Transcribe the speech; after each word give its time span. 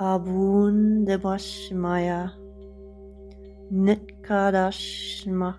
Abun 0.00 1.04
de 1.04 1.18
Bashmaya 1.18 2.30
Nitkadashma 3.72 5.56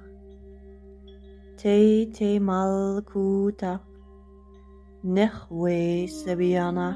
Te 1.58 2.06
Te 2.06 2.40
Malkuta 2.40 3.82
Nehwe 5.04 6.08
Sebiana 6.08 6.96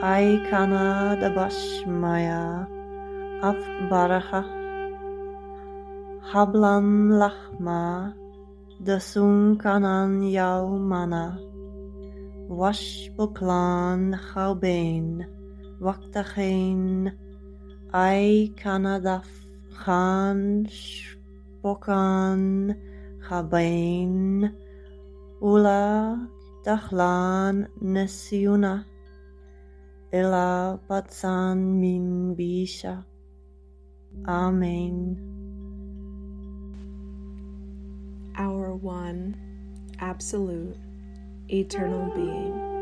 Aikana 0.00 1.20
de 1.20 1.28
Bashmaya 1.28 2.66
Afbaraha 3.42 4.44
Hablan 6.32 7.20
Lahma 7.20 8.14
Dasunkanan 8.82 10.24
Yaumana 10.24 11.36
Washbuklan 12.48 14.18
Chaubain 14.32 15.37
Wachtachin 15.80 17.12
Ai 17.92 18.50
Kanadaf 18.56 19.26
Khan 19.78 20.66
Spokan 21.62 22.74
Chabain 23.22 24.52
Ula 25.40 26.28
Dachlan 26.64 27.68
Nesiuna 27.82 28.84
Ila 30.12 30.78
Patsan 30.88 31.78
Min 31.78 32.34
Bisha 32.34 33.04
Amen. 34.26 35.16
Our 38.36 38.74
one, 38.74 39.36
absolute, 40.00 40.76
eternal 41.48 42.10
being 42.14 42.77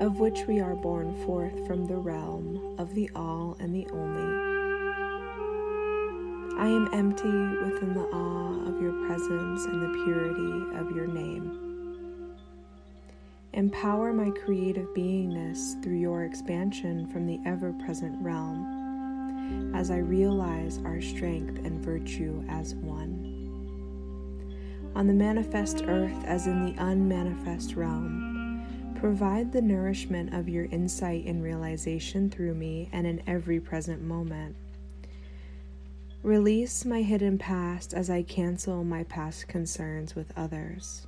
of 0.00 0.18
which 0.18 0.46
we 0.46 0.60
are 0.60 0.74
born 0.74 1.14
forth 1.26 1.66
from 1.66 1.86
the 1.86 1.96
realm 1.96 2.74
of 2.78 2.94
the 2.94 3.10
all 3.14 3.54
and 3.60 3.74
the 3.74 3.86
only. 3.92 4.50
I 6.58 6.66
am 6.66 6.88
empty 6.94 7.28
within 7.64 7.92
the 7.92 8.08
awe 8.10 8.66
of 8.66 8.80
your 8.80 9.06
presence 9.06 9.64
and 9.66 9.82
the 9.82 10.04
purity 10.04 10.78
of 10.78 10.96
your 10.96 11.06
name. 11.06 12.34
Empower 13.52 14.14
my 14.14 14.30
creative 14.30 14.86
beingness 14.94 15.82
through 15.82 15.98
your 15.98 16.24
expansion 16.24 17.06
from 17.08 17.26
the 17.26 17.38
ever 17.44 17.74
present 17.84 18.16
realm 18.22 19.72
as 19.74 19.90
I 19.90 19.98
realize 19.98 20.78
our 20.84 21.00
strength 21.02 21.58
and 21.66 21.84
virtue 21.84 22.42
as 22.48 22.74
one. 22.74 23.36
On 24.94 25.06
the 25.06 25.12
manifest 25.12 25.82
earth 25.86 26.24
as 26.24 26.46
in 26.46 26.64
the 26.64 26.82
unmanifest 26.82 27.76
realm, 27.76 28.29
Provide 29.00 29.50
the 29.50 29.62
nourishment 29.62 30.34
of 30.34 30.46
your 30.46 30.66
insight 30.66 31.24
and 31.24 31.42
realization 31.42 32.28
through 32.28 32.52
me 32.52 32.90
and 32.92 33.06
in 33.06 33.22
every 33.26 33.58
present 33.58 34.02
moment. 34.02 34.54
Release 36.22 36.84
my 36.84 37.00
hidden 37.00 37.38
past 37.38 37.94
as 37.94 38.10
I 38.10 38.22
cancel 38.22 38.84
my 38.84 39.04
past 39.04 39.48
concerns 39.48 40.14
with 40.14 40.30
others. 40.36 41.06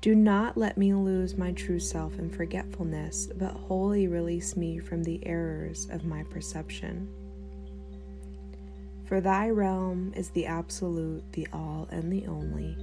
Do 0.00 0.14
not 0.14 0.56
let 0.56 0.78
me 0.78 0.94
lose 0.94 1.36
my 1.36 1.50
true 1.50 1.80
self 1.80 2.20
in 2.20 2.30
forgetfulness, 2.30 3.30
but 3.36 3.50
wholly 3.54 4.06
release 4.06 4.56
me 4.56 4.78
from 4.78 5.02
the 5.02 5.26
errors 5.26 5.88
of 5.90 6.04
my 6.04 6.22
perception. 6.22 7.08
For 9.06 9.20
thy 9.20 9.50
realm 9.50 10.12
is 10.14 10.30
the 10.30 10.46
absolute, 10.46 11.32
the 11.32 11.48
all, 11.52 11.88
and 11.90 12.12
the 12.12 12.28
only 12.28 12.76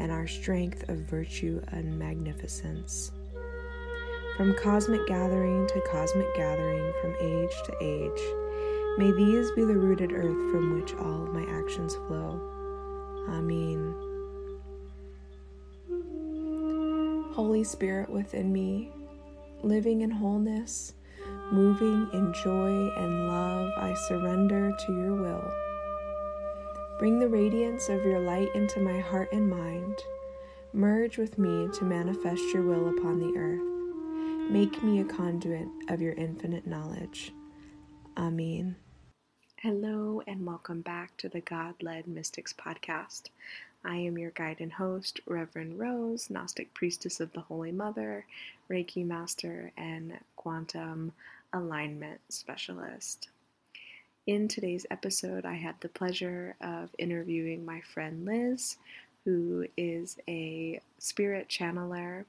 and 0.00 0.10
our 0.10 0.26
strength 0.26 0.88
of 0.88 0.96
virtue 0.96 1.60
and 1.68 1.98
magnificence. 1.98 3.12
From 4.36 4.54
cosmic 4.54 5.06
gathering 5.06 5.66
to 5.68 5.80
cosmic 5.82 6.34
gathering, 6.34 6.92
from 7.02 7.14
age 7.20 7.52
to 7.66 7.74
age, 7.82 8.22
may 8.96 9.12
these 9.12 9.50
be 9.52 9.64
the 9.64 9.76
rooted 9.76 10.12
earth 10.12 10.50
from 10.50 10.80
which 10.80 10.94
all 10.94 11.26
my 11.26 11.44
actions 11.50 11.94
flow. 12.06 12.40
Amen. 13.28 13.94
Holy 17.34 17.62
Spirit 17.62 18.08
within 18.08 18.50
me, 18.50 18.90
living 19.62 20.00
in 20.00 20.10
wholeness, 20.10 20.94
moving 21.52 22.08
in 22.14 22.32
joy 22.42 22.88
and 22.96 23.28
love, 23.28 23.70
I 23.76 23.94
surrender 24.08 24.72
to 24.86 24.92
your 24.92 25.14
will. 25.14 25.69
Bring 27.00 27.18
the 27.18 27.28
radiance 27.28 27.88
of 27.88 28.04
your 28.04 28.20
light 28.20 28.54
into 28.54 28.78
my 28.78 29.00
heart 29.00 29.32
and 29.32 29.48
mind. 29.48 30.04
Merge 30.74 31.16
with 31.16 31.38
me 31.38 31.66
to 31.72 31.84
manifest 31.84 32.52
your 32.52 32.62
will 32.62 32.90
upon 32.90 33.18
the 33.18 33.38
earth. 33.38 34.50
Make 34.50 34.82
me 34.82 35.00
a 35.00 35.04
conduit 35.04 35.66
of 35.88 36.02
your 36.02 36.12
infinite 36.12 36.66
knowledge. 36.66 37.32
Amen. 38.18 38.76
Hello, 39.62 40.20
and 40.26 40.44
welcome 40.44 40.82
back 40.82 41.16
to 41.16 41.30
the 41.30 41.40
God 41.40 41.76
led 41.80 42.06
Mystics 42.06 42.52
podcast. 42.52 43.30
I 43.82 43.96
am 43.96 44.18
your 44.18 44.32
guide 44.32 44.60
and 44.60 44.74
host, 44.74 45.20
Reverend 45.24 45.78
Rose, 45.78 46.28
Gnostic 46.28 46.74
Priestess 46.74 47.18
of 47.18 47.32
the 47.32 47.40
Holy 47.40 47.72
Mother, 47.72 48.26
Reiki 48.70 49.06
Master, 49.06 49.72
and 49.74 50.18
Quantum 50.36 51.12
Alignment 51.50 52.20
Specialist. 52.28 53.30
In 54.30 54.46
today's 54.46 54.86
episode, 54.92 55.44
I 55.44 55.54
had 55.54 55.74
the 55.80 55.88
pleasure 55.88 56.54
of 56.60 56.90
interviewing 56.98 57.66
my 57.66 57.80
friend 57.80 58.24
Liz, 58.24 58.76
who 59.24 59.66
is 59.76 60.18
a 60.28 60.80
spirit 61.00 61.48
channeler 61.48 62.26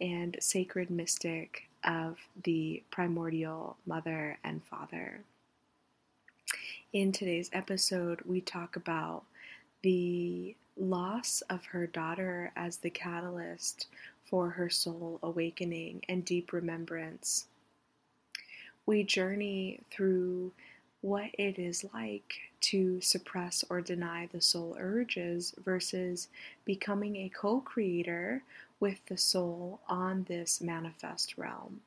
and 0.00 0.36
sacred 0.40 0.90
mystic 0.90 1.68
of 1.84 2.18
the 2.42 2.82
primordial 2.90 3.76
mother 3.86 4.38
and 4.42 4.60
father. 4.64 5.20
In 6.92 7.12
today's 7.12 7.48
episode, 7.52 8.22
we 8.22 8.40
talk 8.40 8.74
about 8.74 9.22
the 9.82 10.56
loss 10.76 11.44
of 11.48 11.64
her 11.66 11.86
daughter 11.86 12.50
as 12.56 12.78
the 12.78 12.90
catalyst 12.90 13.86
for 14.24 14.50
her 14.50 14.68
soul 14.68 15.20
awakening 15.22 16.02
and 16.08 16.24
deep 16.24 16.52
remembrance. 16.52 17.46
We 18.84 19.04
journey 19.04 19.78
through 19.92 20.50
what 21.06 21.30
it 21.34 21.56
is 21.56 21.86
like 21.94 22.34
to 22.60 23.00
suppress 23.00 23.64
or 23.70 23.80
deny 23.80 24.28
the 24.32 24.40
soul 24.40 24.76
urges 24.76 25.54
versus 25.64 26.26
becoming 26.64 27.14
a 27.14 27.28
co 27.28 27.60
creator 27.60 28.42
with 28.80 28.98
the 29.06 29.16
soul 29.16 29.78
on 29.88 30.26
this 30.28 30.60
manifest 30.60 31.38
realm. 31.38 31.80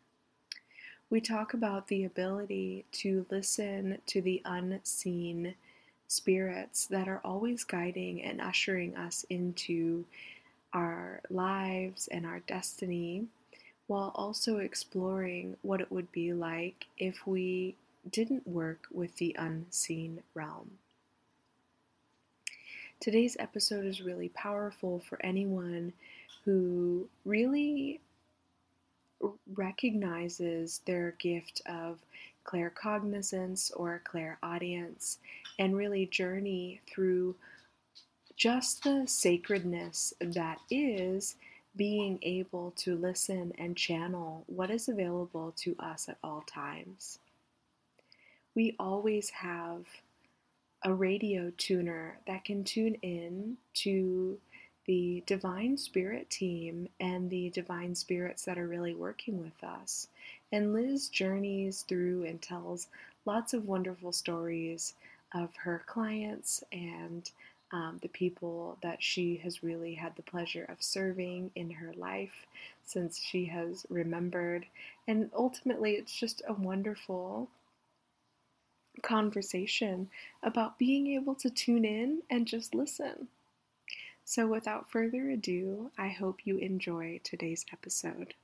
We 1.10 1.20
talk 1.20 1.54
about 1.54 1.90
the 1.90 2.06
ability 2.06 2.86
to 2.94 3.26
listen 3.30 3.98
to 4.06 4.22
the 4.22 4.42
unseen 4.46 5.56
spirits 6.08 6.86
that 6.86 7.10
are 7.10 7.20
always 7.26 7.66
guiding 7.66 8.24
and 8.24 8.40
ushering 8.40 8.96
us 8.96 9.26
into 9.30 10.06
our 10.72 11.20
lives 11.30 12.08
and 12.08 12.26
our 12.26 12.40
destiny, 12.48 13.26
while 13.88 14.14
also 14.16 14.60
exploring 14.60 15.58
what 15.62 15.82
it 15.82 15.92
would 15.92 16.10
be 16.14 16.32
like 16.32 16.86
if 16.98 17.28
we 17.28 17.76
didn't 18.10 18.48
work 18.48 18.88
with 18.92 19.16
the 19.18 19.36
unseen 19.38 20.22
realm. 20.34 20.72
Today's 23.00 23.38
episode 23.40 23.86
is 23.86 24.02
really 24.02 24.30
powerful 24.30 25.00
for 25.08 25.24
anyone 25.24 25.94
who 26.44 27.08
really 27.26 28.02
recognizes 29.54 30.82
their 30.86 31.16
gift 31.20 31.62
of 31.66 32.00
claircognizance 32.46 33.72
or 33.76 34.02
clairaudience 34.04 35.20
and 35.58 35.76
really 35.76 36.06
journey 36.06 36.82
through 36.90 37.36
just 38.36 38.84
the 38.84 39.04
sacredness 39.06 40.14
that 40.20 40.60
is 40.72 41.36
being 41.76 42.18
able 42.22 42.72
to 42.72 42.96
listen 42.96 43.54
and 43.58 43.78
channel 43.78 44.44
what 44.48 44.72
is 44.72 44.90
available 44.90 45.54
to 45.56 45.76
us 45.80 46.10
at 46.10 46.18
all 46.24 46.44
times 46.48 47.20
we 48.56 48.76
always 48.80 49.30
have 49.30 49.86
a 50.84 50.94
radio 50.94 51.52
tuner 51.58 52.20
that 52.28 52.46
can 52.46 52.64
tune 52.64 52.96
in 53.02 53.58
to 53.74 54.38
the 54.86 55.24
divine 55.28 55.78
spirit 55.78 56.30
team 56.30 56.88
and 57.00 57.30
the 57.30 57.50
divine 57.52 57.94
spirits 57.94 58.46
that 58.46 58.58
are 58.58 58.68
really 58.68 58.96
working 58.96 59.40
with 59.40 59.64
us. 59.64 60.08
And 60.52 60.74
Liz 60.74 61.10
journeys 61.10 61.84
through 61.88 62.26
and 62.26 62.42
tells 62.42 62.88
lots 63.26 63.54
of 63.54 63.68
wonderful 63.68 64.12
stories 64.12 64.96
of 65.36 65.56
her 65.58 65.84
clients 65.86 66.64
and 66.72 67.30
um, 67.72 68.00
the 68.02 68.08
people 68.08 68.78
that 68.82 69.04
she 69.04 69.36
has 69.44 69.62
really 69.62 69.94
had 69.94 70.16
the 70.16 70.24
pleasure 70.24 70.66
of 70.70 70.82
serving 70.82 71.52
in 71.54 71.70
her 71.70 71.94
life 71.96 72.48
since 72.84 73.20
she 73.20 73.46
has 73.46 73.86
remembered. 73.90 74.66
And 75.08 75.30
ultimately, 75.36 75.92
it's 75.92 76.16
just 76.16 76.42
a 76.48 76.54
wonderful 76.54 77.48
conversation 79.00 80.10
about 80.44 80.78
being 80.78 81.08
able 81.08 81.36
to 81.36 81.50
tune 81.50 81.86
in 81.86 82.22
and 82.30 82.48
just 82.48 82.76
listen. 82.76 83.28
So, 84.26 84.46
without 84.48 84.90
further 84.92 85.30
ado, 85.30 85.92
I 85.98 86.10
hope 86.10 86.46
you 86.46 86.58
enjoy 86.58 87.20
today's 87.24 87.66
episode. 87.74 88.36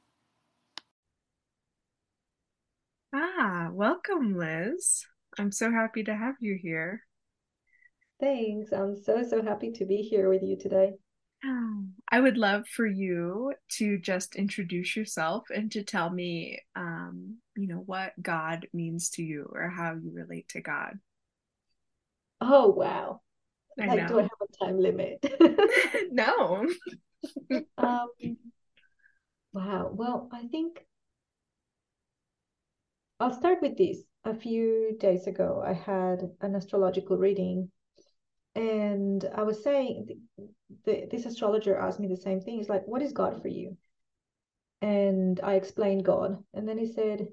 Ah, 3.13 3.69
welcome, 3.71 4.37
Liz. 4.37 5.05
I'm 5.37 5.51
so 5.51 5.71
happy 5.71 6.03
to 6.03 6.15
have 6.15 6.35
you 6.39 6.55
here. 6.55 7.03
Thanks. 8.19 8.71
I'm 8.71 8.95
so, 8.95 9.23
so 9.23 9.41
happy 9.43 9.71
to 9.73 9.85
be 9.85 9.97
here 9.97 10.29
with 10.29 10.43
you 10.43 10.57
today. 10.57 10.93
I 12.11 12.19
would 12.19 12.37
love 12.37 12.67
for 12.67 12.85
you 12.85 13.53
to 13.77 13.97
just 13.97 14.35
introduce 14.35 14.95
yourself 14.95 15.45
and 15.53 15.71
to 15.71 15.83
tell 15.83 16.09
me, 16.09 16.59
um, 16.75 17.37
you 17.55 17.67
know, 17.67 17.83
what 17.85 18.13
God 18.21 18.67
means 18.73 19.09
to 19.11 19.23
you 19.23 19.49
or 19.51 19.69
how 19.69 19.93
you 19.93 20.11
relate 20.13 20.47
to 20.49 20.61
God. 20.61 20.99
Oh, 22.41 22.67
wow. 22.69 23.21
I 23.79 23.87
like, 23.87 24.03
know. 24.03 24.07
do 24.07 24.19
I 24.19 24.23
have 24.23 24.31
a 24.41 24.65
time 24.65 24.79
limit? 24.79 25.25
no. 26.11 26.67
um, 27.77 28.07
wow. 29.53 29.89
Well, 29.91 30.29
I 30.31 30.47
think 30.47 30.85
I'll 33.19 33.33
start 33.33 33.61
with 33.61 33.77
this. 33.77 33.99
A 34.25 34.33
few 34.33 34.97
days 34.99 35.27
ago, 35.27 35.63
I 35.65 35.73
had 35.73 36.31
an 36.41 36.55
astrological 36.55 37.17
reading, 37.17 37.69
and 38.55 39.29
I 39.35 39.43
was 39.43 39.63
saying, 39.63 40.21
the, 40.85 41.07
this 41.11 41.25
astrologer 41.25 41.77
asked 41.77 41.99
me 41.99 42.07
the 42.07 42.15
same 42.15 42.39
thing. 42.39 42.57
He's 42.57 42.69
like, 42.69 42.87
What 42.87 43.01
is 43.01 43.11
God 43.11 43.41
for 43.41 43.49
you? 43.49 43.77
And 44.81 45.39
I 45.43 45.55
explained 45.55 46.05
God. 46.05 46.41
And 46.53 46.67
then 46.67 46.77
he 46.77 46.87
said, 46.87 47.27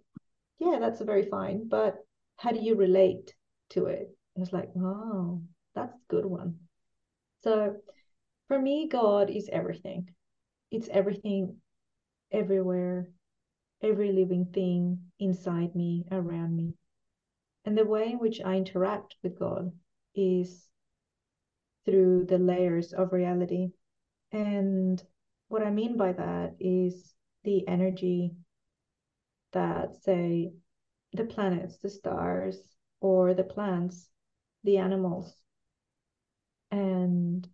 Yeah, 0.59 0.79
that's 0.81 1.01
very 1.01 1.25
fine, 1.25 1.69
but 1.69 1.97
how 2.37 2.51
do 2.51 2.61
you 2.61 2.75
relate 2.75 3.35
to 3.71 3.87
it? 3.87 4.09
I 4.37 4.41
was 4.41 4.53
like, 4.53 4.71
Oh, 4.77 5.43
that's 5.75 5.95
a 5.95 6.09
good 6.09 6.27
one. 6.27 6.57
So 7.45 7.77
for 8.49 8.59
me, 8.59 8.89
God 8.89 9.31
is 9.31 9.49
everything. 9.53 10.09
It's 10.71 10.89
everything 10.89 11.57
everywhere, 12.33 13.09
every 13.83 14.11
living 14.11 14.47
thing 14.47 14.99
inside 15.21 15.75
me, 15.77 16.05
around 16.11 16.57
me. 16.57 16.75
And 17.65 17.79
the 17.79 17.85
way 17.85 18.11
in 18.11 18.19
which 18.19 18.41
I 18.41 18.57
interact 18.57 19.15
with 19.23 19.39
God 19.39 19.71
is 20.15 20.69
through 21.85 22.25
the 22.27 22.39
layers 22.39 22.93
of 22.93 23.13
reality. 23.13 23.71
And 24.31 25.03
what 25.49 25.63
I 25.63 25.71
mean 25.71 25.97
by 25.97 26.13
that 26.13 26.55
is 26.61 27.15
the 27.45 27.67
energy 27.69 28.33
that, 29.53 29.95
say, 30.03 30.53
the 31.13 31.25
planets, 31.25 31.77
the 31.79 31.91
stars, 31.91 32.63
or 33.01 33.35
the 33.35 33.45
plants, 33.45 34.09
the 34.65 34.79
animals, 34.79 35.35
and 36.71 37.47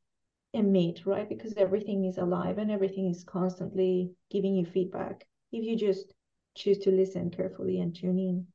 emit, 0.52 1.06
right? 1.06 1.28
Because 1.28 1.54
everything 1.56 2.04
is 2.04 2.18
alive 2.18 2.58
and 2.58 2.70
everything 2.70 3.10
is 3.10 3.24
constantly 3.24 4.12
giving 4.30 4.54
you 4.54 4.64
feedback 4.64 5.26
if 5.52 5.64
you 5.64 5.76
just 5.76 6.14
choose 6.54 6.78
to 6.78 6.90
listen 6.90 7.30
carefully 7.30 7.80
and 7.80 7.94
tune 7.94 8.18
in. 8.18 8.46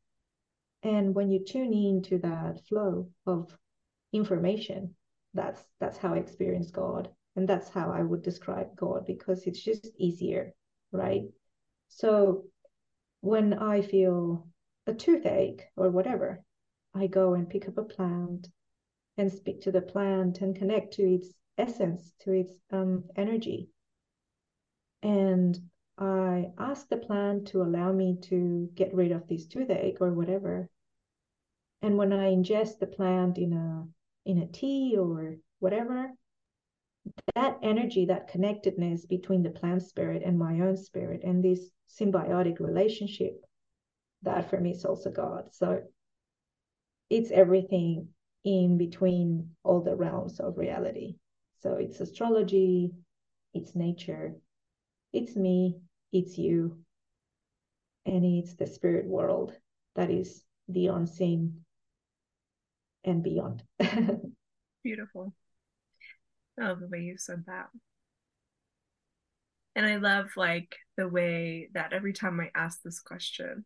And 0.83 1.15
when 1.15 1.29
you 1.29 1.43
tune 1.43 1.73
in 1.73 2.01
to 2.03 2.17
that 2.19 2.65
flow 2.67 3.09
of 3.25 3.57
information, 4.11 4.95
that's 5.33 5.61
that's 5.79 5.97
how 5.97 6.13
I 6.13 6.17
experience 6.17 6.71
God. 6.71 7.09
And 7.35 7.47
that's 7.47 7.69
how 7.69 7.91
I 7.91 8.01
would 8.01 8.21
describe 8.21 8.75
God 8.75 9.05
because 9.07 9.47
it's 9.47 9.61
just 9.61 9.89
easier, 9.97 10.53
right? 10.91 11.23
So 11.89 12.45
when 13.21 13.53
I 13.53 13.81
feel 13.81 14.47
a 14.85 14.93
toothache 14.93 15.63
or 15.75 15.89
whatever, 15.89 16.43
I 16.93 17.07
go 17.07 17.33
and 17.33 17.49
pick 17.49 17.67
up 17.67 17.77
a 17.77 17.83
plant 17.83 18.49
and 19.17 19.31
speak 19.31 19.61
to 19.61 19.71
the 19.71 19.81
plant 19.81 20.41
and 20.41 20.55
connect 20.55 20.93
to 20.95 21.03
its 21.03 21.33
essence, 21.57 22.13
to 22.19 22.31
its 22.31 22.53
um, 22.71 23.05
energy. 23.15 23.69
And 25.01 25.59
I 25.97 26.51
ask 26.57 26.87
the 26.89 26.97
plant 26.97 27.47
to 27.47 27.61
allow 27.61 27.91
me 27.91 28.17
to 28.23 28.69
get 28.73 28.93
rid 28.93 29.11
of 29.11 29.27
this 29.27 29.47
toothache 29.47 30.01
or 30.01 30.13
whatever. 30.13 30.69
And 31.81 31.97
when 31.97 32.13
I 32.13 32.31
ingest 32.31 32.79
the 32.79 32.87
plant 32.87 33.37
in 33.37 33.53
a 33.53 33.87
in 34.25 34.39
a 34.39 34.47
tea 34.47 34.95
or 34.97 35.35
whatever, 35.59 36.11
that 37.35 37.57
energy, 37.61 38.05
that 38.05 38.29
connectedness 38.29 39.05
between 39.05 39.43
the 39.43 39.49
plant 39.49 39.83
spirit 39.83 40.23
and 40.25 40.39
my 40.39 40.61
own 40.61 40.77
spirit, 40.77 41.21
and 41.23 41.43
this 41.43 41.69
symbiotic 41.89 42.59
relationship, 42.59 43.43
that 44.21 44.49
for 44.49 44.59
me 44.59 44.71
is 44.71 44.85
also 44.85 45.11
God. 45.11 45.53
So 45.53 45.81
it's 47.09 47.31
everything 47.31 48.07
in 48.45 48.77
between 48.77 49.49
all 49.63 49.81
the 49.81 49.95
realms 49.95 50.39
of 50.39 50.57
reality. 50.57 51.15
So 51.61 51.73
it's 51.73 51.99
astrology, 51.99 52.91
it's 53.53 53.75
nature, 53.75 54.35
it's 55.11 55.35
me, 55.35 55.77
it's 56.11 56.37
you, 56.37 56.77
and 58.05 58.25
it's 58.25 58.55
the 58.55 58.67
spirit 58.67 59.05
world 59.05 59.53
that 59.95 60.09
is 60.09 60.43
the 60.67 60.87
unseen 60.87 61.62
and 63.03 63.23
beyond. 63.23 63.63
Beautiful. 64.83 65.33
I 66.59 66.67
love 66.67 66.79
the 66.79 66.87
way 66.87 66.99
you 66.99 67.17
said 67.17 67.43
that. 67.47 67.67
And 69.75 69.85
I 69.85 69.95
love 69.95 70.27
like 70.37 70.75
the 70.97 71.07
way 71.07 71.69
that 71.73 71.93
every 71.93 72.13
time 72.13 72.39
I 72.39 72.51
ask 72.55 72.81
this 72.81 72.99
question, 72.99 73.65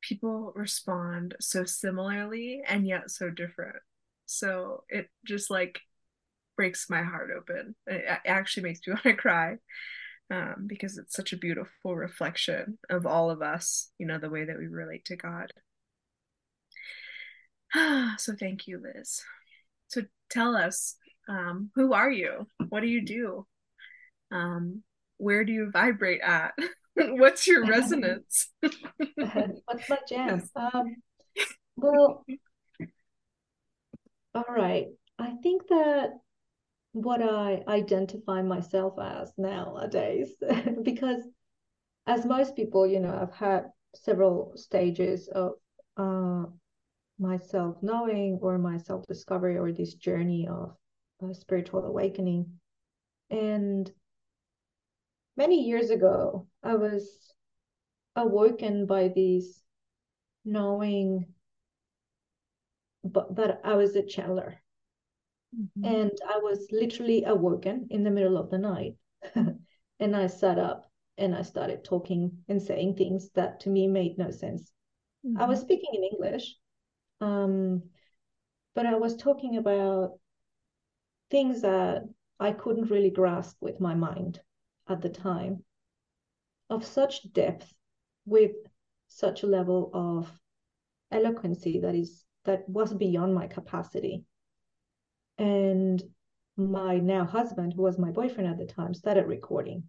people 0.00 0.52
respond 0.54 1.34
so 1.40 1.64
similarly 1.64 2.62
and 2.66 2.86
yet 2.86 3.10
so 3.10 3.30
different. 3.30 3.76
So 4.26 4.84
it 4.88 5.08
just 5.26 5.50
like 5.50 5.80
breaks 6.56 6.88
my 6.88 7.02
heart 7.02 7.30
open. 7.36 7.74
It 7.86 8.04
actually 8.26 8.64
makes 8.64 8.80
me 8.86 8.92
want 8.94 9.02
to 9.04 9.14
cry 9.14 9.56
um, 10.30 10.66
because 10.66 10.98
it's 10.98 11.14
such 11.14 11.32
a 11.32 11.38
beautiful 11.38 11.96
reflection 11.96 12.78
of 12.88 13.06
all 13.06 13.30
of 13.30 13.42
us, 13.42 13.90
you 13.98 14.06
know, 14.06 14.18
the 14.18 14.30
way 14.30 14.44
that 14.44 14.58
we 14.58 14.68
relate 14.68 15.04
to 15.06 15.16
God. 15.16 15.52
so 18.18 18.34
thank 18.38 18.66
you, 18.66 18.80
Liz. 18.82 19.22
So 19.88 20.02
tell 20.30 20.56
us, 20.56 20.96
um, 21.28 21.70
who 21.74 21.92
are 21.92 22.10
you? 22.10 22.46
What 22.68 22.80
do 22.80 22.86
you 22.86 23.04
do? 23.04 23.46
Um, 24.32 24.82
where 25.18 25.44
do 25.44 25.52
you 25.52 25.70
vibrate 25.70 26.20
at? 26.22 26.54
What's 26.94 27.46
your 27.46 27.66
resonance? 27.66 28.48
What's 28.60 29.88
my 29.88 29.98
jam? 30.08 30.42
Um, 30.56 30.96
well, 31.76 32.24
all 34.34 34.44
right. 34.48 34.86
I 35.18 35.30
think 35.42 35.62
that 35.68 36.10
what 36.92 37.22
I 37.22 37.62
identify 37.68 38.42
myself 38.42 38.94
as 39.00 39.32
nowadays, 39.38 40.30
because 40.82 41.22
as 42.06 42.26
most 42.26 42.56
people, 42.56 42.86
you 42.86 43.00
know, 43.00 43.18
I've 43.20 43.34
had 43.34 43.66
several 43.94 44.52
stages 44.56 45.28
of 45.28 45.52
uh, 45.96 46.44
my 47.20 47.36
self 47.36 47.76
knowing 47.82 48.38
or 48.40 48.58
my 48.58 48.78
self 48.78 49.06
discovery 49.06 49.58
or 49.58 49.70
this 49.70 49.94
journey 49.94 50.48
of 50.48 50.74
uh, 51.22 51.32
spiritual 51.32 51.84
awakening. 51.84 52.46
And 53.30 53.90
many 55.36 55.66
years 55.66 55.90
ago, 55.90 56.48
I 56.62 56.74
was 56.74 57.32
awoken 58.16 58.86
by 58.86 59.08
this 59.08 59.62
knowing 60.44 61.26
but 63.04 63.34
that 63.36 63.60
I 63.64 63.74
was 63.74 63.96
a 63.96 64.02
channeler. 64.02 64.56
Mm-hmm. 65.58 65.84
And 65.84 66.12
I 66.28 66.38
was 66.38 66.66
literally 66.70 67.24
awoken 67.24 67.88
in 67.90 68.04
the 68.04 68.10
middle 68.10 68.36
of 68.36 68.50
the 68.50 68.58
night. 68.58 68.94
and 69.34 70.16
I 70.16 70.26
sat 70.26 70.58
up 70.58 70.90
and 71.18 71.34
I 71.34 71.42
started 71.42 71.84
talking 71.84 72.32
and 72.48 72.62
saying 72.62 72.96
things 72.96 73.30
that 73.30 73.60
to 73.60 73.70
me 73.70 73.86
made 73.86 74.18
no 74.18 74.30
sense. 74.30 74.72
Mm-hmm. 75.26 75.40
I 75.40 75.46
was 75.46 75.60
speaking 75.60 75.90
in 75.92 76.04
English, 76.04 76.54
um, 77.20 77.82
but 78.74 78.86
I 78.86 78.94
was 78.94 79.16
talking 79.16 79.56
about 79.56 80.12
things 81.30 81.62
that 81.62 82.02
I 82.38 82.52
couldn't 82.52 82.90
really 82.90 83.10
grasp 83.10 83.56
with 83.60 83.80
my 83.80 83.94
mind 83.94 84.40
at 84.88 85.00
the 85.00 85.08
time 85.08 85.64
of 86.68 86.84
such 86.84 87.32
depth 87.32 87.72
with 88.26 88.52
such 89.08 89.42
a 89.42 89.46
level 89.46 89.90
of 89.92 90.40
eloquency 91.10 91.80
that 91.80 91.94
is 91.94 92.24
that 92.44 92.68
was 92.68 92.94
beyond 92.94 93.34
my 93.34 93.46
capacity. 93.46 94.24
And 95.36 96.02
my 96.56 96.98
now 96.98 97.24
husband 97.24 97.74
who 97.74 97.82
was 97.82 97.98
my 97.98 98.10
boyfriend 98.10 98.48
at 98.48 98.58
the 98.58 98.66
time 98.66 98.94
started 98.94 99.26
recording. 99.26 99.88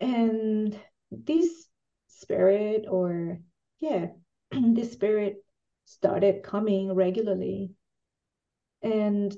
And 0.00 0.78
this 1.10 1.68
spirit 2.06 2.86
or 2.88 3.38
yeah 3.80 4.06
this 4.74 4.92
spirit 4.92 5.36
started 5.84 6.42
coming 6.42 6.94
regularly 6.94 7.70
and 8.82 9.36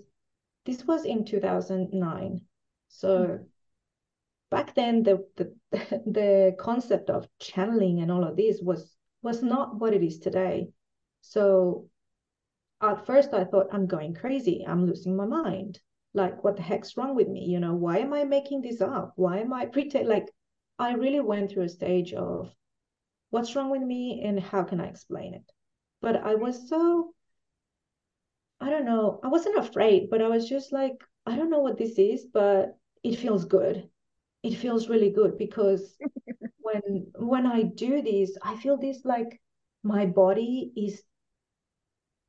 this 0.67 0.85
was 0.85 1.05
in 1.05 1.25
2009 1.25 2.41
so 2.89 3.09
mm-hmm. 3.09 3.43
back 4.51 4.75
then 4.75 5.03
the, 5.03 5.27
the 5.37 5.53
the 6.07 6.55
concept 6.59 7.11
of 7.11 7.29
channeling 7.41 8.01
and 8.01 8.11
all 8.11 8.25
of 8.25 8.37
this 8.37 8.61
was 8.63 8.97
was 9.23 9.43
not 9.43 9.81
what 9.81 9.95
it 9.95 10.03
is 10.03 10.19
today 10.19 10.69
so 11.21 11.89
at 12.91 13.07
first 13.07 13.33
I 13.33 13.45
thought 13.45 13.69
I'm 13.73 13.87
going 13.87 14.15
crazy. 14.15 14.65
I'm 14.67 14.87
losing 14.87 15.17
my 15.17 15.27
mind. 15.27 15.81
Like, 16.13 16.45
what 16.45 16.57
the 16.57 16.63
heck's 16.63 16.97
wrong 16.97 17.15
with 17.15 17.29
me? 17.29 17.45
You 17.45 17.61
know, 17.61 17.75
why 17.75 17.99
am 17.99 18.13
I 18.13 18.25
making 18.25 18.63
this 18.63 18.81
up? 18.81 19.13
Why 19.17 19.39
am 19.39 19.53
I 19.53 19.67
pretend 19.67 20.09
like 20.09 20.29
I 20.79 20.93
really 20.93 21.21
went 21.21 21.51
through 21.51 21.65
a 21.65 21.69
stage 21.69 22.13
of 22.13 22.53
what's 23.35 23.57
wrong 23.57 23.69
with 23.69 23.83
me 23.83 24.23
and 24.25 24.39
how 24.39 24.63
can 24.63 24.81
I 24.81 24.87
explain 24.87 25.35
it? 25.35 25.43
But 26.01 26.17
I 26.23 26.37
was 26.37 26.69
so, 26.69 27.13
I 28.61 28.71
don't 28.71 28.85
know, 28.85 29.19
I 29.25 29.29
wasn't 29.29 29.59
afraid, 29.59 30.09
but 30.09 30.23
I 30.23 30.29
was 30.29 30.49
just 30.49 30.73
like, 30.73 30.95
I 31.27 31.35
don't 31.35 31.51
know 31.51 31.59
what 31.59 31.77
this 31.77 31.99
is, 31.99 32.27
but 32.33 32.77
it 33.03 33.17
feels 33.17 33.45
good. 33.45 33.89
It 34.45 34.55
feels 34.55 34.89
really 34.89 35.11
good 35.11 35.37
because 35.37 35.97
when 36.59 37.09
when 37.19 37.45
I 37.45 37.63
do 37.63 38.03
this, 38.03 38.39
I 38.41 38.55
feel 38.55 38.77
this 38.77 39.05
like 39.05 39.41
my 39.83 40.07
body 40.07 40.71
is 40.77 41.03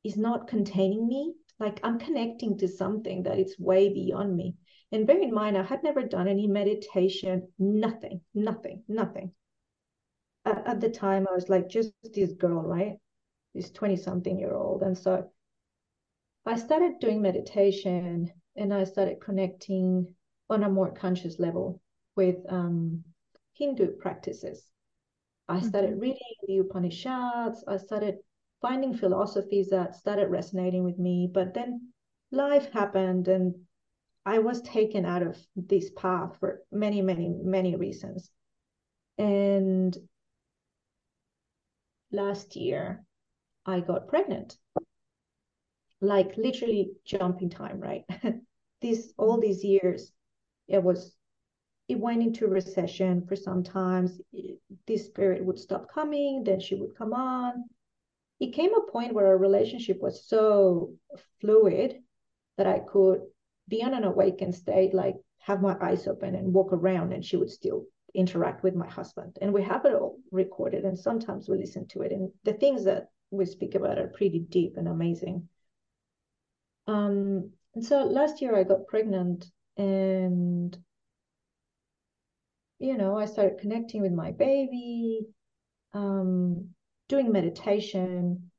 is 0.02 0.16
not 0.16 0.48
containing 0.48 1.06
me. 1.06 1.34
Like 1.60 1.78
I'm 1.84 2.00
connecting 2.00 2.58
to 2.58 2.66
something 2.66 3.22
that 3.22 3.38
is 3.38 3.54
way 3.60 3.92
beyond 3.94 4.36
me. 4.36 4.56
And 4.90 5.06
bear 5.06 5.20
in 5.20 5.32
mind, 5.32 5.56
I 5.56 5.62
had 5.62 5.84
never 5.84 6.02
done 6.02 6.26
any 6.26 6.48
meditation, 6.48 7.46
nothing, 7.60 8.22
nothing, 8.34 8.82
nothing. 8.88 9.30
At, 10.46 10.66
at 10.66 10.80
the 10.80 10.88
time, 10.88 11.26
I 11.28 11.34
was 11.34 11.48
like 11.48 11.68
just 11.68 11.92
this 12.14 12.32
girl, 12.32 12.62
right? 12.62 12.96
This 13.54 13.70
20 13.70 13.96
something 13.96 14.38
year 14.38 14.54
old. 14.54 14.82
And 14.82 14.96
so 14.96 15.30
I 16.46 16.56
started 16.56 17.00
doing 17.00 17.20
meditation 17.20 18.32
and 18.56 18.72
I 18.72 18.84
started 18.84 19.20
connecting 19.20 20.06
on 20.48 20.62
a 20.62 20.70
more 20.70 20.92
conscious 20.92 21.38
level 21.38 21.82
with 22.14 22.36
um, 22.48 23.02
Hindu 23.54 23.96
practices. 23.96 24.70
I 25.48 25.60
started 25.60 25.92
mm-hmm. 25.92 26.00
reading 26.00 26.34
the 26.46 26.58
Upanishads. 26.58 27.64
I 27.66 27.76
started 27.76 28.16
finding 28.62 28.94
philosophies 28.94 29.68
that 29.70 29.94
started 29.94 30.28
resonating 30.28 30.84
with 30.84 30.98
me. 30.98 31.28
But 31.32 31.54
then 31.54 31.92
life 32.30 32.72
happened 32.72 33.28
and 33.28 33.54
I 34.24 34.38
was 34.38 34.60
taken 34.62 35.04
out 35.04 35.22
of 35.22 35.36
this 35.54 35.90
path 35.90 36.36
for 36.40 36.62
many, 36.72 37.00
many, 37.00 37.28
many 37.28 37.76
reasons. 37.76 38.30
And 39.18 39.96
last 42.16 42.56
year, 42.56 43.04
I 43.64 43.80
got 43.80 44.08
pregnant. 44.08 44.56
Like 46.00 46.36
literally 46.36 46.90
jumping 47.04 47.50
time, 47.50 47.78
right? 47.80 48.04
this 48.82 49.12
all 49.16 49.40
these 49.40 49.62
years, 49.64 50.12
it 50.68 50.82
was 50.82 51.14
it 51.88 52.00
went 52.00 52.22
into 52.22 52.48
recession 52.48 53.24
for 53.26 53.36
some 53.36 53.62
times. 53.62 54.20
This 54.86 55.06
spirit 55.06 55.44
would 55.44 55.58
stop 55.58 55.88
coming, 55.92 56.42
then 56.42 56.58
she 56.58 56.74
would 56.74 56.96
come 56.96 57.12
on. 57.12 57.64
It 58.40 58.52
came 58.52 58.74
a 58.74 58.90
point 58.90 59.14
where 59.14 59.28
our 59.28 59.38
relationship 59.38 60.00
was 60.00 60.26
so 60.26 60.94
fluid 61.40 62.02
that 62.56 62.66
I 62.66 62.80
could 62.80 63.20
be 63.68 63.82
on 63.82 63.94
an 63.94 64.04
awakened 64.04 64.54
state, 64.54 64.92
like 64.94 65.16
have 65.38 65.62
my 65.62 65.76
eyes 65.80 66.06
open 66.06 66.34
and 66.34 66.52
walk 66.52 66.72
around, 66.72 67.12
and 67.12 67.24
she 67.24 67.36
would 67.36 67.50
still 67.50 67.86
interact 68.16 68.62
with 68.62 68.74
my 68.74 68.88
husband. 68.88 69.36
And 69.40 69.52
we 69.52 69.62
have 69.62 69.84
it 69.84 69.94
all 69.94 70.18
recorded, 70.32 70.84
and 70.84 70.98
sometimes 70.98 71.48
we 71.48 71.58
listen 71.58 71.86
to 71.88 72.02
it. 72.02 72.12
And 72.12 72.30
the 72.44 72.54
things 72.54 72.84
that 72.84 73.10
we 73.30 73.44
speak 73.44 73.74
about 73.74 73.98
are 73.98 74.08
pretty 74.08 74.40
deep 74.40 74.76
and 74.76 74.88
amazing. 74.88 75.48
Um, 76.86 77.50
and 77.74 77.84
so 77.84 78.04
last 78.04 78.40
year 78.40 78.56
I 78.56 78.64
got 78.64 78.86
pregnant, 78.86 79.46
and 79.76 80.76
you 82.78 82.96
know, 82.96 83.18
I 83.18 83.26
started 83.26 83.58
connecting 83.58 84.02
with 84.02 84.12
my 84.12 84.32
baby, 84.32 85.26
um, 85.94 86.68
doing 87.08 87.32
meditation, 87.32 88.50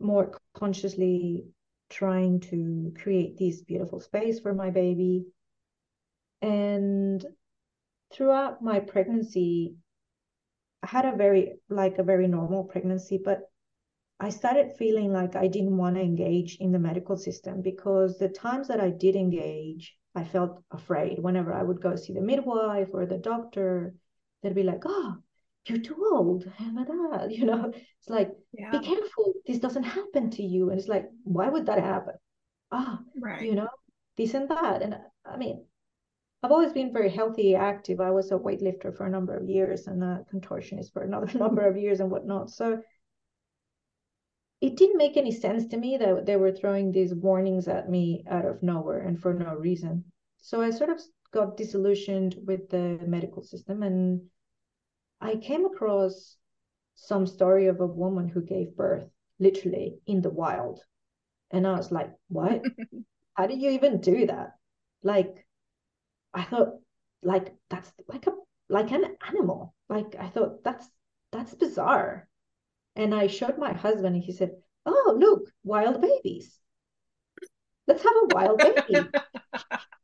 more 0.00 0.38
consciously 0.54 1.44
trying 1.88 2.40
to 2.40 2.92
create 3.02 3.38
this 3.38 3.62
beautiful 3.62 4.00
space 4.00 4.40
for 4.40 4.54
my 4.54 4.70
baby. 4.70 5.26
And 6.40 7.24
throughout 8.12 8.62
my 8.62 8.80
pregnancy, 8.80 9.76
I 10.82 10.86
had 10.86 11.04
a 11.04 11.16
very, 11.16 11.54
like 11.68 11.98
a 11.98 12.02
very 12.02 12.26
normal 12.28 12.64
pregnancy, 12.64 13.18
but 13.22 13.50
I 14.20 14.30
started 14.30 14.76
feeling 14.76 15.12
like 15.12 15.34
I 15.34 15.48
didn't 15.48 15.76
want 15.76 15.96
to 15.96 16.02
engage 16.02 16.56
in 16.58 16.72
the 16.72 16.78
medical 16.78 17.16
system 17.16 17.60
because 17.60 18.18
the 18.18 18.28
times 18.28 18.68
that 18.68 18.80
I 18.80 18.90
did 18.90 19.16
engage, 19.16 19.96
I 20.14 20.24
felt 20.24 20.62
afraid 20.70 21.18
whenever 21.18 21.52
I 21.52 21.62
would 21.62 21.80
go 21.80 21.96
see 21.96 22.12
the 22.12 22.20
midwife 22.20 22.90
or 22.92 23.06
the 23.06 23.18
doctor. 23.18 23.94
They'd 24.42 24.54
be 24.54 24.62
like, 24.62 24.82
"Oh, 24.84 25.16
you're 25.66 25.78
too 25.78 25.96
old," 26.12 26.44
you 27.30 27.44
know, 27.44 27.72
it's 27.98 28.08
like, 28.08 28.30
yeah. 28.52 28.70
"Be 28.70 28.80
careful, 28.80 29.34
this 29.46 29.58
doesn't 29.58 29.84
happen 29.84 30.30
to 30.30 30.42
you." 30.42 30.70
And 30.70 30.78
it's 30.78 30.88
like, 30.88 31.08
why 31.24 31.48
would 31.48 31.66
that 31.66 31.78
happen? 31.78 32.14
Ah, 32.70 33.00
right. 33.20 33.42
you 33.42 33.54
know, 33.54 33.68
this 34.16 34.34
and 34.34 34.48
that. 34.48 34.82
And 34.82 34.98
I 35.24 35.36
mean, 35.36 35.64
I've 36.42 36.50
always 36.50 36.72
been 36.72 36.92
very 36.92 37.10
healthy, 37.10 37.54
active. 37.54 38.00
I 38.00 38.10
was 38.10 38.32
a 38.32 38.38
weightlifter 38.38 38.96
for 38.96 39.06
a 39.06 39.10
number 39.10 39.36
of 39.36 39.48
years 39.48 39.86
and 39.86 40.02
a 40.02 40.24
contortionist 40.32 40.92
for 40.92 41.02
another 41.02 41.38
number 41.38 41.66
of 41.66 41.76
years 41.76 42.00
and 42.00 42.10
whatnot. 42.10 42.50
So 42.50 42.82
it 44.60 44.76
didn't 44.76 44.98
make 44.98 45.16
any 45.16 45.32
sense 45.32 45.66
to 45.68 45.76
me 45.76 45.96
that 45.98 46.26
they 46.26 46.36
were 46.36 46.52
throwing 46.52 46.90
these 46.90 47.14
warnings 47.14 47.68
at 47.68 47.88
me 47.88 48.24
out 48.28 48.44
of 48.44 48.62
nowhere 48.62 49.00
and 49.00 49.20
for 49.20 49.32
no 49.32 49.54
reason. 49.54 50.04
So 50.38 50.60
I 50.62 50.70
sort 50.70 50.90
of 50.90 51.00
got 51.32 51.56
disillusioned 51.56 52.36
with 52.44 52.68
the 52.70 52.98
medical 53.06 53.42
system 53.42 53.82
and 53.82 54.22
I 55.20 55.36
came 55.36 55.64
across 55.64 56.36
some 56.94 57.26
story 57.26 57.68
of 57.68 57.80
a 57.80 57.86
woman 57.86 58.28
who 58.28 58.42
gave 58.42 58.76
birth 58.76 59.08
literally 59.38 59.98
in 60.06 60.20
the 60.20 60.30
wild. 60.30 60.80
And 61.52 61.66
I 61.66 61.76
was 61.76 61.92
like, 61.92 62.10
what? 62.28 62.62
How 63.34 63.46
do 63.46 63.54
you 63.54 63.70
even 63.70 64.00
do 64.00 64.26
that? 64.26 64.54
Like, 65.02 65.46
I 66.34 66.44
thought, 66.44 66.80
like, 67.22 67.54
that's 67.70 67.92
like 68.08 68.26
a 68.26 68.32
like 68.68 68.90
an 68.90 69.04
animal. 69.28 69.74
Like 69.88 70.16
I 70.18 70.28
thought 70.28 70.64
that's 70.64 70.88
that's 71.30 71.54
bizarre. 71.54 72.26
And 72.96 73.14
I 73.14 73.26
showed 73.26 73.58
my 73.58 73.72
husband, 73.72 74.14
and 74.16 74.24
he 74.24 74.32
said, 74.32 74.52
Oh, 74.84 75.16
look, 75.18 75.50
wild 75.64 76.00
babies. 76.00 76.58
Let's 77.86 78.02
have 78.02 78.12
a 78.22 78.34
wild 78.34 78.58
baby. 78.60 79.08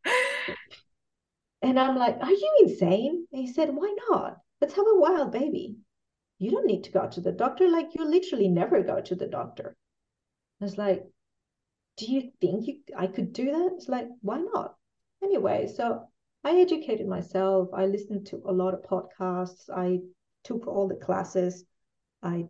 and 1.63 1.79
I'm 1.79 1.97
like, 1.97 2.17
Are 2.21 2.33
you 2.33 2.59
insane? 2.63 3.27
And 3.33 3.43
he 3.43 3.53
said, 3.53 3.75
Why 3.75 3.95
not? 4.11 4.39
Let's 4.61 4.75
have 4.75 4.87
a 4.87 4.99
wild 4.99 5.33
baby. 5.33 5.77
You 6.39 6.51
don't 6.51 6.67
need 6.67 6.85
to 6.85 6.93
go 6.93 7.09
to 7.09 7.21
the 7.21 7.33
doctor. 7.33 7.69
Like, 7.69 7.95
you 7.95 8.05
literally 8.05 8.49
never 8.49 8.83
go 8.83 9.01
to 9.01 9.15
the 9.15 9.27
doctor. 9.27 9.77
I 10.61 10.65
was 10.65 10.79
like, 10.79 11.05
Do 11.97 12.07
you 12.11 12.33
think 12.41 12.67
you, 12.67 12.79
I 12.97 13.07
could 13.07 13.33
do 13.33 13.47
that? 13.47 13.73
It's 13.77 13.89
like, 13.89 14.09
Why 14.23 14.39
not? 14.39 14.77
Anyway, 15.23 15.67
so 15.75 16.09
I 16.45 16.61
educated 16.61 17.07
myself. 17.07 17.69
I 17.75 17.87
listened 17.87 18.27
to 18.29 18.43
a 18.47 18.53
lot 18.53 18.75
of 18.75 18.83
podcasts. 18.83 19.69
I 19.75 20.01
took 20.45 20.67
all 20.67 20.89
the 20.89 20.97
classes. 20.97 21.65
I 22.23 22.49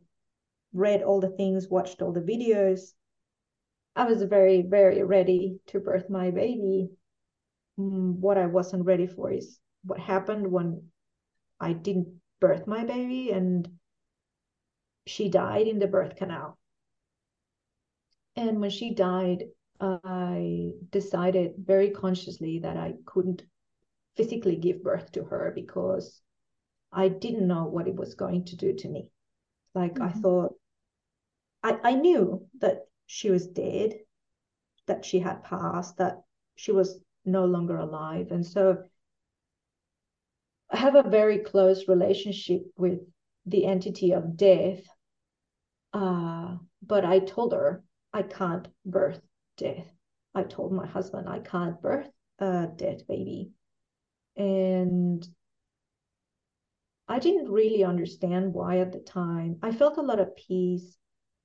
read 0.73 1.03
all 1.03 1.21
the 1.21 1.31
things, 1.31 1.69
watched 1.69 2.03
all 2.03 2.13
the 2.13 2.21
videos. 2.21 2.93
I 3.97 4.05
was 4.05 4.23
very, 4.23 4.63
very 4.63 5.03
ready 5.03 5.61
to 5.69 5.81
birth 5.81 6.09
my 6.11 6.31
baby. 6.31 6.91
Mm, 7.79 8.17
what 8.19 8.39
I 8.39 8.47
wasn't 8.47 8.85
ready 8.85 9.07
for 9.07 9.33
is 9.33 9.59
what 9.85 9.99
happened 9.99 10.47
when 10.47 10.83
I 11.59 11.73
didn't 11.73 12.21
birth 12.41 12.67
my 12.67 12.85
baby 12.85 13.31
and 13.31 13.69
she 15.07 15.29
died 15.29 15.67
in 15.67 15.79
the 15.79 15.87
birth 15.87 16.17
canal. 16.17 16.59
And 18.37 18.61
when 18.61 18.71
she 18.71 18.95
died, 18.95 19.45
I 19.81 20.73
decided 20.91 21.55
very 21.59 21.91
consciously 21.91 22.61
that 22.61 22.77
I 22.77 22.95
couldn't 23.05 23.43
physically 24.19 24.57
give 24.57 24.83
birth 24.83 25.13
to 25.13 25.23
her 25.25 25.53
because 25.55 26.21
I 26.93 27.09
didn't 27.09 27.47
know 27.47 27.65
what 27.65 27.87
it 27.87 27.95
was 27.95 28.15
going 28.15 28.45
to 28.47 28.57
do 28.57 28.75
to 28.75 28.89
me. 28.89 29.09
Like 29.75 29.95
mm-hmm. 29.95 30.03
I 30.03 30.11
thought, 30.11 30.55
I, 31.63 31.79
I 31.85 31.95
knew 31.95 32.45
that 32.61 32.87
she 33.07 33.31
was 33.31 33.47
dead, 33.47 33.95
that 34.87 35.05
she 35.05 35.21
had 35.21 35.45
passed, 35.45 35.99
that 35.99 36.23
she 36.57 36.73
was 36.73 37.01
no 37.25 37.45
longer 37.45 37.77
alive. 37.77 38.33
And 38.33 38.45
so 38.45 38.83
I 40.71 40.77
have 40.79 40.97
a 40.97 41.09
very 41.09 41.39
close 41.39 41.87
relationship 41.87 42.63
with 42.77 42.99
the 43.47 43.67
entity 43.67 44.13
of 44.13 44.37
death. 44.37 44.81
Uh, 45.93 46.57
but 46.83 47.05
I 47.05 47.21
told 47.21 47.53
her 47.53 47.85
I 48.13 48.23
can't 48.23 48.67
birth 48.85 49.21
death. 49.57 49.87
I 50.35 50.43
told 50.43 50.73
my 50.73 50.87
husband 50.87 51.29
I 51.29 51.39
can't 51.39 51.81
birth 51.81 52.11
a 52.41 52.69
dead 52.75 53.05
baby. 53.09 53.53
And 54.39 55.29
I 57.09 57.19
didn't 57.19 57.51
really 57.51 57.85
understand 57.85 58.55
why 58.55 58.79
at 58.79 58.93
the 58.93 59.01
time. 59.01 59.59
I 59.63 59.73
felt 59.73 59.99
a 59.99 60.03
lot 60.03 60.21
of 60.21 60.37
peace. 60.37 60.97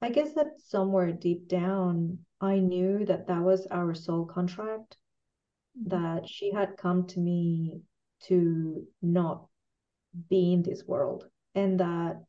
I 0.02 0.10
guess 0.10 0.34
that 0.34 0.60
somewhere 0.68 1.12
deep 1.12 1.48
down, 1.48 2.20
I 2.40 2.60
knew 2.60 3.06
that 3.06 3.28
that 3.28 3.42
was 3.42 3.66
our 3.68 3.94
soul 3.94 4.26
contract, 4.26 4.98
mm-hmm. 5.78 5.90
that 5.96 6.30
she 6.30 6.52
had 6.52 6.78
come 6.78 7.08
to 7.08 7.20
me 7.20 7.82
to 8.28 8.86
not 9.02 9.48
be 10.30 10.54
in 10.54 10.62
this 10.62 10.84
world, 10.86 11.28
and 11.56 11.80
that 11.80 12.22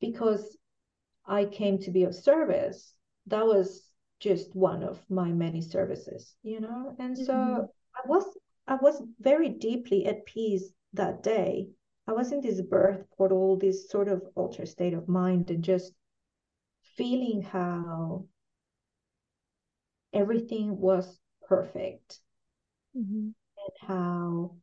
because 0.00 0.56
I 1.24 1.44
came 1.44 1.78
to 1.78 1.90
be 1.90 2.04
of 2.04 2.14
service, 2.14 2.94
that 3.26 3.46
was 3.46 3.88
just 4.18 4.54
one 4.54 4.82
of 4.82 4.98
my 5.08 5.28
many 5.28 5.60
services, 5.60 6.34
you 6.42 6.60
know? 6.60 6.94
And 6.98 7.16
so 7.16 7.32
mm-hmm. 7.32 7.60
I 7.62 8.00
was 8.06 8.24
I 8.72 8.76
was 8.76 9.02
very 9.20 9.50
deeply 9.50 10.06
at 10.06 10.24
peace 10.24 10.72
that 10.94 11.22
day 11.22 11.68
I 12.06 12.12
was 12.12 12.32
in 12.32 12.40
this 12.40 12.62
birth 12.62 13.04
portal, 13.18 13.58
this 13.58 13.90
sort 13.90 14.08
of 14.08 14.22
altered 14.34 14.66
state 14.66 14.94
of 14.94 15.08
mind, 15.08 15.50
and 15.50 15.62
just 15.62 15.92
feeling 16.96 17.42
how 17.42 18.24
everything 20.14 20.80
was 20.80 21.20
perfect 21.46 22.20
Mm-hmm. 22.96 23.28
and 23.28 23.88
how 23.88 24.56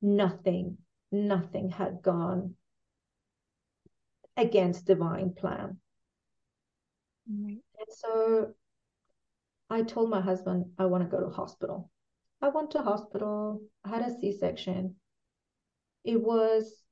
nothing, 0.00 0.78
nothing 1.12 1.70
had 1.70 2.02
gone 2.02 2.56
against 4.36 4.86
divine 4.86 5.34
plan. 5.34 5.78
Right. 7.30 7.62
And 7.78 7.88
so 7.90 8.54
I 9.70 9.82
told 9.82 10.10
my 10.10 10.20
husband 10.20 10.72
I 10.80 10.86
want 10.86 11.04
to 11.04 11.16
go 11.16 11.22
to 11.22 11.30
hospital. 11.30 11.91
I 12.42 12.48
went 12.48 12.72
to 12.72 12.82
hospital. 12.82 13.62
I 13.84 13.88
had 13.88 14.02
a 14.02 14.18
C-section. 14.20 14.96
It 16.04 16.20
was 16.20 16.82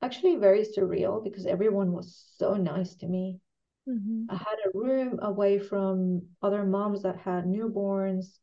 actually 0.00 0.36
very 0.36 0.64
surreal 0.64 1.22
because 1.22 1.46
everyone 1.46 1.90
was 1.90 2.24
so 2.36 2.54
nice 2.54 2.94
to 2.96 3.08
me. 3.08 3.40
Mm-hmm. 3.88 4.26
I 4.30 4.36
had 4.36 4.58
a 4.64 4.78
room 4.78 5.18
away 5.20 5.58
from 5.58 6.22
other 6.42 6.64
moms 6.64 7.02
that 7.02 7.16
had 7.16 7.44
newborns. 7.44 8.38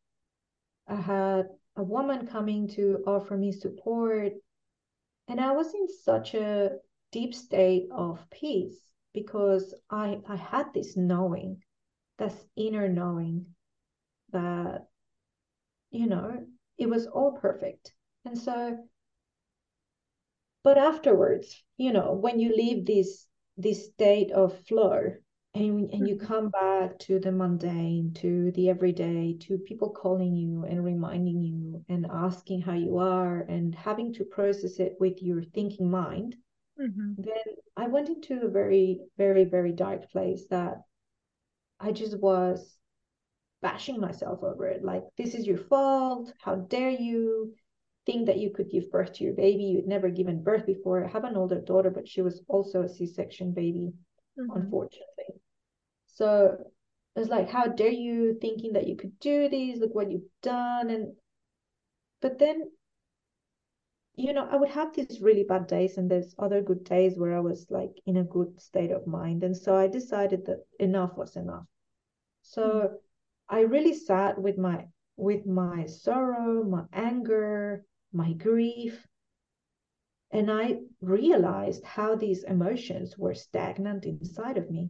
I 0.87 0.95
had 0.95 1.45
a 1.77 1.83
woman 1.83 2.27
coming 2.27 2.67
to 2.69 3.01
offer 3.07 3.37
me 3.37 3.53
support. 3.53 4.33
And 5.29 5.39
I 5.39 5.51
was 5.53 5.73
in 5.73 5.87
such 5.87 6.33
a 6.33 6.71
deep 7.13 7.33
state 7.33 7.87
of 7.95 8.19
peace 8.29 8.75
because 9.13 9.73
I, 9.89 10.19
I 10.27 10.35
had 10.35 10.73
this 10.73 10.97
knowing, 10.97 11.63
this 12.17 12.35
inner 12.57 12.89
knowing 12.89 13.45
that, 14.33 14.87
you 15.93 16.07
know, 16.07 16.45
it 16.77 16.89
was 16.89 17.07
all 17.07 17.31
perfect. 17.33 17.93
And 18.25 18.37
so, 18.37 18.89
but 20.63 20.77
afterwards, 20.77 21.63
you 21.77 21.93
know, 21.93 22.13
when 22.13 22.39
you 22.39 22.55
leave 22.55 22.85
this 22.85 23.27
this 23.57 23.85
state 23.85 24.31
of 24.31 24.57
flow 24.67 25.13
and, 25.53 25.91
and 25.91 26.07
you 26.07 26.15
Mhm. 26.15 26.27
come 26.27 26.49
back 26.49 26.97
to 26.99 27.19
the 27.19 27.31
mundane, 27.31 28.13
to 28.15 28.51
the 28.53 28.69
everyday, 28.69 29.37
to 29.41 29.59
people 29.59 29.91
calling 29.91 30.35
you 30.35 30.65
and 30.65 30.83
reminding 30.83 31.41
you 31.41 31.85
and 31.89 32.07
asking 32.11 32.61
how 32.61 32.73
you 32.73 32.97
are 32.97 33.41
and 33.41 33.75
having 33.75 34.11
to 34.13 34.25
process 34.25 34.79
it 34.79 34.97
with 34.99 35.21
your 35.21 35.43
thinking 35.43 35.91
mind, 35.91 36.35
Mm-hmm. 36.79 37.13
then 37.17 37.55
I 37.77 37.87
went 37.87 38.09
into 38.09 38.41
a 38.41 38.49
very, 38.49 39.01
very, 39.17 39.45
very 39.45 39.71
dark 39.73 40.09
place 40.11 40.47
that 40.47 40.81
I 41.79 41.91
just 41.91 42.19
was 42.19 42.79
bashing 43.63 43.99
myself 43.99 44.43
over 44.43 44.67
it. 44.67 44.83
Like, 44.83 45.05
this 45.17 45.33
is 45.33 45.47
your 45.47 45.57
fault. 45.57 46.31
How 46.39 46.55
dare 46.55 46.91
you 46.91 47.55
think 48.05 48.27
that 48.27 48.37
you 48.37 48.51
could 48.51 48.69
give 48.69 48.91
birth 48.91 49.13
to 49.13 49.23
your 49.23 49.33
baby? 49.33 49.63
You'd 49.63 49.87
never 49.87 50.09
given 50.09 50.43
birth 50.43 50.67
before. 50.67 51.03
I 51.03 51.07
have 51.07 51.23
an 51.23 51.37
older 51.37 51.59
daughter, 51.59 51.89
but 51.89 52.07
she 52.07 52.21
was 52.21 52.43
also 52.47 52.83
a 52.83 52.89
C 52.89 53.07
section 53.07 53.53
baby 53.53 53.93
Mm-hmm. 54.39 54.57
unfortunately. 54.57 55.41
So 56.07 56.57
it's 57.15 57.29
like, 57.29 57.49
how 57.49 57.67
dare 57.67 57.91
you 57.91 58.37
thinking 58.41 58.73
that 58.73 58.87
you 58.87 58.95
could 58.95 59.19
do 59.19 59.47
this? 59.47 59.79
Look 59.79 59.93
what 59.93 60.11
you've 60.11 60.29
done. 60.41 60.89
And 60.89 61.13
but 62.21 62.39
then, 62.39 62.63
you 64.15 64.33
know, 64.33 64.47
I 64.49 64.55
would 64.55 64.69
have 64.69 64.95
these 64.95 65.19
really 65.21 65.43
bad 65.43 65.67
days, 65.67 65.97
and 65.97 66.09
there's 66.09 66.33
other 66.39 66.61
good 66.61 66.83
days 66.83 67.17
where 67.17 67.35
I 67.35 67.41
was 67.41 67.67
like 67.69 67.91
in 68.05 68.17
a 68.17 68.23
good 68.23 68.59
state 68.59 68.91
of 68.91 69.05
mind. 69.05 69.43
And 69.43 69.55
so 69.55 69.75
I 69.75 69.87
decided 69.87 70.45
that 70.47 70.65
enough 70.79 71.15
was 71.15 71.35
enough. 71.35 71.65
So 72.41 72.91
I 73.49 73.61
really 73.61 73.93
sat 73.93 74.41
with 74.41 74.57
my 74.57 74.87
with 75.15 75.45
my 75.45 75.85
sorrow, 75.85 76.63
my 76.63 76.85
anger, 76.91 77.85
my 78.11 78.33
grief. 78.33 79.05
And 80.31 80.49
I 80.49 80.79
realized 81.01 81.83
how 81.83 82.15
these 82.15 82.43
emotions 82.43 83.17
were 83.17 83.35
stagnant 83.35 84.05
inside 84.05 84.57
of 84.57 84.71
me. 84.71 84.89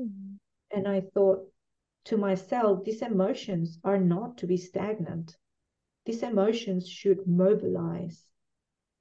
Mm-hmm. 0.00 0.36
And 0.70 0.88
I 0.88 1.02
thought 1.12 1.46
to 2.06 2.16
myself, 2.16 2.84
these 2.84 3.02
emotions 3.02 3.78
are 3.84 3.98
not 3.98 4.38
to 4.38 4.46
be 4.46 4.56
stagnant. 4.56 5.36
These 6.06 6.22
emotions 6.22 6.88
should 6.88 7.26
mobilize 7.26 8.24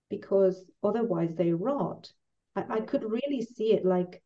because 0.09 0.65
otherwise 0.83 1.33
they 1.35 1.53
rot. 1.53 2.11
I, 2.55 2.65
I 2.69 2.81
could 2.81 3.03
really 3.03 3.41
see 3.41 3.71
it 3.71 3.85
like, 3.85 4.21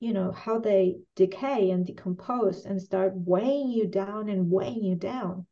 you 0.00 0.12
know, 0.12 0.32
how 0.32 0.58
they 0.58 0.96
decay 1.16 1.70
and 1.70 1.86
decompose 1.86 2.64
and 2.64 2.80
start 2.80 3.12
weighing 3.14 3.70
you 3.70 3.86
down 3.86 4.28
and 4.28 4.50
weighing 4.50 4.84
you 4.84 4.94
down. 4.94 5.46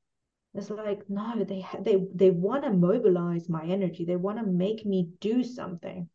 It's 0.54 0.68
like, 0.68 1.08
no, 1.08 1.44
they 1.44 1.60
ha- 1.60 1.78
they 1.80 1.96
they 2.14 2.30
want 2.30 2.64
to 2.64 2.70
mobilize 2.70 3.48
my 3.48 3.64
energy. 3.64 4.04
They 4.04 4.16
want 4.16 4.38
to 4.38 4.44
make 4.44 4.84
me 4.84 5.08
do 5.20 5.42
something. 5.42 6.08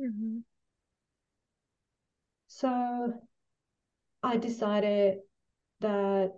Mm-hmm. 0.00 0.38
So 2.46 3.12
I 4.22 4.36
decided 4.38 5.18
that 5.80 6.32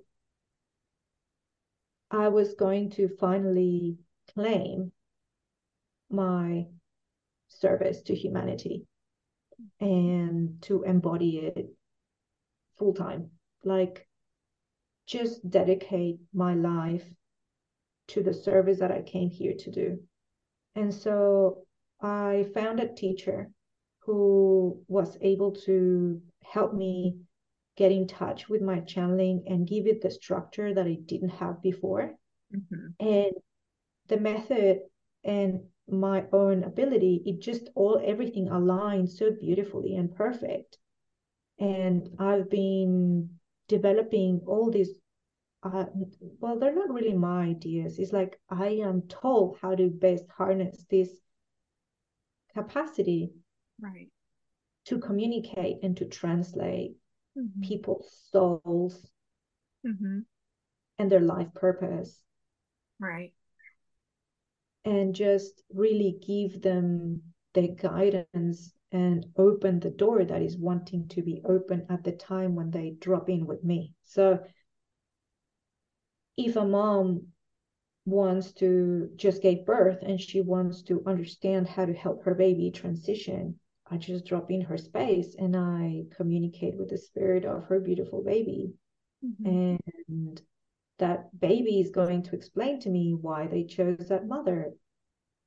I 2.11 2.29
was 2.29 2.55
going 2.55 2.91
to 2.91 3.09
finally 3.21 3.99
claim 4.35 4.91
my 6.11 6.67
service 7.49 8.03
to 8.03 8.15
humanity 8.15 8.87
and 9.81 10.61
to 10.63 10.83
embody 10.83 11.39
it 11.39 11.71
full 12.79 12.95
time. 12.95 13.31
Like, 13.65 14.07
just 15.07 15.49
dedicate 15.49 16.21
my 16.33 16.55
life 16.55 17.05
to 18.09 18.23
the 18.23 18.35
service 18.35 18.79
that 18.79 18.93
I 18.93 19.03
came 19.03 19.31
here 19.31 19.55
to 19.59 19.71
do. 19.71 19.99
And 20.75 20.93
so 20.93 21.67
I 22.01 22.47
found 22.55 22.81
a 22.81 22.95
teacher 22.95 23.51
who 24.01 24.83
was 24.89 25.17
able 25.21 25.53
to 25.53 26.21
help 26.43 26.75
me 26.75 27.19
get 27.77 27.93
in 27.93 28.07
touch 28.07 28.49
with 28.49 28.63
my 28.63 28.81
channeling 28.81 29.45
and 29.47 29.67
give 29.67 29.87
it 29.87 30.03
the 30.03 30.11
structure 30.11 30.75
that 30.75 30.87
I 30.87 30.99
didn't 31.07 31.31
have 31.31 31.63
before. 31.63 32.15
Mm-hmm. 32.55 33.07
And 33.07 33.33
the 34.09 34.19
method 34.19 34.81
and 35.25 35.61
my 35.93 36.27
own 36.33 36.65
ability, 36.65 37.23
it 37.27 37.41
just 37.41 37.69
all 37.75 38.01
everything 38.05 38.49
aligned 38.49 39.09
so 39.11 39.31
beautifully 39.33 39.97
and 39.97 40.15
perfect. 40.15 40.79
And 41.59 42.09
I've 42.19 42.51
been 42.51 43.39
developing 43.69 44.43
all 44.47 44.71
these 44.71 44.91
uh, 45.63 45.87
well, 46.41 46.59
they're 46.59 46.75
not 46.75 46.91
really 46.91 47.15
my 47.15 47.45
ideas. 47.47 47.99
It's 47.99 48.13
like 48.13 48.41
I 48.49 48.69
am 48.83 49.03
told 49.09 49.59
how 49.61 49.75
to 49.75 49.89
best 49.89 50.25
harness 50.31 50.85
this 50.91 51.11
capacity 52.55 53.33
Right. 53.81 54.11
to 54.85 54.99
communicate 54.99 55.79
and 55.83 55.97
to 55.97 56.05
translate 56.05 56.97
Mm-hmm. 57.39 57.63
people's 57.63 58.11
souls 58.31 59.11
Mm-hmm. 59.87 60.21
and 60.99 61.11
their 61.11 61.21
life 61.21 61.53
purpose 61.55 62.23
Right. 62.99 63.33
And 64.85 65.15
just 65.15 65.63
really 65.73 66.19
give 66.27 66.63
them 66.63 67.23
the 67.55 67.69
guidance 67.69 68.73
and 68.93 69.27
open 69.37 69.81
the 69.81 69.91
door 69.91 70.25
that 70.25 70.43
is 70.43 70.57
wanting 70.57 71.07
to 71.09 71.23
be 71.23 71.41
open 71.45 71.87
at 71.91 72.03
the 72.03 72.13
time 72.13 72.55
when 72.55 72.71
they 72.71 72.95
drop 73.01 73.29
in 73.29 73.47
with 73.47 73.63
me. 73.63 73.93
So 74.03 74.41
if 76.37 76.57
a 76.57 76.65
mom 76.65 77.27
wants 78.07 78.53
to 78.55 79.11
just 79.17 79.43
give 79.43 79.67
birth 79.67 79.99
and 80.03 80.21
she 80.21 80.41
wants 80.41 80.83
to 80.83 81.03
understand 81.07 81.69
how 81.69 81.85
to 81.85 81.93
help 81.93 82.25
her 82.25 82.35
baby 82.35 82.71
transition, 82.71 83.59
I 83.89 83.97
just 83.97 84.25
drop 84.25 84.51
in 84.51 84.63
her 84.63 84.79
space 84.79 85.37
and 85.39 85.57
I 85.57 86.05
communicate 86.17 86.77
with 86.77 86.91
the 86.91 86.99
spirit 86.99 87.45
of 87.45 87.65
her 87.65 87.81
beautiful 87.81 88.23
baby. 88.25 88.73
Mm-hmm. 89.25 89.77
And 90.09 90.43
that 91.01 91.39
baby 91.39 91.81
is 91.81 91.91
going 91.91 92.23
to 92.25 92.37
explain 92.37 92.81
to 92.81 92.89
me 92.91 93.15
why 93.15 93.47
they 93.49 93.65
chose 93.65 94.09
that 94.09 94.27
mother. 94.29 94.73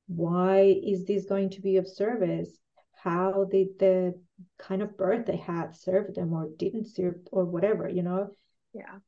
Why 0.06 0.60
is 0.84 1.04
this 1.06 1.24
going 1.24 1.50
to 1.50 1.62
be 1.62 1.76
of 1.78 1.88
service? 1.88 2.58
How 2.92 3.44
did 3.50 3.78
the 3.78 4.14
kind 4.58 4.82
of 4.82 4.96
birth 4.96 5.26
they 5.26 5.36
had 5.36 5.74
serve 5.74 6.14
them 6.14 6.32
or 6.32 6.48
didn't 6.58 6.88
serve 6.88 7.16
or 7.32 7.44
whatever, 7.46 7.88
you 7.88 8.02
know? 8.02 8.30
Yeah. 8.74 8.98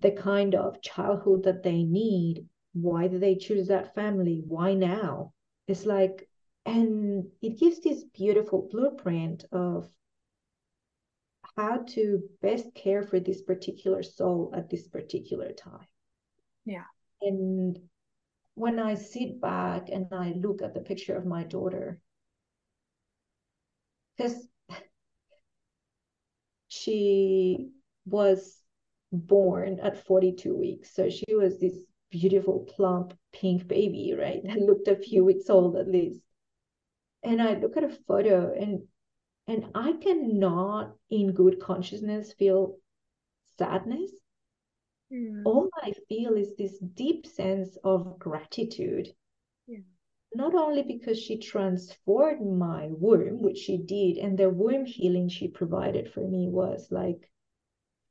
the 0.00 0.10
kind 0.10 0.54
of 0.54 0.82
childhood 0.82 1.44
that 1.44 1.62
they 1.62 1.82
need. 1.84 2.46
Why 2.74 3.08
did 3.08 3.20
they 3.20 3.36
choose 3.36 3.68
that 3.68 3.94
family? 3.94 4.42
Why 4.46 4.74
now? 4.74 5.32
It's 5.68 5.86
like, 5.86 6.28
and 6.66 7.26
it 7.40 7.58
gives 7.58 7.80
this 7.80 8.04
beautiful 8.04 8.68
blueprint 8.70 9.44
of 9.52 9.88
how 11.56 11.84
to 11.94 12.22
best 12.40 12.74
care 12.74 13.02
for 13.02 13.20
this 13.20 13.42
particular 13.42 14.02
soul 14.02 14.52
at 14.56 14.70
this 14.70 14.88
particular 14.88 15.52
time. 15.52 15.86
Yeah. 16.64 16.84
And 17.20 17.78
when 18.54 18.78
I 18.78 18.94
sit 18.94 19.40
back 19.40 19.88
and 19.90 20.06
I 20.12 20.32
look 20.36 20.62
at 20.62 20.74
the 20.74 20.80
picture 20.80 21.16
of 21.16 21.26
my 21.26 21.44
daughter, 21.44 22.00
because 24.16 24.46
she 26.68 27.70
was 28.06 28.58
born 29.12 29.78
at 29.80 30.04
42 30.06 30.56
weeks. 30.56 30.94
So 30.94 31.10
she 31.10 31.34
was 31.34 31.58
this 31.58 31.84
beautiful, 32.10 32.60
plump, 32.60 33.14
pink 33.32 33.68
baby, 33.68 34.14
right? 34.18 34.42
That 34.44 34.58
looked 34.58 34.88
a 34.88 34.96
few 34.96 35.24
weeks 35.24 35.50
old 35.50 35.76
at 35.76 35.88
least. 35.88 36.22
and 37.22 37.40
I 37.40 37.54
look 37.54 37.76
at 37.76 37.84
a 37.84 37.96
photo 38.06 38.52
and 38.52 38.82
and 39.46 39.66
I 39.74 39.92
cannot 39.94 40.94
in 41.10 41.32
good 41.32 41.60
consciousness 41.60 42.32
feel 42.32 42.78
sadness. 43.58 44.10
Yeah. 45.10 45.42
All 45.44 45.68
I 45.82 45.92
feel 46.08 46.34
is 46.34 46.54
this 46.56 46.78
deep 46.78 47.26
sense 47.26 47.76
of 47.84 48.18
gratitude. 48.18 49.08
Yeah. 49.66 49.80
Not 50.34 50.54
only 50.54 50.82
because 50.82 51.18
she 51.18 51.38
transformed 51.38 52.58
my 52.58 52.88
womb, 52.90 53.42
which 53.42 53.58
she 53.58 53.76
did, 53.76 54.16
and 54.16 54.38
the 54.38 54.48
womb 54.48 54.86
healing 54.86 55.28
she 55.28 55.48
provided 55.48 56.10
for 56.12 56.26
me 56.26 56.48
was 56.48 56.88
like 56.90 57.30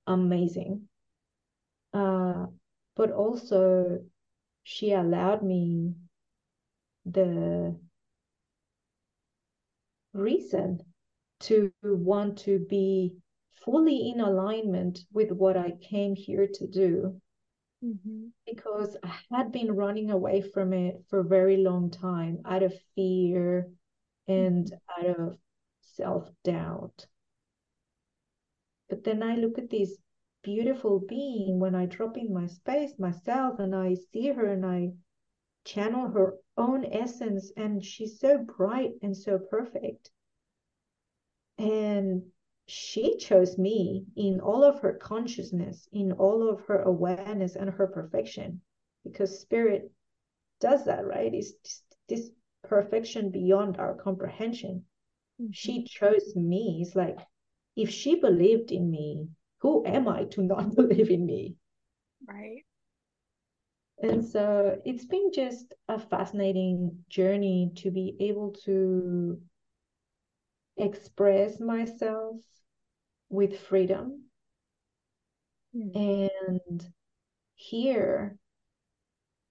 amazing. 0.06 0.88
Uh, 1.94 2.46
but 2.96 3.12
also 3.12 4.04
she 4.64 4.92
allowed 4.92 5.42
me 5.42 5.96
the 7.06 7.76
reason 10.14 10.82
to 11.42 11.72
want 11.84 12.38
to 12.40 12.60
be 12.70 13.16
fully 13.66 14.10
in 14.10 14.20
alignment 14.20 15.00
with 15.12 15.32
what 15.32 15.58
I 15.58 15.72
came 15.72 16.16
here 16.16 16.48
to 16.48 16.68
do 16.68 17.22
Mm-hmm. 17.84 18.28
because 18.46 18.96
I 19.04 19.20
had 19.32 19.52
been 19.52 19.72
running 19.76 20.12
away 20.12 20.42
from 20.42 20.72
it 20.72 21.04
for 21.10 21.20
a 21.20 21.24
very 21.24 21.58
long 21.58 21.90
time 21.90 22.40
out 22.46 22.62
of 22.62 22.74
fear 22.96 23.72
and 24.28 24.72
out 24.98 25.20
of 25.20 25.38
self 25.82 26.30
doubt. 26.44 27.08
But 28.88 29.04
then 29.04 29.24
I 29.24 29.36
look 29.36 29.58
at 29.58 29.72
this 29.72 29.98
beautiful 30.44 31.00
being 31.00 31.60
when 31.60 31.74
I 31.74 31.88
drop 31.88 32.18
in 32.18 32.32
my 32.34 32.46
space 32.46 33.00
myself 33.00 33.60
and 33.60 33.76
I 33.76 33.96
see 33.96 34.28
her 34.28 34.46
and 34.46 34.66
I 34.66 34.92
channel 35.64 36.08
her 36.10 36.36
own 36.58 36.86
essence, 36.86 37.52
and 37.58 37.84
she's 37.84 38.20
so 38.20 38.38
bright 38.38 38.92
and 39.02 39.16
so 39.16 39.40
perfect. 39.40 40.12
And 41.58 42.24
she 42.68 43.18
chose 43.18 43.58
me 43.58 44.06
in 44.16 44.40
all 44.40 44.64
of 44.64 44.80
her 44.80 44.94
consciousness, 44.94 45.88
in 45.92 46.14
all 46.14 46.48
of 46.48 46.62
her 46.66 46.82
awareness 46.82 47.56
and 47.56 47.70
her 47.70 47.88
perfection, 47.88 48.62
because 49.04 49.40
spirit 49.40 49.92
does 50.60 50.86
that, 50.86 51.06
right? 51.06 51.34
It's 51.34 51.52
just 51.64 51.84
this 52.08 52.30
perfection 52.64 53.32
beyond 53.32 53.78
our 53.78 53.96
comprehension. 53.96 54.86
Mm-hmm. 55.42 55.52
She 55.52 55.84
chose 55.84 56.36
me. 56.36 56.84
It's 56.86 56.96
like, 56.96 57.18
if 57.76 57.90
she 57.90 58.16
believed 58.16 58.72
in 58.72 58.90
me, 58.90 59.28
who 59.60 59.86
am 59.86 60.08
I 60.08 60.26
to 60.26 60.42
not 60.54 60.76
believe 60.76 61.10
in 61.10 61.26
me? 61.26 61.56
Right. 62.28 62.64
And 64.02 64.26
so 64.26 64.80
it's 64.84 65.06
been 65.06 65.32
just 65.32 65.74
a 65.88 66.00
fascinating 66.00 67.04
journey 67.10 67.72
to 67.76 67.92
be 67.92 68.16
able 68.20 68.52
to 68.66 69.40
express 70.82 71.60
myself 71.60 72.38
with 73.30 73.60
freedom 73.60 74.24
Mm. 75.74 75.96
and 75.96 76.86
hear 77.56 78.38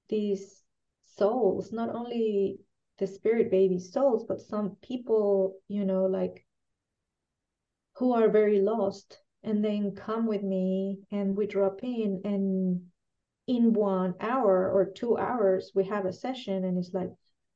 these 0.09 0.63
souls, 1.07 1.73
not 1.73 1.89
only 1.95 2.61
the 2.99 3.07
spirit 3.07 3.51
baby 3.51 3.79
souls, 3.79 4.25
but 4.29 4.41
some 4.41 4.77
people, 4.83 5.57
you 5.69 5.87
know, 5.87 6.05
like 6.05 6.45
who 7.95 8.13
are 8.13 8.29
very 8.29 8.61
lost 8.61 9.19
and 9.43 9.65
then 9.65 9.95
come 9.95 10.27
with 10.27 10.43
me 10.43 11.01
and 11.11 11.37
we 11.37 11.47
drop 11.47 11.83
in 11.83 12.21
and 12.25 12.83
in 13.47 13.73
one 13.73 14.15
hour 14.21 14.71
or 14.71 14.85
two 14.85 15.17
hours 15.17 15.73
we 15.75 15.85
have 15.85 16.05
a 16.05 16.13
session 16.13 16.65
and 16.65 16.79
it's 16.79 16.93
like 16.93 17.11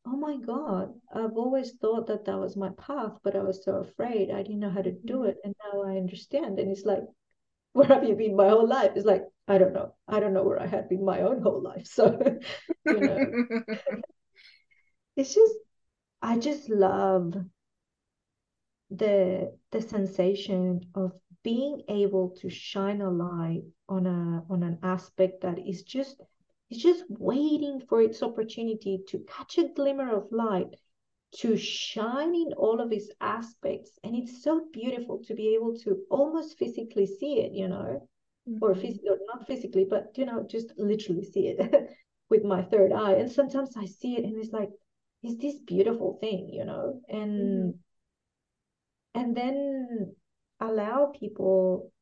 oh 0.06 0.16
my 0.16 0.36
god 0.38 0.92
i've 1.14 1.36
always 1.36 1.72
thought 1.72 2.06
that 2.06 2.24
that 2.24 2.38
was 2.38 2.56
my 2.56 2.70
path 2.70 3.12
but 3.22 3.36
i 3.36 3.42
was 3.42 3.64
so 3.64 3.76
afraid. 3.76 4.30
I 4.30 4.42
didn't 4.42 4.60
know 4.60 4.70
how 4.70 4.82
to 4.82 4.92
do 5.06 5.24
Mhm. 5.24 5.24
it 5.24 5.36
and 5.44 5.54
now 5.64 5.82
i 5.82 5.96
understand 5.96 6.58
and 6.58 6.70
it's 6.70 6.84
like 6.84 7.02
where 7.74 7.88
have 7.88 8.04
you 8.04 8.14
been 8.16 8.36
my 8.36 8.48
whole 8.50 8.68
life? 8.68 8.92
It's 8.96 9.06
like 9.06 9.24
i 9.48 9.58
don't 9.58 9.72
know. 9.74 9.94
I 10.08 10.20
don't 10.20 10.34
know 10.34 10.44
where 10.44 10.60
i 10.62 10.66
had 10.66 10.88
been 10.88 11.04
my 11.04 11.20
own 11.22 11.42
whole 11.42 11.62
life 11.62 11.86
so 11.98 12.18
you 12.88 13.02
know. 13.02 13.20
It's 15.16 15.34
just 15.34 15.54
i 16.22 16.38
just 16.38 16.68
love 16.70 17.34
the 18.90 19.52
the 19.72 19.80
sensation 19.82 20.80
of 20.94 21.12
being 21.42 21.82
able 21.88 22.30
to 22.30 22.48
shine 22.48 23.00
a 23.02 23.10
light 23.10 23.62
on 23.88 24.06
a 24.06 24.44
on 24.50 24.62
an 24.62 24.78
aspect 24.82 25.42
that 25.42 25.58
is 25.58 25.82
just 25.82 26.20
is 26.74 26.82
just 26.82 27.04
waiting 27.08 27.80
for 27.80 28.00
its 28.02 28.22
opportunity 28.22 28.98
to 29.08 29.18
catch 29.20 29.58
a 29.58 29.68
glimmer 29.68 30.14
of 30.14 30.32
light 30.32 30.74
to 31.32 31.56
shine 31.56 32.34
in 32.34 32.52
all 32.56 32.80
of 32.80 32.92
its 32.92 33.10
aspects. 33.20 33.98
And 34.04 34.14
it's 34.16 34.42
so 34.42 34.66
beautiful 34.72 35.18
to 35.24 35.34
be 35.34 35.54
able 35.54 35.76
to 35.80 36.04
almost 36.10 36.58
physically 36.58 37.06
see 37.06 37.40
it 37.40 37.52
you 37.52 37.68
know 37.68 38.08
or 38.60 38.74
Mhm. 38.74 38.80
physically 38.80 39.10
or 39.10 39.18
not 39.26 39.46
physically 39.46 39.84
but 39.84 40.16
you 40.16 40.26
know 40.26 40.44
just 40.48 40.72
literally 40.78 41.24
see 41.24 41.48
it 41.48 41.90
with 42.30 42.44
my 42.44 42.62
third 42.62 42.92
eye. 42.92 43.14
And 43.14 43.30
sometimes 43.30 43.76
i 43.76 43.86
see 43.86 44.16
it 44.16 44.24
and 44.24 44.36
it's 44.36 44.52
like 44.52 44.70
it's 45.22 45.40
this 45.42 45.58
beautiful 45.60 46.18
thing 46.20 46.48
you 46.52 46.64
know? 46.64 47.00
And 47.08 47.74
and 49.14 49.36
then 49.36 50.14
allow 50.60 51.06
people 51.06 51.92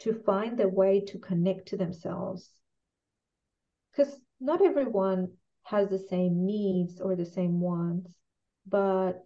to 0.00 0.12
find 0.12 0.58
their 0.58 0.68
way 0.68 1.00
to 1.00 1.18
connect 1.18 1.68
to 1.68 1.76
themselves 1.76 2.57
because 3.90 4.20
not 4.40 4.62
everyone 4.62 5.28
has 5.62 5.88
the 5.88 5.98
same 5.98 6.46
needs 6.46 7.00
or 7.00 7.14
the 7.16 7.26
same 7.26 7.60
wants 7.60 8.10
but 8.66 9.24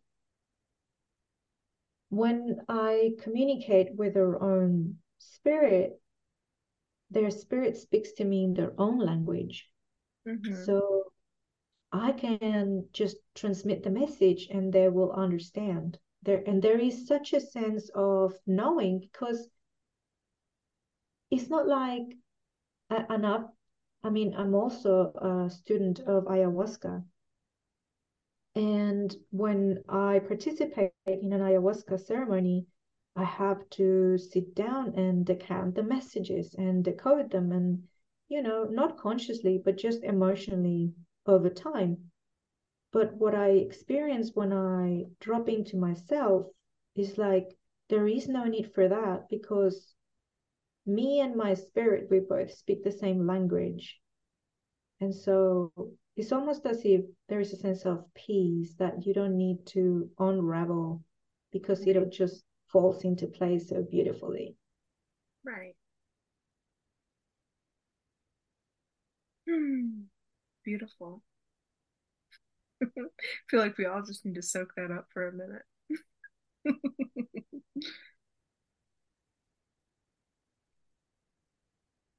when 2.08 2.58
i 2.68 3.12
communicate 3.22 3.94
with 3.96 4.14
their 4.14 4.42
own 4.42 4.96
spirit 5.18 6.00
their 7.10 7.30
spirit 7.30 7.76
speaks 7.76 8.12
to 8.12 8.24
me 8.24 8.44
in 8.44 8.54
their 8.54 8.72
own 8.78 8.98
language 8.98 9.68
Mhm. 10.26 10.64
so 10.64 11.12
i 11.92 12.12
can 12.12 12.88
just 12.92 13.16
transmit 13.34 13.82
the 13.82 13.90
message 13.90 14.48
and 14.50 14.72
they 14.72 14.88
will 14.88 15.12
understand 15.12 15.98
there 16.22 16.42
and 16.46 16.62
there 16.62 16.78
is 16.78 17.06
such 17.06 17.32
a 17.32 17.40
sense 17.40 17.90
of 17.94 18.32
knowing 18.46 19.00
because 19.00 19.48
it's 21.30 21.48
not 21.48 21.66
like 21.66 22.16
an 22.90 23.24
up 23.24 23.54
i 24.04 24.10
mean 24.10 24.34
i'm 24.36 24.54
also 24.54 25.12
a 25.14 25.50
student 25.50 26.00
of 26.00 26.24
ayahuasca. 26.24 27.04
And 28.54 29.14
when 29.30 29.82
i 29.88 30.18
participate 30.18 30.92
in 31.06 31.32
an 31.32 31.40
ayahuasca 31.40 31.98
ceremony 32.00 32.66
i 33.16 33.24
have 33.24 33.68
to 33.70 34.18
sit 34.18 34.54
down 34.54 34.94
and 34.98 35.24
decant 35.24 35.74
the 35.74 35.82
messages 35.82 36.54
and 36.54 36.84
decode 36.84 37.30
them 37.30 37.52
and 37.52 37.88
you 38.28 38.42
know 38.42 38.64
not 38.64 38.98
consciously 38.98 39.60
but 39.64 39.76
just 39.76 40.02
emotionally 40.02 40.92
over 41.26 41.50
time. 41.50 42.10
But 42.92 43.14
what 43.14 43.34
i 43.34 43.48
experience 43.50 44.34
when 44.34 44.52
i 44.52 45.04
drop 45.20 45.48
into 45.48 45.76
myself 45.76 46.46
is 46.94 47.16
like 47.18 47.56
there 47.88 48.08
is 48.08 48.28
no 48.28 48.44
need 48.44 48.72
for 48.74 48.88
that 48.88 49.28
because 49.28 49.91
me 50.86 51.20
and 51.20 51.36
my 51.36 51.54
spirit, 51.54 52.08
we 52.10 52.20
both 52.20 52.52
speak 52.52 52.84
the 52.84 52.92
same 52.92 53.26
language. 53.26 54.00
And 55.00 55.14
so 55.14 55.72
it's 56.16 56.32
almost 56.32 56.64
as 56.64 56.84
if 56.84 57.04
there 57.28 57.40
is 57.40 57.52
a 57.52 57.56
sense 57.56 57.84
of 57.84 58.06
peace 58.14 58.74
that 58.76 59.04
you 59.06 59.12
don't 59.12 59.36
need 59.36 59.66
to 59.66 60.10
unravel 60.18 61.02
because 61.50 61.86
it'll 61.86 62.08
just 62.08 62.44
falls 62.68 63.04
into 63.04 63.26
place 63.26 63.68
so 63.68 63.82
beautifully. 63.82 64.56
Right. 65.44 65.76
Hmm. 69.46 70.06
Beautiful. 70.64 71.22
I 72.82 72.86
feel 73.50 73.60
like 73.60 73.78
we 73.78 73.86
all 73.86 74.02
just 74.02 74.24
need 74.24 74.34
to 74.36 74.42
soak 74.42 74.72
that 74.76 74.90
up 74.90 75.06
for 75.12 75.28
a 75.28 75.32
minute. 75.32 75.62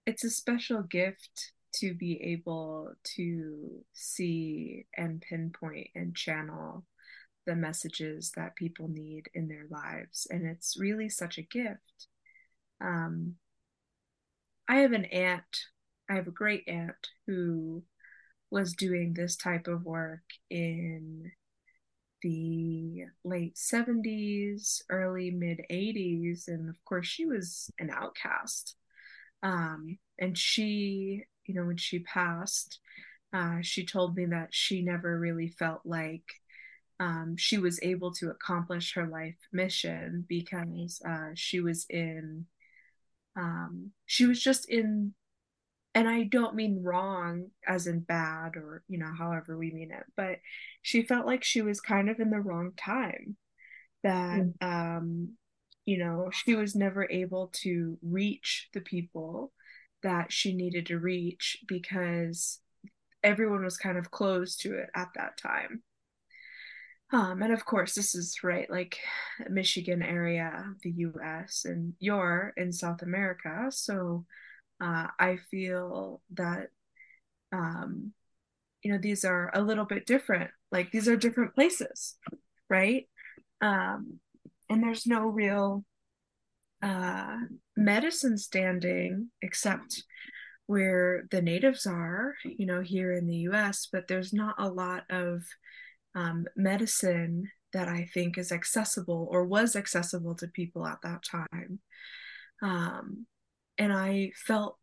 it's 0.05 0.23
a 0.23 0.29
special 0.29 0.83
gift 0.83 1.51
to 1.75 1.93
be 1.93 2.21
able 2.21 2.93
to 3.15 3.83
see 3.93 4.85
and 4.95 5.21
pinpoint 5.21 5.87
and 5.95 6.15
channel 6.15 6.85
the 7.45 7.55
messages 7.55 8.31
that 8.35 8.55
people 8.55 8.87
need 8.87 9.23
in 9.33 9.47
their 9.47 9.65
lives. 9.69 10.27
And 10.29 10.45
it's 10.45 10.77
really 10.79 11.09
such 11.09 11.37
a 11.37 11.41
gift. 11.41 12.07
Um, 12.79 13.35
I 14.67 14.77
have 14.77 14.93
an 14.93 15.05
aunt, 15.05 15.43
I 16.09 16.15
have 16.15 16.27
a 16.27 16.31
great 16.31 16.63
aunt 16.67 17.09
who 17.27 17.83
was 18.49 18.73
doing 18.73 19.13
this 19.13 19.35
type 19.35 19.67
of 19.67 19.83
work 19.83 20.23
in 20.49 21.31
the 22.21 23.03
late 23.25 23.55
70s, 23.55 24.81
early 24.89 25.31
mid 25.31 25.61
80s. 25.69 26.47
And 26.47 26.69
of 26.69 26.75
course, 26.85 27.07
she 27.07 27.25
was 27.25 27.69
an 27.79 27.89
outcast. 27.89 28.75
Um, 29.43 29.99
and 30.17 30.37
she, 30.37 31.23
you 31.45 31.53
know, 31.53 31.65
when 31.65 31.77
she 31.77 31.99
passed, 31.99 32.79
uh, 33.33 33.57
she 33.61 33.85
told 33.85 34.15
me 34.15 34.25
that 34.27 34.49
she 34.51 34.81
never 34.81 35.19
really 35.19 35.49
felt 35.49 35.81
like 35.85 36.23
um, 36.99 37.35
she 37.37 37.57
was 37.57 37.79
able 37.81 38.13
to 38.13 38.29
accomplish 38.29 38.93
her 38.93 39.07
life 39.07 39.35
mission 39.51 40.25
because 40.27 41.01
uh, 41.05 41.31
she 41.35 41.59
was 41.59 41.85
in 41.89 42.45
um, 43.35 43.91
she 44.05 44.25
was 44.25 44.41
just 44.41 44.69
in 44.69 45.13
and 45.95 46.07
I 46.07 46.23
don't 46.23 46.55
mean 46.55 46.83
wrong 46.83 47.47
as 47.67 47.87
in 47.87 47.99
bad 47.99 48.55
or 48.55 48.83
you 48.87 48.97
know 48.99 49.11
however 49.17 49.57
we 49.57 49.71
mean 49.71 49.91
it 49.91 50.03
but 50.15 50.37
she 50.81 51.03
felt 51.03 51.25
like 51.25 51.43
she 51.43 51.61
was 51.61 51.81
kind 51.81 52.09
of 52.09 52.19
in 52.19 52.29
the 52.29 52.39
wrong 52.39 52.73
time 52.77 53.35
that 54.03 54.41
mm. 54.41 54.53
um 54.61 55.33
you 55.85 55.97
know 55.97 56.29
she 56.31 56.55
was 56.55 56.75
never 56.75 57.09
able 57.09 57.49
to 57.53 57.97
reach 58.01 58.69
the 58.73 58.81
people 58.81 59.51
that 60.01 60.31
she 60.31 60.53
needed 60.53 60.85
to 60.87 60.99
reach 60.99 61.57
because 61.67 62.59
everyone 63.23 63.63
was 63.63 63.77
kind 63.77 63.97
of 63.97 64.11
closed 64.11 64.61
to 64.61 64.77
it 64.77 64.89
at 64.95 65.09
that 65.15 65.37
time 65.37 65.81
um 67.11 67.41
and 67.41 67.53
of 67.53 67.65
course 67.65 67.95
this 67.95 68.15
is 68.15 68.43
right 68.43 68.69
like 68.69 68.97
michigan 69.49 70.01
area 70.01 70.65
the 70.83 70.91
us 70.91 71.65
and 71.65 71.93
you're 71.99 72.53
in 72.57 72.71
south 72.71 73.01
america 73.01 73.67
so 73.69 74.25
uh, 74.83 75.07
I 75.17 75.37
feel 75.49 76.21
that, 76.33 76.69
um, 77.53 78.11
you 78.83 78.91
know, 78.91 78.97
these 78.97 79.23
are 79.23 79.49
a 79.53 79.61
little 79.61 79.85
bit 79.85 80.05
different. 80.05 80.51
Like 80.71 80.91
these 80.91 81.07
are 81.07 81.15
different 81.15 81.55
places, 81.55 82.15
right? 82.69 83.07
Um, 83.61 84.19
and 84.69 84.83
there's 84.83 85.05
no 85.05 85.27
real 85.27 85.85
uh, 86.81 87.37
medicine 87.77 88.37
standing 88.37 89.29
except 89.41 90.03
where 90.65 91.25
the 91.31 91.41
natives 91.41 91.85
are, 91.85 92.35
you 92.43 92.65
know, 92.65 92.81
here 92.81 93.13
in 93.13 93.27
the 93.27 93.47
US, 93.49 93.87
but 93.91 94.07
there's 94.07 94.33
not 94.33 94.55
a 94.57 94.69
lot 94.69 95.03
of 95.09 95.43
um, 96.15 96.45
medicine 96.55 97.49
that 97.73 97.87
I 97.87 98.07
think 98.13 98.37
is 98.37 98.51
accessible 98.51 99.27
or 99.31 99.45
was 99.45 99.75
accessible 99.75 100.35
to 100.35 100.47
people 100.47 100.85
at 100.85 100.99
that 101.03 101.23
time. 101.23 101.79
Um, 102.61 103.25
and 103.77 103.91
I 103.91 104.31
felt 104.35 104.77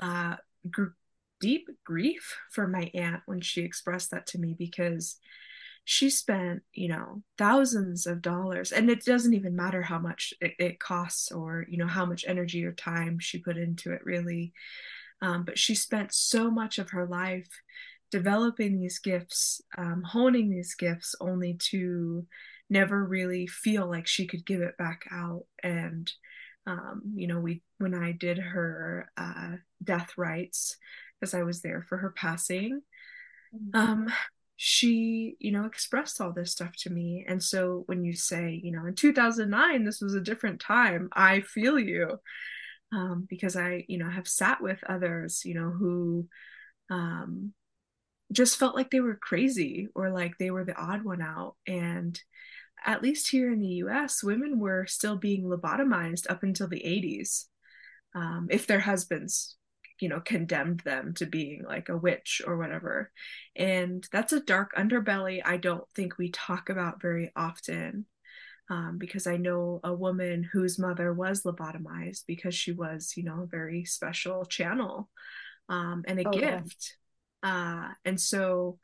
uh, 0.00 0.36
gr- 0.70 0.94
deep 1.40 1.68
grief 1.84 2.36
for 2.52 2.68
my 2.68 2.90
aunt 2.94 3.22
when 3.26 3.40
she 3.40 3.62
expressed 3.62 4.10
that 4.10 4.26
to 4.28 4.38
me 4.38 4.54
because 4.58 5.16
she 5.84 6.08
spent 6.08 6.62
you 6.72 6.88
know 6.88 7.22
thousands 7.36 8.06
of 8.06 8.22
dollars 8.22 8.72
and 8.72 8.90
it 8.90 9.04
doesn't 9.04 9.34
even 9.34 9.54
matter 9.54 9.82
how 9.82 9.98
much 9.98 10.32
it, 10.40 10.54
it 10.58 10.80
costs 10.80 11.30
or 11.30 11.66
you 11.68 11.76
know 11.76 11.86
how 11.86 12.06
much 12.06 12.24
energy 12.26 12.64
or 12.64 12.72
time 12.72 13.18
she 13.18 13.38
put 13.38 13.56
into 13.56 13.92
it 13.92 14.04
really 14.04 14.52
um, 15.22 15.44
but 15.44 15.58
she 15.58 15.74
spent 15.74 16.12
so 16.12 16.50
much 16.50 16.78
of 16.78 16.90
her 16.90 17.06
life 17.06 17.48
developing 18.10 18.80
these 18.80 18.98
gifts 18.98 19.60
um, 19.76 20.02
honing 20.02 20.50
these 20.50 20.74
gifts 20.74 21.14
only 21.20 21.54
to 21.54 22.26
never 22.70 23.04
really 23.04 23.46
feel 23.46 23.86
like 23.86 24.06
she 24.06 24.26
could 24.26 24.44
give 24.46 24.62
it 24.62 24.76
back 24.78 25.02
out 25.12 25.44
and 25.62 26.10
um, 26.66 27.02
you 27.14 27.26
know 27.26 27.40
we 27.40 27.62
when 27.78 27.94
i 27.94 28.10
did 28.10 28.38
her 28.38 29.10
uh, 29.18 29.52
death 29.82 30.12
rites 30.16 30.78
because 31.20 31.34
i 31.34 31.42
was 31.42 31.60
there 31.60 31.84
for 31.86 31.98
her 31.98 32.10
passing 32.10 32.80
mm-hmm. 33.54 33.78
um, 33.78 34.08
she 34.56 35.36
you 35.40 35.50
know 35.50 35.64
expressed 35.64 36.20
all 36.20 36.32
this 36.32 36.52
stuff 36.52 36.72
to 36.76 36.90
me 36.90 37.24
and 37.26 37.42
so 37.42 37.82
when 37.86 38.04
you 38.04 38.12
say 38.14 38.60
you 38.62 38.70
know 38.70 38.86
in 38.86 38.94
2009 38.94 39.84
this 39.84 40.00
was 40.00 40.14
a 40.14 40.20
different 40.20 40.60
time 40.60 41.08
i 41.12 41.40
feel 41.40 41.78
you 41.78 42.20
um, 42.92 43.26
because 43.28 43.56
i 43.56 43.84
you 43.88 43.98
know 43.98 44.08
have 44.08 44.28
sat 44.28 44.62
with 44.62 44.78
others 44.88 45.44
you 45.44 45.54
know 45.54 45.70
who 45.70 46.28
um, 46.90 47.52
just 48.32 48.58
felt 48.58 48.76
like 48.76 48.90
they 48.90 49.00
were 49.00 49.16
crazy 49.16 49.88
or 49.94 50.10
like 50.10 50.38
they 50.38 50.50
were 50.50 50.64
the 50.64 50.76
odd 50.76 51.04
one 51.04 51.20
out 51.20 51.56
and 51.66 52.20
at 52.84 53.02
least 53.02 53.30
here 53.30 53.52
in 53.52 53.60
the 53.60 53.82
US, 53.84 54.22
women 54.22 54.58
were 54.58 54.86
still 54.86 55.16
being 55.16 55.44
lobotomized 55.44 56.30
up 56.30 56.42
until 56.42 56.68
the 56.68 56.82
80s. 56.84 57.46
Um, 58.14 58.48
if 58.50 58.66
their 58.66 58.80
husbands, 58.80 59.56
you 60.04 60.10
know, 60.10 60.20
condemned 60.20 60.80
them 60.80 61.14
to 61.14 61.24
being 61.24 61.64
like 61.64 61.88
a 61.88 61.96
witch 61.96 62.42
or 62.46 62.58
whatever. 62.58 63.10
And 63.56 64.06
that's 64.12 64.34
a 64.34 64.40
dark 64.40 64.74
underbelly 64.76 65.40
I 65.42 65.56
don't 65.56 65.88
think 65.94 66.18
we 66.18 66.30
talk 66.30 66.68
about 66.68 67.00
very 67.00 67.32
often. 67.34 68.04
Um, 68.68 68.98
because 68.98 69.26
I 69.26 69.38
know 69.38 69.80
a 69.82 69.94
woman 69.94 70.42
whose 70.42 70.78
mother 70.78 71.14
was 71.14 71.42
lobotomized 71.42 72.24
because 72.26 72.54
she 72.54 72.72
was, 72.72 73.14
you 73.16 73.22
know, 73.22 73.44
a 73.44 73.46
very 73.46 73.86
special 73.86 74.44
channel 74.44 75.08
um, 75.70 76.04
and 76.06 76.20
a 76.20 76.28
oh, 76.28 76.32
gift. 76.32 76.96
Yeah. 77.42 77.86
Uh, 77.88 77.94
and 78.04 78.20
so 78.20 78.78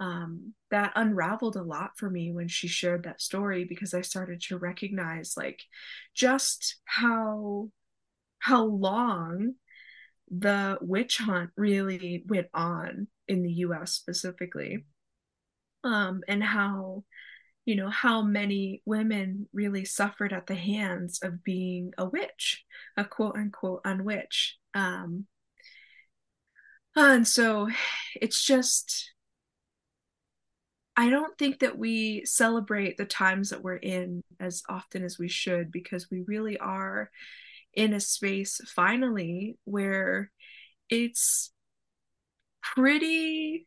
um, 0.00 0.54
that 0.72 0.92
unraveled 0.96 1.54
a 1.54 1.62
lot 1.62 1.92
for 1.96 2.10
me 2.10 2.32
when 2.32 2.48
she 2.48 2.66
shared 2.66 3.04
that 3.04 3.20
story 3.20 3.62
because 3.64 3.94
I 3.94 4.00
started 4.00 4.40
to 4.48 4.58
recognize 4.58 5.34
like 5.36 5.62
just 6.14 6.78
how 6.84 7.70
how 8.40 8.64
long 8.64 9.54
the 10.30 10.78
witch 10.80 11.18
hunt 11.18 11.50
really 11.56 12.24
went 12.26 12.48
on 12.54 13.08
in 13.28 13.42
the 13.42 13.52
US 13.52 13.92
specifically 13.92 14.84
um, 15.84 16.22
and 16.26 16.42
how 16.42 17.04
you 17.66 17.76
know 17.76 17.88
how 17.88 18.22
many 18.22 18.82
women 18.84 19.48
really 19.52 19.84
suffered 19.84 20.32
at 20.32 20.46
the 20.46 20.54
hands 20.54 21.20
of 21.22 21.44
being 21.44 21.92
a 21.96 22.06
witch 22.06 22.64
a 22.96 23.04
quote 23.04 23.36
unquote 23.36 23.80
unwitch. 23.84 24.56
Um, 24.74 25.26
and 26.96 27.26
so 27.26 27.68
it's 28.20 28.44
just 28.44 29.12
I 30.96 31.10
don't 31.10 31.36
think 31.38 31.60
that 31.60 31.76
we 31.76 32.24
celebrate 32.24 32.96
the 32.96 33.04
times 33.04 33.50
that 33.50 33.62
we're 33.62 33.76
in 33.76 34.22
as 34.38 34.62
often 34.68 35.02
as 35.02 35.18
we 35.18 35.28
should 35.28 35.72
because 35.72 36.08
we 36.10 36.22
really 36.26 36.56
are 36.58 37.10
in 37.76 37.92
a 37.92 38.00
space 38.00 38.60
finally 38.74 39.58
where 39.64 40.30
it's 40.88 41.52
pretty 42.62 43.66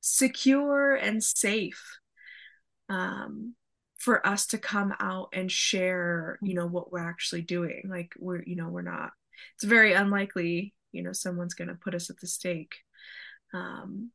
secure 0.00 0.94
and 0.94 1.22
safe 1.22 1.98
um, 2.88 3.54
for 3.98 4.26
us 4.26 4.46
to 4.46 4.58
come 4.58 4.94
out 4.98 5.28
and 5.32 5.50
share 5.50 6.38
you 6.42 6.54
know 6.54 6.66
what 6.66 6.92
we're 6.92 7.08
actually 7.08 7.42
doing 7.42 7.82
like 7.88 8.12
we're 8.18 8.42
you 8.44 8.56
know 8.56 8.68
we're 8.68 8.82
not 8.82 9.10
it's 9.54 9.64
very 9.64 9.92
unlikely 9.92 10.74
you 10.92 11.02
know 11.02 11.12
someone's 11.12 11.54
going 11.54 11.68
to 11.68 11.74
put 11.74 11.94
us 11.94 12.10
at 12.10 12.18
the 12.20 12.26
stake 12.26 12.76
um, 13.52 14.10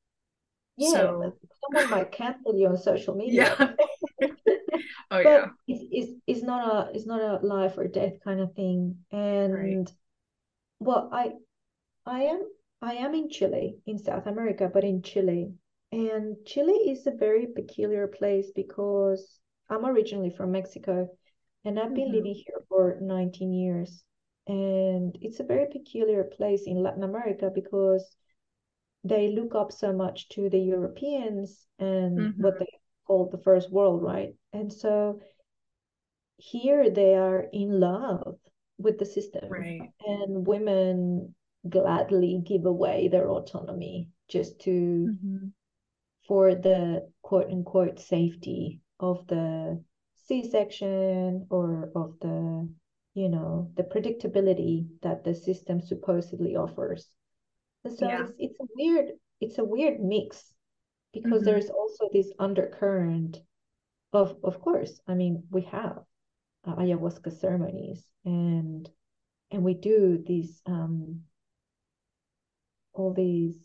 yeah, 0.77 0.91
so, 0.91 1.33
someone 1.63 1.89
might 1.89 2.11
cancel 2.11 2.57
you 2.57 2.67
on 2.67 2.77
social 2.77 3.15
media. 3.17 3.75
Yeah. 4.19 4.27
oh 5.11 5.23
but 5.23 5.25
yeah. 5.25 5.45
It's, 5.67 5.85
it's 5.91 6.11
it's 6.27 6.43
not 6.43 6.67
a 6.67 6.95
it's 6.95 7.05
not 7.05 7.21
a 7.21 7.45
life 7.45 7.77
or 7.77 7.87
death 7.87 8.13
kind 8.23 8.39
of 8.39 8.53
thing. 8.53 8.97
And 9.11 9.53
right. 9.53 9.91
well, 10.79 11.09
I 11.11 11.31
I 12.05 12.23
am 12.23 12.43
I 12.81 12.93
am 12.95 13.15
in 13.15 13.29
Chile, 13.29 13.77
in 13.85 13.97
South 13.97 14.27
America, 14.27 14.69
but 14.71 14.83
in 14.83 15.01
Chile. 15.01 15.53
And 15.91 16.35
Chile 16.45 16.73
is 16.73 17.07
a 17.07 17.11
very 17.11 17.47
peculiar 17.47 18.07
place 18.07 18.51
because 18.53 19.39
I'm 19.69 19.85
originally 19.85 20.29
from 20.29 20.51
Mexico 20.51 21.09
and 21.63 21.79
I've 21.79 21.95
been 21.95 22.05
mm-hmm. 22.05 22.15
living 22.15 22.35
here 22.35 22.61
for 22.69 22.97
19 23.01 23.53
years. 23.53 24.03
And 24.47 25.17
it's 25.21 25.39
a 25.39 25.43
very 25.43 25.65
peculiar 25.71 26.23
place 26.23 26.63
in 26.67 26.83
Latin 26.83 27.03
America 27.03 27.49
because 27.53 28.15
they 29.03 29.29
look 29.29 29.55
up 29.55 29.71
so 29.71 29.91
much 29.91 30.29
to 30.29 30.49
the 30.49 30.59
Europeans 30.59 31.65
and 31.79 32.19
mm-hmm. 32.19 32.41
what 32.41 32.59
they 32.59 32.69
call 33.07 33.29
the 33.29 33.41
first 33.41 33.71
world, 33.71 34.03
right? 34.03 34.35
And 34.55 34.71
so 34.71 35.19
here 36.37 36.89
they 36.89 37.15
are 37.15 37.45
in 37.51 37.79
love 37.79 38.37
with 38.77 38.99
the 38.99 39.05
system. 39.05 39.49
Right. 39.49 39.81
And 40.05 40.47
women 40.47 41.35
gladly 41.69 42.41
give 42.45 42.65
away 42.65 43.07
their 43.07 43.29
autonomy 43.29 44.09
just 44.27 44.59
to 44.61 44.69
mm-hmm. 44.69 45.47
for 46.27 46.55
the 46.55 47.09
quote 47.21 47.49
unquote 47.51 47.99
safety 47.99 48.81
of 48.99 49.25
the 49.27 49.83
C-section 50.27 51.47
or 51.49 51.91
of 51.95 52.15
the 52.21 52.69
you 53.13 53.29
know 53.29 53.71
the 53.75 53.83
predictability 53.83 54.87
that 55.01 55.23
the 55.23 55.33
system 55.33 55.81
supposedly 55.81 56.55
offers 56.55 57.07
so 57.85 58.07
yeah. 58.07 58.23
it's, 58.23 58.31
it's 58.39 58.59
a 58.59 58.65
weird 58.75 59.05
it's 59.39 59.57
a 59.57 59.63
weird 59.63 59.99
mix 59.99 60.53
because 61.13 61.41
mm-hmm. 61.41 61.45
there's 61.45 61.69
also 61.69 62.09
this 62.11 62.31
undercurrent 62.39 63.37
of 64.15 64.37
of 64.43 64.61
course 64.61 65.01
i 65.07 65.13
mean 65.13 65.43
we 65.51 65.61
have 65.61 65.99
uh, 66.65 66.75
ayahuasca 66.75 67.31
ceremonies 67.39 68.07
and 68.23 68.89
and 69.51 69.63
we 69.63 69.73
do 69.73 70.23
these 70.25 70.61
um 70.65 71.21
all 72.93 73.13
these 73.13 73.57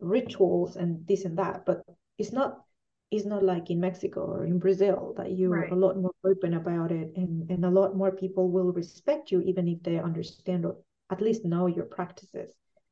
rituals 0.00 0.76
and 0.76 1.06
this 1.06 1.24
and 1.24 1.38
that 1.38 1.64
but 1.64 1.82
it's 2.18 2.32
not 2.32 2.64
it's 3.12 3.24
not 3.24 3.42
like 3.44 3.70
in 3.70 3.78
mexico 3.78 4.20
or 4.22 4.44
in 4.44 4.58
brazil 4.58 5.14
that 5.16 5.30
you're 5.30 5.50
right. 5.50 5.72
a 5.72 5.74
lot 5.74 5.96
more 5.96 6.14
open 6.24 6.54
about 6.54 6.90
it 6.90 7.12
and 7.16 7.48
and 7.50 7.64
a 7.64 7.70
lot 7.70 7.96
more 7.96 8.10
people 8.10 8.50
will 8.50 8.72
respect 8.72 9.30
you 9.30 9.40
even 9.42 9.68
if 9.68 9.80
they 9.82 9.98
understand 9.98 10.66
or 10.66 10.76
at 11.10 11.20
least 11.20 11.44
know 11.44 11.66
your 11.66 11.84
practices 11.84 12.50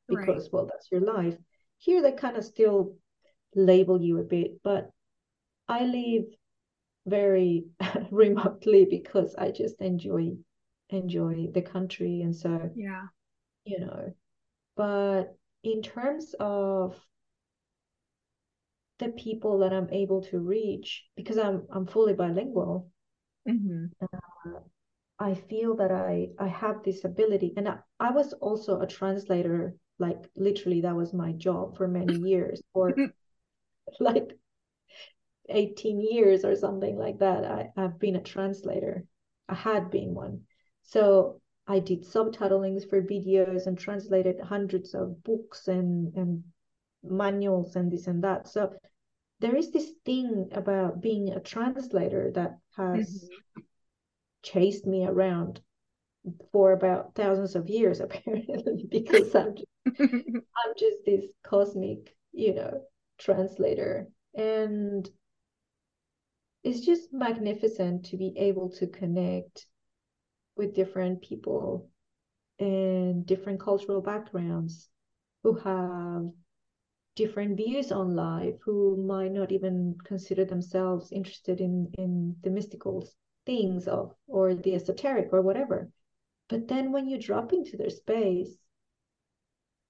because 0.08 0.44
right. 0.44 0.52
well 0.52 0.66
that's 0.66 0.90
your 0.92 1.00
life 1.00 1.36
here 1.78 2.00
they 2.00 2.12
kind 2.12 2.36
of 2.36 2.44
still 2.44 2.94
label 3.56 4.00
you 4.00 4.18
a 4.18 4.22
bit 4.22 4.62
but 4.62 4.90
i 5.68 5.82
live 5.84 6.26
very 7.06 7.64
remotely 8.10 8.86
because 8.88 9.34
I 9.36 9.50
just 9.50 9.80
enjoy 9.80 10.32
enjoy 10.90 11.48
the 11.52 11.62
country. 11.62 12.22
And 12.22 12.34
so 12.34 12.70
yeah. 12.74 13.02
you 13.64 13.80
know 13.80 14.12
but 14.76 15.36
in 15.62 15.82
terms 15.82 16.34
of 16.40 16.96
the 18.98 19.08
people 19.10 19.58
that 19.60 19.72
I'm 19.72 19.88
able 19.90 20.22
to 20.24 20.38
reach 20.38 21.04
because 21.16 21.38
I'm 21.38 21.66
I'm 21.70 21.86
fully 21.86 22.14
bilingual 22.14 22.90
mm-hmm. 23.48 23.86
uh, 24.02 24.60
I 25.20 25.34
feel 25.34 25.76
that 25.76 25.92
I 25.92 26.30
I 26.38 26.48
have 26.48 26.82
this 26.82 27.04
ability. 27.04 27.52
And 27.56 27.68
I, 27.68 27.78
I 28.00 28.10
was 28.10 28.32
also 28.32 28.80
a 28.80 28.86
translator 28.86 29.74
like 29.98 30.30
literally 30.34 30.80
that 30.80 30.96
was 30.96 31.12
my 31.12 31.32
job 31.32 31.76
for 31.76 31.86
many 31.86 32.16
years 32.16 32.62
or 32.72 32.94
like 34.00 34.38
18 35.50 36.00
years 36.00 36.44
or 36.44 36.54
something 36.54 36.96
like 36.96 37.18
that 37.18 37.44
I, 37.44 37.70
I've 37.76 37.98
been 37.98 38.16
a 38.16 38.22
translator. 38.22 39.04
I 39.48 39.54
had 39.54 39.90
been 39.90 40.14
one. 40.14 40.42
So 40.82 41.40
I 41.66 41.78
did 41.78 42.04
subtitlings 42.04 42.88
for 42.88 43.02
videos 43.02 43.66
and 43.66 43.78
translated 43.78 44.40
hundreds 44.40 44.94
of 44.94 45.22
books 45.22 45.68
and 45.68 46.14
and 46.14 46.44
manuals 47.02 47.76
and 47.76 47.90
this 47.90 48.06
and 48.06 48.24
that. 48.24 48.48
So 48.48 48.74
there 49.40 49.56
is 49.56 49.70
this 49.70 49.90
thing 50.04 50.48
about 50.52 51.00
being 51.00 51.30
a 51.30 51.40
translator 51.40 52.30
that 52.34 52.58
has 52.76 53.24
mm-hmm. 53.24 53.62
chased 54.42 54.86
me 54.86 55.06
around 55.06 55.60
for 56.52 56.72
about 56.72 57.14
thousands 57.14 57.56
of 57.56 57.70
years 57.70 58.00
apparently 58.06 58.86
because 58.90 59.34
I'm 59.34 59.54
just, 59.54 59.68
I'm 60.00 60.74
just 60.76 60.98
this 61.06 61.24
cosmic 61.42 62.14
you 62.32 62.54
know 62.54 62.82
translator. 63.18 64.08
And 64.34 65.08
it's 66.62 66.80
just 66.80 67.12
magnificent 67.12 68.04
to 68.06 68.16
be 68.16 68.32
able 68.36 68.68
to 68.70 68.86
connect 68.86 69.66
with 70.56 70.74
different 70.74 71.22
people 71.22 71.88
and 72.58 73.24
different 73.24 73.60
cultural 73.60 74.00
backgrounds 74.02 74.88
who 75.42 75.54
have 75.54 76.30
different 77.16 77.56
views 77.56 77.90
on 77.90 78.14
life 78.14 78.54
who 78.64 79.02
might 79.02 79.32
not 79.32 79.50
even 79.52 79.96
consider 80.04 80.44
themselves 80.44 81.12
interested 81.12 81.60
in 81.60 81.90
in 81.98 82.36
the 82.42 82.50
mystical 82.50 83.08
things 83.46 83.88
of 83.88 84.14
or 84.26 84.54
the 84.54 84.74
esoteric 84.74 85.28
or 85.32 85.40
whatever. 85.40 85.90
But 86.48 86.68
then 86.68 86.92
when 86.92 87.08
you 87.08 87.18
drop 87.18 87.52
into 87.52 87.76
their 87.76 87.90
space 87.90 88.54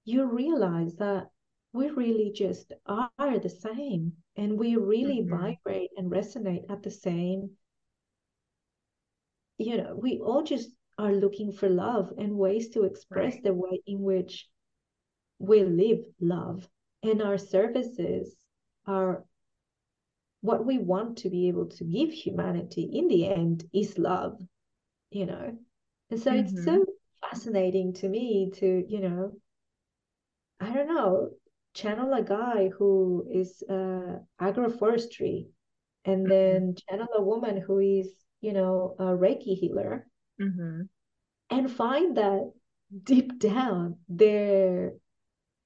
you 0.03 0.25
realize 0.25 0.95
that 0.95 1.29
we 1.73 1.89
really 1.89 2.31
just 2.31 2.73
are 2.87 3.39
the 3.39 3.49
same 3.49 4.13
and 4.35 4.57
we 4.57 4.75
really 4.75 5.21
mm-hmm. 5.21 5.37
vibrate 5.37 5.91
and 5.97 6.11
resonate 6.11 6.69
at 6.69 6.83
the 6.83 6.91
same 6.91 7.51
you 9.57 9.77
know 9.77 9.95
we 9.95 10.19
all 10.19 10.43
just 10.43 10.69
are 10.97 11.13
looking 11.13 11.51
for 11.51 11.69
love 11.69 12.11
and 12.17 12.37
ways 12.37 12.69
to 12.69 12.83
express 12.83 13.33
right. 13.33 13.43
the 13.43 13.53
way 13.53 13.81
in 13.87 14.01
which 14.01 14.47
we 15.39 15.63
live 15.63 16.03
love 16.19 16.67
and 17.03 17.21
our 17.21 17.37
services 17.37 18.35
are 18.85 19.23
what 20.41 20.65
we 20.65 20.77
want 20.77 21.17
to 21.19 21.29
be 21.29 21.47
able 21.47 21.67
to 21.67 21.83
give 21.83 22.11
humanity 22.11 22.89
in 22.93 23.07
the 23.07 23.27
end 23.27 23.63
is 23.73 23.97
love 23.97 24.39
you 25.11 25.25
know 25.25 25.55
and 26.09 26.19
so 26.19 26.31
mm-hmm. 26.31 26.45
it's 26.45 26.65
so 26.65 26.85
fascinating 27.21 27.93
to 27.93 28.09
me 28.09 28.51
to 28.53 28.83
you 28.87 28.99
know 28.99 29.31
i 30.59 30.71
don't 30.71 30.87
know 30.87 31.29
channel 31.73 32.13
a 32.13 32.23
guy 32.23 32.69
who 32.77 33.25
is 33.31 33.63
uh, 33.69 34.17
agroforestry 34.41 35.47
and 36.05 36.27
mm-hmm. 36.27 36.29
then 36.29 36.75
channel 36.89 37.07
a 37.15 37.21
woman 37.21 37.57
who 37.61 37.79
is 37.79 38.11
you 38.41 38.53
know 38.53 38.95
a 38.99 39.03
reiki 39.03 39.57
healer 39.57 40.07
mm-hmm. 40.41 40.81
and 41.49 41.71
find 41.71 42.17
that 42.17 42.51
deep 43.03 43.39
down 43.39 43.97
their 44.09 44.93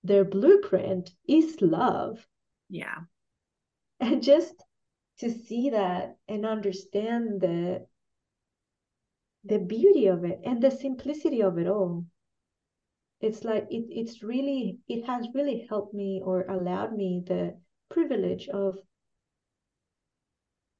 their 0.04 0.24
blueprint 0.24 1.10
is 1.28 1.60
love 1.62 2.26
yeah 2.70 3.00
and 4.00 4.22
just 4.22 4.54
to 5.20 5.32
see 5.32 5.70
that 5.70 6.18
and 6.28 6.46
understand 6.46 7.42
the 7.42 7.86
the 9.46 9.60
beauty 9.60 10.08
of 10.08 10.24
it 10.24 10.40
and 10.44 10.62
the 10.62 10.72
simplicity 10.72 11.42
of 11.42 11.58
it 11.58 11.68
all 11.68 12.06
it's 13.22 13.44
like 13.44 13.66
it, 13.70 13.86
it's 13.90 14.24
really 14.24 14.80
it 14.88 15.06
has 15.06 15.28
really 15.34 15.66
helped 15.70 15.94
me 15.94 16.22
or 16.24 16.46
allowed 16.50 16.96
me 16.96 17.24
the 17.26 17.56
privilege 17.90 18.48
of 18.50 18.78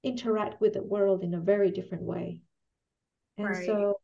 interact 0.04 0.62
with 0.62 0.74
the 0.74 0.84
world 0.84 1.24
in 1.24 1.34
a 1.34 1.40
very 1.40 1.72
different 1.72 2.04
way 2.04 2.42
and 3.38 3.48
right. 3.48 3.66
so 3.66 4.00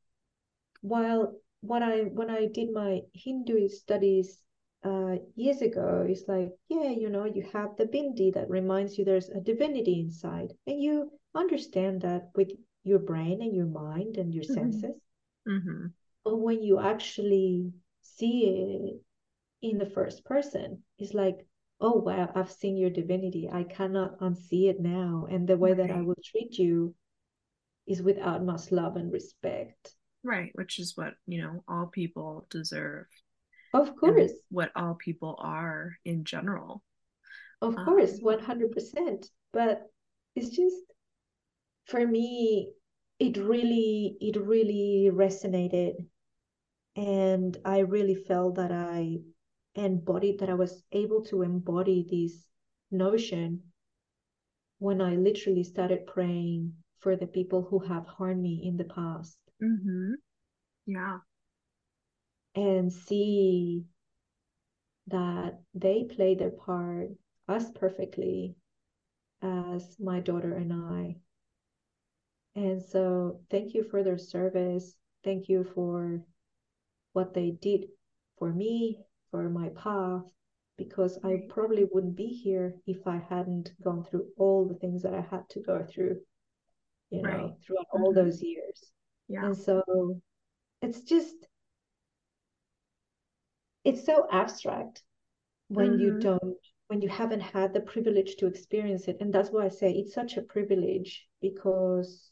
while 0.82 1.34
when 1.62 1.84
i 1.84 2.00
when 2.00 2.30
i 2.30 2.48
did 2.48 2.72
my 2.74 3.02
hindu 3.14 3.68
studies 3.68 4.42
uh, 4.84 5.16
years 5.36 5.62
ago 5.62 6.04
it's 6.10 6.24
like 6.28 6.50
yeah 6.70 6.90
you 6.90 7.08
know 7.08 7.26
you 7.26 7.46
have 7.54 7.70
the 7.78 7.86
bindi 7.86 8.34
that 8.34 8.50
reminds 8.50 8.98
you 8.98 9.06
there's 9.06 9.30
a 9.30 9.40
divinity 9.40 10.00
inside 10.00 10.52
and 10.66 10.82
you 10.82 11.12
understand 11.36 12.02
that 12.02 12.32
with 12.36 12.50
your 12.84 12.98
brain 12.98 13.44
and 13.44 13.56
your 13.56 13.68
mind 13.68 14.18
and 14.18 14.34
your 14.34 14.44
mm-hmm. 14.44 14.56
senses 14.56 14.96
mm-hmm. 15.48 15.86
but 16.26 16.38
when 16.38 16.64
you 16.64 16.80
actually 16.80 17.72
see 18.02 19.00
it 19.62 19.68
in 19.68 19.78
the 19.78 19.86
first 19.86 20.26
person 20.26 20.82
it's 20.98 21.14
like 21.14 21.46
oh 21.80 21.98
wow 21.98 22.30
i've 22.36 22.52
seen 22.52 22.78
your 22.78 22.90
divinity 22.90 23.50
i 23.52 23.64
cannot 23.64 24.20
unsee 24.20 24.70
it 24.70 24.80
now 24.80 25.28
and 25.30 25.48
the 25.48 25.58
way 25.58 25.74
right. 25.74 25.88
that 25.88 25.92
i 25.92 26.02
will 26.02 26.18
treat 26.24 26.58
you 26.58 26.94
is 27.88 28.02
with 28.02 28.18
utmost 28.22 28.72
love 28.72 28.96
and 28.96 29.12
respect 29.12 29.96
right 30.24 30.52
which 30.54 30.80
is 30.80 30.94
what 30.96 31.14
you 31.28 31.42
know 31.42 31.64
all 31.68 31.88
people 31.88 32.46
deserve 32.50 33.06
of 33.74 33.96
course. 33.96 34.32
What 34.50 34.72
all 34.76 34.96
people 34.96 35.36
are 35.40 35.98
in 36.04 36.24
general. 36.26 36.84
Of 37.62 37.78
um, 37.78 37.86
course, 37.86 38.20
100%. 38.20 39.26
But 39.54 39.84
it's 40.36 40.50
just, 40.50 40.76
for 41.86 42.06
me, 42.06 42.72
it 43.20 43.38
really, 43.38 44.18
it 44.20 44.36
really 44.38 45.10
resonated. 45.14 45.94
And 46.96 47.58
I 47.64 47.80
really 47.80 48.16
felt 48.16 48.56
that 48.56 48.72
I 48.72 49.20
embodied, 49.76 50.40
that 50.40 50.50
I 50.50 50.56
was 50.56 50.84
able 50.92 51.24
to 51.26 51.42
embody 51.42 52.06
this 52.10 52.46
notion 52.92 53.62
when 54.80 55.02
I 55.02 55.16
literally 55.16 55.64
started 55.64 56.08
praying 56.08 56.74
for 57.00 57.16
the 57.16 57.28
people 57.28 57.62
who 57.64 57.80
have 57.80 58.06
harmed 58.06 58.42
me 58.42 58.62
in 58.66 58.78
the 58.78 58.84
past. 58.84 59.38
Mm-hmm. 59.64 60.14
Yeah 60.88 61.20
and 62.56 62.92
see 62.92 63.84
that 65.08 65.60
they 65.74 66.04
play 66.04 66.36
their 66.36 66.52
part 66.52 67.10
as 67.48 67.72
perfectly 67.72 68.56
as 69.42 69.98
my 70.00 70.20
daughter 70.20 70.54
and 70.56 70.74
I. 70.74 71.16
And 72.56 72.82
so, 72.82 73.40
thank 73.50 73.74
you 73.74 73.84
for 73.84 74.04
their 74.04 74.18
service. 74.18 74.96
Thank 75.24 75.48
you 75.48 75.64
for 75.74 76.22
what 77.14 77.34
they 77.34 77.52
did 77.62 77.86
for 78.38 78.52
me, 78.52 79.00
for 79.30 79.50
my 79.50 79.70
path, 79.70 80.24
because 80.78 81.20
I 81.24 81.42
probably 81.50 81.86
wouldn't 81.92 82.16
be 82.16 82.28
here 82.28 82.76
if 82.88 83.06
I 83.06 83.22
hadn't 83.30 83.72
gone 83.84 84.04
through 84.04 84.28
all 84.38 84.68
the 84.68 84.76
things 84.76 85.04
that 85.04 85.14
I 85.14 85.22
had 85.22 85.48
to 85.50 85.60
go 85.60 85.86
through, 85.88 86.18
you 87.10 87.22
know, 87.22 87.30
right. 87.30 87.52
throughout 87.66 87.88
mm-hmm. 87.94 88.04
all 88.04 88.14
those 88.14 88.42
years. 88.42 88.92
Yeah. 89.28 89.46
And 89.46 89.56
so, 89.56 89.84
it's 90.82 91.02
just 91.02 91.36
it's 93.84 94.06
so 94.06 94.28
abstract 94.32 95.04
when 95.68 95.92
mm-hmm. 95.92 96.02
you 96.02 96.20
don't 96.20 96.58
when 96.88 97.02
you 97.02 97.10
haven't 97.10 97.40
had 97.40 97.74
the 97.74 97.80
privilege 97.80 98.36
to 98.36 98.48
experience 98.48 99.08
it 99.08 99.18
and 99.22 99.34
that's 99.34 99.50
why 99.50 99.66
i 99.66 99.70
say 99.70 99.92
it's 99.92 100.14
such 100.14 100.38
a 100.38 100.42
privilege 100.42 101.26
because 101.42 102.32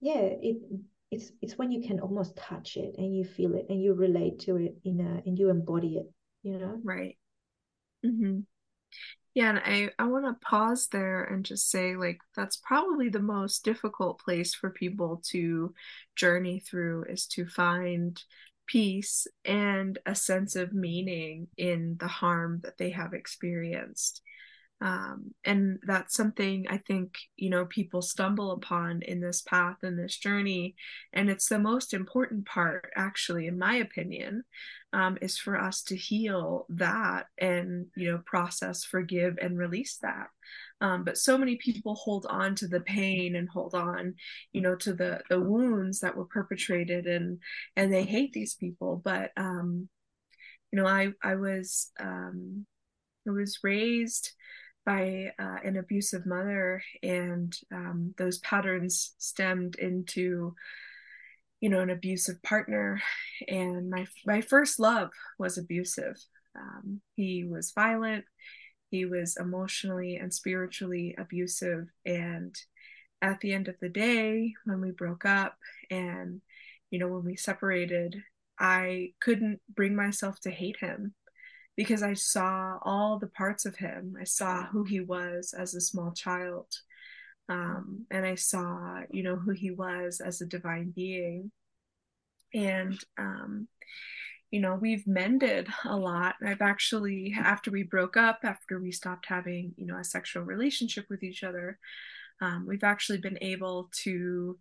yeah 0.00 0.20
it 0.20 0.56
it's 1.10 1.30
it's 1.40 1.56
when 1.56 1.70
you 1.70 1.86
can 1.86 2.00
almost 2.00 2.36
touch 2.36 2.76
it 2.76 2.94
and 2.98 3.16
you 3.16 3.24
feel 3.24 3.54
it 3.54 3.66
and 3.68 3.82
you 3.82 3.94
relate 3.94 4.40
to 4.40 4.56
it 4.56 4.76
in 4.84 5.00
a 5.00 5.22
and 5.28 5.38
you 5.38 5.50
embody 5.50 5.96
it 5.96 6.06
you 6.42 6.58
know 6.58 6.78
right 6.82 7.16
mm-hmm. 8.04 8.40
yeah 9.34 9.50
and 9.50 9.58
i 9.58 9.90
i 9.98 10.06
want 10.06 10.24
to 10.24 10.46
pause 10.46 10.88
there 10.88 11.24
and 11.24 11.44
just 11.44 11.70
say 11.70 11.96
like 11.96 12.18
that's 12.34 12.56
probably 12.56 13.08
the 13.08 13.20
most 13.20 13.64
difficult 13.64 14.20
place 14.20 14.54
for 14.54 14.70
people 14.70 15.22
to 15.24 15.72
journey 16.16 16.60
through 16.60 17.04
is 17.04 17.26
to 17.26 17.46
find 17.46 18.22
peace 18.66 19.26
and 19.44 19.98
a 20.06 20.14
sense 20.14 20.56
of 20.56 20.72
meaning 20.72 21.48
in 21.56 21.96
the 21.98 22.08
harm 22.08 22.60
that 22.62 22.76
they 22.78 22.90
have 22.90 23.14
experienced. 23.14 24.22
Um, 24.80 25.32
and 25.44 25.78
that's 25.86 26.14
something 26.14 26.66
I 26.68 26.78
think, 26.78 27.14
you 27.36 27.48
know, 27.48 27.64
people 27.64 28.02
stumble 28.02 28.52
upon 28.52 29.02
in 29.02 29.20
this 29.20 29.40
path 29.40 29.76
and 29.82 29.98
this 29.98 30.18
journey. 30.18 30.74
And 31.14 31.30
it's 31.30 31.48
the 31.48 31.58
most 31.58 31.94
important 31.94 32.44
part, 32.46 32.90
actually, 32.94 33.46
in 33.46 33.58
my 33.58 33.76
opinion, 33.76 34.44
um, 34.92 35.16
is 35.22 35.38
for 35.38 35.58
us 35.58 35.82
to 35.84 35.96
heal 35.96 36.66
that 36.70 37.26
and, 37.38 37.86
you 37.96 38.10
know, 38.12 38.18
process, 38.26 38.84
forgive, 38.84 39.38
and 39.40 39.58
release 39.58 39.96
that. 40.02 40.26
um, 40.80 41.04
but 41.04 41.16
so 41.18 41.38
many 41.38 41.56
people 41.56 41.94
hold 41.94 42.26
on 42.28 42.54
to 42.56 42.68
the 42.68 42.80
pain 42.80 43.34
and 43.36 43.48
hold 43.48 43.74
on 43.74 44.14
you 44.52 44.60
know 44.60 44.74
to 44.76 44.92
the 44.92 45.20
the 45.30 45.40
wounds 45.40 46.00
that 46.00 46.16
were 46.16 46.24
perpetrated 46.26 47.06
and 47.06 47.38
and 47.76 47.92
they 47.92 48.04
hate 48.04 48.32
these 48.32 48.54
people 48.54 49.00
but 49.04 49.30
um 49.36 49.88
you 50.72 50.78
know 50.80 50.86
i 50.86 51.12
i 51.22 51.34
was 51.34 51.90
um 52.00 52.66
i 53.28 53.30
was 53.30 53.60
raised 53.62 54.32
by 54.86 55.32
uh, 55.38 55.56
an 55.64 55.76
abusive 55.76 56.24
mother 56.24 56.80
and 57.02 57.52
um, 57.72 58.14
those 58.16 58.38
patterns 58.38 59.14
stemmed 59.18 59.74
into 59.76 60.54
you 61.60 61.68
know 61.68 61.80
an 61.80 61.90
abusive 61.90 62.42
partner. 62.42 63.02
And 63.48 63.90
my 63.90 64.06
my 64.24 64.40
first 64.40 64.78
love 64.78 65.10
was 65.38 65.58
abusive. 65.58 66.16
Um, 66.56 67.00
he 67.16 67.44
was 67.44 67.72
violent. 67.74 68.24
He 68.90 69.04
was 69.04 69.36
emotionally 69.36 70.16
and 70.16 70.32
spiritually 70.32 71.14
abusive. 71.18 71.88
And 72.06 72.54
at 73.22 73.40
the 73.40 73.52
end 73.52 73.68
of 73.68 73.76
the 73.80 73.88
day 73.88 74.52
when 74.64 74.80
we 74.80 74.90
broke 74.90 75.24
up 75.24 75.56
and 75.90 76.40
you 76.90 76.98
know 76.98 77.08
when 77.08 77.24
we 77.24 77.36
separated 77.36 78.16
i 78.58 79.08
couldn't 79.20 79.60
bring 79.74 79.94
myself 79.96 80.38
to 80.40 80.50
hate 80.50 80.76
him 80.80 81.14
because 81.76 82.02
i 82.02 82.14
saw 82.14 82.78
all 82.82 83.18
the 83.18 83.28
parts 83.28 83.66
of 83.66 83.76
him 83.76 84.16
i 84.20 84.24
saw 84.24 84.66
who 84.66 84.84
he 84.84 85.00
was 85.00 85.54
as 85.56 85.74
a 85.74 85.80
small 85.80 86.12
child 86.12 86.66
um, 87.48 88.06
and 88.10 88.26
I 88.26 88.34
saw, 88.34 89.02
you 89.10 89.22
know, 89.22 89.36
who 89.36 89.52
he 89.52 89.70
was 89.70 90.20
as 90.20 90.40
a 90.40 90.46
divine 90.46 90.92
being. 90.94 91.52
And, 92.52 92.98
um, 93.18 93.68
you 94.50 94.60
know, 94.60 94.74
we've 94.74 95.06
mended 95.06 95.68
a 95.84 95.96
lot. 95.96 96.36
I've 96.44 96.62
actually, 96.62 97.36
after 97.38 97.70
we 97.70 97.82
broke 97.82 98.16
up, 98.16 98.40
after 98.42 98.80
we 98.80 98.90
stopped 98.92 99.26
having, 99.28 99.74
you 99.76 99.86
know, 99.86 99.98
a 99.98 100.04
sexual 100.04 100.42
relationship 100.42 101.06
with 101.08 101.22
each 101.22 101.44
other, 101.44 101.78
um, 102.40 102.64
we've 102.66 102.84
actually 102.84 103.18
been 103.18 103.38
able 103.40 103.90
to 104.04 104.58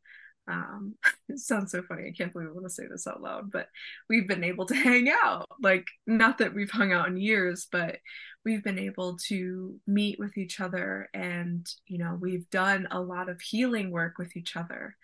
um 0.48 0.96
it 1.30 1.40
sounds 1.40 1.72
so 1.72 1.82
funny. 1.84 2.08
I 2.08 2.12
can't 2.12 2.32
believe 2.32 2.50
i 2.50 2.52
want 2.52 2.66
to 2.66 2.70
say 2.70 2.86
this 2.88 3.08
out 3.08 3.22
loud 3.22 3.52
but 3.52 3.70
we've 4.10 4.28
been 4.28 4.44
able 4.44 4.66
to 4.68 4.76
hang 4.90 5.10
out. 5.10 5.48
Like 5.62 5.88
not 6.08 6.38
that 6.40 6.54
we've 6.54 6.72
hung 6.72 6.94
out 6.94 7.08
in 7.08 7.18
years 7.18 7.68
but 7.72 7.98
we've 8.44 8.64
been 8.64 8.80
able 8.80 9.18
to 9.28 9.80
meet 9.88 10.20
with 10.20 10.38
each 10.38 10.60
other 10.60 11.10
and 11.14 11.68
you 11.88 11.98
know 11.98 12.18
we've 12.20 12.50
done 12.50 12.88
a 12.92 13.00
lot 13.00 13.30
of 13.30 13.42
healing 13.42 13.92
work 13.92 14.18
with 14.18 14.36
each 14.36 14.56
other. 14.56 14.96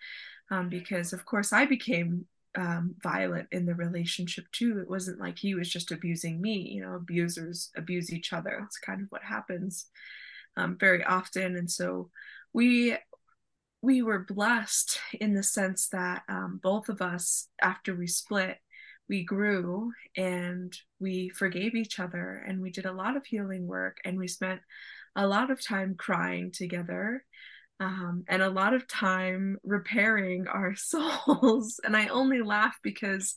Um, 0.50 0.68
because 0.68 1.12
of 1.12 1.24
course 1.24 1.52
i 1.52 1.64
became 1.64 2.26
um, 2.54 2.94
violent 3.02 3.48
in 3.50 3.64
the 3.64 3.74
relationship 3.74 4.44
too. 4.52 4.78
It 4.78 4.90
wasn't 4.90 5.18
like 5.18 5.38
he 5.38 5.54
was 5.54 5.70
just 5.70 5.90
abusing 5.90 6.40
me 6.40 6.58
you 6.58 6.82
know 6.82 6.94
abusers 6.94 7.70
abuse 7.76 8.12
each 8.12 8.32
other. 8.32 8.60
It's 8.64 8.78
kind 8.78 9.00
of 9.02 9.06
what 9.10 9.22
happens 9.22 9.86
um, 10.56 10.76
very 10.78 11.04
often. 11.04 11.56
And 11.56 11.70
so 11.70 12.10
we 12.52 12.96
we 13.82 14.00
were 14.00 14.20
blessed 14.20 14.98
in 15.20 15.34
the 15.34 15.42
sense 15.42 15.88
that 15.88 16.22
um, 16.28 16.60
both 16.62 16.88
of 16.88 17.02
us, 17.02 17.48
after 17.60 17.94
we 17.94 18.06
split, 18.06 18.58
we 19.08 19.24
grew 19.24 19.92
and 20.16 20.72
we 21.00 21.28
forgave 21.30 21.74
each 21.74 21.98
other 21.98 22.44
and 22.46 22.62
we 22.62 22.70
did 22.70 22.86
a 22.86 22.92
lot 22.92 23.16
of 23.16 23.26
healing 23.26 23.66
work 23.66 23.98
and 24.04 24.16
we 24.16 24.28
spent 24.28 24.60
a 25.16 25.26
lot 25.26 25.50
of 25.50 25.62
time 25.62 25.96
crying 25.98 26.52
together 26.52 27.24
um, 27.80 28.24
and 28.28 28.40
a 28.40 28.48
lot 28.48 28.72
of 28.72 28.86
time 28.86 29.58
repairing 29.64 30.46
our 30.46 30.74
souls. 30.76 31.80
and 31.84 31.96
I 31.96 32.06
only 32.06 32.40
laugh 32.40 32.78
because 32.82 33.36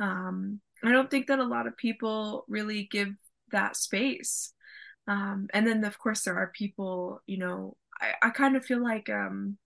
um, 0.00 0.60
I 0.84 0.92
don't 0.92 1.10
think 1.10 1.26
that 1.26 1.40
a 1.40 1.44
lot 1.44 1.66
of 1.66 1.76
people 1.76 2.44
really 2.48 2.88
give 2.90 3.10
that 3.50 3.76
space. 3.76 4.52
Um, 5.08 5.48
and 5.52 5.66
then, 5.66 5.84
of 5.84 5.98
course, 5.98 6.22
there 6.22 6.36
are 6.36 6.52
people, 6.56 7.20
you 7.26 7.38
know, 7.38 7.76
I, 8.00 8.28
I 8.28 8.30
kind 8.30 8.56
of 8.56 8.64
feel 8.64 8.82
like 8.82 9.10
um, 9.10 9.58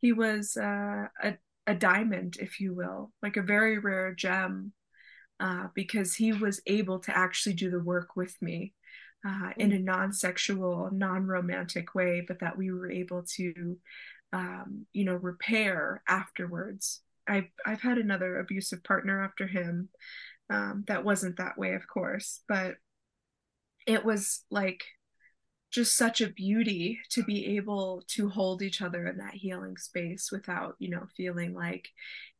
he 0.00 0.12
was 0.12 0.56
uh, 0.56 1.06
a 1.22 1.36
a 1.66 1.74
diamond, 1.74 2.38
if 2.40 2.60
you 2.60 2.74
will, 2.74 3.12
like 3.22 3.36
a 3.36 3.42
very 3.42 3.78
rare 3.78 4.14
gem, 4.14 4.72
uh, 5.38 5.68
because 5.74 6.14
he 6.14 6.32
was 6.32 6.62
able 6.66 6.98
to 7.00 7.16
actually 7.16 7.54
do 7.54 7.70
the 7.70 7.78
work 7.78 8.16
with 8.16 8.34
me 8.40 8.72
uh, 9.26 9.50
in 9.58 9.72
a 9.72 9.78
non-sexual, 9.78 10.88
non-romantic 10.92 11.94
way, 11.94 12.24
but 12.26 12.40
that 12.40 12.56
we 12.56 12.72
were 12.72 12.90
able 12.90 13.22
to, 13.36 13.76
um, 14.32 14.86
you 14.94 15.04
know, 15.04 15.14
repair 15.14 16.02
afterwards. 16.08 17.02
I've 17.26 17.50
I've 17.66 17.82
had 17.82 17.98
another 17.98 18.38
abusive 18.38 18.82
partner 18.82 19.22
after 19.22 19.46
him. 19.46 19.90
Um, 20.50 20.84
that 20.86 21.04
wasn't 21.04 21.36
that 21.36 21.58
way, 21.58 21.74
of 21.74 21.86
course, 21.86 22.40
but 22.48 22.76
it 23.86 24.04
was 24.04 24.42
like 24.50 24.84
just 25.70 25.96
such 25.96 26.20
a 26.20 26.28
beauty 26.28 26.98
to 27.10 27.22
be 27.22 27.56
able 27.56 28.02
to 28.08 28.28
hold 28.28 28.62
each 28.62 28.80
other 28.80 29.06
in 29.06 29.18
that 29.18 29.34
healing 29.34 29.76
space 29.76 30.30
without 30.32 30.74
you 30.78 30.88
know 30.88 31.06
feeling 31.16 31.54
like 31.54 31.88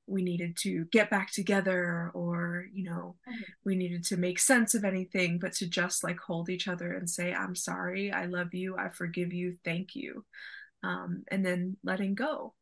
we 0.06 0.22
needed 0.22 0.56
to 0.56 0.86
get 0.86 1.10
back 1.10 1.30
together 1.30 2.10
or 2.14 2.66
you 2.72 2.84
know 2.84 3.16
mm-hmm. 3.28 3.42
we 3.64 3.76
needed 3.76 4.04
to 4.04 4.16
make 4.16 4.38
sense 4.38 4.74
of 4.74 4.84
anything 4.84 5.38
but 5.38 5.52
to 5.52 5.66
just 5.66 6.02
like 6.02 6.18
hold 6.18 6.48
each 6.48 6.66
other 6.66 6.94
and 6.94 7.08
say 7.08 7.32
i'm 7.32 7.54
sorry 7.54 8.10
i 8.10 8.24
love 8.24 8.54
you 8.54 8.76
i 8.76 8.88
forgive 8.88 9.32
you 9.32 9.56
thank 9.64 9.94
you 9.94 10.24
um, 10.84 11.24
and 11.30 11.44
then 11.44 11.76
letting 11.82 12.14
go 12.14 12.54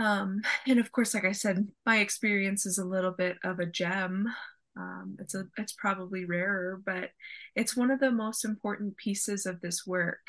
um, 0.00 0.42
and 0.66 0.78
of 0.78 0.92
course 0.92 1.14
like 1.14 1.24
i 1.24 1.32
said 1.32 1.66
my 1.86 1.98
experience 1.98 2.66
is 2.66 2.78
a 2.78 2.84
little 2.84 3.12
bit 3.12 3.38
of 3.42 3.58
a 3.58 3.66
gem 3.66 4.28
um, 4.78 5.16
it's 5.18 5.34
a 5.34 5.44
it's 5.56 5.72
probably 5.72 6.24
rarer, 6.24 6.80
but 6.84 7.10
it's 7.56 7.76
one 7.76 7.90
of 7.90 8.00
the 8.00 8.10
most 8.10 8.44
important 8.44 8.96
pieces 8.96 9.44
of 9.44 9.60
this 9.60 9.86
work 9.86 10.20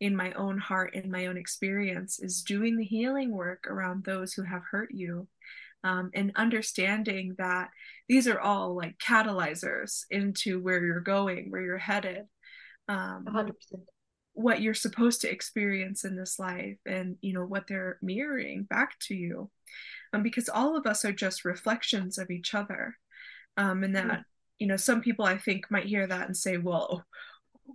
in 0.00 0.16
my 0.16 0.32
own 0.32 0.58
heart 0.58 0.94
in 0.94 1.10
my 1.10 1.26
own 1.26 1.36
experience 1.36 2.18
is 2.18 2.42
doing 2.42 2.76
the 2.76 2.84
healing 2.84 3.30
work 3.30 3.66
around 3.68 4.04
those 4.04 4.32
who 4.32 4.42
have 4.42 4.62
hurt 4.68 4.90
you 4.92 5.28
um, 5.84 6.10
and 6.14 6.32
understanding 6.34 7.34
that 7.38 7.68
these 8.08 8.26
are 8.26 8.40
all 8.40 8.74
like 8.74 8.98
catalyzers 8.98 10.04
into 10.10 10.60
where 10.60 10.84
you're 10.84 11.00
going 11.00 11.50
where 11.50 11.62
you're 11.62 11.78
headed 11.78 12.24
um, 12.88 13.24
100% 13.28 13.52
what 14.34 14.60
you're 14.60 14.74
supposed 14.74 15.20
to 15.20 15.30
experience 15.30 16.04
in 16.04 16.16
this 16.16 16.38
life 16.38 16.78
and 16.86 17.16
you 17.20 17.32
know 17.32 17.44
what 17.44 17.66
they're 17.66 17.98
mirroring 18.02 18.64
back 18.64 18.98
to 19.00 19.14
you. 19.14 19.50
Um, 20.12 20.22
because 20.22 20.48
all 20.48 20.76
of 20.76 20.86
us 20.86 21.04
are 21.04 21.12
just 21.12 21.44
reflections 21.44 22.18
of 22.18 22.30
each 22.30 22.54
other 22.54 22.96
um, 23.56 23.84
and 23.84 23.96
that 23.96 24.06
mm-hmm. 24.06 24.20
you 24.58 24.66
know 24.66 24.76
some 24.76 25.00
people 25.00 25.24
i 25.24 25.36
think 25.36 25.70
might 25.70 25.86
hear 25.86 26.06
that 26.06 26.26
and 26.26 26.36
say 26.36 26.56
well 26.56 27.04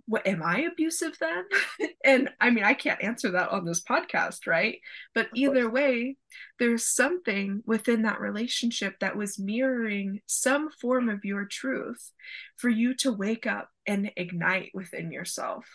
what 0.06 0.26
am 0.26 0.42
i 0.42 0.60
abusive 0.60 1.18
then? 1.18 1.44
And 2.04 2.30
i 2.40 2.50
mean 2.50 2.64
i 2.64 2.74
can't 2.74 3.02
answer 3.02 3.30
that 3.32 3.50
on 3.50 3.64
this 3.64 3.82
podcast 3.82 4.46
right? 4.46 4.78
But 5.14 5.28
either 5.34 5.68
way 5.68 6.16
there's 6.58 6.86
something 6.86 7.62
within 7.66 8.02
that 8.02 8.20
relationship 8.20 9.00
that 9.00 9.16
was 9.16 9.38
mirroring 9.38 10.20
some 10.26 10.70
form 10.70 11.08
of 11.08 11.24
your 11.24 11.44
truth 11.44 12.12
for 12.56 12.68
you 12.68 12.94
to 12.96 13.12
wake 13.12 13.46
up 13.46 13.68
and 13.86 14.10
ignite 14.16 14.70
within 14.74 15.10
yourself. 15.10 15.66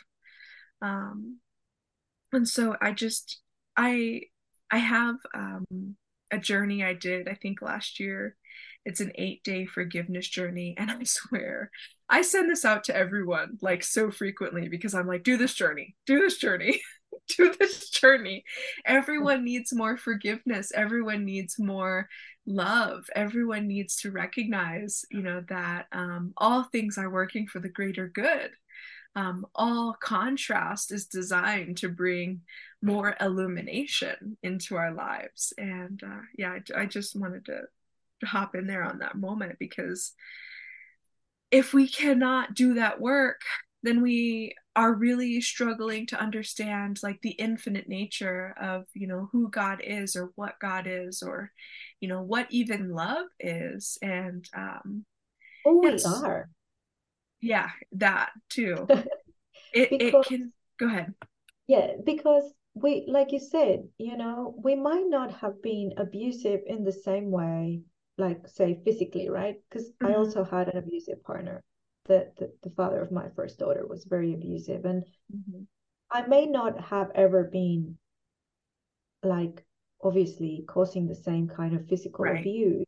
Um 0.82 1.40
and 2.34 2.48
so 2.48 2.76
i 2.82 2.92
just 2.92 3.40
i 3.78 4.22
i 4.72 4.78
have 4.78 5.16
um 5.34 5.96
a 6.32 6.38
journey 6.38 6.84
i 6.84 6.94
did 6.94 7.30
i 7.30 7.36
think 7.36 7.62
last 7.62 8.00
year 8.00 8.36
it's 8.86 9.00
an 9.00 9.12
eight 9.16 9.44
day 9.44 9.66
forgiveness 9.66 10.28
journey. 10.28 10.76
And 10.78 10.92
I 10.92 11.04
swear, 11.04 11.72
I 12.10 12.22
send 12.22 12.50
this 12.50 12.66
out 12.66 12.84
to 12.86 12.96
everyone 12.96 13.58
like 13.62 13.84
so 13.84 14.12
frequently 14.12 14.68
because 14.68 14.94
I'm 14.94 15.08
like, 15.08 15.24
do 15.24 15.38
this 15.38 15.54
journey, 15.54 15.96
do 16.06 16.20
this 16.20 16.38
journey, 16.38 16.82
do 17.38 17.54
this 17.60 17.90
journey. 17.90 18.44
Everyone 18.86 19.44
needs 19.44 19.74
more 19.74 19.98
forgiveness. 19.98 20.72
Everyone 20.76 21.26
needs 21.26 21.58
more 21.58 22.10
love. 22.46 23.06
Everyone 23.16 23.68
needs 23.68 23.98
to 23.98 24.12
recognize, 24.12 25.06
you 25.12 25.22
know, 25.22 25.44
that 25.48 25.88
um, 25.92 26.34
all 26.38 26.64
things 26.64 26.98
are 26.98 27.10
working 27.10 27.48
for 27.48 27.60
the 27.60 27.70
greater 27.70 28.08
good. 28.08 28.52
Um, 29.16 29.46
all 29.54 29.96
contrast 30.00 30.92
is 30.92 31.06
designed 31.06 31.78
to 31.78 31.90
bring 31.90 32.42
more 32.82 33.16
illumination 33.22 34.38
into 34.42 34.76
our 34.76 34.92
lives. 34.92 35.54
And 35.58 36.02
uh, 36.04 36.22
yeah, 36.36 36.58
I, 36.76 36.82
I 36.82 36.86
just 36.88 37.16
wanted 37.16 37.46
to 37.46 37.62
hop 38.24 38.56
in 38.56 38.68
there 38.68 38.84
on 38.84 39.00
that 39.00 39.16
moment 39.16 39.58
because 39.60 40.14
if 41.52 41.74
we 41.74 41.88
cannot 41.88 42.54
do 42.54 42.76
that 42.76 43.00
work 43.00 43.42
then 43.84 44.02
we 44.02 44.56
are 44.76 44.94
really 44.94 45.42
struggling 45.42 46.08
to 46.08 46.20
understand 46.20 47.00
like 47.04 47.22
the 47.22 47.32
infinite 47.32 47.88
nature 47.88 48.56
of 48.60 48.86
you 48.94 49.08
know 49.08 49.30
who 49.32 49.50
god 49.52 49.82
is 49.84 50.16
or 50.16 50.32
what 50.36 50.60
god 50.60 50.88
is 50.88 51.22
or 51.22 51.52
you 52.04 52.10
know 52.10 52.22
what 52.22 52.48
even 52.50 52.92
love 52.92 53.28
is. 53.40 53.98
And 54.02 54.46
um 54.54 55.06
oh 55.66 55.80
we 55.80 55.98
are. 56.06 56.50
Yeah 57.40 57.70
that 57.94 58.32
too. 58.50 58.88
It, 59.76 59.90
because, 59.90 60.28
it 60.28 60.28
can 60.28 60.54
go 60.80 60.86
ahead. 60.86 61.16
Yeah 61.66 61.94
because 62.06 62.44
we 62.76 63.06
like 63.08 63.32
you 63.32 63.40
said 63.40 63.88
you 63.98 64.16
know 64.18 64.54
we 64.64 64.76
might 64.76 65.06
not 65.08 65.34
have 65.34 65.64
been 65.64 65.94
abusive 65.98 66.60
in 66.68 66.84
the 66.84 66.92
same 66.92 67.32
way 67.32 67.82
like 68.18 68.48
say 68.48 68.80
physically 68.86 69.30
right 69.30 69.56
because 69.70 69.90
mm-hmm. 69.90 70.08
i 70.08 70.16
also 70.16 70.44
had 70.44 70.68
an 70.68 70.78
abusive 70.78 71.24
partner 71.24 71.64
the, 72.06 72.32
the, 72.38 72.52
the 72.64 72.70
father 72.72 73.02
of 73.02 73.12
my 73.12 73.28
first 73.36 73.58
daughter 73.58 73.88
was 73.88 74.04
very 74.04 74.34
abusive 74.34 74.86
and 74.86 75.04
mm-hmm. 75.34 75.64
I 76.14 76.28
may 76.28 76.46
not 76.46 76.80
have 76.80 77.10
ever 77.16 77.44
been 77.44 77.98
like 79.24 79.66
obviously 80.02 80.64
causing 80.68 81.08
the 81.08 81.16
same 81.16 81.48
kind 81.48 81.76
of 81.76 81.88
physical 81.88 82.26
Right. 82.26 82.40
abuse, 82.40 82.86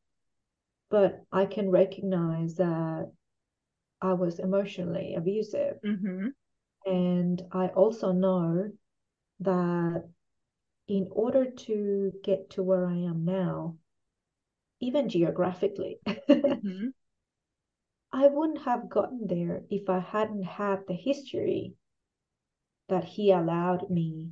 but 0.91 1.23
I 1.31 1.47
can 1.47 1.71
recognize 1.71 2.55
that 2.55 3.11
I 3.99 4.13
was 4.13 4.37
emotionally 4.37 5.15
abusive. 5.15 5.77
Mm-hmm. 5.83 6.27
And 6.85 7.41
I 7.51 7.67
also 7.69 8.11
know 8.11 8.71
that 9.39 10.03
in 10.87 11.07
order 11.09 11.49
to 11.49 12.11
get 12.23 12.51
to 12.51 12.63
where 12.63 12.85
I 12.85 12.95
am 12.95 13.25
now, 13.25 13.77
even 14.79 15.09
geographically, 15.09 15.99
Mm-hmm. 16.41 16.87
I 18.11 18.27
wouldn't 18.27 18.63
have 18.63 18.89
gotten 18.89 19.27
there 19.27 19.65
if 19.69 19.89
I 19.89 19.99
hadn't 19.99 20.43
had 20.43 20.87
the 20.87 20.95
history 20.95 21.75
that 22.87 23.03
he 23.03 23.29
allowed 23.31 23.91
me 23.91 24.31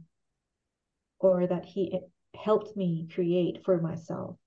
or 1.20 1.48
that 1.48 1.66
he 1.66 2.00
helped 2.36 2.78
me 2.78 3.08
create 3.12 3.64
for 3.64 3.82
myself. 3.82 4.38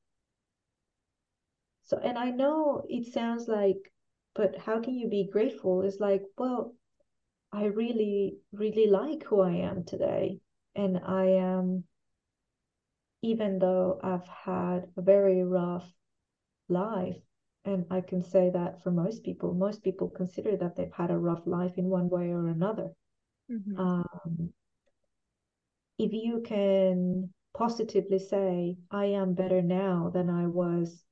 So, 1.84 1.96
and 1.98 2.18
I 2.18 2.30
know 2.32 2.84
it 2.88 3.06
sounds 3.06 3.48
like, 3.48 3.92
but 4.34 4.56
how 4.58 4.80
can 4.80 4.94
you 4.98 5.08
be 5.08 5.24
grateful? 5.32 5.82
It's 5.82 6.00
like, 6.00 6.22
well, 6.36 6.74
I 7.52 7.66
really, 7.66 8.38
really 8.52 8.86
like 8.88 9.24
who 9.24 9.40
I 9.40 9.52
am 9.52 9.84
today. 9.84 10.40
And 10.74 10.98
I 10.98 11.26
am, 11.26 11.84
even 13.26 13.58
though 13.58 13.98
I've 14.02 14.28
had 14.28 14.80
a 14.96 15.02
very 15.02 15.42
rough 15.42 15.86
life, 16.68 17.16
and 17.64 17.84
I 17.90 18.00
can 18.00 18.22
say 18.22 18.50
that 18.50 18.82
for 18.82 18.90
most 18.92 19.24
people, 19.24 19.54
most 19.54 19.82
people 19.82 20.08
consider 20.08 20.56
that 20.56 20.76
they've 20.76 20.92
had 20.92 21.10
a 21.10 21.18
rough 21.18 21.44
life 21.46 21.74
in 21.76 21.86
one 21.86 22.08
way 22.08 22.30
or 22.30 22.46
another. 22.46 22.88
Mm-hmm. 23.50 23.76
Um, 23.78 24.52
if 25.98 26.12
you 26.12 26.42
can 26.46 27.32
positively 27.58 28.18
say, 28.18 28.76
I 28.90 29.06
am 29.06 29.34
better 29.34 29.62
now 29.62 30.10
than 30.14 30.30
I 30.30 30.46
was 30.46 31.04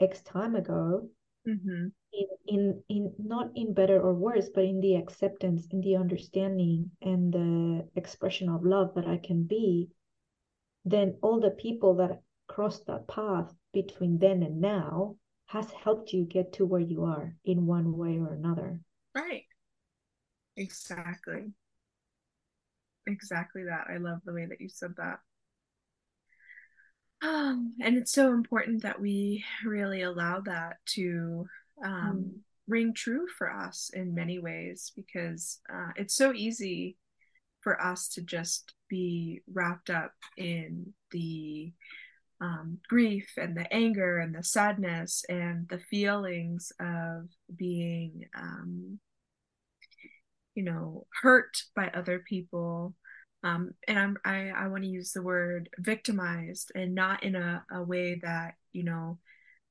X 0.00 0.22
time 0.22 0.54
ago, 0.56 1.08
Mm-hmm. 1.46 1.86
in, 2.12 2.28
in 2.46 2.82
in 2.88 3.12
not 3.18 3.50
in 3.54 3.72
better 3.72 4.00
or 4.00 4.12
worse, 4.14 4.48
but 4.54 4.64
in 4.64 4.80
the 4.80 4.96
acceptance, 4.96 5.66
in 5.72 5.80
the 5.80 5.96
understanding 5.96 6.90
and 7.00 7.32
the 7.32 7.88
expression 7.96 8.48
of 8.48 8.64
love 8.64 8.94
that 8.94 9.06
I 9.06 9.18
can 9.18 9.44
be, 9.44 9.88
then 10.84 11.16
all 11.22 11.40
the 11.40 11.50
people 11.50 11.94
that 11.96 12.20
crossed 12.46 12.86
that 12.86 13.06
path 13.08 13.52
between 13.72 14.18
then 14.18 14.42
and 14.42 14.60
now 14.60 15.16
has 15.46 15.70
helped 15.70 16.12
you 16.12 16.24
get 16.24 16.52
to 16.54 16.66
where 16.66 16.80
you 16.80 17.04
are 17.04 17.34
in 17.44 17.66
one 17.66 17.96
way 17.96 18.18
or 18.18 18.32
another. 18.32 18.80
Right. 19.14 19.44
Exactly. 20.56 21.52
Exactly 23.06 23.64
that. 23.64 23.86
I 23.88 23.96
love 23.98 24.20
the 24.24 24.32
way 24.32 24.46
that 24.46 24.60
you 24.60 24.68
said 24.68 24.94
that. 24.96 25.20
Um, 27.22 27.74
and 27.80 27.96
it's 27.96 28.12
so 28.12 28.32
important 28.32 28.82
that 28.82 29.00
we 29.00 29.44
really 29.64 30.02
allow 30.02 30.40
that 30.40 30.76
to 30.94 31.46
um, 31.82 31.90
Mm. 31.92 32.38
ring 32.66 32.92
true 32.94 33.26
for 33.26 33.50
us 33.50 33.90
in 33.94 34.14
many 34.14 34.38
ways 34.38 34.92
because 34.94 35.60
uh, 35.72 35.92
it's 35.96 36.14
so 36.14 36.32
easy 36.32 36.96
for 37.68 37.82
us 37.82 38.08
to 38.08 38.22
just 38.22 38.72
be 38.88 39.42
wrapped 39.52 39.90
up 39.90 40.12
in 40.38 40.94
the 41.10 41.70
um, 42.40 42.78
grief 42.88 43.30
and 43.36 43.54
the 43.54 43.70
anger 43.70 44.20
and 44.20 44.34
the 44.34 44.42
sadness 44.42 45.22
and 45.28 45.68
the 45.68 45.78
feelings 45.78 46.72
of 46.80 47.28
being, 47.54 48.24
um, 48.34 48.98
you 50.54 50.62
know, 50.62 51.06
hurt 51.20 51.58
by 51.76 51.88
other 51.88 52.20
people. 52.20 52.94
Um, 53.44 53.72
and 53.86 53.98
I'm, 53.98 54.16
I, 54.24 54.48
I 54.48 54.68
want 54.68 54.84
to 54.84 54.88
use 54.88 55.12
the 55.12 55.20
word 55.20 55.68
victimized 55.78 56.72
and 56.74 56.94
not 56.94 57.22
in 57.22 57.36
a, 57.36 57.62
a 57.70 57.82
way 57.82 58.18
that, 58.22 58.54
you 58.72 58.84
know, 58.84 59.18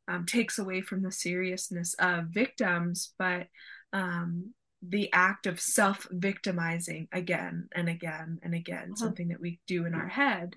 um, 0.07 0.27
takes 0.27 0.59
away 0.59 0.81
from 0.81 1.01
the 1.01 1.11
seriousness 1.11 1.95
of 1.97 2.25
victims, 2.25 3.15
but 3.17 3.47
um, 3.91 4.53
the 4.81 5.11
act 5.13 5.47
of 5.47 5.59
self 5.59 6.07
victimizing 6.11 7.07
again 7.11 7.67
and 7.73 7.89
again 7.89 8.39
and 8.43 8.53
again, 8.53 8.91
Uh-huh. 8.91 8.95
something 8.95 9.29
that 9.29 9.41
we 9.41 9.59
do 9.67 9.85
in 9.85 9.93
our 9.93 10.07
head. 10.07 10.55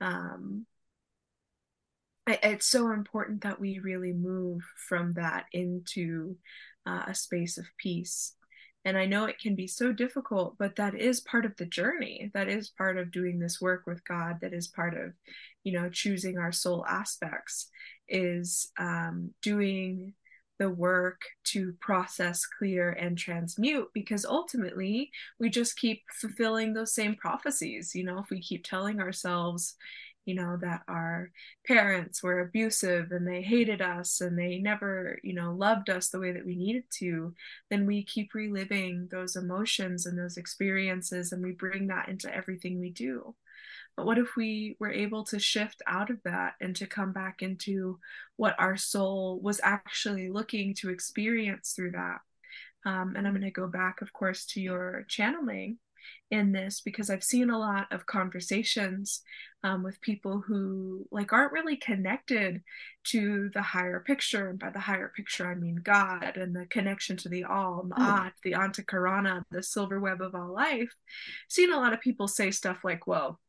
Um, 0.00 0.66
it's 2.26 2.66
so 2.66 2.90
important 2.90 3.42
that 3.42 3.60
we 3.60 3.78
really 3.78 4.12
move 4.12 4.62
from 4.88 5.14
that 5.14 5.46
into 5.52 6.36
uh, 6.84 7.04
a 7.06 7.14
space 7.14 7.56
of 7.56 7.66
peace. 7.78 8.34
And 8.84 8.96
I 8.96 9.06
know 9.06 9.24
it 9.24 9.40
can 9.40 9.56
be 9.56 9.66
so 9.66 9.92
difficult, 9.92 10.56
but 10.58 10.76
that 10.76 10.94
is 10.94 11.20
part 11.20 11.44
of 11.44 11.56
the 11.56 11.66
journey. 11.66 12.30
That 12.34 12.48
is 12.48 12.68
part 12.68 12.98
of 12.98 13.10
doing 13.10 13.38
this 13.38 13.60
work 13.60 13.84
with 13.86 14.04
God. 14.04 14.38
That 14.42 14.52
is 14.52 14.68
part 14.68 14.94
of, 14.96 15.12
you 15.64 15.72
know, 15.72 15.88
choosing 15.88 16.38
our 16.38 16.52
soul 16.52 16.84
aspects, 16.86 17.68
is 18.08 18.70
um, 18.78 19.30
doing 19.42 20.14
the 20.58 20.70
work 20.70 21.20
to 21.44 21.74
process, 21.80 22.46
clear, 22.46 22.90
and 22.90 23.18
transmute 23.18 23.88
because 23.92 24.24
ultimately 24.24 25.10
we 25.38 25.50
just 25.50 25.76
keep 25.76 26.02
fulfilling 26.12 26.72
those 26.72 26.94
same 26.94 27.14
prophecies. 27.14 27.94
You 27.94 28.04
know, 28.04 28.18
if 28.18 28.30
we 28.30 28.40
keep 28.40 28.64
telling 28.64 29.00
ourselves, 29.00 29.76
you 30.24 30.34
know, 30.34 30.56
that 30.60 30.82
our 30.88 31.30
parents 31.66 32.22
were 32.22 32.40
abusive 32.40 33.12
and 33.12 33.26
they 33.26 33.42
hated 33.42 33.80
us 33.80 34.20
and 34.20 34.36
they 34.36 34.58
never, 34.58 35.18
you 35.22 35.32
know, 35.34 35.52
loved 35.54 35.88
us 35.88 36.08
the 36.08 36.18
way 36.18 36.32
that 36.32 36.44
we 36.44 36.56
needed 36.56 36.84
to, 36.98 37.32
then 37.70 37.86
we 37.86 38.02
keep 38.02 38.34
reliving 38.34 39.08
those 39.10 39.36
emotions 39.36 40.04
and 40.04 40.18
those 40.18 40.36
experiences 40.36 41.30
and 41.32 41.42
we 41.44 41.52
bring 41.52 41.86
that 41.86 42.08
into 42.08 42.34
everything 42.34 42.80
we 42.80 42.90
do. 42.90 43.34
But 43.96 44.06
what 44.06 44.18
if 44.18 44.36
we 44.36 44.76
were 44.78 44.92
able 44.92 45.24
to 45.24 45.38
shift 45.38 45.82
out 45.86 46.10
of 46.10 46.22
that 46.24 46.54
and 46.60 46.76
to 46.76 46.86
come 46.86 47.12
back 47.12 47.42
into 47.42 47.98
what 48.36 48.54
our 48.58 48.76
soul 48.76 49.40
was 49.40 49.60
actually 49.62 50.28
looking 50.28 50.74
to 50.74 50.90
experience 50.90 51.72
through 51.72 51.92
that? 51.92 52.20
Um, 52.84 53.14
and 53.16 53.26
I'm 53.26 53.32
going 53.32 53.42
to 53.42 53.50
go 53.50 53.66
back, 53.66 54.02
of 54.02 54.12
course, 54.12 54.44
to 54.46 54.60
your 54.60 55.04
channeling 55.08 55.78
in 56.30 56.52
this 56.52 56.80
because 56.80 57.10
I've 57.10 57.24
seen 57.24 57.50
a 57.50 57.58
lot 57.58 57.86
of 57.90 58.06
conversations 58.06 59.22
um, 59.62 59.82
with 59.82 60.00
people 60.00 60.40
who 60.40 61.06
like 61.10 61.32
aren't 61.32 61.52
really 61.52 61.76
connected 61.76 62.62
to 63.04 63.50
the 63.54 63.62
higher 63.62 64.00
picture, 64.00 64.50
and 64.50 64.58
by 64.58 64.70
the 64.70 64.78
higher 64.78 65.12
picture 65.16 65.50
I 65.50 65.54
mean 65.54 65.80
God 65.82 66.36
and 66.36 66.54
the 66.54 66.66
connection 66.66 67.16
to 67.18 67.28
the 67.28 67.44
All, 67.44 67.84
Ma'at, 67.84 68.32
the 68.44 68.52
Antakarana, 68.52 69.42
the 69.50 69.62
silver 69.62 69.98
web 69.98 70.20
of 70.20 70.34
all 70.34 70.52
life. 70.52 70.94
Seen 71.48 71.72
a 71.72 71.78
lot 71.78 71.92
of 71.92 72.00
people 72.00 72.28
say 72.28 72.50
stuff 72.52 72.84
like, 72.84 73.06
"Well, 73.06 73.40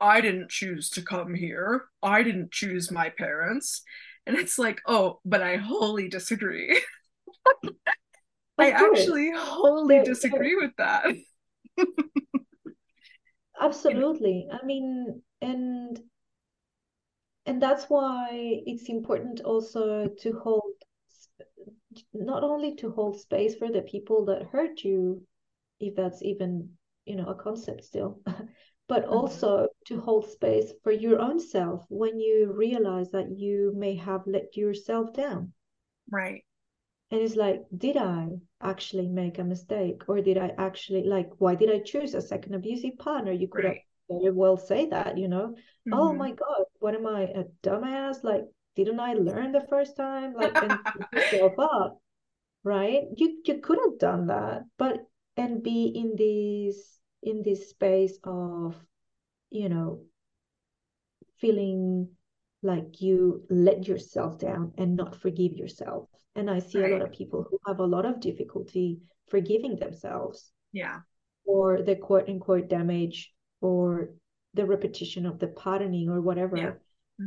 I 0.00 0.20
didn't 0.20 0.50
choose 0.50 0.90
to 0.90 1.02
come 1.02 1.34
here. 1.34 1.86
I 2.02 2.22
didn't 2.22 2.52
choose 2.52 2.90
my 2.90 3.10
parents," 3.10 3.82
and 4.26 4.36
it's 4.36 4.58
like, 4.58 4.80
"Oh, 4.86 5.20
but 5.24 5.42
I 5.42 5.56
wholly 5.56 6.08
disagree." 6.08 6.80
I 8.58 8.70
actually 8.70 9.32
wholly 9.34 10.02
disagree 10.02 10.54
with 10.54 10.72
that. 10.76 11.06
Absolutely. 13.60 14.48
I 14.52 14.64
mean, 14.64 15.22
and 15.40 16.00
and 17.46 17.62
that's 17.62 17.86
why 17.86 18.28
it's 18.32 18.88
important 18.88 19.40
also 19.40 20.08
to 20.20 20.32
hold 20.32 20.74
not 22.12 22.44
only 22.44 22.76
to 22.76 22.90
hold 22.90 23.18
space 23.18 23.56
for 23.56 23.70
the 23.70 23.82
people 23.82 24.24
that 24.26 24.44
hurt 24.52 24.84
you, 24.84 25.22
if 25.80 25.94
that's 25.96 26.22
even, 26.22 26.70
you 27.04 27.16
know, 27.16 27.26
a 27.26 27.34
concept 27.34 27.84
still, 27.84 28.20
but 28.88 29.04
mm-hmm. 29.04 29.12
also 29.12 29.68
to 29.86 30.00
hold 30.00 30.26
space 30.28 30.72
for 30.82 30.92
your 30.92 31.20
own 31.20 31.38
self 31.40 31.84
when 31.88 32.18
you 32.20 32.52
realize 32.52 33.10
that 33.10 33.30
you 33.38 33.72
may 33.76 33.94
have 33.96 34.26
let 34.26 34.56
yourself 34.56 35.12
down. 35.12 35.52
Right. 36.10 36.44
And 37.10 37.20
it's 37.20 37.34
like, 37.36 37.62
did 37.76 37.96
I 37.96 38.28
actually 38.60 39.08
make 39.08 39.38
a 39.38 39.44
mistake? 39.44 40.02
Or 40.08 40.20
did 40.20 40.38
I 40.38 40.52
actually, 40.58 41.04
like, 41.04 41.30
why 41.38 41.54
did 41.56 41.70
I 41.70 41.80
choose 41.80 42.14
a 42.14 42.20
second 42.20 42.54
abusive 42.54 42.98
partner? 42.98 43.32
You 43.32 43.48
could 43.48 43.64
have 43.64 43.74
very 44.08 44.30
well 44.32 44.56
say 44.56 44.86
that, 44.86 45.18
you 45.18 45.28
know, 45.28 45.56
oh 45.90 46.12
Mhm. 46.12 46.18
my 46.18 46.30
God, 46.32 46.64
what 46.78 46.94
am 46.94 47.06
I, 47.06 47.22
a 47.22 47.44
dumbass? 47.62 48.22
Like, 48.22 48.44
didn't 48.76 49.00
I 49.00 49.14
learn 49.14 49.52
the 49.52 49.66
first 49.68 49.96
time? 49.96 50.34
Like, 50.34 50.52
and 50.62 50.78
yourself 51.12 51.58
up, 51.58 52.00
right? 52.64 53.04
You 53.16 53.40
you 53.44 53.58
could 53.60 53.78
have 53.84 53.98
done 53.98 54.26
that, 54.28 54.64
but 54.78 55.06
and 55.36 55.62
be 55.62 55.86
in 55.86 56.16
this 56.16 56.98
in 57.22 57.42
this 57.42 57.70
space 57.70 58.18
of, 58.24 58.76
you 59.50 59.68
know, 59.68 60.00
feeling 61.38 62.08
like 62.62 63.00
you 63.00 63.44
let 63.48 63.88
yourself 63.88 64.38
down 64.38 64.72
and 64.76 64.96
not 64.96 65.16
forgive 65.16 65.52
yourself. 65.56 66.08
And 66.36 66.50
I 66.50 66.58
see 66.58 66.78
a 66.78 66.88
lot 66.88 67.02
of 67.02 67.12
people 67.12 67.46
who 67.48 67.58
have 67.66 67.80
a 67.80 67.86
lot 67.86 68.04
of 68.04 68.20
difficulty 68.20 69.00
forgiving 69.28 69.76
themselves 69.76 70.52
Yeah. 70.72 71.00
or 71.44 71.82
the 71.82 71.96
quote 71.96 72.28
unquote 72.28 72.68
damage 72.68 73.34
or 73.60 74.10
the 74.54 74.66
repetition 74.66 75.26
of 75.26 75.38
the 75.38 75.48
patterning 75.48 76.08
or 76.08 76.20
whatever 76.20 76.56
Yeah. 76.56 76.74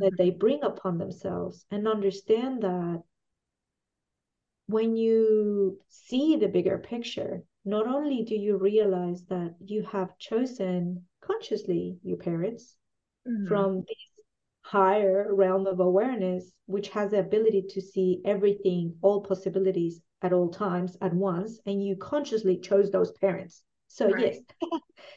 that 0.00 0.12
Mhm. 0.12 0.16
they 0.16 0.30
bring 0.30 0.62
upon 0.62 0.98
themselves 0.98 1.66
and 1.70 1.88
understand 1.88 2.62
that 2.62 3.02
when 4.66 4.96
you 4.96 5.78
see 5.88 6.36
the 6.36 6.48
bigger 6.48 6.78
picture 6.78 7.42
not 7.64 7.86
only 7.86 8.24
do 8.24 8.34
you 8.34 8.56
realize 8.56 9.24
that 9.26 9.54
you 9.60 9.82
have 9.82 10.16
chosen 10.18 11.06
consciously 11.26 11.98
your 12.02 12.16
parents 12.16 12.76
mm-hmm. 13.26 13.46
from 13.46 13.80
this 13.80 13.96
higher 14.62 15.34
realm 15.34 15.66
of 15.66 15.80
awareness, 15.80 16.50
which 16.66 16.88
has 16.88 17.10
the 17.10 17.20
ability 17.20 17.64
to 17.68 17.80
see 17.80 18.20
everything, 18.24 18.96
all 19.02 19.20
possibilities 19.20 20.00
at 20.22 20.32
all 20.32 20.48
times 20.48 20.96
at 21.02 21.12
once, 21.12 21.58
and 21.66 21.84
you 21.84 21.96
consciously 21.96 22.58
chose 22.58 22.90
those 22.90 23.12
parents. 23.12 23.62
So 23.88 24.08
right. 24.08 24.36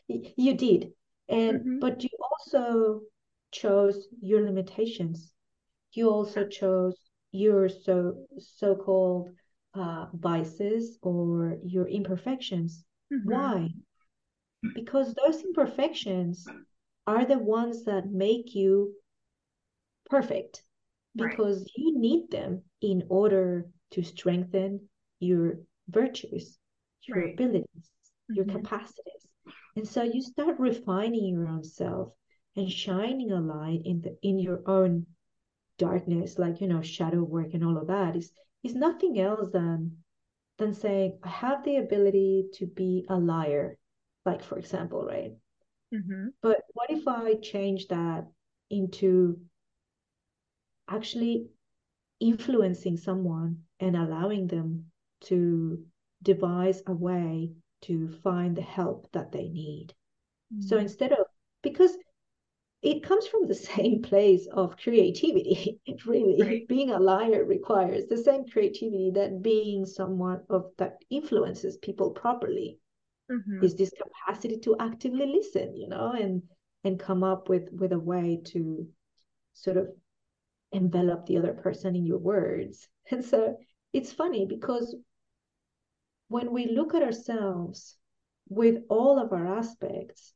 yes, 0.08 0.22
you 0.38 0.54
did. 0.56 0.92
And 1.30 1.60
mm-hmm. 1.60 1.80
but 1.80 2.04
you 2.04 2.10
also 2.32 3.02
chose 3.52 4.08
your 4.22 4.44
limitations. 4.44 5.32
You 5.94 6.10
also 6.10 6.48
chose 6.48 6.96
your 7.32 7.70
so 7.70 8.26
so-called 8.38 9.30
uh, 9.74 10.08
vices 10.14 10.98
or 11.02 11.58
your 11.64 11.88
imperfections. 11.88 12.84
Mm-hmm. 13.14 13.32
Why? 13.32 13.70
Because 14.74 15.14
those 15.14 15.44
imperfections 15.44 16.48
are 17.06 17.26
the 17.26 17.38
ones 17.38 17.86
that 17.86 18.12
make 18.12 18.56
you 18.56 18.94
perfect 20.10 20.64
because 21.16 21.60
right. 21.60 21.72
you 21.76 22.00
need 22.00 22.30
them 22.32 22.64
in 22.82 23.04
order 23.10 23.66
to 23.92 24.04
strengthen 24.04 24.82
your 25.20 25.60
virtues, 25.90 26.58
your 27.08 27.22
right. 27.22 27.34
abilities, 27.34 27.68
mm-hmm. 27.76 28.36
your 28.36 28.46
capacities. 28.46 29.28
And 29.76 29.88
so 29.88 30.04
you 30.04 30.22
start 30.22 30.60
refining 30.60 31.26
your 31.26 31.48
own 31.48 31.64
self 31.64 32.14
and 32.56 32.72
shining 32.72 33.32
a 33.32 33.40
light 33.40 33.82
in 33.86 34.02
the 34.02 34.18
in 34.22 34.40
your 34.40 34.62
own 34.68 35.06
darkness, 35.78 36.40
like 36.40 36.60
you 36.62 36.68
know, 36.68 36.82
shadow 36.82 37.24
work 37.24 37.54
and 37.54 37.64
all 37.64 37.78
of 37.78 37.88
that 37.88 38.16
is 38.16 38.32
is 38.64 38.76
nothing 38.76 39.20
else 39.20 39.52
than 39.52 39.98
than 40.58 40.74
saying, 40.74 41.20
I 41.24 41.30
have 41.30 41.64
the 41.64 41.78
ability 41.78 42.48
to 42.56 42.66
be 42.66 43.06
a 43.10 43.16
liar, 43.16 43.78
like 44.28 44.44
for 44.44 44.58
example, 44.60 45.04
right? 45.04 45.34
Mm-hmm. 45.94 46.28
But 46.42 46.62
what 46.74 46.90
if 46.92 47.08
I 47.08 47.36
change 47.36 47.88
that 47.88 48.28
into 48.70 49.40
actually 50.90 51.48
influencing 52.20 52.98
someone 52.98 53.64
and 53.80 53.96
allowing 53.96 54.48
them 54.48 54.86
to 55.22 55.84
devise 56.24 56.82
a 56.88 56.94
way 56.94 57.52
to 57.82 58.10
find 58.24 58.56
the 58.56 58.62
help 58.62 59.08
that 59.12 59.32
they 59.32 59.50
need. 59.50 59.94
Mm-hmm. 60.54 60.68
So 60.68 60.78
instead 60.78 61.12
of, 61.12 61.26
because 61.62 61.96
it 62.82 63.04
comes 63.04 63.28
from 63.28 63.48
the 63.48 63.56
same 63.76 64.02
place 64.02 64.48
of 64.52 64.78
creativity, 64.78 65.80
really. 66.06 66.42
Right. 66.42 66.68
Being 66.68 66.92
a 66.92 67.00
liar 67.00 67.46
requires 67.46 68.08
the 68.08 68.18
same 68.18 68.46
creativity 68.46 69.12
that 69.16 69.42
being 69.42 69.86
someone 69.86 70.42
of 70.50 70.72
that 70.78 70.98
influences 71.10 71.78
people 71.78 72.12
properly. 72.12 72.80
Mm-hmm. 73.32 73.64
Is 73.64 73.76
this 73.76 73.92
capacity 73.92 74.58
to 74.60 74.76
actively 74.80 75.26
listen, 75.26 75.76
you 75.76 75.90
know, 75.90 76.12
and 76.12 76.42
and 76.84 77.00
come 77.00 77.24
up 77.24 77.50
with 77.50 77.70
with 77.72 77.92
a 77.92 78.00
way 78.00 78.40
to 78.46 78.88
sort 79.54 79.78
of 79.78 79.88
envelop 80.72 81.26
the 81.26 81.38
other 81.38 81.54
person 81.54 81.96
in 81.96 82.06
your 82.06 82.20
words. 82.20 82.88
And 83.12 83.24
so 83.24 83.58
it's 83.94 84.12
funny 84.12 84.46
because 84.46 84.94
when 86.28 86.52
we 86.52 86.68
look 86.68 86.94
at 86.94 87.04
ourselves 87.04 87.96
with 88.50 88.84
all 88.90 89.18
of 89.18 89.32
our 89.32 89.48
aspects, 89.58 90.34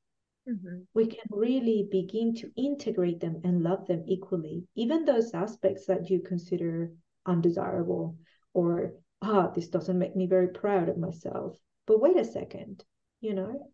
mm-hmm. 0.48 0.84
we 0.94 1.08
can 1.08 1.28
really 1.30 1.88
begin 1.92 2.34
to 2.36 2.52
integrate 2.56 3.20
them 3.20 3.42
and 3.44 3.62
love 3.62 3.88
them 3.88 4.04
equally, 4.08 4.64
even 4.76 5.04
those 5.04 5.34
aspects 5.34 5.86
that 5.88 6.10
you 6.10 6.22
consider 6.22 6.94
undesirable 7.26 8.16
or, 8.54 8.94
ah, 9.22 9.50
oh, 9.50 9.52
this 9.54 9.68
doesn't 9.68 10.00
make 10.00 10.16
me 10.16 10.28
very 10.28 10.48
proud 10.48 10.88
of 10.88 10.98
myself. 10.98 11.60
But 11.88 12.02
wait 12.02 12.18
a 12.18 12.26
second, 12.26 12.84
you 13.20 13.34
know, 13.34 13.72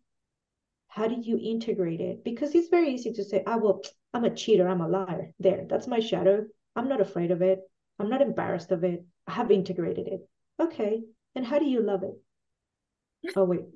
how 0.88 1.06
do 1.06 1.16
you 1.20 1.38
integrate 1.38 2.00
it? 2.00 2.24
Because 2.24 2.54
it's 2.54 2.68
very 2.68 2.90
easy 2.90 3.12
to 3.12 3.24
say, 3.24 3.42
ah, 3.46 3.56
will, 3.56 3.82
I'm 4.14 4.24
a 4.24 4.34
cheater, 4.34 4.66
I'm 4.68 4.80
a 4.80 4.88
liar. 4.88 5.32
There, 5.38 5.66
that's 5.68 5.86
my 5.86 6.00
shadow. 6.00 6.46
I'm 6.74 6.88
not 6.88 7.00
afraid 7.00 7.30
of 7.30 7.42
it. 7.42 7.60
I'm 7.98 8.08
not 8.08 8.22
embarrassed 8.22 8.72
of 8.72 8.84
it. 8.84 9.04
I 9.26 9.32
have 9.32 9.50
integrated 9.50 10.08
it. 10.08 10.20
Okay. 10.60 11.02
And 11.34 11.44
how 11.46 11.58
do 11.58 11.66
you 11.66 11.82
love 11.82 12.02
it? 12.04 13.34
Oh, 13.36 13.44
wait. 13.44 13.66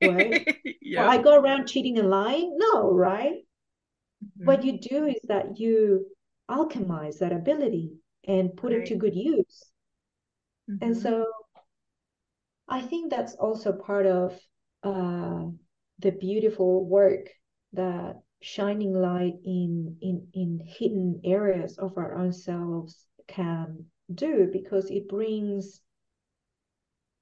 What? 0.00 0.42
yeah. 0.82 1.02
Well, 1.02 1.10
I 1.10 1.22
go 1.22 1.40
around 1.40 1.66
cheating 1.66 1.98
and 1.98 2.10
lying? 2.10 2.56
No, 2.58 2.92
right? 2.92 3.36
Mm-hmm. 4.24 4.46
What 4.46 4.64
you 4.64 4.78
do 4.80 5.06
is 5.06 5.20
that 5.24 5.58
you 5.58 6.06
alchemize 6.50 7.18
that 7.18 7.32
ability 7.32 7.92
and 8.26 8.56
put 8.56 8.72
right. 8.72 8.82
it 8.82 8.86
to 8.86 8.96
good 8.96 9.14
use. 9.14 9.64
Mm-hmm. 10.70 10.84
And 10.84 10.96
so 10.96 11.26
I 12.68 12.82
think 12.82 13.10
that's 13.10 13.34
also 13.34 13.72
part 13.72 14.06
of 14.06 14.38
uh, 14.82 15.46
the 15.98 16.12
beautiful 16.12 16.84
work 16.86 17.28
that 17.72 18.20
shining 18.40 18.92
light 18.94 19.34
in 19.44 19.96
in 20.00 20.28
in 20.34 20.60
hidden 20.64 21.20
areas 21.24 21.78
of 21.78 21.96
our 21.96 22.16
own 22.16 22.32
selves 22.32 23.06
can 23.26 23.86
do 24.14 24.48
because 24.52 24.90
it 24.90 25.08
brings 25.08 25.80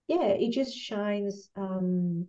yeah 0.08 0.26
it 0.26 0.50
just 0.50 0.76
shines 0.76 1.48
um 1.56 2.26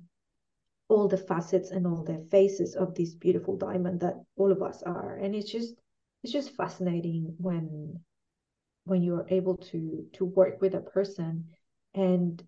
all 0.88 1.08
the 1.08 1.18
facets 1.18 1.72
and 1.72 1.88
all 1.88 2.04
the 2.04 2.28
faces 2.30 2.76
of 2.76 2.94
this 2.96 3.16
beautiful 3.16 3.58
diamond 3.58 4.00
that 4.02 4.16
all 4.36 4.52
of 4.52 4.62
us 4.62 4.84
are. 4.84 5.18
And 5.18 5.36
it's 5.36 5.52
just 5.52 5.76
it's 6.24 6.34
just 6.34 6.56
fascinating 6.56 7.36
when 7.38 8.00
when 8.86 9.02
you're 9.02 9.26
able 9.30 9.58
to 9.58 10.06
to 10.14 10.26
work 10.26 10.62
with 10.62 10.76
a 10.76 10.82
person 10.82 11.46
and 11.94 12.44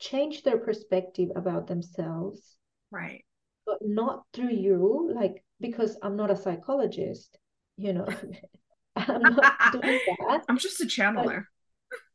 change 0.00 0.42
their 0.42 0.58
perspective 0.58 1.28
about 1.36 1.66
themselves 1.66 2.56
right. 2.90 3.24
but 3.66 3.78
not 3.82 4.24
through 4.32 4.50
you 4.50 5.12
like 5.14 5.44
because 5.60 5.96
i'm 6.02 6.16
not 6.16 6.30
a 6.30 6.36
psychologist 6.36 7.38
you 7.76 7.92
know 7.92 8.06
i'm 8.96 9.22
not 9.22 9.54
doing 9.72 10.00
that 10.28 10.42
i'm 10.48 10.58
just 10.58 10.80
a 10.80 10.86
channeler. 10.86 11.44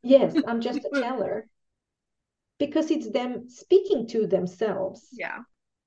yes 0.02 0.34
i'm 0.46 0.60
just 0.60 0.80
a 0.84 0.90
channeler. 0.94 1.42
Because 2.58 2.90
it's 2.90 3.10
them 3.10 3.50
speaking 3.50 4.06
to 4.08 4.26
themselves. 4.26 5.08
Yeah 5.12 5.40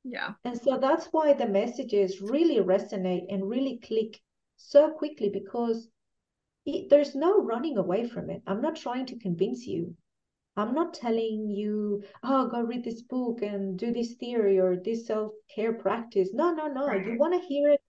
yeah. 0.03 0.33
And 0.45 0.59
so 0.59 0.77
that's 0.77 1.07
why 1.11 1.33
the 1.33 1.47
messages 1.47 2.21
really 2.21 2.57
resonate 2.57 3.25
and 3.29 3.49
really 3.49 3.79
click 3.83 4.19
so 4.57 4.91
quickly 4.91 5.29
because 5.29 5.89
it, 6.65 6.89
there's 6.89 7.15
no 7.15 7.41
running 7.43 7.77
away 7.77 8.07
from 8.07 8.29
it. 8.29 8.41
I'm 8.47 8.61
not 8.61 8.75
trying 8.75 9.05
to 9.07 9.19
convince 9.19 9.65
you 9.65 9.95
I'm 10.57 10.73
not 10.73 10.93
telling 10.93 11.49
you, 11.49 12.03
oh, 12.23 12.47
go 12.47 12.61
read 12.61 12.83
this 12.83 13.01
book 13.01 13.41
and 13.41 13.77
do 13.77 13.93
this 13.93 14.15
theory 14.15 14.59
or 14.59 14.75
this 14.75 15.07
self 15.07 15.31
care 15.53 15.73
practice. 15.73 16.29
No, 16.33 16.53
no, 16.53 16.67
no. 16.67 16.87
Right. 16.87 17.05
You 17.05 17.17
want 17.17 17.41
to 17.41 17.47
hear 17.47 17.69
it 17.69 17.81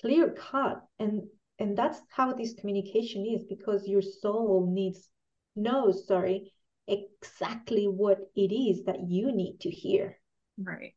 clear 0.00 0.30
cut, 0.30 0.82
and 0.98 1.22
and 1.58 1.76
that's 1.76 2.00
how 2.08 2.32
this 2.32 2.54
communication 2.54 3.26
is 3.26 3.44
because 3.44 3.86
your 3.86 4.02
soul 4.02 4.68
needs 4.72 5.08
knows, 5.54 6.06
sorry, 6.06 6.52
exactly 6.88 7.86
what 7.86 8.18
it 8.34 8.52
is 8.52 8.84
that 8.84 9.08
you 9.08 9.30
need 9.32 9.58
to 9.60 9.70
hear. 9.70 10.18
Right. 10.58 10.94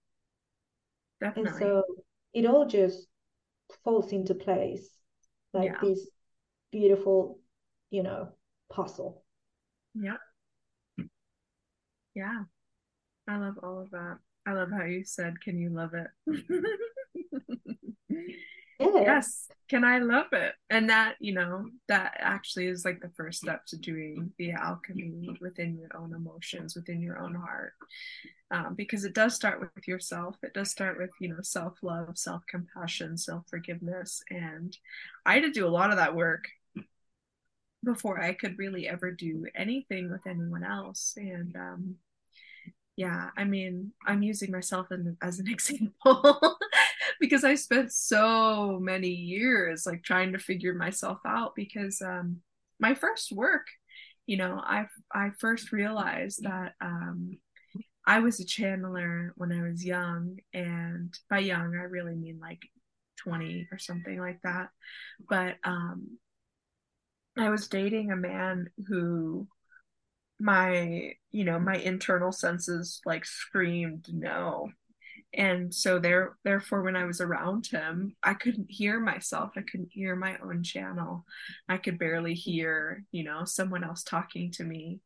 Definitely. 1.21 1.51
And 1.51 1.59
so 1.59 1.83
it 2.33 2.45
all 2.45 2.65
just 2.65 3.07
falls 3.83 4.11
into 4.11 4.33
place 4.33 4.89
like 5.53 5.71
yeah. 5.71 5.79
this 5.81 6.09
beautiful, 6.71 7.39
you 7.91 8.03
know, 8.03 8.29
puzzle. 8.71 9.23
Yeah. 9.93 10.17
Yeah. 12.15 12.43
I 13.27 13.37
love 13.37 13.59
all 13.63 13.79
of 13.79 13.91
that. 13.91 14.17
I 14.45 14.53
love 14.53 14.71
how 14.71 14.83
you 14.83 15.03
said, 15.05 15.41
Can 15.41 15.57
you 15.57 15.69
love 15.69 15.93
it? 15.93 16.09
Yes. 18.79 19.47
Can 19.69 19.83
I 19.83 19.99
love 19.99 20.27
it? 20.33 20.53
And 20.69 20.89
that, 20.89 21.15
you 21.19 21.33
know, 21.33 21.65
that 21.87 22.17
actually 22.19 22.67
is 22.67 22.85
like 22.85 22.99
the 22.99 23.11
first 23.15 23.41
step 23.41 23.65
to 23.67 23.77
doing 23.77 24.31
the 24.37 24.51
alchemy 24.51 25.37
within 25.41 25.77
your 25.77 25.89
own 25.95 26.13
emotions, 26.13 26.75
within 26.75 27.01
your 27.01 27.19
own 27.19 27.33
heart. 27.35 27.73
Um, 28.51 28.75
because 28.75 29.03
it 29.03 29.15
does 29.15 29.33
start 29.33 29.59
with 29.61 29.87
yourself. 29.87 30.35
It 30.43 30.53
does 30.53 30.69
start 30.69 30.99
with, 30.99 31.09
you 31.19 31.29
know, 31.29 31.41
self 31.41 31.77
love, 31.81 32.17
self 32.17 32.43
compassion, 32.47 33.17
self 33.17 33.47
forgiveness. 33.49 34.21
And 34.29 34.77
I 35.25 35.35
had 35.35 35.43
to 35.43 35.51
do 35.51 35.65
a 35.65 35.69
lot 35.69 35.91
of 35.91 35.97
that 35.97 36.15
work 36.15 36.45
before 37.83 38.21
I 38.21 38.33
could 38.33 38.57
really 38.57 38.87
ever 38.87 39.11
do 39.11 39.45
anything 39.55 40.11
with 40.11 40.25
anyone 40.25 40.63
else. 40.63 41.13
And 41.17 41.55
um, 41.55 41.95
yeah, 42.95 43.29
I 43.35 43.43
mean, 43.43 43.91
I'm 44.05 44.21
using 44.23 44.51
myself 44.51 44.91
in, 44.91 45.17
as 45.21 45.39
an 45.39 45.47
example 45.51 46.57
because 47.19 47.43
I 47.43 47.55
spent 47.55 47.91
so 47.91 48.79
many 48.81 49.09
years 49.09 49.85
like 49.85 50.03
trying 50.03 50.33
to 50.33 50.39
figure 50.39 50.73
myself 50.73 51.19
out 51.25 51.55
because 51.55 52.01
um, 52.01 52.41
my 52.79 52.93
first 52.93 53.31
work, 53.31 53.65
you 54.25 54.37
know, 54.37 54.61
I 54.63 54.85
I 55.11 55.31
first 55.39 55.71
realized 55.71 56.43
that 56.43 56.73
um, 56.81 57.37
I 58.05 58.19
was 58.19 58.39
a 58.39 58.45
channeler 58.45 59.31
when 59.35 59.51
I 59.51 59.61
was 59.61 59.83
young, 59.83 60.37
and 60.53 61.13
by 61.29 61.39
young 61.39 61.75
I 61.75 61.83
really 61.83 62.15
mean 62.15 62.39
like 62.39 62.61
20 63.17 63.67
or 63.71 63.79
something 63.79 64.19
like 64.19 64.39
that. 64.43 64.69
But 65.29 65.55
um, 65.63 66.19
I 67.37 67.49
was 67.49 67.67
dating 67.67 68.11
a 68.11 68.15
man 68.15 68.69
who 68.87 69.47
my 70.39 71.13
you 71.31 71.43
know 71.45 71.59
my 71.59 71.75
internal 71.75 72.31
senses 72.31 73.01
like 73.05 73.25
screamed 73.25 74.07
no. 74.11 74.69
And 75.35 75.73
so 75.73 75.97
there 75.97 76.37
therefore 76.43 76.83
when 76.83 76.95
i 76.95 77.05
was 77.05 77.19
around 77.19 77.65
him 77.65 78.15
i 78.21 78.33
couldn't 78.33 78.69
hear 78.69 78.99
myself. 78.99 79.51
I 79.57 79.61
couldn't 79.61 79.91
hear 79.91 80.15
my 80.15 80.37
own 80.43 80.63
channel. 80.63 81.25
I 81.67 81.77
could 81.77 81.97
barely 81.97 82.33
hear 82.35 83.03
you 83.11 83.23
know 83.23 83.45
someone 83.45 83.83
else 83.83 84.03
talking 84.03 84.51
to 84.53 84.63
me. 84.63 84.99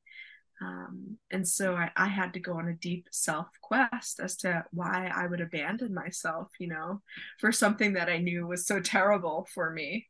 Um, 0.59 1.17
and 1.29 1.47
so 1.47 1.75
I, 1.75 1.91
I 1.95 2.07
had 2.07 2.33
to 2.33 2.39
go 2.39 2.53
on 2.53 2.67
a 2.67 2.73
deep 2.73 3.07
self 3.11 3.47
quest 3.61 4.19
as 4.19 4.35
to 4.37 4.65
why 4.71 5.11
i 5.15 5.27
would 5.27 5.39
abandon 5.39 5.93
myself 5.93 6.47
you 6.59 6.67
know 6.67 7.01
for 7.39 7.51
something 7.51 7.93
that 7.93 8.09
i 8.09 8.17
knew 8.17 8.47
was 8.47 8.65
so 8.65 8.79
terrible 8.81 9.47
for 9.53 9.71
me. 9.71 10.07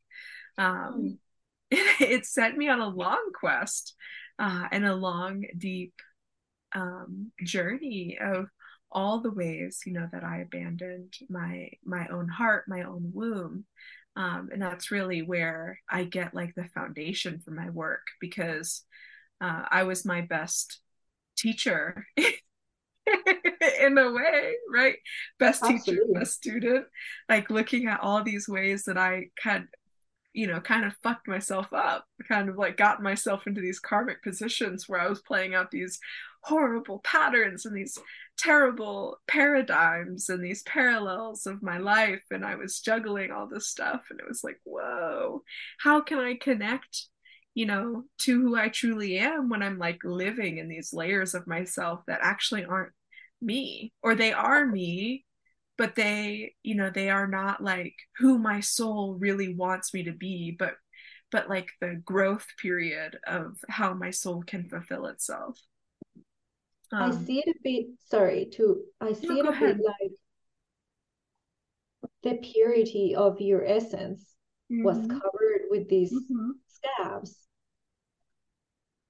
Um, 0.57 1.19
it, 1.71 2.01
it 2.09 2.25
sent 2.25 2.57
me 2.57 2.69
on 2.69 2.79
a 2.79 2.87
long 2.87 3.31
quest 3.33 3.95
uh, 4.39 4.67
and 4.71 4.85
a 4.85 4.95
long 4.95 5.45
deep 5.57 5.93
um, 6.75 7.31
journey 7.43 8.17
of 8.21 8.47
all 8.91 9.19
the 9.19 9.31
ways 9.31 9.81
you 9.85 9.91
know 9.91 10.07
that 10.11 10.23
i 10.23 10.37
abandoned 10.37 11.13
my 11.29 11.69
my 11.83 12.07
own 12.07 12.27
heart 12.27 12.63
my 12.67 12.83
own 12.83 13.11
womb 13.13 13.65
um, 14.15 14.49
and 14.51 14.61
that's 14.61 14.91
really 14.91 15.21
where 15.21 15.77
i 15.89 16.03
get 16.03 16.33
like 16.33 16.55
the 16.55 16.63
foundation 16.73 17.39
for 17.43 17.51
my 17.51 17.69
work 17.69 18.03
because 18.21 18.83
uh, 19.41 19.63
i 19.69 19.83
was 19.83 20.05
my 20.05 20.21
best 20.21 20.79
teacher 21.37 22.05
in 22.17 23.97
a 23.97 24.11
way 24.11 24.53
right 24.73 24.95
best 25.37 25.61
Absolutely. 25.63 25.93
teacher 25.93 26.13
best 26.13 26.33
student 26.33 26.85
like 27.27 27.49
looking 27.49 27.87
at 27.87 27.99
all 28.01 28.23
these 28.23 28.47
ways 28.47 28.85
that 28.85 28.97
i 28.97 29.25
had 29.41 29.67
you 30.37 30.45
know, 30.45 30.61
kind 30.61 30.85
of 30.85 30.95
fucked 31.01 31.27
myself 31.27 31.65
up, 31.73 32.05
kind 32.27 32.47
of 32.47 32.57
like 32.57 32.77
got 32.77 33.01
myself 33.01 33.47
into 33.47 33.59
these 33.59 33.79
karmic 33.79 34.21
positions 34.21 34.87
where 34.87 35.01
I 35.01 35.09
was 35.09 35.19
playing 35.19 35.55
out 35.55 35.71
these 35.71 35.99
horrible 36.43 36.99
patterns 36.99 37.65
and 37.65 37.75
these 37.75 37.97
terrible 38.37 39.17
paradigms 39.27 40.29
and 40.29 40.43
these 40.43 40.61
parallels 40.61 41.47
of 41.47 41.63
my 41.63 41.79
life. 41.79 42.21
And 42.29 42.45
I 42.45 42.53
was 42.53 42.81
juggling 42.81 43.31
all 43.31 43.47
this 43.47 43.67
stuff. 43.67 44.01
And 44.11 44.19
it 44.19 44.27
was 44.27 44.43
like, 44.43 44.59
whoa, 44.63 45.41
how 45.79 46.01
can 46.01 46.19
I 46.19 46.35
connect? 46.35 47.07
you 47.55 47.65
know, 47.65 48.03
to 48.19 48.39
who 48.39 48.55
I 48.55 48.69
truly 48.69 49.17
am 49.17 49.49
when 49.49 49.63
I'm 49.63 49.79
like 49.79 49.97
living 50.03 50.59
in 50.59 50.67
these 50.67 50.93
layers 50.93 51.33
of 51.33 51.47
myself 51.47 52.01
that 52.05 52.19
actually 52.21 52.63
aren't 52.63 52.91
me, 53.41 53.93
or 54.03 54.13
they 54.13 54.31
are 54.31 54.63
me, 54.63 55.25
but 55.77 55.95
they 55.95 56.53
you 56.63 56.75
know 56.75 56.89
they 56.89 57.09
are 57.09 57.27
not 57.27 57.61
like 57.61 57.95
who 58.17 58.37
my 58.37 58.59
soul 58.59 59.15
really 59.19 59.53
wants 59.53 59.93
me 59.93 60.03
to 60.03 60.11
be 60.11 60.55
but 60.57 60.73
but 61.31 61.49
like 61.49 61.69
the 61.81 62.01
growth 62.05 62.45
period 62.61 63.17
of 63.27 63.57
how 63.69 63.93
my 63.93 64.11
soul 64.11 64.43
can 64.45 64.67
fulfill 64.67 65.05
itself 65.07 65.59
um, 66.91 67.11
i 67.11 67.25
see 67.25 67.39
it 67.39 67.49
a 67.49 67.59
bit 67.63 67.85
sorry 68.09 68.47
to 68.51 68.81
i 69.01 69.13
see 69.13 69.27
no, 69.27 69.37
it 69.37 69.45
a 69.45 69.49
ahead. 69.49 69.77
bit 69.77 69.85
like 69.85 70.11
the 72.23 72.35
purity 72.35 73.15
of 73.15 73.39
your 73.39 73.65
essence 73.65 74.35
mm-hmm. 74.71 74.83
was 74.83 74.97
covered 74.97 75.61
with 75.69 75.87
these 75.89 76.11
mm-hmm. 76.11 76.51
scabs 76.67 77.46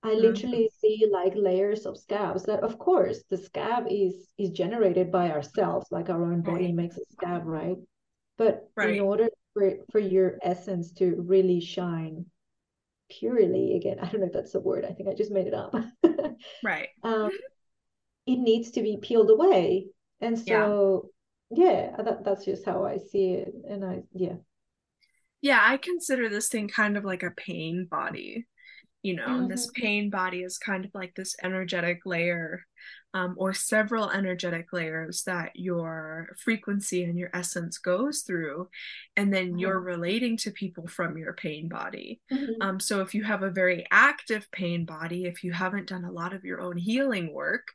I 0.08 0.12
mm-hmm. 0.12 0.22
literally 0.22 0.72
see 0.80 1.06
like 1.12 1.34
layers 1.36 1.86
of 1.86 1.98
scabs 1.98 2.44
that 2.44 2.64
of 2.64 2.80
course 2.80 3.24
the 3.30 3.38
scab 3.38 3.88
is 3.90 4.32
is 4.38 4.52
generated 4.52 5.12
by 5.12 5.32
ourselves, 5.32 5.88
like 5.92 6.10
our 6.10 6.24
own 6.24 6.42
body 6.42 6.68
right. 6.68 6.76
makes 6.76 6.98
a 6.98 7.06
scab, 7.12 7.46
right? 7.46 7.76
But 8.38 8.70
right. 8.78 8.92
in 8.92 9.02
order 9.02 9.28
for 9.54 9.74
for 9.92 10.00
your 10.00 10.38
essence 10.42 10.94
to 10.94 11.22
really 11.28 11.60
shine 11.60 12.26
purely 13.10 13.76
again, 13.76 14.00
I 14.02 14.08
don't 14.08 14.22
know 14.22 14.28
if 14.28 14.34
that's 14.34 14.56
a 14.56 14.62
word, 14.62 14.86
I 14.86 14.94
think 14.94 15.10
I 15.10 15.14
just 15.14 15.32
made 15.32 15.48
it 15.48 15.54
up. 15.54 15.76
right. 16.64 16.88
Um 17.04 17.32
it 18.26 18.38
needs 18.38 18.72
to 18.72 18.82
be 18.82 18.98
peeled 19.02 19.30
away. 19.30 19.88
And 20.22 20.40
so 20.40 21.10
yeah, 21.50 21.92
yeah 21.98 22.04
that, 22.04 22.24
that's 22.24 22.46
just 22.46 22.66
how 22.66 22.86
I 22.86 22.98
see 22.98 23.34
it. 23.34 23.54
And 23.70 23.84
I 23.84 24.04
yeah. 24.14 24.36
Yeah, 25.42 25.60
I 25.62 25.78
consider 25.78 26.30
this 26.30 26.48
thing 26.48 26.70
kind 26.70 26.98
of 26.98 27.04
like 27.04 27.24
a 27.24 27.32
pain 27.32 27.88
body 27.90 28.48
you 29.04 29.16
know 29.16 29.28
mm-hmm. 29.28 29.48
this 29.48 29.70
pain 29.74 30.10
body 30.10 30.42
is 30.42 30.58
kind 30.58 30.86
of 30.86 30.92
like 30.94 31.14
this 31.16 31.36
energetic 31.44 32.02
layer 32.06 32.64
um, 33.14 33.36
or 33.38 33.54
several 33.54 34.10
energetic 34.10 34.72
layers 34.74 35.24
that 35.24 35.52
your 35.56 36.36
frequency 36.38 37.04
and 37.04 37.18
your 37.18 37.30
essence 37.34 37.78
goes 37.78 38.22
through 38.22 38.70
and 39.16 39.34
then 39.34 39.50
mm-hmm. 39.50 39.60
you're 39.60 39.80
relating 39.80 40.38
to 40.38 40.52
people 40.52 40.88
from 40.88 41.18
your 41.18 41.34
pain 41.34 41.68
body 41.68 42.20
mm-hmm. 42.32 42.62
um, 42.62 42.80
so 42.80 43.02
if 43.02 43.16
you 43.16 43.24
have 43.24 43.44
a 43.44 43.50
very 43.50 43.86
active 43.92 44.50
pain 44.52 44.86
body 44.86 45.26
if 45.26 45.44
you 45.44 45.52
haven't 45.52 45.88
done 45.88 46.04
a 46.04 46.12
lot 46.12 46.34
of 46.34 46.44
your 46.44 46.62
own 46.62 46.78
healing 46.78 47.34
work 47.34 47.68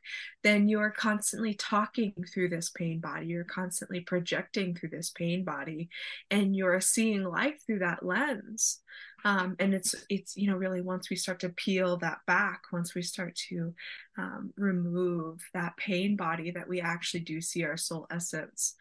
then 0.43 0.67
you're 0.67 0.91
constantly 0.91 1.53
talking 1.53 2.13
through 2.31 2.49
this 2.49 2.69
pain 2.69 2.99
body 2.99 3.25
you're 3.25 3.43
constantly 3.43 4.01
projecting 4.01 4.75
through 4.75 4.89
this 4.89 5.09
pain 5.09 5.43
body 5.43 5.89
and 6.31 6.55
you're 6.55 6.81
seeing 6.81 7.23
life 7.23 7.59
through 7.65 7.79
that 7.79 8.05
lens 8.05 8.81
um, 9.25 9.55
and 9.59 9.73
it's 9.73 9.95
it's 10.09 10.35
you 10.35 10.49
know 10.49 10.57
really 10.57 10.81
once 10.81 11.09
we 11.09 11.15
start 11.15 11.39
to 11.41 11.49
peel 11.49 11.97
that 11.97 12.19
back 12.27 12.63
once 12.71 12.93
we 12.93 13.01
start 13.01 13.35
to 13.49 13.73
um, 14.17 14.53
remove 14.57 15.39
that 15.53 15.77
pain 15.77 16.15
body 16.15 16.51
that 16.51 16.67
we 16.67 16.81
actually 16.81 17.21
do 17.21 17.41
see 17.41 17.63
our 17.63 17.77
soul 17.77 18.07
essence. 18.11 18.75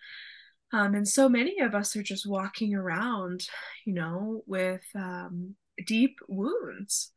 Um, 0.75 0.95
and 0.95 1.07
so 1.07 1.29
many 1.29 1.61
of 1.61 1.75
us 1.75 1.95
are 1.97 2.03
just 2.03 2.27
walking 2.27 2.75
around 2.75 3.47
you 3.85 3.95
know 3.95 4.43
with 4.47 4.85
um, 4.95 5.55
deep 5.87 6.19
wounds. 6.29 7.11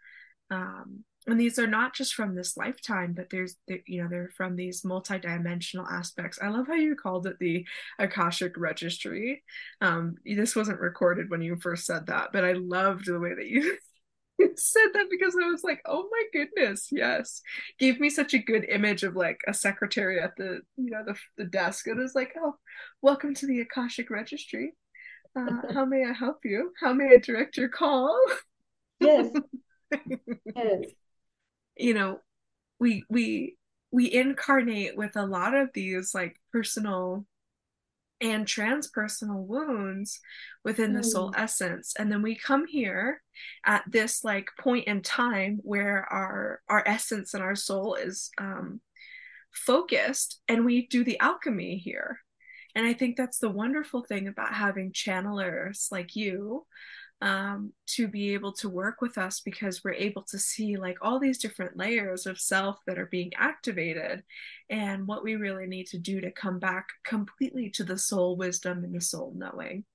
Um, 0.51 1.03
and 1.27 1.39
these 1.39 1.57
are 1.57 1.67
not 1.67 1.93
just 1.93 2.13
from 2.13 2.35
this 2.35 2.55
lifetime 2.57 3.13
but 3.13 3.29
there's 3.29 3.55
you 3.85 4.01
know 4.01 4.07
they're 4.09 4.29
from 4.35 4.55
these 4.55 4.83
multidimensional 4.83 5.89
aspects. 5.91 6.39
I 6.41 6.49
love 6.49 6.67
how 6.67 6.75
you 6.75 6.95
called 6.95 7.27
it 7.27 7.39
the 7.39 7.65
akashic 7.99 8.57
registry. 8.57 9.43
Um 9.81 10.15
this 10.25 10.55
wasn't 10.55 10.79
recorded 10.79 11.29
when 11.29 11.41
you 11.41 11.55
first 11.55 11.85
said 11.85 12.07
that 12.07 12.29
but 12.31 12.45
i 12.45 12.53
loved 12.53 13.05
the 13.05 13.19
way 13.19 13.33
that 13.35 13.47
you 13.47 13.77
said 14.57 14.87
that 14.93 15.07
because 15.09 15.35
i 15.41 15.47
was 15.47 15.63
like 15.63 15.81
oh 15.85 16.07
my 16.11 16.23
goodness 16.33 16.89
yes. 16.91 17.41
Gave 17.79 17.99
me 17.99 18.09
such 18.09 18.33
a 18.33 18.39
good 18.39 18.65
image 18.65 19.03
of 19.03 19.15
like 19.15 19.39
a 19.47 19.53
secretary 19.53 20.19
at 20.19 20.35
the 20.37 20.61
you 20.77 20.91
know 20.91 21.03
the, 21.05 21.15
the 21.37 21.45
desk. 21.45 21.87
And 21.87 21.99
it 21.99 22.03
was 22.03 22.15
like 22.15 22.33
oh 22.39 22.55
welcome 23.01 23.33
to 23.35 23.47
the 23.47 23.61
akashic 23.61 24.09
registry. 24.09 24.73
Uh, 25.37 25.61
how 25.73 25.85
may 25.85 26.05
i 26.05 26.13
help 26.13 26.39
you? 26.43 26.71
How 26.79 26.93
may 26.93 27.13
i 27.15 27.17
direct 27.17 27.57
your 27.57 27.69
call? 27.69 28.19
Yes. 28.99 29.31
Yes 30.55 30.95
you 31.77 31.93
know 31.93 32.19
we 32.79 33.03
we 33.09 33.57
we 33.91 34.11
incarnate 34.11 34.97
with 34.97 35.15
a 35.15 35.25
lot 35.25 35.53
of 35.53 35.69
these 35.73 36.13
like 36.13 36.37
personal 36.51 37.25
and 38.21 38.45
transpersonal 38.45 39.45
wounds 39.45 40.19
within 40.63 40.91
mm. 40.91 40.97
the 40.97 41.03
soul 41.03 41.31
mm. 41.31 41.39
essence 41.39 41.93
and 41.97 42.11
then 42.11 42.21
we 42.21 42.35
come 42.35 42.65
here 42.65 43.21
at 43.65 43.83
this 43.87 44.23
like 44.23 44.49
point 44.59 44.87
in 44.87 45.01
time 45.01 45.59
where 45.63 46.05
our 46.11 46.61
our 46.69 46.83
essence 46.85 47.33
and 47.33 47.43
our 47.43 47.55
soul 47.55 47.95
is 47.95 48.31
um 48.37 48.79
focused 49.51 50.41
and 50.47 50.65
we 50.65 50.87
do 50.87 51.03
the 51.03 51.19
alchemy 51.19 51.77
here 51.77 52.19
and 52.73 52.85
i 52.85 52.93
think 52.93 53.15
that's 53.15 53.39
the 53.39 53.49
wonderful 53.49 54.03
thing 54.03 54.27
about 54.27 54.53
having 54.53 54.91
channelers 54.91 55.91
like 55.91 56.15
you 56.15 56.65
um, 57.21 57.71
to 57.87 58.07
be 58.07 58.33
able 58.33 58.51
to 58.53 58.69
work 58.69 59.01
with 59.01 59.17
us 59.17 59.39
because 59.39 59.83
we're 59.83 59.93
able 59.93 60.23
to 60.23 60.37
see 60.37 60.77
like 60.77 60.97
all 61.01 61.19
these 61.19 61.37
different 61.37 61.77
layers 61.77 62.25
of 62.25 62.39
self 62.39 62.77
that 62.85 62.99
are 62.99 63.07
being 63.07 63.31
activated 63.37 64.23
and 64.69 65.07
what 65.07 65.23
we 65.23 65.35
really 65.35 65.65
need 65.65 65.87
to 65.87 65.97
do 65.97 66.21
to 66.21 66.31
come 66.31 66.59
back 66.59 66.87
completely 67.05 67.69
to 67.71 67.83
the 67.83 67.97
soul 67.97 68.35
wisdom 68.35 68.83
and 68.83 68.93
the 68.93 69.01
soul 69.01 69.33
knowing. 69.35 69.85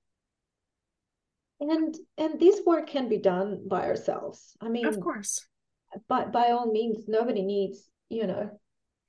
And 1.59 1.95
and 2.17 2.39
this 2.39 2.61
work 2.65 2.87
can 2.87 3.07
be 3.07 3.19
done 3.19 3.67
by 3.67 3.85
ourselves. 3.85 4.57
I 4.59 4.69
mean 4.69 4.87
of 4.87 4.99
course. 4.99 5.45
but 6.09 6.31
by 6.31 6.49
all 6.49 6.71
means 6.71 7.07
nobody 7.07 7.43
needs 7.43 7.89
you 8.09 8.27
know. 8.27 8.59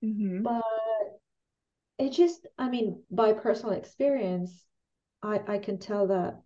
Mm-hmm. 0.04 0.42
but 0.42 0.62
it 1.98 2.10
just 2.10 2.48
i 2.58 2.68
mean 2.68 3.00
by 3.10 3.32
personal 3.32 3.74
experience 3.74 4.64
i 5.22 5.40
i 5.46 5.58
can 5.58 5.78
tell 5.78 6.08
that 6.08 6.40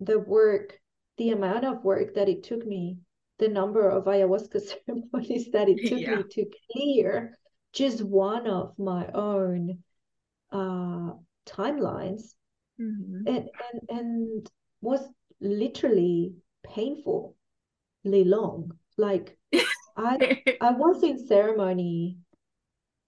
the 0.00 0.18
work, 0.18 0.78
the 1.16 1.30
amount 1.30 1.64
of 1.64 1.84
work 1.84 2.14
that 2.14 2.28
it 2.28 2.42
took 2.42 2.64
me, 2.66 2.98
the 3.38 3.48
number 3.48 3.88
of 3.88 4.04
ayahuasca 4.04 4.60
ceremonies 4.86 5.50
that 5.52 5.68
it 5.68 5.88
took 5.88 6.00
yeah. 6.00 6.16
me 6.16 6.24
to 6.30 6.46
clear 6.72 7.36
just 7.72 8.02
one 8.02 8.46
of 8.46 8.78
my 8.78 9.06
own 9.14 9.82
uh, 10.50 11.12
timelines, 11.46 12.34
mm-hmm. 12.80 13.26
and 13.26 13.48
and 13.72 13.80
and 13.88 14.50
was 14.80 15.00
literally 15.40 16.34
painfully 16.64 17.34
long. 18.04 18.72
Like 18.96 19.36
I 19.96 20.42
I 20.60 20.70
was 20.72 21.02
in 21.02 21.26
ceremony 21.26 22.18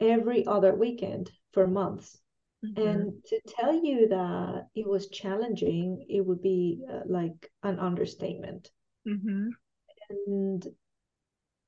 every 0.01 0.47
other 0.47 0.75
weekend 0.75 1.31
for 1.53 1.67
months 1.67 2.21
Mm-hmm. 2.65 2.87
And 2.87 3.13
to 3.27 3.41
tell 3.47 3.75
you 3.75 4.09
that 4.09 4.67
it 4.75 4.87
was 4.87 5.09
challenging, 5.09 6.05
it 6.09 6.21
would 6.21 6.43
be 6.43 6.83
uh, 6.91 7.01
like 7.07 7.51
an 7.63 7.79
understatement. 7.79 8.71
Mm-hmm. 9.09 9.49
And 10.11 10.67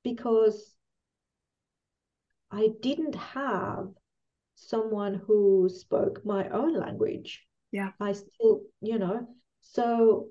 because 0.05 0.77
I 2.51 2.69
didn't 2.83 3.15
have 3.15 3.89
someone 4.55 5.15
who 5.27 5.69
spoke 5.69 6.25
my 6.25 6.49
own 6.51 6.75
language. 6.79 7.47
Yeah. 7.71 7.91
I 7.99 8.13
still, 8.13 8.63
you 8.83 8.99
know, 8.99 9.29
so 9.63 10.29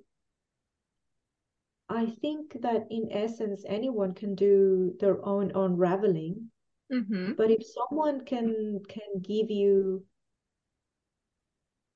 I 1.90 2.06
think 2.22 2.62
that 2.62 2.86
in 2.90 3.10
essence, 3.12 3.64
anyone 3.68 4.14
can 4.14 4.36
do 4.36 4.96
their 5.00 5.24
own 5.26 5.52
unraveling. 5.56 6.52
Mm-hmm. 6.94 7.34
But 7.34 7.50
if 7.50 7.64
someone 7.66 8.24
can 8.26 8.82
can 8.88 9.22
give 9.22 9.50
you 9.50 10.06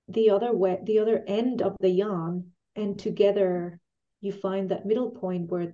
the 0.08 0.30
other 0.30 0.53
way, 0.56 0.80
the 0.84 0.99
other 0.99 1.24
end 1.28 1.62
of 1.62 1.76
the 1.80 1.89
yarn, 1.89 2.51
and 2.76 2.97
together 2.97 3.80
you 4.22 4.32
find 4.32 4.70
that 4.70 4.86
middle 4.86 5.12
point 5.12 5.49
where 5.49 5.74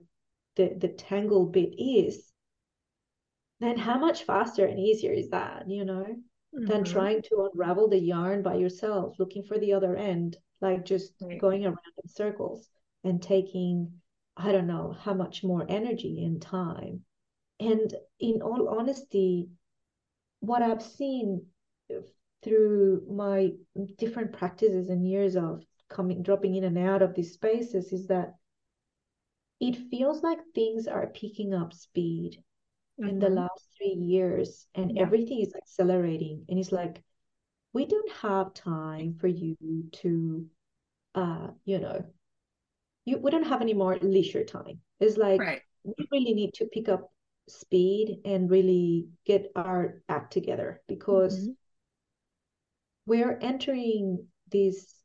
the 0.56 0.74
the 0.78 0.90
tangle 0.90 1.48
bit 1.48 1.74
is, 1.78 2.32
then 3.60 3.78
how 3.78 3.98
much 3.98 4.24
faster 4.24 4.66
and 4.66 4.80
easier 4.80 5.12
is 5.12 5.30
that, 5.30 5.70
you 5.70 5.86
know, 5.86 6.06
mm-hmm. 6.06 6.66
than 6.66 6.84
trying 6.84 7.22
to 7.24 7.50
unravel 7.52 7.88
the 7.88 8.00
yarn 8.00 8.42
by 8.42 8.56
yourself, 8.56 9.16
looking 9.20 9.44
for 9.44 9.58
the 9.60 9.74
other 9.74 9.96
end, 9.96 10.38
like 10.62 10.86
just 10.86 11.14
right. 11.22 11.40
going 11.40 11.66
around 11.66 11.78
in 12.04 12.10
circles 12.10 12.68
and 13.04 13.22
taking 13.22 13.92
I 14.38 14.52
don't 14.52 14.68
know 14.68 14.96
how 15.00 15.14
much 15.14 15.44
more 15.44 15.66
energy 15.68 16.24
and 16.24 16.42
time. 16.42 17.02
And 17.60 17.94
in 18.20 18.42
all 18.42 18.70
honesty, 18.80 19.50
what 20.40 20.62
I've 20.62 20.82
seen 20.82 21.46
through 22.44 23.04
my 23.10 23.52
different 23.98 24.34
practices 24.34 24.90
and 24.90 25.08
years 25.08 25.36
of 25.36 25.64
coming 25.90 26.24
dropping 26.24 26.56
in 26.56 26.64
and 26.64 26.78
out 26.78 27.02
of 27.02 27.14
these 27.14 27.34
spaces 27.34 27.92
is 27.92 28.08
that 28.08 28.36
it 29.60 29.76
feels 29.90 30.24
like 30.24 30.40
things 30.56 30.88
are 30.88 31.08
picking 31.08 31.54
up 31.54 31.74
speed 31.74 32.38
mm-hmm. 33.00 33.10
in 33.10 33.20
the 33.20 33.28
mm-hmm. 33.28 33.36
last 33.36 33.66
three 33.78 33.94
years 33.94 34.68
and 34.76 34.96
yeah. 34.96 35.02
everything 35.02 35.42
is 35.42 35.54
accelerating 35.56 36.46
and 36.50 36.58
it's 36.58 36.72
like 36.72 37.04
we 37.74 37.86
don't 37.86 38.12
have 38.12 38.54
time 38.54 39.16
for 39.20 39.28
you 39.28 39.56
to 39.92 40.46
uh 41.16 41.48
you 41.66 41.80
know 41.80 42.04
you 43.06 43.18
we 43.18 43.32
don't 43.32 43.48
have 43.48 43.62
any 43.62 43.74
more 43.74 43.98
leisure 44.02 44.44
time 44.44 44.80
it's 45.00 45.18
like 45.18 45.40
right. 45.40 45.62
we 45.84 46.08
really 46.12 46.34
need 46.34 46.54
to 46.54 46.66
pick 46.66 46.88
up 46.90 47.12
speed 47.50 48.20
and 48.24 48.50
really 48.50 49.08
get 49.26 49.52
our 49.56 50.02
act 50.08 50.32
together 50.32 50.82
because 50.88 51.38
mm-hmm. 51.38 51.52
We're 53.06 53.38
entering 53.42 54.26
this 54.52 54.96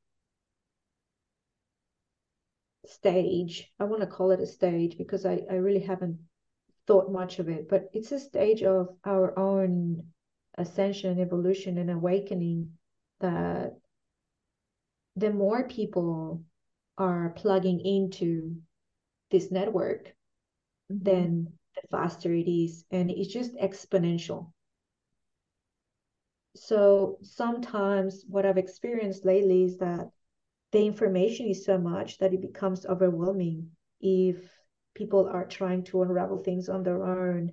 stage 2.87 3.71
i 3.81 3.85
want 3.85 4.01
to 4.01 4.07
call 4.07 4.31
it 4.31 4.41
a 4.41 4.47
stage 4.47 4.97
because 4.97 5.27
I, 5.27 5.41
I 5.51 5.55
really 5.55 5.81
haven't 5.81 6.19
thought 6.87 7.11
much 7.11 7.41
of 7.41 7.49
it 7.49 7.69
but 7.69 7.91
it's 7.93 8.13
a 8.13 8.21
stage 8.21 8.63
of 8.63 8.89
our 9.05 9.37
own 9.39 10.05
ascension 10.57 11.11
and 11.11 11.21
evolution 11.21 11.79
and 11.79 11.91
awakening 11.91 12.71
that 13.21 13.77
the 15.17 15.33
more 15.33 15.67
people 15.67 16.43
are 16.99 17.31
plugging 17.31 17.81
into 17.81 18.57
this 19.31 19.51
network, 19.51 20.15
mm-hmm. 20.93 21.03
then 21.03 21.53
the 21.75 21.89
faster 21.89 22.33
it 22.33 22.49
is. 22.49 22.85
And 22.91 23.11
it's 23.11 23.33
just 23.33 23.55
exponential. 23.57 24.53
So 26.57 27.19
sometimes 27.23 28.25
what 28.29 28.47
I've 28.47 28.59
experienced 28.59 29.25
lately 29.25 29.65
is 29.65 29.79
that 29.79 30.11
the 30.73 30.85
information 30.85 31.47
is 31.47 31.65
so 31.65 31.79
much 31.79 32.19
that 32.19 32.35
it 32.35 32.41
becomes 32.41 32.87
overwhelming 32.87 33.71
if 34.01 34.37
people 34.95 35.29
are 35.29 35.45
trying 35.45 35.85
to 35.85 36.03
unravel 36.03 36.39
things 36.39 36.69
on 36.69 36.83
their 36.83 37.05
own 37.05 37.53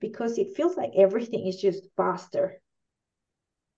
because 0.00 0.38
it 0.38 0.56
feels 0.56 0.76
like 0.76 0.90
everything 0.96 1.46
is 1.46 1.60
just 1.60 1.88
faster 1.96 2.60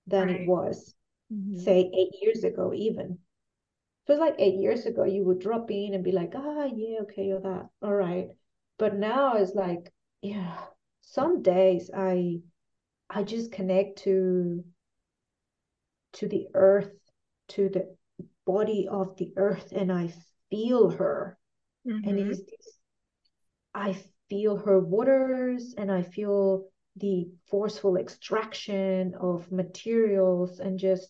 than 0.07 0.29
right. 0.29 0.41
it 0.43 0.49
was 0.49 0.95
mm-hmm. 1.33 1.59
say 1.59 1.91
eight 1.95 2.15
years 2.23 2.45
ago 2.45 2.73
even 2.75 3.19
feels 4.07 4.19
like 4.19 4.35
eight 4.39 4.57
years 4.57 4.87
ago 4.87 5.05
you 5.05 5.25
would 5.25 5.41
drop 5.41 5.71
in 5.71 5.95
and 5.95 6.03
be 6.03 6.13
like 6.13 6.33
ah 6.35 6.69
yeah 6.75 7.01
okay 7.03 7.31
or 7.31 7.41
that 7.41 7.67
all 7.83 7.95
right 7.95 8.29
but 8.79 8.97
now 8.97 9.35
it's 9.35 9.55
like 9.55 9.93
yeah 10.23 10.57
some 11.03 11.43
days 11.43 11.91
i 11.95 12.39
i 13.11 13.23
just 13.23 13.53
connect 13.53 13.99
to 13.99 14.65
to 16.13 16.29
the 16.29 16.47
earth 16.55 16.91
to 17.49 17.69
the 17.69 17.95
body 18.47 18.89
of 18.91 19.17
the 19.17 19.33
earth 19.37 19.73
and 19.73 19.93
i 19.93 20.13
feel 20.51 20.91
her 20.91 21.39
mm-hmm. 21.87 22.09
and 22.09 22.19
it's 22.19 22.39
this, 22.39 22.79
i 23.75 23.97
feel 24.29 24.57
her 24.57 24.79
waters 24.79 25.75
and 25.77 25.91
i 25.91 26.03
feel 26.03 26.65
the 26.97 27.29
forceful 27.49 27.97
extraction 27.97 29.15
of 29.21 29.51
materials 29.51 30.61
and 30.61 30.79
just 30.79 31.09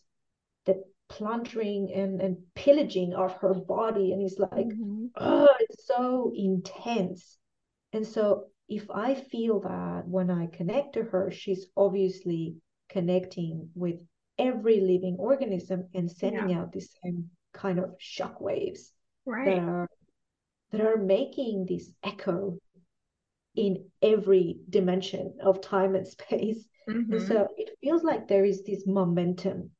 the 0.66 0.82
plundering 1.08 1.90
and, 1.92 2.20
and 2.20 2.36
pillaging 2.54 3.14
of 3.14 3.32
her 3.34 3.54
body 3.54 4.12
and 4.12 4.22
it's 4.22 4.38
like 4.38 4.66
mm-hmm. 4.66 5.06
oh 5.16 5.48
it's 5.60 5.86
so 5.86 6.32
intense 6.36 7.38
and 7.92 8.06
so 8.06 8.44
if 8.70 8.88
i 8.90 9.14
feel 9.14 9.60
that 9.60 10.02
when 10.06 10.30
i 10.30 10.46
connect 10.46 10.94
to 10.94 11.02
her 11.02 11.30
she's 11.30 11.66
obviously 11.76 12.54
connecting 12.88 13.68
with 13.74 13.96
every 14.38 14.80
living 14.80 15.16
organism 15.18 15.86
and 15.94 16.10
sending 16.10 16.48
yeah. 16.48 16.60
out 16.60 16.72
the 16.72 16.80
same 17.02 17.28
kind 17.52 17.78
of 17.78 17.90
shock 17.98 18.40
waves 18.40 18.92
right. 19.26 19.44
that 19.44 19.58
are 19.58 19.88
that 20.70 20.80
are 20.80 20.96
making 20.96 21.66
this 21.68 21.90
echo 22.04 22.56
in 23.56 23.84
every 24.00 24.60
dimension 24.70 25.36
of 25.42 25.60
time 25.60 25.96
and 25.96 26.06
space 26.16 26.64
mm-hmm. 26.88 27.12
and 27.12 27.22
so 27.26 27.48
it 27.56 27.70
feels 27.82 28.04
like 28.04 28.28
there 28.28 28.44
is 28.44 28.62
this 28.62 28.86
momentum 28.86 29.70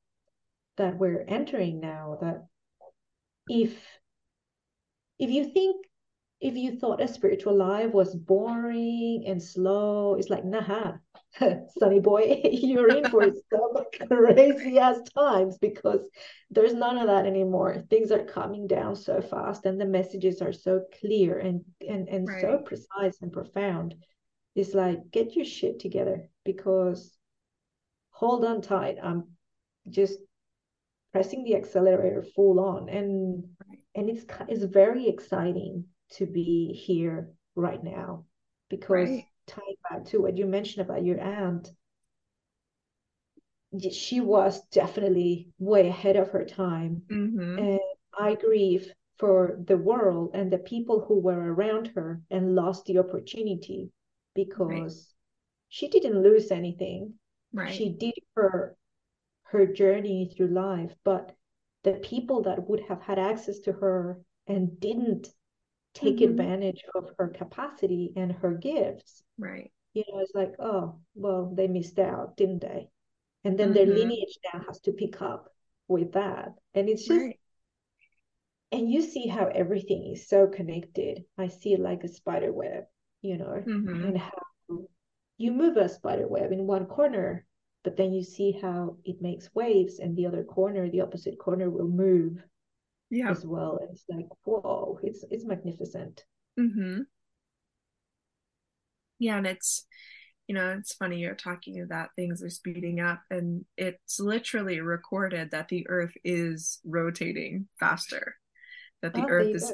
that 0.77 0.99
we're 0.99 1.25
entering 1.29 1.81
now 1.81 2.19
that 2.21 2.45
if 3.49 3.73
if 5.19 5.31
you 5.31 5.45
think 5.53 5.87
if 6.41 6.57
you 6.57 6.79
thought 6.79 7.03
a 7.03 7.09
spiritual 7.09 7.57
life 7.57 7.93
was 7.93 8.15
boring 8.15 9.25
and 9.27 9.43
slow 9.43 10.15
it's 10.15 10.31
like 10.31 10.45
nah 10.45 10.93
sonny 11.79 12.01
boy 12.01 12.41
you're 12.51 12.89
in 12.89 13.09
for 13.09 13.25
some 13.53 14.09
crazy 14.09 14.79
ass 14.79 15.01
times 15.17 15.59
because 15.59 16.01
there's 16.51 16.75
none 16.75 16.99
of 16.99 17.07
that 17.07 17.27
anymore. 17.27 17.85
Things 17.89 18.11
are 18.11 18.25
coming 18.25 18.67
down 18.67 18.97
so 18.97 19.21
fast 19.21 19.67
and 19.67 19.81
the 19.81 19.85
messages 19.85 20.43
are 20.43 20.53
so 20.53 20.83
clear 21.01 21.39
and 21.39 21.65
and, 21.89 22.09
and 22.09 22.29
right. 22.29 22.41
so 22.41 22.59
precise 22.59 23.19
and 23.23 23.33
profound. 23.33 23.95
It's 24.57 24.75
like 24.75 25.11
get 25.13 25.37
your 25.37 25.45
shit 25.45 25.79
together 25.79 26.29
because 26.45 27.17
hold 28.11 28.45
on 28.45 28.61
tight. 28.61 28.97
I'm 29.03 29.29
just 29.89 30.19
pressing 31.13 31.45
the 31.45 31.57
accelerator 31.57 32.25
full 32.35 32.59
on 32.61 32.89
and 32.89 33.45
and 33.95 34.11
it's 34.11 34.25
it's 34.49 34.65
very 34.65 35.09
exciting 35.09 35.85
to 36.11 36.27
be 36.27 36.73
here 36.73 37.31
right 37.55 37.83
now 37.83 38.25
because 38.69 39.09
right. 39.09 39.25
tying 39.47 39.77
back 39.89 40.05
to 40.05 40.19
what 40.19 40.37
you 40.37 40.47
mentioned 40.47 40.85
about 40.85 41.05
your 41.05 41.21
aunt 41.21 41.71
she 43.93 44.21
was 44.21 44.61
definitely 44.73 45.49
way 45.59 45.89
ahead 45.89 46.17
of 46.17 46.31
her 46.31 46.45
time 46.45 47.03
mm-hmm. 47.11 47.59
and 47.59 47.81
i 48.19 48.35
grieve 48.35 48.93
for 49.19 49.59
the 49.67 49.77
world 49.77 50.31
and 50.35 50.51
the 50.51 50.59
people 50.59 51.05
who 51.07 51.21
were 51.21 51.53
around 51.53 51.87
her 51.89 52.21
and 52.31 52.55
lost 52.55 52.87
the 52.87 52.99
opportunity 52.99 53.91
because 54.35 54.69
right. 54.69 54.93
she 55.69 55.89
didn't 55.89 56.23
lose 56.23 56.51
anything 56.51 57.13
right. 57.53 57.73
she 57.73 57.91
did 57.91 58.15
her 58.35 58.77
her 59.51 59.67
journey 59.67 60.33
through 60.33 60.49
life, 60.49 60.95
but 61.05 61.35
the 61.83 61.95
people 61.95 62.43
that 62.43 62.69
would 62.69 62.81
have 62.89 63.03
had 63.03 63.19
access 63.19 63.59
to 63.61 63.73
her 63.73 64.21
and 64.47 64.79
didn't 64.81 65.29
take 65.95 66.17
mm-hmm. 66.17 66.31
advantage 66.31 66.83
of 66.95 67.11
her 67.19 67.29
capacity 67.29 68.13
and 68.17 68.33
her 68.33 68.55
gifts. 68.55 69.23
Right. 69.39 69.71
You 69.95 70.05
know, 70.09 70.21
it's 70.21 70.35
like, 70.35 70.55
oh, 70.59 71.01
well, 71.15 71.53
they 71.55 71.67
missed 71.67 71.99
out, 71.99 72.37
didn't 72.37 72.61
they? 72.61 72.89
And 73.45 73.59
then 73.59 73.69
mm-hmm. 73.69 73.75
their 73.75 73.87
lineage 73.87 74.39
now 74.53 74.63
has 74.67 74.81
to 74.81 74.93
pick 74.93 75.21
up 75.21 75.53
with 75.89 76.13
that. 76.13 76.55
And 76.75 76.89
it's 76.89 77.07
just, 77.07 77.21
right. 77.21 77.39
and 78.71 78.91
you 78.91 79.03
see 79.03 79.27
how 79.27 79.47
everything 79.47 80.13
is 80.13 80.29
so 80.29 80.47
connected. 80.47 81.25
I 81.37 81.49
see 81.49 81.73
it 81.73 81.81
like 81.81 82.05
a 82.05 82.09
spider 82.09 82.53
web, 82.53 82.85
you 83.23 83.39
know, 83.39 83.63
mm-hmm. 83.67 84.05
and 84.05 84.19
how 84.19 84.31
you 85.39 85.53
move 85.53 85.77
a 85.79 85.89
spider 85.89 86.29
web 86.29 86.53
in 86.53 86.67
one 86.67 86.87
corner 86.87 87.47
but 87.83 87.97
then 87.97 88.13
you 88.13 88.23
see 88.23 88.53
how 88.53 88.97
it 89.05 89.23
makes 89.23 89.55
waves 89.55 89.99
and 89.99 90.17
the 90.17 90.27
other 90.27 90.45
corner 90.45 90.91
the 90.91 91.01
opposite 91.01 91.39
corner 91.39 91.71
will 91.71 91.89
move 91.89 92.43
yeah. 93.11 93.31
as 93.31 93.45
well 93.45 93.79
and 93.81 93.91
it's 93.91 94.05
like 94.09 94.27
whoa 94.45 94.99
it's 95.03 95.25
it's 95.31 95.45
magnificent 95.45 96.25
mm-hmm. 96.59 97.01
yeah 99.19 99.37
and 99.37 99.47
it's 99.47 99.87
you 100.47 100.55
know 100.55 100.71
it's 100.71 100.95
funny 100.95 101.19
you're 101.19 101.35
talking 101.35 101.81
about 101.81 102.11
things 102.17 102.43
are 102.43 102.51
speeding 102.51 103.01
up 103.01 103.21
and 103.31 103.65
it's 103.77 104.21
literally 104.21 104.81
recorded 104.81 105.51
that 105.51 105.69
the 105.69 105.87
earth 105.89 106.15
is 106.25 106.81
rotating 106.85 107.67
faster 107.79 108.37
that 109.03 109.15
the 109.15 109.23
oh, 109.23 109.29
earth 109.29 109.55
is 109.55 109.73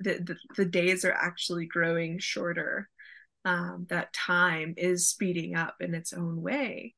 the, 0.00 0.14
the, 0.14 0.36
the 0.56 0.64
days 0.64 1.04
are 1.04 1.12
actually 1.12 1.66
growing 1.66 2.18
shorter 2.18 2.88
um, 3.44 3.86
that 3.90 4.12
time 4.12 4.74
is 4.76 5.08
speeding 5.08 5.54
up 5.54 5.76
in 5.80 5.94
its 5.94 6.12
own 6.12 6.40
way. 6.40 6.94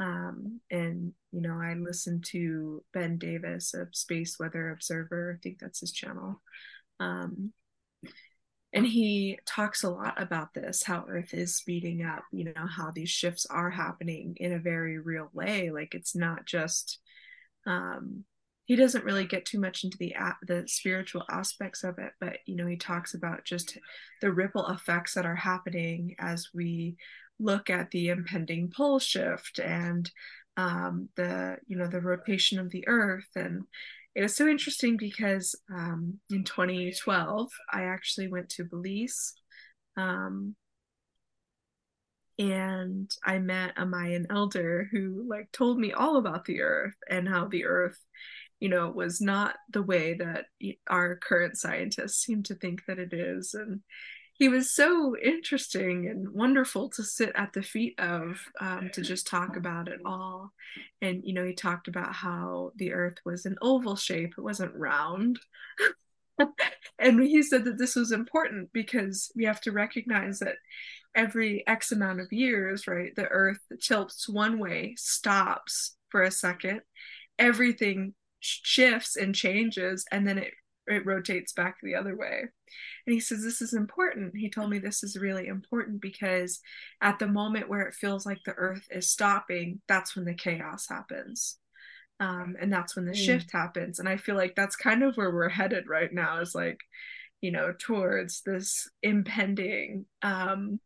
Um, 0.00 0.60
and 0.70 1.12
you 1.30 1.42
know, 1.42 1.60
I 1.60 1.74
listen 1.74 2.22
to 2.28 2.82
Ben 2.92 3.18
Davis, 3.18 3.74
a 3.74 3.86
space 3.92 4.38
weather 4.40 4.70
observer. 4.70 5.36
I 5.36 5.40
think 5.42 5.58
that's 5.60 5.80
his 5.80 5.92
channel. 5.92 6.40
Um, 6.98 7.52
and 8.72 8.86
he 8.86 9.38
talks 9.46 9.82
a 9.82 9.90
lot 9.90 10.20
about 10.20 10.54
this 10.54 10.82
how 10.82 11.04
earth 11.08 11.34
is 11.34 11.56
speeding 11.56 12.04
up 12.04 12.22
you 12.32 12.44
know 12.44 12.66
how 12.68 12.90
these 12.90 13.10
shifts 13.10 13.46
are 13.46 13.70
happening 13.70 14.36
in 14.38 14.52
a 14.52 14.58
very 14.58 14.98
real 14.98 15.28
way 15.32 15.70
like 15.70 15.94
it's 15.94 16.14
not 16.14 16.46
just 16.46 16.98
um 17.66 18.24
he 18.66 18.76
doesn't 18.76 19.04
really 19.04 19.26
get 19.26 19.44
too 19.44 19.58
much 19.58 19.82
into 19.82 19.98
the 19.98 20.14
the 20.46 20.62
spiritual 20.66 21.24
aspects 21.30 21.82
of 21.82 21.98
it 21.98 22.12
but 22.20 22.36
you 22.46 22.54
know 22.54 22.66
he 22.66 22.76
talks 22.76 23.14
about 23.14 23.44
just 23.44 23.76
the 24.20 24.30
ripple 24.30 24.66
effects 24.68 25.14
that 25.14 25.26
are 25.26 25.36
happening 25.36 26.14
as 26.18 26.48
we 26.54 26.96
look 27.40 27.70
at 27.70 27.90
the 27.90 28.08
impending 28.08 28.70
pole 28.74 28.98
shift 28.98 29.58
and 29.58 30.10
um, 30.56 31.08
the 31.16 31.56
you 31.66 31.76
know 31.76 31.86
the 31.86 32.00
rotation 32.00 32.58
of 32.58 32.70
the 32.70 32.86
earth. 32.86 33.28
And 33.34 33.64
it 34.14 34.22
was 34.22 34.34
so 34.34 34.46
interesting 34.48 34.96
because 34.96 35.54
um, 35.72 36.18
in 36.30 36.44
2012 36.44 37.48
i 37.72 37.84
actually 37.84 38.28
went 38.28 38.48
to 38.48 38.64
belize 38.64 39.34
um, 39.96 40.56
and 42.38 43.10
i 43.24 43.38
met 43.38 43.72
a 43.76 43.86
mayan 43.86 44.26
elder 44.30 44.88
who 44.90 45.24
like 45.28 45.50
told 45.52 45.78
me 45.78 45.92
all 45.92 46.16
about 46.16 46.44
the 46.44 46.60
earth 46.60 46.96
and 47.08 47.28
how 47.28 47.46
the 47.46 47.64
earth 47.64 47.98
you 48.60 48.68
know 48.68 48.90
was 48.90 49.20
not 49.20 49.56
the 49.72 49.82
way 49.82 50.14
that 50.14 50.44
our 50.88 51.16
current 51.16 51.56
scientists 51.56 52.22
seem 52.22 52.42
to 52.44 52.54
think 52.54 52.82
that 52.86 52.98
it 52.98 53.12
is. 53.12 53.54
And 53.54 53.80
he 54.40 54.48
was 54.48 54.74
so 54.74 55.14
interesting 55.22 56.08
and 56.08 56.30
wonderful 56.30 56.88
to 56.88 57.04
sit 57.04 57.30
at 57.34 57.52
the 57.52 57.62
feet 57.62 57.94
of 58.00 58.40
um, 58.58 58.88
to 58.94 59.02
just 59.02 59.26
talk 59.26 59.54
about 59.54 59.86
it 59.86 60.00
all. 60.06 60.54
And 61.02 61.22
you 61.22 61.34
know 61.34 61.44
he 61.44 61.52
talked 61.52 61.88
about 61.88 62.14
how 62.14 62.72
the 62.76 62.94
earth 62.94 63.18
was 63.22 63.44
an 63.44 63.58
oval 63.60 63.96
shape 63.96 64.34
it 64.36 64.42
wasn't 64.42 64.74
round. 64.74 65.38
And 66.98 67.22
he 67.22 67.42
said 67.42 67.64
that 67.64 67.76
this 67.76 67.96
was 67.96 68.12
important 68.12 68.70
because 68.72 69.30
we 69.36 69.44
have 69.44 69.60
to 69.62 69.72
recognize 69.72 70.38
that 70.38 70.56
every 71.14 71.62
x 71.66 71.92
amount 71.92 72.20
of 72.20 72.32
years 72.32 72.86
right 72.86 73.14
the 73.14 73.26
earth 73.26 73.58
tilts 73.82 74.26
one 74.26 74.58
way 74.58 74.94
stops 74.96 75.96
for 76.08 76.22
a 76.22 76.30
second 76.30 76.80
everything 77.38 78.14
shifts 78.38 79.16
and 79.16 79.34
changes 79.34 80.06
and 80.10 80.26
then 80.26 80.38
it 80.38 80.54
it 80.90 81.06
rotates 81.06 81.52
back 81.52 81.76
the 81.82 81.94
other 81.94 82.16
way. 82.16 82.44
And 83.06 83.14
he 83.14 83.20
says, 83.20 83.42
This 83.42 83.62
is 83.62 83.74
important. 83.74 84.36
He 84.36 84.50
told 84.50 84.70
me 84.70 84.78
this 84.78 85.02
is 85.02 85.16
really 85.16 85.46
important 85.46 86.00
because 86.00 86.60
at 87.00 87.18
the 87.18 87.28
moment 87.28 87.68
where 87.68 87.82
it 87.82 87.94
feels 87.94 88.26
like 88.26 88.38
the 88.44 88.54
earth 88.54 88.86
is 88.90 89.10
stopping, 89.10 89.80
that's 89.88 90.16
when 90.16 90.24
the 90.24 90.34
chaos 90.34 90.86
happens. 90.88 91.58
Um, 92.18 92.56
and 92.60 92.72
that's 92.72 92.94
when 92.96 93.06
the 93.06 93.12
mm. 93.12 93.24
shift 93.24 93.50
happens. 93.52 93.98
And 93.98 94.08
I 94.08 94.18
feel 94.18 94.36
like 94.36 94.54
that's 94.54 94.76
kind 94.76 95.02
of 95.02 95.16
where 95.16 95.30
we're 95.30 95.48
headed 95.48 95.84
right 95.88 96.12
now 96.12 96.40
is 96.40 96.54
like, 96.54 96.78
you 97.40 97.50
know, 97.50 97.72
towards 97.78 98.42
this 98.42 98.88
impending, 99.02 100.04
um, 100.20 100.80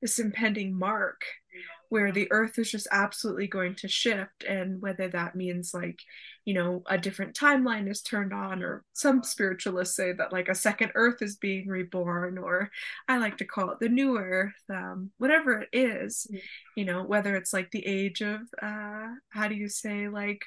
this 0.00 0.18
impending 0.18 0.78
mark 0.78 1.20
where 1.88 2.10
the 2.10 2.26
earth 2.32 2.58
is 2.58 2.70
just 2.70 2.88
absolutely 2.90 3.46
going 3.46 3.74
to 3.76 3.88
shift 3.88 4.44
and 4.48 4.80
whether 4.82 5.08
that 5.08 5.36
means 5.36 5.72
like 5.72 6.00
you 6.44 6.54
know 6.54 6.82
a 6.86 6.98
different 6.98 7.36
timeline 7.36 7.88
is 7.88 8.02
turned 8.02 8.32
on 8.32 8.62
or 8.62 8.84
some 8.92 9.22
spiritualists 9.22 9.96
say 9.96 10.12
that 10.12 10.32
like 10.32 10.48
a 10.48 10.54
second 10.54 10.90
earth 10.94 11.22
is 11.22 11.36
being 11.36 11.68
reborn 11.68 12.38
or 12.38 12.70
i 13.08 13.18
like 13.18 13.36
to 13.36 13.44
call 13.44 13.70
it 13.70 13.78
the 13.80 13.88
new 13.88 14.18
earth 14.18 14.52
um, 14.70 15.10
whatever 15.18 15.60
it 15.60 15.68
is 15.72 16.26
mm-hmm. 16.28 16.38
you 16.76 16.84
know 16.84 17.02
whether 17.04 17.36
it's 17.36 17.52
like 17.52 17.70
the 17.70 17.86
age 17.86 18.20
of 18.20 18.40
uh 18.60 19.06
how 19.30 19.48
do 19.48 19.54
you 19.54 19.68
say 19.68 20.08
like 20.08 20.42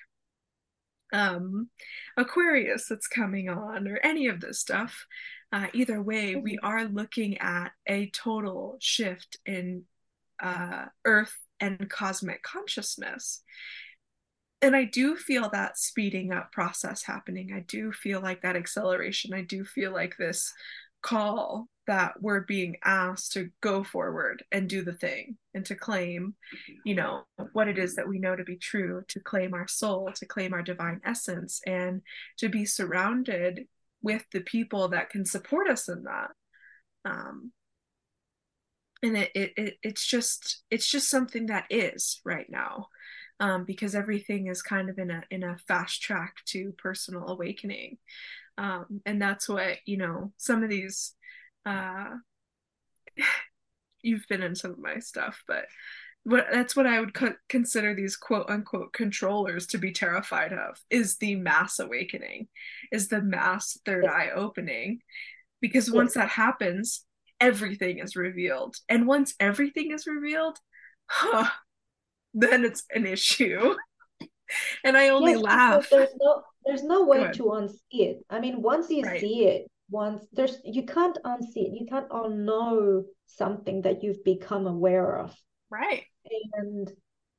um 1.14 1.70
aquarius 2.18 2.88
that's 2.89 3.08
coming 3.08 3.47
on 3.47 3.88
or 3.88 3.97
any 4.03 4.28
of 4.28 4.41
this 4.41 4.60
stuff 4.60 5.05
uh, 5.53 5.68
either 5.74 6.01
way 6.01 6.34
mm-hmm. 6.34 6.43
we 6.43 6.60
are 6.62 6.86
looking 6.86 7.38
at 7.38 7.72
a 7.88 8.10
total 8.10 8.78
shift 8.82 9.38
in 9.45 9.84
uh, 10.41 10.85
earth 11.05 11.35
and 11.59 11.89
cosmic 11.89 12.43
consciousness 12.43 13.41
and 14.61 14.75
I 14.75 14.85
do 14.85 15.15
feel 15.15 15.49
that 15.51 15.77
speeding 15.77 16.31
up 16.31 16.51
process 16.51 17.03
happening. 17.03 17.51
I 17.53 17.59
do 17.59 17.91
feel 17.91 18.21
like 18.21 18.41
that 18.41 18.55
acceleration. 18.55 19.33
I 19.33 19.43
do 19.43 19.63
feel 19.63 19.93
like 19.93 20.17
this 20.17 20.51
call 21.03 21.67
that 21.85 22.13
we're 22.19 22.41
being 22.41 22.75
asked 22.83 23.33
to 23.33 23.49
go 23.61 23.83
forward 23.83 24.43
and 24.51 24.67
do 24.67 24.83
the 24.83 24.93
thing 24.93 25.38
and 25.53 25.65
to 25.65 25.75
claim, 25.75 26.35
you 26.83 26.95
know, 26.95 27.23
what 27.53 27.67
it 27.67 27.77
is 27.77 27.95
that 27.95 28.07
we 28.07 28.19
know 28.19 28.35
to 28.35 28.43
be 28.43 28.57
true, 28.57 29.03
to 29.07 29.19
claim 29.19 29.53
our 29.53 29.67
soul, 29.67 30.11
to 30.15 30.25
claim 30.25 30.53
our 30.53 30.63
divine 30.63 30.99
essence, 31.05 31.61
and 31.65 32.01
to 32.38 32.49
be 32.49 32.65
surrounded 32.65 33.67
with 34.01 34.25
the 34.33 34.41
people 34.41 34.89
that 34.89 35.09
can 35.11 35.23
support 35.23 35.69
us 35.69 35.88
in 35.88 36.03
that. 36.03 36.31
Um, 37.05 37.51
and 39.04 39.18
it, 39.18 39.32
it, 39.36 39.54
it 39.58 39.74
it's 39.84 40.06
just 40.06 40.64
it's 40.72 40.89
just 40.89 41.10
something 41.10 41.48
that 41.48 41.66
is 41.70 42.20
right 42.26 42.50
now 42.50 42.88
um, 43.39 43.64
because 43.66 43.95
everything 43.95 44.48
is 44.48 44.62
kind 44.62 44.89
of 44.89 44.98
in 44.98 45.12
a 45.12 45.24
in 45.30 45.43
a 45.43 45.58
fast 45.68 46.02
track 46.02 46.36
to 46.48 46.74
personal 46.78 47.28
awakening. 47.28 47.98
Um, 48.58 49.02
and 49.06 49.22
that's 49.22 49.48
what 49.48 49.78
you 49.86 49.98
know 49.98 50.34
some 50.38 50.64
of 50.64 50.70
these 50.70 51.14
uh, 51.66 52.16
you've 54.02 54.28
been 54.28 54.43
in 54.43 54.56
some 54.56 54.72
of 54.72 54.80
my 54.80 55.00
stuff 55.00 55.43
but 55.48 55.66
what 56.24 56.45
that's 56.52 56.76
what 56.76 56.86
i 56.86 57.00
would 57.00 57.14
co- 57.14 57.34
consider 57.50 57.95
these 57.95 58.16
quote 58.16 58.50
unquote 58.50 58.93
controllers 58.93 59.66
to 59.66 59.78
be 59.78 59.91
terrified 59.91 60.54
of 60.54 60.80
is 60.89 61.18
the 61.18 61.36
mass 61.36 61.80
awakening 61.80 62.48
is 62.91 63.08
the 63.08 63.22
mass 63.22 63.78
third 63.86 64.06
eye 64.06 64.30
opening. 64.36 65.02
Because 65.60 65.89
once 65.91 66.14
that 66.14 66.30
happens 66.30 67.04
everything 67.39 67.99
is 67.99 68.15
revealed 68.15 68.75
and 68.89 69.07
once 69.07 69.35
everything 69.39 69.91
is 69.91 70.07
revealed 70.07 70.57
huh, 71.07 71.49
then 72.33 72.65
it's 72.65 72.83
an 72.93 73.05
issue. 73.05 73.75
and 74.83 74.97
I 74.97 75.09
only 75.09 75.33
yes, 75.33 75.41
laugh. 75.41 75.88
There's 75.89 76.15
no 76.19 76.43
there's 76.65 76.83
no 76.83 77.05
way 77.05 77.31
to 77.33 77.43
unsee 77.43 77.77
it. 77.91 78.17
I 78.29 78.39
mean, 78.39 78.61
once 78.61 78.89
you 78.89 79.03
right. 79.03 79.19
see 79.19 79.45
it, 79.45 79.67
once 79.89 80.25
there's 80.33 80.59
you 80.63 80.85
can't 80.85 81.17
unsee 81.25 81.67
it. 81.67 81.79
You 81.79 81.88
can't 81.89 82.09
unknow 82.09 83.03
something 83.25 83.81
that 83.83 84.03
you've 84.03 84.23
become 84.23 84.67
aware 84.67 85.19
of. 85.19 85.35
Right. 85.69 86.03
And 86.53 86.91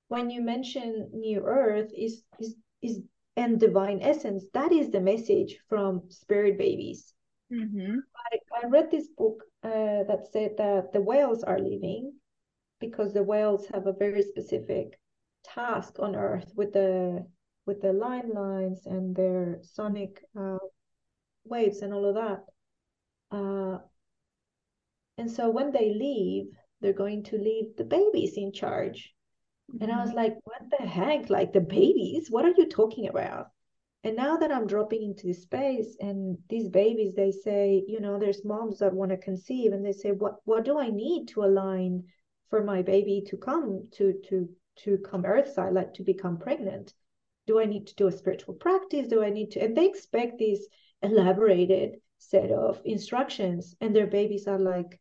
when 0.08 0.30
you 0.30 0.40
mention 0.40 1.10
new 1.12 1.42
earth 1.44 1.90
is 1.96 2.22
is 2.40 2.56
is 2.82 3.00
and 3.36 3.60
divine 3.60 4.00
essence, 4.02 4.44
that 4.52 4.72
is 4.72 4.90
the 4.90 5.00
message 5.00 5.58
from 5.68 6.02
spirit 6.08 6.58
babies. 6.58 7.14
Mm-hmm. 7.52 7.98
I, 8.32 8.38
I 8.62 8.68
read 8.68 8.90
this 8.90 9.08
book 9.16 9.44
uh, 9.62 10.04
that 10.04 10.28
said 10.32 10.52
that 10.58 10.92
the 10.92 11.00
whales 11.00 11.42
are 11.42 11.58
leaving 11.58 12.12
because 12.80 13.12
the 13.12 13.22
whales 13.22 13.66
have 13.72 13.86
a 13.86 13.92
very 13.92 14.22
specific 14.22 14.98
task 15.44 15.98
on 15.98 16.14
Earth 16.14 16.52
with 16.56 16.72
the 16.72 17.26
with 17.66 17.82
the 17.82 17.92
line 17.92 18.30
lines 18.32 18.86
and 18.86 19.14
their 19.14 19.58
sonic 19.62 20.24
uh, 20.38 20.58
waves 21.44 21.82
and 21.82 21.92
all 21.92 22.06
of 22.06 22.14
that. 22.14 22.40
Uh, 23.30 23.78
and 25.18 25.30
so 25.30 25.50
when 25.50 25.70
they 25.72 25.92
leave, 25.92 26.46
they're 26.80 26.92
going 26.92 27.24
to 27.24 27.36
leave 27.36 27.76
the 27.76 27.84
babies 27.84 28.34
in 28.36 28.52
charge. 28.52 29.12
Mm-hmm. 29.70 29.82
And 29.82 29.92
I 29.92 30.00
was 30.00 30.10
mm-hmm. 30.10 30.18
like, 30.18 30.34
what 30.44 30.62
the 30.78 30.86
heck? 30.86 31.28
Like 31.28 31.52
the 31.52 31.60
babies? 31.60 32.28
What 32.30 32.46
are 32.46 32.54
you 32.56 32.66
talking 32.68 33.08
about? 33.08 33.48
And 34.04 34.16
now 34.16 34.36
that 34.36 34.52
I'm 34.52 34.66
dropping 34.66 35.02
into 35.02 35.26
this 35.26 35.42
space 35.42 35.96
and 35.98 36.38
these 36.48 36.68
babies, 36.68 37.14
they 37.14 37.32
say, 37.32 37.84
you 37.88 38.00
know, 38.00 38.18
there's 38.18 38.44
moms 38.44 38.78
that 38.78 38.94
want 38.94 39.10
to 39.10 39.16
conceive 39.16 39.72
and 39.72 39.84
they 39.84 39.92
say, 39.92 40.12
what 40.12 40.36
what 40.44 40.64
do 40.64 40.78
I 40.78 40.88
need 40.88 41.28
to 41.28 41.44
align 41.44 42.04
for 42.48 42.62
my 42.62 42.82
baby 42.82 43.24
to 43.26 43.36
come 43.36 43.88
to 43.92 44.14
to 44.28 44.48
to 44.84 44.98
come 44.98 45.24
earthside 45.24 45.72
like 45.72 45.94
to 45.94 46.02
become 46.04 46.38
pregnant? 46.38 46.94
Do 47.46 47.58
i 47.58 47.64
need 47.64 47.86
to 47.86 47.94
do 47.94 48.06
a 48.06 48.12
spiritual 48.12 48.54
practice? 48.54 49.08
Do 49.08 49.24
i 49.24 49.30
need 49.30 49.50
to? 49.52 49.60
And 49.60 49.76
they 49.76 49.86
expect 49.86 50.38
this 50.38 50.66
elaborated 51.02 51.96
set 52.18 52.50
of 52.50 52.80
instructions 52.84 53.74
and 53.80 53.94
their 53.94 54.06
babies 54.06 54.46
are 54.46 54.58
like 54.58 55.00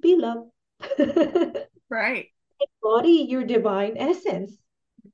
be 0.00 0.16
love 0.16 0.48
right. 1.90 2.26
Embody 2.82 3.26
your 3.28 3.44
divine 3.44 3.96
essence. 3.96 4.56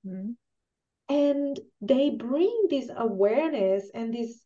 Mm-hmm. 0.06 0.32
And 1.08 1.58
they 1.80 2.10
bring 2.10 2.66
this 2.68 2.90
awareness 2.96 3.90
and 3.94 4.12
this 4.12 4.40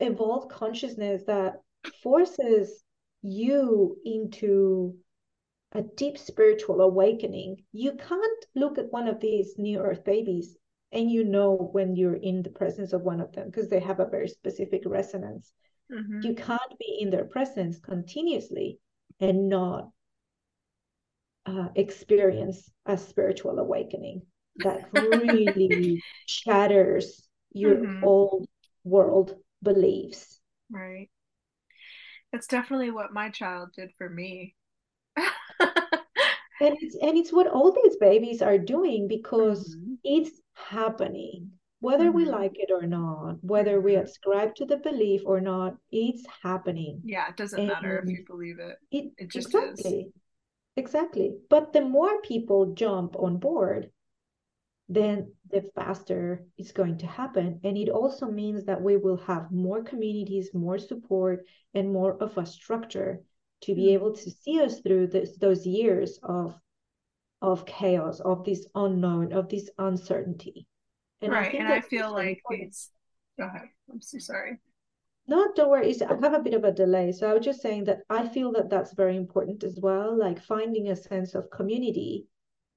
evolved 0.00 0.50
consciousness 0.50 1.22
that 1.26 1.60
forces 2.02 2.82
you 3.22 3.96
into 4.04 4.96
a 5.72 5.82
deep 5.82 6.18
spiritual 6.18 6.80
awakening, 6.80 7.56
you 7.72 7.92
can't 7.92 8.46
look 8.54 8.78
at 8.78 8.92
one 8.92 9.08
of 9.08 9.20
these 9.20 9.54
new 9.58 9.78
earth 9.78 10.04
babies 10.04 10.56
and 10.92 11.10
you 11.10 11.24
know 11.24 11.70
when 11.72 11.96
you're 11.96 12.16
in 12.16 12.42
the 12.42 12.50
presence 12.50 12.92
of 12.92 13.02
one 13.02 13.20
of 13.20 13.32
them 13.32 13.46
because 13.46 13.68
they 13.68 13.80
have 13.80 13.98
a 13.98 14.08
very 14.08 14.28
specific 14.28 14.82
resonance. 14.84 15.52
Mm-hmm. 15.90 16.20
You 16.22 16.34
can't 16.34 16.78
be 16.78 16.98
in 17.00 17.10
their 17.10 17.24
presence 17.24 17.78
continuously 17.78 18.78
and 19.18 19.48
not 19.48 19.88
uh, 21.46 21.68
experience 21.74 22.70
a 22.86 22.96
spiritual 22.96 23.58
awakening 23.58 24.22
that 24.56 24.88
really 24.92 26.02
shatters 26.26 27.28
your 27.52 27.82
Mhm. 27.82 28.02
old 28.02 28.48
world 28.84 29.36
beliefs. 29.62 30.40
Right. 30.70 31.08
That's 32.32 32.46
definitely 32.48 32.90
what 32.90 33.12
my 33.12 33.30
child 33.30 33.72
did 33.74 33.94
for 33.96 34.08
me. 34.10 34.56
And 36.60 36.74
it's 36.80 36.96
and 36.96 37.18
it's 37.18 37.30
what 37.32 37.46
all 37.46 37.72
these 37.72 37.96
babies 37.96 38.40
are 38.40 38.56
doing 38.56 39.06
because 39.06 39.76
Mhm. 39.76 39.98
it's 40.02 40.40
happening. 40.54 41.52
Whether 41.80 42.10
we 42.10 42.24
Mhm. 42.24 42.26
like 42.26 42.52
it 42.58 42.70
or 42.72 42.86
not, 42.86 43.44
whether 43.44 43.80
we 43.82 43.96
Mhm. 43.96 43.96
ascribe 43.96 44.54
to 44.54 44.64
the 44.64 44.78
belief 44.78 45.22
or 45.26 45.42
not, 45.42 45.76
it's 45.90 46.24
happening. 46.42 47.04
Yeah, 47.04 47.28
it 47.28 47.36
doesn't 47.36 47.64
matter 47.66 47.98
if 47.98 48.12
you 48.12 48.24
believe 48.26 48.58
it. 48.58 48.78
it 48.90 49.12
It 49.18 49.30
just 49.30 49.54
is. 49.54 49.94
exactly. 49.94 50.12
Exactly. 50.76 51.38
But 51.50 51.72
the 51.72 51.82
more 51.82 52.22
people 52.22 52.74
jump 52.74 53.16
on 53.16 53.38
board, 53.38 53.92
then 54.94 55.32
the 55.50 55.62
faster 55.74 56.44
it's 56.58 56.72
going 56.72 56.98
to 56.98 57.06
happen. 57.06 57.60
And 57.64 57.76
it 57.76 57.88
also 57.88 58.26
means 58.26 58.64
that 58.64 58.82
we 58.82 58.96
will 58.96 59.18
have 59.18 59.50
more 59.50 59.82
communities, 59.82 60.52
more 60.54 60.78
support, 60.78 61.46
and 61.74 61.92
more 61.92 62.14
of 62.22 62.36
a 62.38 62.46
structure 62.46 63.22
to 63.62 63.74
be 63.74 63.86
Mhm. 63.86 63.94
able 63.94 64.12
to 64.12 64.30
see 64.30 64.60
us 64.60 64.80
through 64.80 65.06
this, 65.08 65.36
those 65.36 65.66
years 65.66 66.18
of 66.22 66.58
of 67.40 67.66
chaos, 67.66 68.20
of 68.20 68.44
this 68.44 68.68
unknown, 68.76 69.32
of 69.32 69.48
this 69.48 69.68
uncertainty. 69.76 70.64
And 71.20 71.32
Right. 71.32 71.50
think 71.50 71.64
And 71.64 71.72
I 71.72 71.80
feel 71.80 72.12
like 72.12 72.38
important. 72.38 72.70
these. 72.70 72.92
Go 73.36 73.44
ahead. 73.46 73.68
I'm 73.90 74.00
so 74.00 74.18
sorry. 74.18 74.60
No, 75.26 75.52
don't 75.54 75.68
worry. 75.68 75.90
It's- 75.90 76.08
I 76.08 76.14
have 76.20 76.34
a 76.34 76.42
bit 76.42 76.54
of 76.54 76.62
a 76.62 76.70
delay. 76.70 77.10
So 77.10 77.28
I 77.28 77.34
was 77.34 77.44
just 77.44 77.60
saying 77.60 77.84
that 77.84 78.02
I 78.08 78.28
feel 78.28 78.52
that 78.52 78.68
that's 78.70 78.92
very 78.94 79.16
important 79.16 79.64
as 79.64 79.80
well, 79.80 80.16
like 80.16 80.38
finding 80.38 80.88
a 80.88 80.94
sense 80.96 81.34
of 81.34 81.50
community 81.50 82.28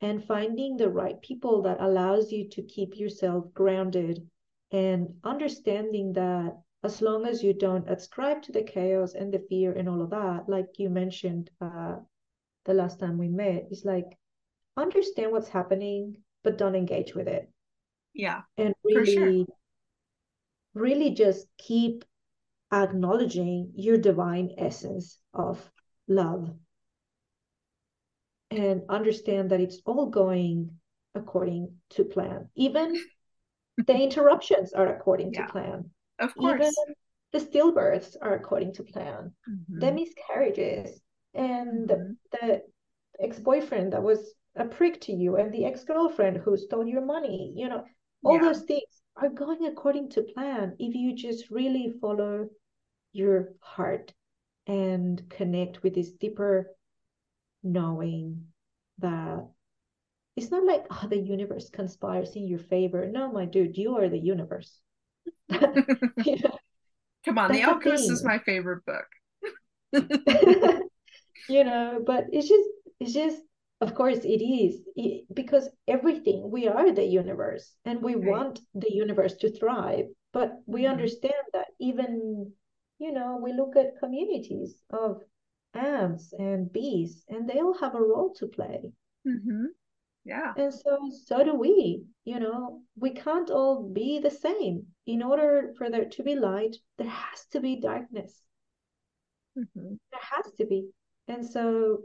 and 0.06 0.24
finding 0.24 0.78
the 0.78 0.90
right 0.90 1.20
people 1.22 1.64
that 1.64 1.82
allows 1.82 2.32
you 2.32 2.48
to 2.50 2.62
keep 2.62 2.98
yourself 2.98 3.52
grounded 3.54 4.30
and 4.72 5.20
understanding 5.24 6.14
that 6.14 6.56
as 6.84 7.02
long 7.02 7.26
as 7.26 7.44
you 7.44 7.54
don't 7.54 7.90
ascribe 7.90 8.42
to 8.44 8.52
the 8.52 8.62
chaos 8.64 9.16
and 9.16 9.34
the 9.34 9.40
fear 9.50 9.72
and 9.74 9.90
all 9.90 10.02
of 10.04 10.12
that, 10.12 10.48
like 10.48 10.68
you 10.78 10.90
mentioned 10.90 11.50
uh, 11.62 11.96
the 12.66 12.74
last 12.74 13.00
time 13.00 13.18
we 13.18 13.30
met, 13.30 13.68
is 13.72 13.84
like 13.86 14.18
understand 14.78 15.32
what's 15.32 15.50
happening, 15.50 16.18
but 16.44 16.58
don't 16.58 16.76
engage 16.76 17.16
with 17.16 17.28
it. 17.28 17.50
Yeah, 18.14 18.42
And 18.58 18.76
for 18.94 19.06
sure. 19.06 19.16
really, 19.16 19.48
really 20.76 21.10
just 21.12 21.48
keep 21.58 22.06
acknowledging 22.72 23.72
your 23.76 23.98
divine 23.98 24.52
essence 24.58 25.20
of 25.34 25.72
love 26.08 26.54
and 28.52 28.84
understand 28.90 29.52
that 29.52 29.60
it's 29.62 29.82
all 29.86 30.08
going 30.08 30.72
according 31.14 31.74
to 31.92 32.04
plan. 32.04 32.50
Even 32.56 32.96
the 33.78 33.96
interruptions 34.08 34.74
are 34.74 34.88
according 34.96 35.34
to 35.34 35.44
plan. 35.44 35.90
Of 36.20 36.34
Even 36.40 36.58
course. 36.58 36.76
the 37.32 37.40
stillbirths 37.40 38.16
are 38.22 38.36
according 38.36 38.74
to 38.74 38.84
plan. 38.84 39.34
The 39.70 39.92
Mhm. 39.92 39.96
miscarriages 39.96 41.02
and 41.34 41.90
Mhm. 41.90 42.18
the, 42.32 42.38
the 42.42 42.62
ex-boyfriend 43.20 43.94
that 43.94 44.04
was 44.04 44.34
a 44.56 44.66
prick 44.66 45.02
to 45.02 45.12
you 45.14 45.36
and 45.38 45.54
the 45.54 45.66
ex-girlfriend 45.66 46.38
who 46.38 46.56
stole 46.58 46.86
your 46.88 47.04
money, 47.06 47.54
you 47.56 47.68
know, 47.68 47.86
all 48.24 48.36
Yeah. 48.36 48.48
those 48.48 48.64
things 48.64 49.02
are 49.18 49.30
going 49.30 49.66
according 49.66 50.10
to 50.12 50.22
plan 50.24 50.76
if 50.80 50.96
you 50.96 51.14
just 51.14 51.50
really 51.52 51.94
follow 52.02 52.50
your 53.14 53.54
heart 53.60 54.14
and 54.68 55.30
connect 55.30 55.84
with 55.84 55.94
this 55.96 56.12
deeper 56.12 56.72
knowing 57.66 58.46
that 59.00 59.46
it's 60.38 60.52
not 60.52 60.66
like 60.66 60.86
oh, 60.92 61.08
the 61.10 61.18
universe 61.18 61.70
conspires 61.70 62.36
in 62.36 62.48
your 62.48 62.60
favor. 62.60 63.08
No, 63.08 63.32
my 63.32 63.46
dude, 63.46 63.78
you 63.78 63.98
are 63.98 64.10
the 64.10 64.20
universe. 64.20 64.80
You 66.24 66.38
know, 66.38 66.58
Come 67.26 67.40
on, 67.40 67.52
The 67.52 67.64
Alchemist 67.64 68.10
is 68.12 68.24
my 68.24 68.38
favorite 68.40 68.86
book. 68.86 69.08
you 71.50 71.64
know, 71.64 72.02
but 72.06 72.26
it's 72.32 72.48
just, 72.48 72.70
it's 73.00 73.14
just, 73.14 73.42
of 73.82 73.96
course, 73.96 74.20
it 74.20 74.42
is 74.44 74.82
it- 74.96 75.26
because 75.34 75.70
everything 75.88 76.50
we 76.52 76.68
are 76.68 76.92
the 76.92 77.04
universe 77.04 77.76
and 77.86 78.02
we 78.02 78.16
Right. 78.16 78.26
want 78.26 78.62
the 78.76 78.94
universe 78.94 79.34
to 79.38 79.52
thrive. 79.52 80.06
But 80.34 80.62
we 80.66 80.84
Mhm. 80.84 80.92
understand 80.92 81.44
that 81.54 81.68
even, 81.80 82.52
you 83.00 83.12
know, 83.12 83.38
we 83.42 83.54
look 83.54 83.76
at 83.76 84.00
communities 84.00 84.82
of 84.92 85.22
ants 85.76 86.34
and 86.34 86.72
bees, 86.72 87.26
and 87.30 87.50
they 87.50 87.60
all 87.60 87.78
have 87.78 87.96
a 87.96 88.02
role 88.02 88.34
to 88.36 88.48
play. 88.48 88.92
hmm 89.26 89.66
Yeah. 90.26 90.54
And 90.58 90.74
so, 90.74 91.10
so 91.26 91.44
do 91.44 91.56
we. 91.56 92.06
You 92.24 92.40
know, 92.40 92.82
we 92.96 93.12
can't 93.12 93.50
all 93.52 93.84
be 93.84 94.20
the 94.20 94.32
same. 94.32 94.88
In 95.06 95.22
order 95.24 95.74
for 95.78 95.90
there 95.90 96.06
to 96.10 96.24
be 96.24 96.36
light, 96.36 96.78
there 96.98 97.10
has 97.10 97.46
to 97.52 97.60
be 97.60 97.76
darkness. 97.80 98.42
hmm 99.56 99.96
There 100.12 100.22
has 100.36 100.54
to 100.56 100.66
be. 100.66 100.90
And 101.28 101.46
so, 101.46 102.02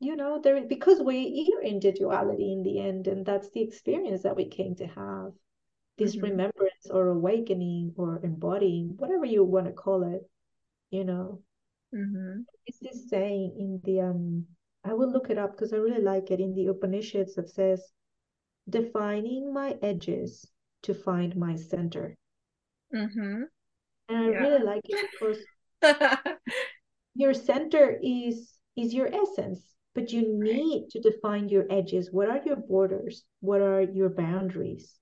you 0.00 0.16
know, 0.16 0.40
there 0.40 0.64
because 0.66 1.00
we 1.00 1.52
are 1.56 1.62
individuality 1.62 2.52
in 2.52 2.62
the 2.62 2.80
end, 2.80 3.06
and 3.08 3.24
that's 3.24 3.50
the 3.50 3.62
experience 3.62 4.22
that 4.22 4.36
we 4.36 4.46
came 4.48 4.74
to 4.76 4.86
have. 4.86 5.32
This 5.98 6.16
Mhm. 6.16 6.22
remembrance 6.22 6.86
or 6.90 7.08
awakening 7.08 7.94
or 7.96 8.20
embodying, 8.24 8.96
whatever 8.96 9.26
you 9.26 9.44
want 9.44 9.66
to 9.66 9.72
call 9.72 10.02
it, 10.04 10.28
you 10.90 11.04
know. 11.04 11.42
Hmm 11.96 12.44
It's 12.66 12.78
this 12.80 13.08
saying 13.08 13.56
in 13.58 13.80
the 13.82 14.00
um 14.02 14.46
I 14.84 14.92
will 14.92 15.10
look 15.10 15.30
it 15.30 15.38
up 15.38 15.52
because 15.52 15.72
I 15.72 15.78
really 15.78 16.02
like 16.02 16.30
it 16.30 16.38
in 16.40 16.54
the 16.54 16.66
Upanishads 16.66 17.34
that 17.36 17.48
says, 17.48 17.92
defining 18.68 19.52
my 19.52 19.78
edges 19.82 20.46
to 20.82 20.94
find 20.94 21.34
my 21.36 21.56
center. 21.56 22.16
Mm-hmm. 22.94 23.42
And 24.08 24.18
I 24.18 24.26
Yeah. 24.26 24.40
really 24.40 24.64
like 24.64 24.88
it 24.88 25.00
because 25.00 25.46
your 27.14 27.34
center 27.34 27.98
is 28.02 28.58
is 28.76 28.94
your 28.94 29.08
essence 29.14 29.74
but 29.94 30.12
you 30.12 30.22
need 30.28 30.88
to 30.90 31.00
define 31.00 31.48
your 31.48 31.66
edges 31.70 32.12
what 32.12 32.28
are 32.28 32.42
your 32.44 32.56
borders 32.56 33.24
what 33.40 33.60
are 33.62 33.82
your 33.82 34.08
boundaries 34.10 34.98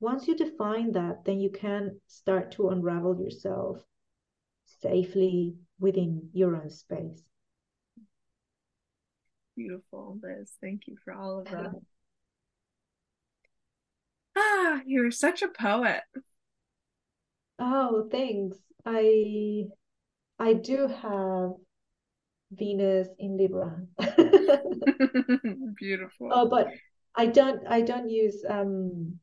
once 0.00 0.26
you 0.28 0.36
define 0.36 0.92
that 0.92 1.24
then 1.24 1.40
you 1.40 1.50
can 1.50 2.00
start 2.06 2.50
to 2.52 2.68
unravel 2.70 3.18
yourself 3.20 3.84
safely 4.66 5.56
within 5.84 6.30
your 6.32 6.56
own 6.56 6.70
space 6.70 7.22
Beautiful, 9.56 10.18
Liz. 10.20 10.50
Thank 10.60 10.88
you 10.88 10.96
for 11.04 11.12
all 11.14 11.38
of 11.40 11.44
that. 11.50 11.70
Ah, 14.36 14.80
you're 14.84 15.12
such 15.12 15.42
a 15.42 15.48
poet. 15.48 16.02
oh 17.60 18.08
thanks 18.10 18.58
i 18.84 19.62
i 20.40 20.52
do 20.54 20.88
have 20.88 21.50
venus 22.50 23.06
in 23.20 23.36
libra 23.38 23.70
Beautiful. 25.78 26.30
oh 26.32 26.48
but 26.48 26.66
i 27.14 27.26
don't 27.26 27.60
i 27.68 27.80
don't 27.80 28.10
use 28.10 28.42
um 28.50 29.20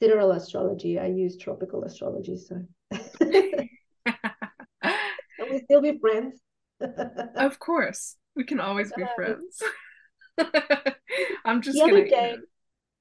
sidereal 0.00 0.30
astrology 0.30 0.96
i 1.00 1.06
use 1.06 1.36
tropical 1.36 1.82
astrology 1.82 2.36
so 2.36 2.54
we 5.60 5.64
still 5.64 5.80
be 5.82 5.98
friends? 5.98 6.40
Of 7.36 7.58
course, 7.58 8.16
we 8.36 8.44
can 8.44 8.60
always 8.60 8.92
be 8.92 9.02
Uh, 9.02 9.06
friends. 9.06 9.62
I'm 11.44 11.62
just 11.62 11.78
the 11.78 11.82
other 11.82 11.90
gonna, 11.90 12.06
you 12.06 12.10
day, 12.10 12.36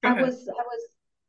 know, 0.03 0.09
go 0.09 0.09
I 0.09 0.13
was 0.15 0.47
I 0.49 0.63
was 0.63 0.81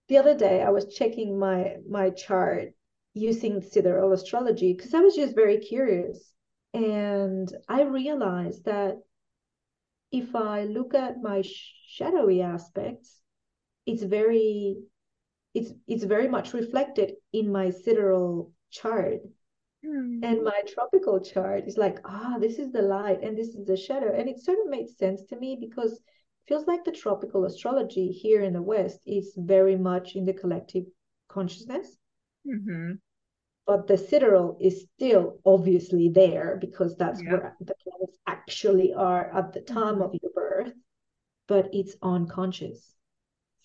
the 0.08 0.18
other 0.18 0.34
day 0.36 0.62
I 0.62 0.70
was 0.70 0.94
checking 0.94 1.38
my 1.38 1.76
my 1.88 2.10
chart 2.10 2.74
using 3.14 3.62
sidereal 3.62 4.12
astrology 4.12 4.74
because 4.74 4.94
I 4.94 5.00
was 5.00 5.16
just 5.16 5.34
very 5.34 5.58
curious, 5.58 6.32
and 6.74 7.52
I 7.68 7.82
realized 7.82 8.64
that 8.66 8.98
if 10.12 10.34
I 10.34 10.64
look 10.64 10.94
at 10.94 11.22
my 11.22 11.42
shadowy 11.88 12.42
aspects, 12.42 13.20
it's 13.86 14.02
very 14.02 14.76
it's 15.54 15.72
it's 15.88 16.04
very 16.04 16.28
much 16.28 16.54
reflected 16.54 17.14
in 17.32 17.52
my 17.52 17.70
sidereal 17.70 18.52
chart. 18.70 19.20
Hmm. 19.84 20.22
And 20.22 20.44
my 20.44 20.62
tropical 20.66 21.20
chart 21.20 21.66
is 21.66 21.76
like, 21.78 22.00
ah, 22.04 22.36
this 22.38 22.58
is 22.58 22.70
the 22.72 22.82
light 22.82 23.22
and 23.22 23.36
this 23.36 23.54
is 23.54 23.64
the 23.66 23.76
shadow. 23.76 24.12
And 24.14 24.28
it 24.28 24.38
sort 24.40 24.58
of 24.60 24.68
made 24.68 24.88
sense 24.88 25.22
to 25.24 25.36
me 25.36 25.56
because 25.60 25.92
it 25.94 26.02
feels 26.46 26.66
like 26.66 26.84
the 26.84 26.92
tropical 26.92 27.44
astrology 27.44 28.12
here 28.12 28.42
in 28.42 28.52
the 28.52 28.62
West 28.62 29.00
is 29.06 29.34
very 29.36 29.76
much 29.76 30.16
in 30.16 30.24
the 30.26 30.34
collective 30.34 30.84
consciousness. 31.28 31.98
Mhm. 32.44 33.00
But 33.66 33.86
the 33.86 33.96
sidereal 33.96 34.58
is 34.60 34.82
still 34.96 35.40
obviously 35.46 36.10
there 36.10 36.56
because 36.60 36.96
that's 36.96 37.22
Yep. 37.22 37.26
where 37.26 37.56
the 37.60 37.74
planets 37.82 38.18
actually 38.26 38.92
are 38.92 39.30
at 39.34 39.52
the 39.54 39.62
time 39.62 39.96
Mhm. 39.96 40.02
of 40.02 40.14
your 40.20 40.32
birth, 40.32 40.74
but 41.46 41.72
it's 41.74 41.96
unconscious. 42.02 42.96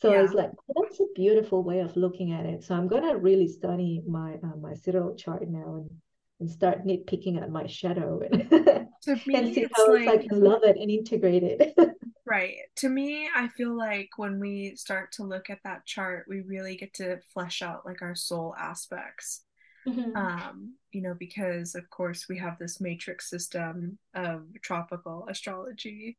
So 0.02 0.12
Yeah. 0.12 0.22
it's 0.22 0.34
like 0.34 0.52
oh, 0.70 0.84
that's 0.84 1.00
a 1.02 1.08
beautiful 1.16 1.64
way 1.64 1.80
of 1.80 1.96
looking 1.98 2.32
at 2.34 2.46
it. 2.46 2.64
So 2.64 2.76
I'm 2.76 2.88
gonna 2.88 3.18
really 3.18 3.48
study 3.48 4.02
my 4.08 4.36
uh, 4.36 4.56
my 4.58 4.74
sidereal 4.76 5.16
chart 5.16 5.48
now 5.50 5.76
and 5.76 6.02
and 6.40 6.50
start 6.50 6.86
nitpicking 6.86 7.42
at 7.42 7.50
my 7.52 7.66
shadow 7.68 8.22
and 8.22 8.50
To 9.04 9.16
and 9.34 9.54
see 9.54 9.68
how 9.74 9.86
else 9.94 10.08
I 10.08 10.18
like, 10.18 10.28
can 10.28 10.42
love 10.42 10.62
it 10.64 10.78
and 10.78 10.90
integrate 10.92 11.44
it. 11.44 11.76
Right. 12.26 12.56
To 12.78 12.90
me, 12.90 13.30
I 13.36 13.50
feel 13.50 13.78
like 13.78 14.10
when 14.18 14.40
we 14.40 14.76
start 14.76 15.12
to 15.14 15.24
look 15.24 15.50
at 15.50 15.60
that 15.64 15.86
chart, 15.86 16.26
we 16.28 16.42
really 16.42 16.76
get 16.76 16.94
to 16.96 17.20
flesh 17.34 17.62
out 17.62 17.86
like 17.86 18.02
our 18.02 18.16
soul 18.16 18.56
aspects. 18.58 19.44
Mhm. 19.88 20.16
Um, 20.16 20.76
you 20.92 21.02
know, 21.02 21.14
because 21.14 21.76
of 21.76 21.90
course 21.92 22.28
we 22.30 22.40
have 22.40 22.58
this 22.58 22.82
matrix 22.82 23.30
system 23.30 24.00
of 24.16 24.44
tropical 24.62 25.28
astrology 25.30 26.18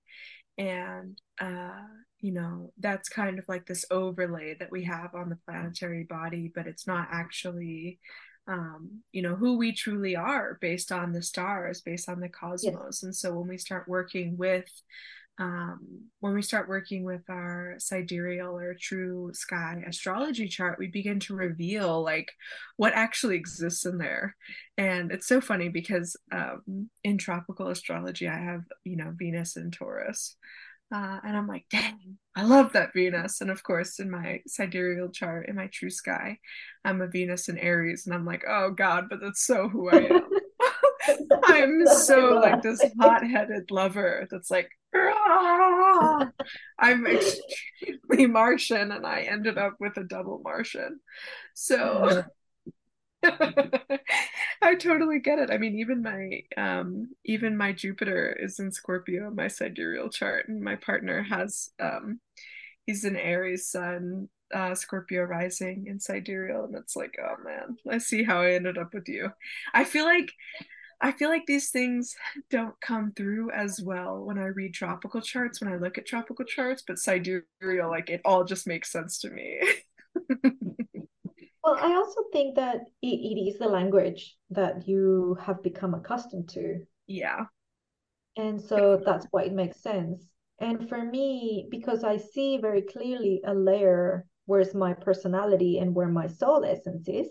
and 0.59 1.21
uh 1.41 1.85
you 2.21 2.33
know 2.33 2.73
that's 2.79 3.09
kind 3.09 3.39
of 3.39 3.45
like 3.49 3.67
this 3.67 3.85
overlay 3.91 4.55
that 4.59 4.73
we 4.73 4.85
have 4.85 5.15
on 5.15 5.29
the 5.29 5.39
planetary 5.47 6.05
body 6.05 6.51
but 6.55 6.67
it's 6.67 6.87
not 6.87 7.09
actually 7.13 7.99
um 8.49 9.03
you 9.13 9.23
know 9.23 9.35
who 9.35 9.57
we 9.57 9.73
truly 9.73 10.15
are 10.15 10.59
based 10.61 10.93
on 10.93 11.13
the 11.13 11.23
stars 11.23 11.81
based 11.81 12.09
on 12.09 12.21
the 12.21 12.29
cosmos 12.29 13.03
and 13.03 13.15
so 13.15 13.33
when 13.33 13.49
we 13.49 13.59
start 13.59 13.89
working 13.89 14.37
with 14.37 14.69
um, 15.39 16.05
when 16.21 16.33
we 16.33 16.41
start 16.41 16.69
working 16.69 17.05
with 17.05 17.23
our 17.29 17.75
sidereal 17.79 18.57
or 18.57 18.75
true 18.75 19.31
sky 19.35 19.83
astrology 19.87 20.49
chart, 20.49 20.79
we 20.79 20.87
begin 20.87 21.21
to 21.21 21.35
reveal 21.35 22.03
like 22.03 22.33
what 22.77 22.95
actually 22.95 23.37
exists 23.37 23.85
in 23.85 23.99
there. 23.99 24.35
And 24.79 25.13
it's 25.13 25.27
so 25.27 25.41
funny 25.43 25.69
because 25.69 26.17
um, 26.33 26.89
in 27.05 27.19
tropical 27.19 27.69
astrology, 27.69 28.29
I 28.29 28.39
have, 28.39 28.63
you 28.85 28.97
know, 28.97 29.13
Venus 29.15 29.57
in 29.57 29.71
Taurus. 29.71 30.37
Uh, 30.93 31.19
and 31.25 31.37
I'm 31.37 31.49
like, 31.49 31.67
dang, 31.71 32.19
I 32.37 32.45
love 32.45 32.73
that 32.73 32.93
Venus. 32.93 33.41
And 33.41 33.51
of 33.51 33.63
course, 33.63 33.99
in 33.99 34.11
my 34.11 34.41
sidereal 34.47 35.09
chart, 35.11 35.49
in 35.49 35.57
my 35.57 35.67
true 35.73 35.91
sky, 35.91 36.39
I'm 36.85 37.01
a 37.01 37.09
Venus 37.09 37.49
in 37.49 37.59
Aries. 37.59 38.07
And 38.07 38.15
I'm 38.15 38.25
like, 38.25 38.45
oh 38.49 38.71
God, 38.71 39.07
but 39.11 39.21
that's 39.21 39.45
so 39.45 39.69
who 39.69 39.91
I 39.91 39.97
am. 39.97 40.29
I'm 41.45 41.87
so 41.87 42.41
like 42.43 42.63
this 42.63 42.85
hot-headed 43.01 43.71
lover 43.71 44.27
that's 44.31 44.51
like 44.51 44.71
"Ah." 44.95 46.29
I'm 46.79 47.07
extremely 47.07 48.27
Martian 48.27 48.93
and 48.93 49.07
I 49.07 49.23
ended 49.23 49.59
up 49.59 49.75
with 49.81 49.97
a 49.97 50.05
double 50.05 50.41
Martian. 50.45 51.01
So 51.55 52.25
I 54.63 54.75
totally 54.75 55.21
get 55.21 55.39
it. 55.39 55.51
I 55.51 55.59
mean, 55.59 55.79
even 55.79 56.03
my 56.03 56.43
um 56.57 57.11
even 57.25 57.57
my 57.57 57.73
Jupiter 57.73 58.33
is 58.39 58.59
in 58.59 58.73
Scorpio, 58.73 59.31
my 59.31 59.49
sidereal 59.49 60.09
chart, 60.11 60.49
and 60.49 60.63
my 60.63 60.77
partner 60.77 61.23
has 61.23 61.71
um 61.81 62.21
he's 62.87 63.05
an 63.05 63.17
Aries 63.17 63.69
sun, 63.69 64.29
uh 64.55 64.75
Scorpio 64.75 65.25
rising 65.25 65.87
in 65.89 66.01
sidereal, 66.01 66.65
and 66.65 66.77
it's 66.77 66.97
like, 66.97 67.17
oh 67.23 67.43
man, 67.45 67.77
I 67.91 67.99
see 67.99 68.25
how 68.25 68.41
I 68.43 68.53
ended 68.53 68.79
up 68.79 68.95
with 68.95 69.09
you. 69.09 69.31
I 69.75 69.85
feel 69.85 70.05
like 70.05 70.33
I 71.01 71.13
feel 71.13 71.29
like 71.31 71.47
these 71.47 71.71
things 71.71 72.17
don't 72.51 72.81
come 72.81 73.13
through 73.13 73.51
as 73.53 73.81
well 73.83 74.25
when 74.25 74.39
I 74.39 74.47
read 74.47 74.75
tropical 74.75 75.21
charts, 75.21 75.61
when 75.61 75.73
I 75.73 75.77
look 75.77 75.99
at 75.99 76.07
tropical 76.07 76.45
charts, 76.47 76.83
but 76.87 76.99
sidereal, 76.99 77.91
like 77.91 78.11
it 78.11 78.23
all 78.25 78.45
just 78.45 78.67
makes 78.67 78.93
sense 78.93 79.19
to 79.21 79.31
me. 79.31 79.61
Well, 81.67 81.77
I 81.79 81.95
also 81.97 82.23
think 82.33 82.57
that 82.57 82.89
it, 83.03 83.09
it 83.09 83.39
is 83.51 83.59
the 83.59 83.69
language 83.69 84.39
that 84.51 84.89
you 84.89 85.35
have 85.43 85.63
become 85.63 85.93
accustomed 85.93 86.49
to. 86.51 86.87
yeah. 87.07 87.47
And 88.37 88.61
so 88.61 89.03
that's 89.05 89.27
why 89.31 89.45
it 89.45 89.53
makes 89.53 89.81
sense. 89.83 90.29
And 90.59 90.89
for 90.89 91.03
me, 91.05 91.69
because 91.71 92.05
I 92.05 92.17
see 92.19 92.57
very 92.59 92.83
clearly 92.83 93.43
a 93.45 93.55
layer 93.55 94.27
where's 94.47 94.75
my 94.75 94.95
personality 94.95 95.79
and 95.79 95.95
where 95.95 96.09
my 96.09 96.27
soul 96.29 96.65
essence 96.65 97.09
is, 97.09 97.29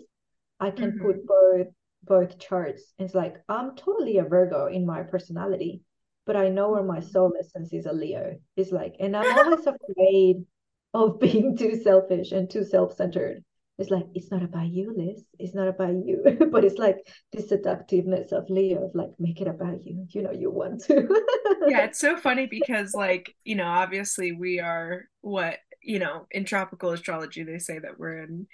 I 0.60 0.70
can 0.70 0.92
Mhm. 0.92 0.98
put 0.98 1.26
both 1.26 1.68
both 2.04 2.38
charts. 2.38 2.94
It's 2.98 3.14
like 3.14 3.42
I'm 3.48 3.74
totally 3.74 4.18
a 4.18 4.24
Virgo 4.24 4.66
in 4.66 4.86
my 4.86 5.02
personality, 5.02 5.82
but 6.26 6.36
I 6.36 6.50
know 6.50 6.70
where 6.70 6.84
my 6.84 7.00
soul 7.00 7.34
essence 7.38 7.72
is 7.72 7.86
a 7.86 7.92
Leo. 7.92 8.38
It's 8.56 8.70
like, 8.70 8.96
and 9.00 9.16
I'm 9.16 9.32
always 9.32 9.66
afraid 9.66 10.46
of 10.94 11.18
being 11.20 11.56
too 11.56 11.74
selfish 11.76 12.32
and 12.32 12.48
too 12.50 12.64
self-centered. 12.64 13.44
It's 13.78 13.90
like 13.90 14.06
it's 14.14 14.30
not 14.30 14.42
about 14.42 14.68
you, 14.68 14.94
Liz. 14.96 15.22
It's 15.38 15.54
not 15.54 15.68
about 15.68 15.92
you. 15.92 16.22
but 16.50 16.64
it's 16.64 16.78
like 16.78 16.96
this 17.32 17.50
seductiveness 17.50 18.32
of 18.32 18.48
Leo 18.48 18.86
of 18.86 18.94
like 18.94 19.10
make 19.18 19.40
it 19.40 19.48
about 19.48 19.84
you. 19.84 20.06
You 20.10 20.22
know 20.22 20.32
you 20.32 20.50
want 20.50 20.82
to. 20.84 21.06
yeah, 21.68 21.84
it's 21.84 21.98
so 21.98 22.16
funny 22.16 22.46
because 22.46 22.94
like, 22.94 23.34
you 23.44 23.54
know, 23.54 23.66
obviously 23.66 24.32
we 24.32 24.60
are 24.60 25.04
what, 25.20 25.58
you 25.82 25.98
know, 25.98 26.26
in 26.30 26.44
tropical 26.44 26.90
astrology 26.90 27.42
they 27.42 27.58
say 27.58 27.78
that 27.78 27.98
we're 27.98 28.22
in 28.22 28.46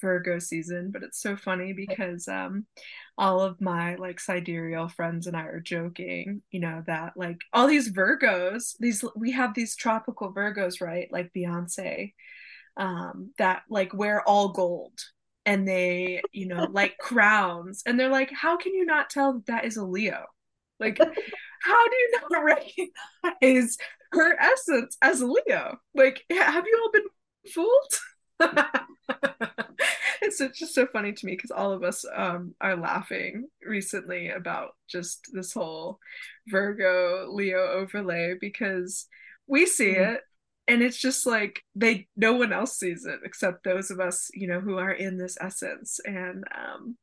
Virgo 0.00 0.38
season, 0.38 0.90
but 0.92 1.02
it's 1.02 1.20
so 1.20 1.36
funny 1.36 1.72
because 1.72 2.28
um 2.28 2.64
all 3.16 3.40
of 3.40 3.60
my 3.60 3.96
like 3.96 4.20
sidereal 4.20 4.88
friends 4.88 5.26
and 5.26 5.36
I 5.36 5.42
are 5.42 5.60
joking, 5.60 6.42
you 6.52 6.60
know, 6.60 6.84
that 6.86 7.14
like 7.16 7.38
all 7.52 7.66
these 7.66 7.90
Virgos, 7.90 8.76
these 8.78 9.04
we 9.16 9.32
have 9.32 9.54
these 9.54 9.74
tropical 9.74 10.32
Virgos, 10.32 10.80
right? 10.80 11.08
Like 11.10 11.32
Beyonce, 11.36 12.12
um, 12.78 13.32
that 13.38 13.62
like 13.70 13.94
wear 13.94 14.22
all 14.22 14.50
gold 14.50 14.98
and 15.46 15.66
they, 15.68 16.22
you 16.32 16.46
know, 16.48 16.68
like 16.72 16.98
crowns, 16.98 17.82
and 17.86 17.98
they're 17.98 18.08
like, 18.10 18.32
how 18.32 18.56
can 18.56 18.74
you 18.74 18.86
not 18.86 19.10
tell 19.10 19.34
that 19.34 19.46
that 19.46 19.64
is 19.64 19.76
a 19.76 19.84
Leo? 19.84 20.24
Like, 20.80 20.98
how 21.62 21.88
do 21.88 21.96
you 21.96 22.20
not 22.30 22.44
recognize 23.42 23.76
her 24.12 24.36
essence 24.40 24.96
as 25.02 25.20
a 25.20 25.26
Leo? 25.26 25.78
Like, 25.94 26.24
have 26.30 26.66
you 26.66 26.80
all 26.82 26.90
been 26.92 27.08
fooled? 27.54 27.94
it's 30.22 30.38
just 30.58 30.74
so 30.74 30.86
funny 30.86 31.12
to 31.12 31.26
me 31.26 31.32
because 31.32 31.50
all 31.50 31.72
of 31.72 31.82
us 31.82 32.04
um, 32.14 32.54
are 32.60 32.76
laughing 32.76 33.48
recently 33.64 34.30
about 34.30 34.70
just 34.88 35.28
this 35.32 35.52
whole 35.52 35.98
Virgo 36.48 37.26
Leo 37.32 37.60
overlay 37.72 38.34
because 38.40 39.06
we 39.46 39.66
see 39.66 39.92
Mhm. 39.92 40.14
it 40.14 40.20
and 40.68 40.82
it's 40.82 40.98
just 40.98 41.26
like 41.26 41.62
they 41.74 42.06
no 42.16 42.34
one 42.34 42.52
else 42.52 42.78
sees 42.78 43.04
it 43.06 43.20
except 43.24 43.64
those 43.64 43.90
of 43.90 44.00
us 44.00 44.28
you 44.34 44.46
know 44.46 44.60
who 44.60 44.78
are 44.78 44.92
in 44.92 45.18
this 45.18 45.36
essence. 45.40 45.98
And 46.04 46.44
um 46.54 46.96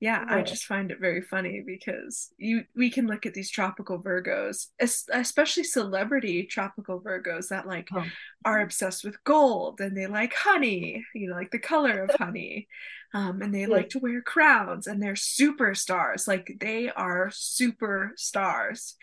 yeah 0.00 0.24
i 0.28 0.42
just 0.42 0.66
find 0.66 0.90
it 0.90 0.98
very 1.00 1.22
funny 1.22 1.62
because 1.64 2.28
you 2.36 2.64
we 2.76 2.90
can 2.90 3.06
look 3.06 3.24
at 3.26 3.32
these 3.32 3.50
tropical 3.50 4.02
virgos 4.02 4.66
especially 5.12 5.62
celebrity 5.62 6.42
tropical 6.44 7.00
virgos 7.00 7.48
that 7.48 7.66
like 7.66 7.88
Oh. 7.94 8.04
are 8.44 8.60
obsessed 8.60 9.04
with 9.04 9.22
gold 9.24 9.80
and 9.80 9.96
they 9.96 10.08
like 10.08 10.34
honey 10.34 11.04
you 11.14 11.28
know 11.30 11.36
like 11.36 11.52
the 11.52 11.58
color 11.60 12.02
of 12.04 12.10
honey. 12.18 12.68
Um, 13.14 13.42
and 13.42 13.54
they 13.54 13.66
like 13.66 13.90
to 13.90 14.00
wear 14.00 14.20
crowns 14.22 14.88
and 14.88 15.00
they're 15.00 15.14
superstars. 15.14 16.26
Like 16.26 16.56
they 16.60 16.90
are 16.90 17.28
superstars. 17.28 18.94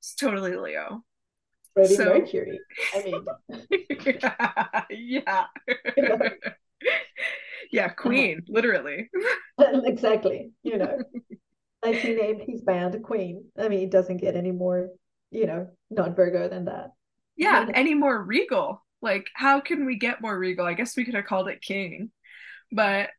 It's 0.00 0.14
totally 0.18 0.56
leo 0.56 1.04
Freddie 1.74 1.94
So- 1.94 2.04
Mercury. 2.18 2.60
I 2.94 3.02
mean, 3.02 3.24
yeah. 4.90 5.44
You 5.96 6.02
know? 6.08 6.18
yeah, 7.70 7.88
queen, 7.88 8.42
literally. 8.48 9.10
exactly. 9.58 10.50
You 10.62 10.78
know, 10.78 10.98
like 11.84 11.96
he 11.96 12.14
named 12.14 12.42
his 12.46 12.60
band 12.62 13.02
Queen. 13.02 13.46
I 13.58 13.68
mean, 13.68 13.80
it 13.80 13.90
doesn't 13.90 14.18
get 14.18 14.36
any 14.36 14.52
more, 14.52 14.90
you 15.30 15.46
know, 15.46 15.68
non 15.90 16.14
Virgo 16.14 16.48
than 16.48 16.66
that. 16.66 16.92
Yeah, 17.36 17.66
any 17.74 17.94
more 17.94 18.22
regal. 18.22 18.84
Like, 19.00 19.26
how 19.34 19.60
can 19.60 19.84
we 19.86 19.96
get 19.96 20.20
more 20.20 20.38
regal? 20.38 20.66
I 20.66 20.74
guess 20.74 20.96
we 20.96 21.04
could 21.04 21.14
have 21.14 21.24
called 21.24 21.48
it 21.48 21.60
king. 21.62 22.10
But 22.70 23.10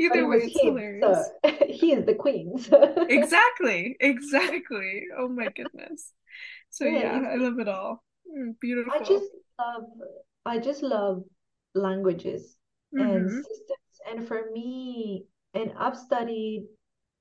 either 0.00 0.28
way, 0.28 0.38
it's 0.44 0.60
him, 0.60 0.74
hilarious. 0.74 1.30
so 1.44 1.50
he 1.66 1.92
is 1.92 2.06
the 2.06 2.14
queen. 2.14 2.58
So. 2.70 3.06
Exactly, 3.08 3.96
exactly. 4.00 5.04
Oh 5.18 5.28
my 5.28 5.48
goodness. 5.48 6.12
So 6.70 6.84
Yeah, 6.84 7.20
yeah, 7.20 7.28
I 7.30 7.36
love 7.36 7.58
it 7.58 7.68
all. 7.68 8.04
Mm, 8.30 8.54
beautiful. 8.60 8.92
I 8.94 8.98
just 9.04 9.24
love, 9.58 9.84
I 10.46 10.58
just 10.58 10.82
love 10.82 11.24
languages 11.74 12.56
and 12.98 13.28
Mhm. 13.28 13.42
systems. 13.42 14.00
And 14.08 14.26
for 14.26 14.50
me, 14.52 15.26
and 15.54 15.72
I've 15.76 15.96
studied 15.96 16.66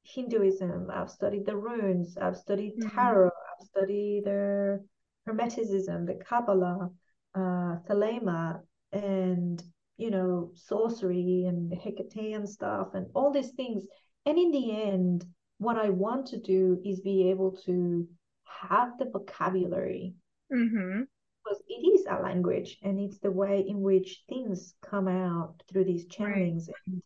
Hinduism, 0.03 0.89
I've 0.91 1.09
studied 1.11 1.45
the 1.45 1.55
runes, 1.57 2.17
I've 2.17 2.37
studied 2.37 2.73
Mhm. 2.77 2.89
tarot, 2.95 3.27
I've 3.27 3.65
studied 3.67 4.23
the 4.25 4.83
Hermeticism, 5.27 6.05
the 6.05 6.15
Kabbalah, 6.15 6.89
uh, 7.35 7.75
Thelema, 7.87 8.61
and 8.91 9.61
you 9.99 10.09
know, 10.11 10.51
sorcery 10.55 11.45
and 11.47 11.71
Hecatean 11.71 12.47
stuff 12.47 12.93
and 12.93 13.07
all 13.13 13.31
these 13.31 13.51
things. 13.51 13.85
And 14.25 14.37
in 14.37 14.51
the 14.51 14.71
end, 14.71 15.25
what 15.59 15.77
I 15.77 15.89
want 15.89 16.27
to 16.27 16.37
do 16.39 16.81
is 16.85 17.01
be 17.01 17.29
able 17.29 17.51
to 17.65 18.07
have 18.45 18.97
the 18.97 19.05
vocabulary 19.05 20.13
Mhm. 20.51 21.07
because 21.43 21.61
it 21.67 21.85
is 21.85 22.05
a 22.09 22.21
language 22.21 22.77
and 22.81 22.99
it's 22.99 23.19
the 23.19 23.31
way 23.31 23.61
in 23.67 23.81
which 23.81 24.23
things 24.29 24.73
come 24.81 25.07
out 25.07 25.61
through 25.69 25.85
these 25.85 26.05
Right. 26.19 26.53
And 26.87 27.01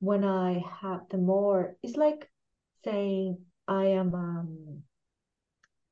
when 0.00 0.24
I 0.24 0.58
have 0.80 1.08
the 1.10 1.18
more, 1.18 1.76
it's 1.82 1.96
like 1.96 2.30
saying 2.84 3.38
I 3.68 3.86
am 3.86 4.14
um 4.14 4.82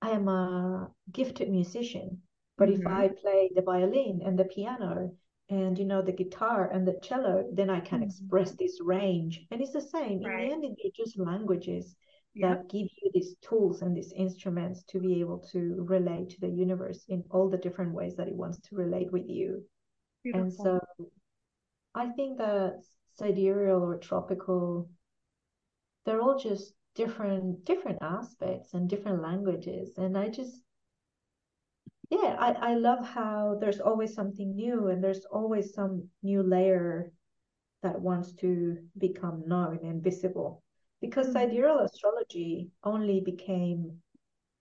I 0.03 0.11
am 0.11 0.29
a 0.29 0.91
gifted 1.13 1.51
musician, 1.51 2.23
but 2.57 2.69
if 2.71 2.81
Mhm. 2.81 2.87
I 2.87 3.09
play 3.09 3.51
the 3.55 3.63
violin 3.63 4.23
and 4.25 4.39
the 4.39 4.45
piano 4.45 5.15
and 5.51 5.79
you 5.79 5.85
know 5.85 6.03
the 6.03 6.13
guitar 6.13 6.71
and 6.73 6.87
the 6.89 6.99
cello, 7.03 7.49
then 7.53 7.69
I 7.71 7.81
can 7.81 8.01
Mhm. 8.01 8.05
express 8.05 8.53
this 8.53 8.81
range. 8.81 9.47
And 9.51 9.61
it's 9.61 9.73
the 9.73 9.81
same. 9.81 10.23
In 10.23 10.37
the 10.37 10.53
end, 10.53 10.63
they're 10.65 10.93
just 10.95 11.19
languages. 11.19 11.97
Yeah. 12.33 12.55
that 12.55 12.69
give 12.69 12.89
you 13.03 13.11
these 13.13 13.35
tools 13.43 13.83
and 13.83 13.95
these 13.97 14.13
instruments 14.13 14.85
to 14.85 15.01
be 15.01 15.21
able 15.21 15.41
to 15.53 15.83
relate 15.83 16.31
to 16.31 16.41
the 16.41 16.49
universe 16.49 17.05
in 17.09 17.25
all 17.31 17.49
the 17.51 17.59
different 17.59 17.93
ways 17.93 18.15
that 18.17 18.29
it 18.29 18.37
wants 18.37 18.59
to 18.61 18.77
relate 18.77 19.11
with 19.13 19.29
you. 19.29 19.67
And 20.25 20.53
so 20.53 20.81
I 21.95 22.11
think 22.11 22.39
that 22.39 22.83
sidereal 23.17 23.83
or 23.83 23.99
tropical, 23.99 24.89
they're 26.05 26.21
all 26.23 26.39
just 26.39 26.73
different 26.95 27.65
different 27.65 27.99
aspects 28.01 28.75
and 28.75 28.89
different 28.89 29.23
languages. 29.23 29.99
And 29.99 30.17
I 30.17 30.29
just 30.29 30.63
yeah, 32.11 32.37
I, 32.39 32.73
I 32.73 32.75
love 32.75 33.07
how 33.07 33.57
there's 33.61 33.81
always 33.81 34.15
something 34.15 34.55
new 34.55 34.89
and 34.89 35.03
there's 35.03 35.25
always 35.27 35.73
some 35.75 36.09
new 36.23 36.43
layer 36.43 37.13
that 37.83 38.01
wants 38.01 38.33
to 38.35 38.79
become 38.99 39.45
known 39.49 39.81
and 39.85 40.03
visible. 40.03 40.63
Because 41.01 41.29
Mhm. 41.29 41.33
sidereal 41.35 41.81
astrology 41.81 42.71
only 42.85 43.21
became, 43.21 44.03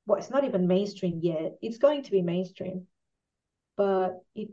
well, 0.08 0.20
it's 0.20 0.32
not 0.32 0.46
even 0.46 0.68
mainstream 0.68 1.20
yet. 1.22 1.58
It's 1.62 1.78
going 1.80 2.04
to 2.04 2.12
be 2.12 2.22
mainstream, 2.22 2.88
but 3.78 4.24
it 4.36 4.50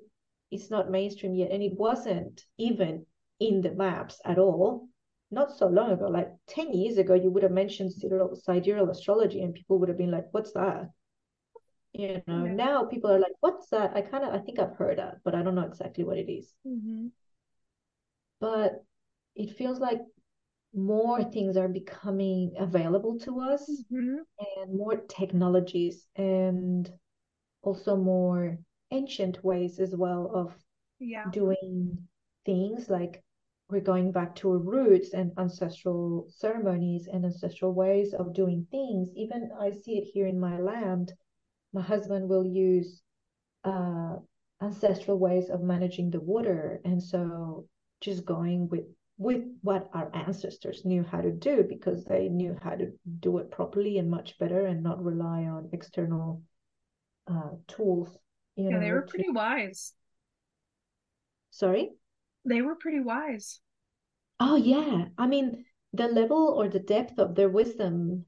it's 0.50 0.70
not 0.70 0.90
mainstream 0.90 1.34
yet. 1.34 1.50
And 1.52 1.62
it 1.62 1.74
wasn't 1.74 2.44
even 2.58 3.06
in 3.40 3.60
the 3.62 3.72
maps 3.72 4.20
at 4.24 4.38
all. 4.38 4.88
Not 5.30 5.52
so 5.52 5.66
long 5.68 5.90
ago, 5.92 6.08
like 6.08 6.32
10 6.46 6.72
years 6.72 6.98
ago, 6.98 7.14
you 7.14 7.30
would 7.30 7.42
have 7.42 7.52
mentioned 7.52 7.92
sidereal, 7.92 8.36
sidereal 8.36 8.90
astrology 8.90 9.42
and 9.42 9.54
people 9.54 9.78
would 9.78 9.88
have 9.90 9.98
been 9.98 10.12
like, 10.12 10.28
what's 10.32 10.52
that? 10.52 10.90
You 11.98 12.22
know, 12.26 12.44
Yeah. 12.44 12.52
now 12.54 12.84
people 12.84 13.10
are 13.10 13.18
like, 13.18 13.32
what's 13.40 13.68
that? 13.70 13.96
I 13.96 14.02
kind 14.02 14.24
of, 14.24 14.34
I 14.34 14.38
think 14.38 14.58
I've 14.58 14.76
heard 14.76 14.98
that, 14.98 15.18
but 15.24 15.34
I 15.34 15.42
don't 15.42 15.54
know 15.54 15.62
exactly 15.66 16.04
what 16.04 16.18
it 16.18 16.30
is. 16.30 16.54
Mhm. 16.66 17.10
But 18.40 18.84
it 19.34 19.56
feels 19.56 19.80
like 19.80 20.00
more 20.74 21.24
things 21.24 21.56
are 21.56 21.68
becoming 21.68 22.52
available 22.58 23.18
to 23.20 23.40
us 23.40 23.70
Mhm. 23.90 24.18
and 24.58 24.76
more 24.76 24.96
technologies 24.96 26.06
and 26.16 26.92
also 27.62 27.96
more 27.96 28.58
ancient 28.90 29.42
ways 29.42 29.80
as 29.80 29.96
well 29.96 30.30
of 30.34 30.54
Yeah. 31.00 31.30
doing 31.30 32.06
things 32.44 32.90
like 32.90 33.22
we're 33.68 33.80
going 33.80 34.12
back 34.12 34.34
to 34.36 34.50
our 34.50 34.58
roots 34.58 35.14
and 35.14 35.32
ancestral 35.38 36.26
ceremonies 36.28 37.08
and 37.08 37.24
ancestral 37.24 37.72
ways 37.72 38.14
of 38.14 38.34
doing 38.34 38.66
things. 38.70 39.10
Even 39.16 39.50
I 39.58 39.70
see 39.72 39.98
it 39.98 40.04
here 40.04 40.26
in 40.26 40.38
my 40.38 40.58
land. 40.58 41.14
My 41.76 41.82
husband 41.82 42.26
will 42.30 42.46
use 42.46 43.02
uh, 43.62 44.16
ancestral 44.62 45.18
ways 45.18 45.50
of 45.50 45.60
managing 45.62 46.10
the 46.10 46.20
water, 46.20 46.80
and 46.86 47.02
so 47.02 47.68
just 48.00 48.24
going 48.24 48.68
with 48.68 48.86
with 49.18 49.44
what 49.62 49.88
our 49.92 50.10
ancestors 50.14 50.84
knew 50.84 51.02
how 51.02 51.20
to 51.20 51.30
do 51.32 51.64
because 51.68 52.04
they 52.04 52.28
knew 52.28 52.56
how 52.62 52.74
to 52.76 52.92
do 53.20 53.36
it 53.38 53.50
properly 53.50 53.98
and 53.98 54.10
much 54.10 54.38
better, 54.38 54.64
and 54.66 54.82
not 54.82 55.04
rely 55.04 55.44
on 55.44 55.68
external 55.72 56.42
uh, 57.26 57.50
tools. 57.68 58.08
You 58.56 58.64
Yeah, 58.64 58.70
know, 58.70 58.80
they 58.80 58.92
were 58.92 59.02
to- 59.02 59.08
pretty 59.12 59.30
wise. 59.30 59.92
sorry. 61.50 61.90
They 62.46 62.62
were 62.62 62.76
pretty 62.76 63.00
wise. 63.00 63.60
Oh 64.40 64.56
yeah. 64.56 65.06
I 65.18 65.26
mean, 65.26 65.64
the 65.92 66.08
level 66.08 66.54
or 66.56 66.68
the 66.68 66.80
depth 66.80 67.18
of 67.18 67.34
their 67.34 67.48
wisdom 67.50 68.24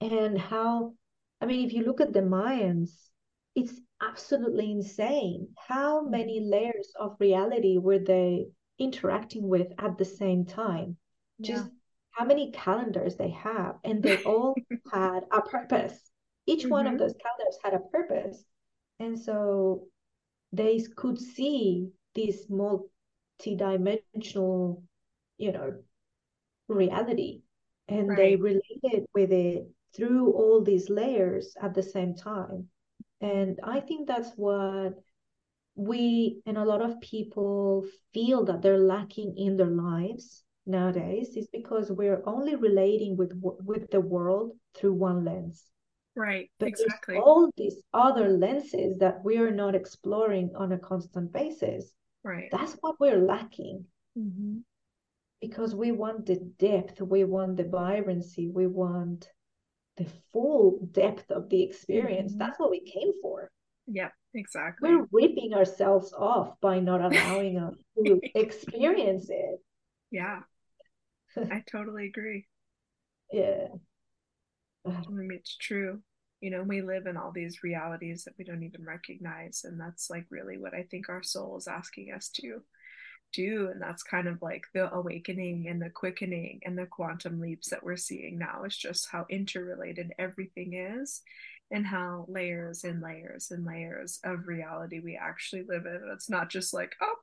and 0.00 0.38
how, 0.38 0.94
I 1.40 1.46
mean, 1.46 1.64
if 1.66 1.72
you 1.72 1.82
look 1.84 2.00
at 2.00 2.12
the 2.12 2.20
Mayans, 2.20 3.10
it's 3.54 3.80
absolutely 4.02 4.70
insane. 4.70 5.48
How 5.56 6.02
many 6.02 6.40
layers 6.40 6.92
of 6.98 7.16
reality 7.20 7.78
were 7.78 7.98
they 7.98 8.48
interacting 8.78 9.48
with 9.48 9.72
at 9.78 9.96
the 9.98 10.04
same 10.04 10.44
time? 10.44 10.96
Yeah. 11.38 11.56
Just 11.56 11.70
how 12.12 12.24
many 12.24 12.50
calendars 12.52 13.16
they 13.16 13.30
have, 13.30 13.78
and 13.84 14.02
they 14.02 14.16
all 14.24 14.54
had 14.92 15.24
a 15.30 15.40
purpose. 15.42 16.10
Each 16.46 16.68
one 16.70 16.86
of 16.86 16.94
Mhm. 16.94 16.98
those 16.98 17.14
calendars 17.14 17.58
had 17.62 17.74
a 17.74 17.80
purpose. 17.80 18.44
And 18.98 19.18
so 19.18 19.88
they 20.52 20.80
could 20.96 21.18
see 21.20 21.92
this 22.14 22.48
multi-dimensional, 22.50 24.82
you 25.38 25.52
know, 25.52 25.82
reality. 26.68 27.42
And 27.88 28.16
they 28.16 28.36
related 28.36 29.06
with 29.14 29.32
it 29.32 29.68
through 29.96 30.32
all 30.32 30.62
these 30.62 30.88
layers 30.90 31.56
at 31.60 31.74
the 31.74 31.82
same 31.82 32.14
time. 32.14 32.68
And 33.20 33.58
I 33.62 33.80
think 33.80 34.06
that's 34.06 34.32
what 34.36 34.94
we 35.74 36.40
and 36.46 36.56
a 36.56 36.64
lot 36.64 36.80
of 36.82 37.00
people 37.00 37.86
feel 38.14 38.44
that 38.44 38.62
they're 38.62 38.78
lacking 38.78 39.36
in 39.36 39.56
their 39.56 39.66
lives 39.66 40.42
nowadays 40.66 41.36
is 41.36 41.48
because 41.52 41.90
we're 41.92 42.22
only 42.26 42.54
relating 42.56 43.16
with 43.16 43.32
with 43.42 43.90
the 43.90 44.00
world 44.00 44.52
through 44.74 44.94
one 44.94 45.24
lens. 45.24 45.70
Right. 46.14 46.50
But 46.58 46.68
Exactly. 46.68 47.18
all 47.18 47.50
these 47.56 47.82
other 47.92 48.28
lenses 48.30 48.98
that 48.98 49.22
we 49.22 49.36
are 49.36 49.50
not 49.50 49.74
exploring 49.74 50.50
on 50.56 50.72
a 50.72 50.78
constant 50.78 51.30
basis. 51.30 51.92
Right. 52.24 52.48
That's 52.50 52.72
what 52.80 52.98
we're 52.98 53.20
lacking 53.20 53.84
Mhm. 54.16 54.62
because 55.42 55.74
we 55.74 55.92
want 55.92 56.24
the 56.24 56.36
depth, 56.58 57.02
we 57.02 57.24
want 57.24 57.58
the 57.58 57.68
vibrancy, 57.68 58.48
we 58.48 58.66
want 58.66 59.30
the 59.96 60.06
full 60.32 60.78
depth 60.92 61.30
of 61.30 61.48
the 61.48 61.62
experience. 61.62 62.34
Mhm. 62.34 62.38
That's 62.38 62.58
what 62.58 62.70
we 62.70 62.80
came 62.80 63.12
for. 63.22 63.50
Yeah, 63.86 64.10
Exactly. 64.34 64.90
We're 64.90 65.06
ripping 65.10 65.54
ourselves 65.54 66.12
off 66.12 66.60
by 66.60 66.78
not 66.80 67.00
allowing 67.00 67.58
us 67.58 67.74
to 67.96 68.20
experience 68.34 69.30
it. 69.30 69.60
Yeah. 70.10 70.40
I 71.36 71.62
totally 71.70 72.06
agree. 72.06 72.46
Yeah. 73.32 73.68
I 74.84 74.90
mean, 75.08 75.30
it's 75.32 75.56
true. 75.56 76.02
You 76.40 76.50
know, 76.50 76.62
we 76.62 76.82
live 76.82 77.06
in 77.06 77.16
all 77.16 77.32
these 77.32 77.62
realities 77.62 78.24
that 78.24 78.34
we 78.38 78.44
don't 78.44 78.62
even 78.62 78.84
recognize. 78.84 79.62
And 79.64 79.80
that's 79.80 80.10
like 80.10 80.26
really 80.30 80.58
what 80.58 80.74
I 80.74 80.82
think 80.90 81.08
our 81.08 81.22
soul 81.22 81.56
is 81.56 81.66
asking 81.66 82.12
us 82.14 82.28
to 82.36 82.60
do. 83.32 83.68
And 83.72 83.80
that's 83.80 84.02
kind 84.02 84.28
of 84.28 84.42
like 84.42 84.64
the 84.74 84.92
awakening 84.94 85.68
and 85.68 85.80
the 85.80 85.90
quickening 85.90 86.60
and 86.64 86.78
the 86.78 86.86
quantum 86.86 87.40
leaps 87.40 87.70
that 87.70 87.82
we're 87.82 87.96
seeing 87.96 88.38
now 88.38 88.64
is 88.64 88.76
just 88.76 89.08
how 89.10 89.26
interrelated 89.30 90.12
everything 90.18 90.74
is 90.74 91.22
and 91.70 91.86
how 91.86 92.26
layers 92.28 92.84
and 92.84 93.02
layers 93.02 93.50
and 93.50 93.64
layers 93.64 94.20
of 94.24 94.46
reality 94.46 95.00
we 95.00 95.16
actually 95.16 95.64
live 95.68 95.86
in. 95.86 96.00
It's 96.12 96.30
not 96.30 96.50
just 96.50 96.72
like, 96.74 96.94
oh, 97.02 97.14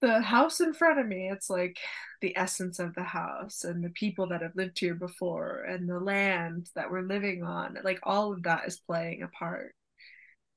the 0.00 0.20
house 0.20 0.60
in 0.60 0.74
front 0.74 1.00
of 1.00 1.06
me 1.06 1.30
it's 1.30 1.48
like 1.48 1.78
the 2.20 2.36
essence 2.36 2.78
of 2.78 2.94
the 2.94 3.02
house 3.02 3.64
and 3.64 3.82
the 3.82 3.88
people 3.90 4.28
that 4.28 4.42
have 4.42 4.54
lived 4.54 4.78
here 4.78 4.94
before 4.94 5.64
and 5.68 5.88
the 5.88 5.98
land 5.98 6.68
that 6.74 6.90
we're 6.90 7.02
living 7.02 7.42
on 7.42 7.78
like 7.84 7.98
all 8.02 8.32
of 8.32 8.42
that 8.42 8.62
is 8.66 8.80
playing 8.80 9.22
a 9.22 9.28
part 9.28 9.74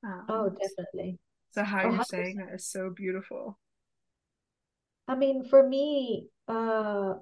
um, 0.04 0.26
Oh, 0.28 0.48
definitely. 0.50 1.18
so 1.52 1.64
how 1.64 1.82
Oh, 1.82 1.88
you're 1.88 1.98
100%. 1.98 2.24
saying 2.24 2.36
that 2.36 2.54
is 2.54 2.66
so 2.66 2.90
beautiful 2.90 3.58
I 5.08 5.14
mean, 5.14 5.42
for 5.44 5.66
me, 5.66 6.28
uh, 6.46 7.14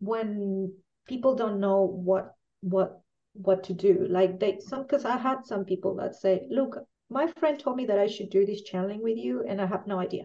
when 0.00 0.74
people 1.06 1.36
don't 1.36 1.60
know 1.60 1.82
what 1.82 2.34
what 2.60 3.00
what 3.34 3.62
to 3.64 3.72
do, 3.72 4.06
like 4.10 4.40
they 4.40 4.58
some 4.58 4.82
because 4.82 5.04
I 5.04 5.16
had 5.16 5.46
some 5.46 5.64
people 5.64 5.94
that 5.96 6.16
say, 6.16 6.46
"Look, 6.50 6.76
my 7.08 7.28
friend 7.28 7.58
told 7.58 7.76
me 7.76 7.86
that 7.86 8.00
I 8.00 8.08
should 8.08 8.30
do 8.30 8.44
this 8.44 8.62
channeling 8.62 9.02
with 9.02 9.16
you, 9.16 9.44
and 9.46 9.60
I 9.60 9.66
have 9.66 9.86
no 9.86 10.00
idea 10.00 10.24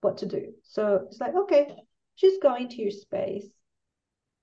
what 0.00 0.16
to 0.18 0.26
do." 0.26 0.54
So 0.62 1.06
it's 1.06 1.20
like, 1.20 1.34
okay, 1.34 1.76
just 2.16 2.40
go 2.40 2.54
into 2.56 2.76
your 2.76 2.90
space, 2.92 3.50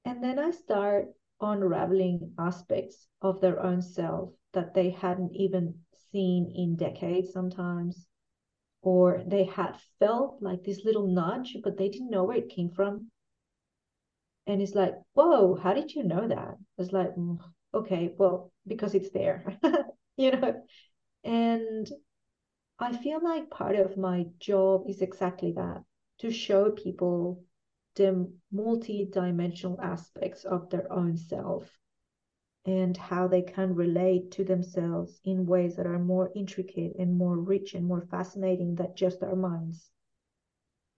and 0.06 0.24
then 0.24 0.38
I 0.38 0.52
start 0.52 1.08
unraveling 1.42 2.34
aspects 2.38 3.08
of 3.22 3.42
their 3.42 3.60
own 3.62 3.82
self 3.82 4.32
that 4.54 4.76
they 4.76 4.92
hadn't 4.92 5.36
even 5.36 5.82
seen 6.12 6.52
in 6.56 6.76
decades 6.76 7.34
sometimes 7.34 8.08
or 8.86 9.24
they 9.26 9.46
had 9.46 9.76
felt 10.00 10.42
like 10.42 10.64
this 10.64 10.86
little 10.86 11.08
nudge, 11.08 11.58
but 11.64 11.76
they 11.78 11.90
didn't 11.90 12.12
know 12.12 12.24
where 12.24 12.38
it 12.38 12.50
came 12.50 12.70
from. 12.70 13.12
And 14.48 14.62
it's 14.62 14.76
like, 14.76 14.96
whoa, 15.14 15.56
how 15.56 15.74
did 15.74 15.94
you 15.94 16.04
know 16.04 16.28
that? 16.28 16.58
It's 16.78 16.92
like, 16.92 17.16
"Mm, 17.16 17.40
okay, 17.74 18.14
well, 18.18 18.52
because 18.68 18.94
it's 18.94 19.10
there, 19.10 19.58
you 20.18 20.32
know? 20.32 20.64
And 21.24 21.90
I 22.80 22.96
feel 22.98 23.22
like 23.24 23.50
part 23.50 23.76
of 23.76 23.98
my 23.98 24.28
job 24.40 24.86
is 24.88 25.02
exactly 25.02 25.54
that 25.54 25.84
to 26.20 26.32
show 26.32 26.72
people 26.72 27.44
the 27.96 28.32
multi-dimensional 28.52 29.82
aspects 29.82 30.46
of 30.46 30.70
their 30.70 30.92
own 30.94 31.18
self 31.18 31.72
and 32.66 32.98
how 32.98 33.28
they 33.28 33.44
can 33.44 33.76
relate 33.76 34.32
to 34.32 34.44
themselves 34.44 35.20
in 35.24 35.46
ways 35.46 35.76
that 35.76 35.86
are 35.86 36.00
more 36.00 36.32
intricate 36.36 36.96
and 36.98 37.16
more 37.16 37.38
rich 37.38 37.76
and 37.76 37.86
more 37.86 38.02
fascinating 38.10 38.76
than 38.76 38.96
just 38.96 39.22
our 39.22 39.36
minds. 39.36 39.92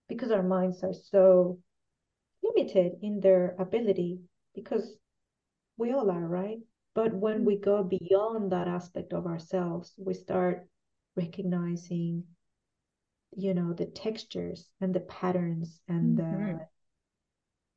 Because 0.08 0.30
our 0.30 0.42
minds 0.42 0.82
are 0.82 0.94
so 0.94 1.58
limited 2.42 2.98
in 3.02 3.20
their 3.20 3.54
ability, 3.58 4.20
because 4.54 4.96
we 5.76 5.92
all 5.92 6.10
are, 6.10 6.26
right? 6.26 6.58
But 6.94 7.14
when 7.14 7.44
we 7.44 7.56
go 7.56 7.84
beyond 7.84 8.50
that 8.52 8.66
aspect 8.66 9.12
of 9.12 9.26
ourselves, 9.26 9.94
we 9.98 10.14
start 10.14 10.66
recognizing, 11.16 12.24
you 13.36 13.54
know, 13.54 13.72
the 13.74 13.86
textures 13.86 14.70
and 14.80 14.94
the 14.94 15.00
patterns 15.00 15.80
and 15.86 16.16
the 16.16 16.22
Mhm. 16.22 16.66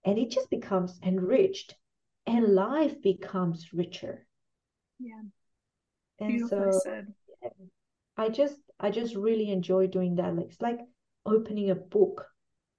and 0.04 0.18
it 0.18 0.30
just 0.32 0.50
becomes 0.50 1.00
enriched 1.04 1.76
and 2.28 2.54
life 2.56 3.02
becomes 3.02 3.74
richer. 3.74 4.26
Yeah. 5.00 5.22
And 6.20 6.30
Beautifully 6.38 6.72
so 6.72 6.80
said. 6.84 7.14
I 8.18 8.30
just 8.30 8.58
I 8.80 8.92
just 8.92 9.16
really 9.16 9.50
enjoy 9.52 9.88
doing 9.88 10.16
that. 10.16 10.36
Like 10.36 10.46
it's 10.48 10.62
like 10.62 10.80
opening 11.26 11.70
a 11.72 11.76
book, 11.76 12.26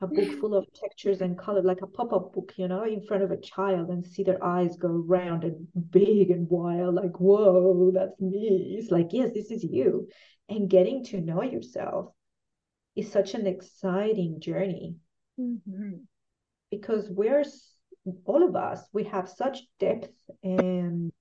a 0.00 0.06
book 0.06 0.30
full 0.40 0.54
of 0.54 0.66
textures 0.74 1.20
and 1.20 1.38
color, 1.38 1.62
like 1.62 1.82
a 1.82 1.86
pop-up 1.86 2.32
book, 2.32 2.52
you 2.56 2.68
know, 2.68 2.84
in 2.84 3.02
front 3.02 3.22
of 3.22 3.30
a 3.30 3.40
child 3.40 3.88
and 3.90 4.04
see 4.04 4.22
their 4.22 4.42
eyes 4.44 4.76
go 4.76 4.88
round 4.88 5.44
and 5.44 5.66
big 5.90 6.30
and 6.30 6.48
wild, 6.48 6.94
like, 6.94 7.18
whoa, 7.18 7.90
that's 7.92 8.20
me. 8.20 8.76
It's 8.78 8.90
like, 8.90 9.08
yes, 9.12 9.32
this 9.34 9.50
is 9.50 9.64
you. 9.64 10.08
And 10.48 10.68
getting 10.70 11.04
to 11.06 11.20
know 11.20 11.42
yourself 11.42 12.12
is 12.94 13.10
such 13.10 13.34
an 13.34 13.46
exciting 13.46 14.38
journey 14.40 14.96
Mhm. 15.40 16.02
because 16.70 17.08
we're 17.08 17.44
all 18.24 18.46
of 18.46 18.56
us, 18.56 18.80
we 18.92 19.04
have 19.04 19.28
such 19.28 19.60
depth 19.78 20.12
and 20.42 21.12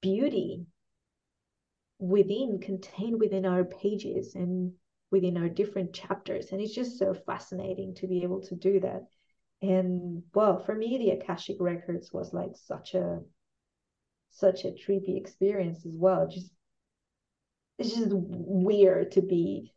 beauty 0.00 0.66
within 1.98 2.60
contained 2.60 3.18
within 3.18 3.46
our 3.46 3.64
pages 3.64 4.34
and 4.34 4.72
within 5.10 5.36
our 5.36 5.48
different 5.48 5.92
chapters. 5.94 6.52
And 6.52 6.60
it's 6.60 6.74
just 6.74 6.98
so 6.98 7.14
fascinating 7.14 7.94
to 7.96 8.06
be 8.06 8.22
able 8.22 8.42
to 8.42 8.54
do 8.54 8.80
that. 8.80 9.02
And 9.62 10.22
well 10.34 10.58
for 10.58 10.74
me 10.74 10.98
the 10.98 11.10
akashic 11.10 11.56
records 11.60 12.12
was 12.12 12.34
like 12.34 12.50
such 12.54 12.94
a 12.94 13.20
such 14.30 14.64
a 14.64 14.72
trippy 14.72 15.16
experience 15.16 15.86
as 15.86 15.96
well. 15.96 16.28
Just 16.28 16.50
it's 17.78 17.94
just 17.94 18.10
weird 18.10 19.12
to 19.12 19.22
be 19.22 19.72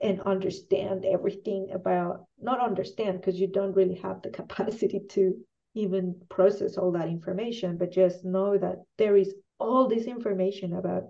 and 0.00 0.20
understand 0.22 1.04
everything 1.04 1.70
about 1.72 2.24
not 2.40 2.60
understand 2.60 3.20
because 3.20 3.38
you 3.40 3.46
don't 3.48 3.74
really 3.76 3.96
have 3.96 4.22
the 4.22 4.30
capacity 4.40 5.00
to 5.10 5.34
even 5.74 6.14
process 6.28 6.76
all 6.76 6.92
that 6.92 7.08
information 7.08 7.76
but 7.76 7.90
just 7.92 8.24
know 8.24 8.56
that 8.58 8.82
there 8.96 9.16
is 9.16 9.34
all 9.60 9.88
this 9.88 10.04
information 10.04 10.74
about 10.74 11.04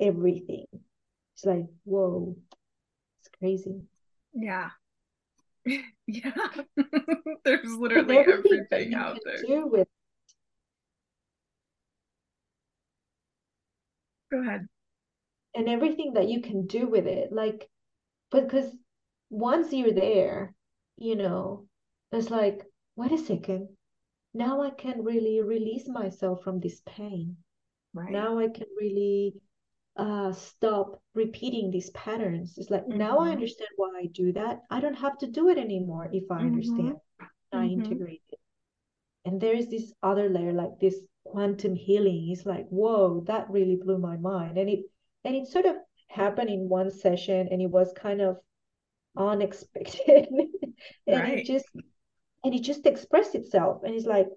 everything 0.00 0.66
it's 1.34 1.44
like 1.44 1.64
whoa 1.84 2.36
it's 3.20 3.30
crazy 3.38 3.80
Yeah. 4.34 4.70
yeah. 6.06 6.32
There's 7.44 7.74
literally 7.76 8.18
everything 8.18 8.66
everything 8.70 8.94
out 8.94 9.18
there. 9.24 9.42
do 9.42 9.66
with 9.66 9.88
Go 14.30 14.40
ahead. 14.40 14.66
and 15.54 15.68
everything 15.68 16.14
that 16.14 16.28
you 16.28 16.40
can 16.40 16.66
do 16.66 16.88
with 16.88 17.06
it 17.06 17.32
like 17.32 17.68
because 18.40 18.70
once 19.30 19.72
you're 19.72 19.92
there 19.92 20.54
you 20.96 21.16
know 21.16 21.66
it's 22.12 22.30
like 22.30 22.64
wait 22.96 23.12
a 23.12 23.18
second. 23.18 23.68
Now 24.34 24.62
i 24.62 24.70
can 24.70 25.02
really 25.04 25.40
release 25.42 25.88
myself 25.88 26.42
from 26.42 26.60
this 26.60 26.80
pain. 26.86 27.36
Right. 27.94 28.10
now 28.12 28.38
i 28.38 28.48
can 28.48 28.66
really 28.78 29.34
uh 29.96 30.32
stop 30.32 31.00
repeating 31.14 31.70
these 31.70 31.90
patterns. 31.90 32.56
It's 32.56 32.70
like 32.70 32.88
now 32.88 33.18
i 33.20 33.28
Mhm. 33.28 33.32
understand 33.32 33.70
why 33.76 33.90
i 34.02 34.06
do 34.06 34.32
that. 34.32 34.60
I 34.70 34.80
don't 34.80 34.94
have 35.06 35.18
to 35.18 35.26
do 35.26 35.48
it 35.50 35.58
anymore 35.58 36.08
if 36.12 36.30
i 36.30 36.38
understand 36.40 36.96
i 37.52 37.66
Mhm. 37.66 37.72
integrate 37.72 38.22
it. 38.30 38.38
And 39.24 39.40
there 39.40 39.54
is 39.54 39.68
this 39.68 39.92
other 40.02 40.28
layer 40.28 40.52
like 40.52 40.78
this 40.80 40.98
quantum 41.24 41.74
healing. 41.74 42.30
It's 42.30 42.46
like 42.46 42.66
whoa 42.68 43.20
that 43.26 43.50
really 43.50 43.76
blew 43.76 43.98
my 43.98 44.16
mind. 44.16 44.58
And 44.58 44.68
it 44.70 44.80
and 45.24 45.36
it 45.36 45.46
sort 45.48 45.66
of 45.66 45.76
happened 46.12 46.50
in 46.50 46.68
one 46.68 46.90
session 46.90 47.48
and 47.50 47.62
it 47.62 47.70
was 47.70 47.92
kind 47.94 48.20
of 48.20 48.38
unexpected 49.16 50.28
and 51.08 51.26
it 51.26 51.44
just 51.44 51.66
and 52.44 52.54
it 52.54 52.62
just 52.62 52.86
expressed 52.86 53.34
itself 53.34 53.82
and 53.84 53.94
it's 53.94 54.06
like 54.06 54.28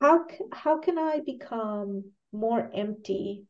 how 0.00 0.26
how 0.52 0.78
can 0.78 0.98
i 0.98 1.20
become 1.26 2.04
more 2.32 2.70
empty 2.74 3.44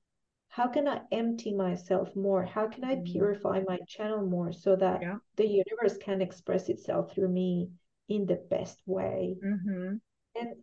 how 0.48 0.66
can 0.68 0.88
i 0.88 1.00
empty 1.12 1.52
myself 1.54 2.14
more 2.16 2.44
how 2.44 2.66
can 2.68 2.84
i 2.84 2.94
Mhm. 2.94 3.04
purify 3.12 3.60
my 3.66 3.78
channel 3.86 4.24
more 4.26 4.52
so 4.52 4.76
that 4.76 5.00
Yeah. 5.02 5.18
the 5.36 5.46
universe 5.46 5.98
can 5.98 6.22
express 6.22 6.68
itself 6.68 7.12
through 7.14 7.28
me 7.28 7.70
in 8.08 8.26
the 8.26 8.36
best 8.50 8.80
way 8.86 9.36
Mm-hmm. 9.44 9.96
and 10.36 10.56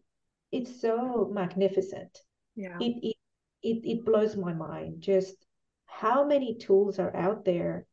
it's 0.52 0.82
so 0.82 1.30
magnificent 1.34 2.19
Yeah. 2.56 2.80
it 2.80 3.11
it 3.64 3.82
it, 3.86 4.06
blows 4.06 4.36
my 4.36 4.54
mind 4.54 5.02
just 5.02 5.36
how 5.86 6.26
many 6.26 6.56
tools 6.56 7.00
are 7.00 7.16
out 7.16 7.46
there 7.46 7.86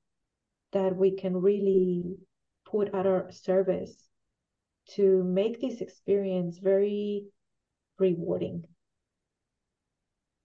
that 0.73 0.97
we 0.97 1.17
can 1.17 1.37
really 1.37 2.17
put 2.65 2.95
at 2.95 3.07
our 3.07 3.31
service 3.31 4.09
to 4.87 5.23
make 5.25 5.61
this 5.61 5.81
experience 5.81 6.59
very 6.59 7.25
rewarding 7.99 8.65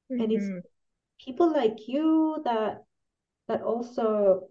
and 0.10 0.32
it's 0.32 0.50
Mhm. 0.50 0.62
people 1.20 1.52
like 1.52 1.88
you 1.88 2.42
that 2.44 2.84
that 3.48 3.62
also 3.62 4.50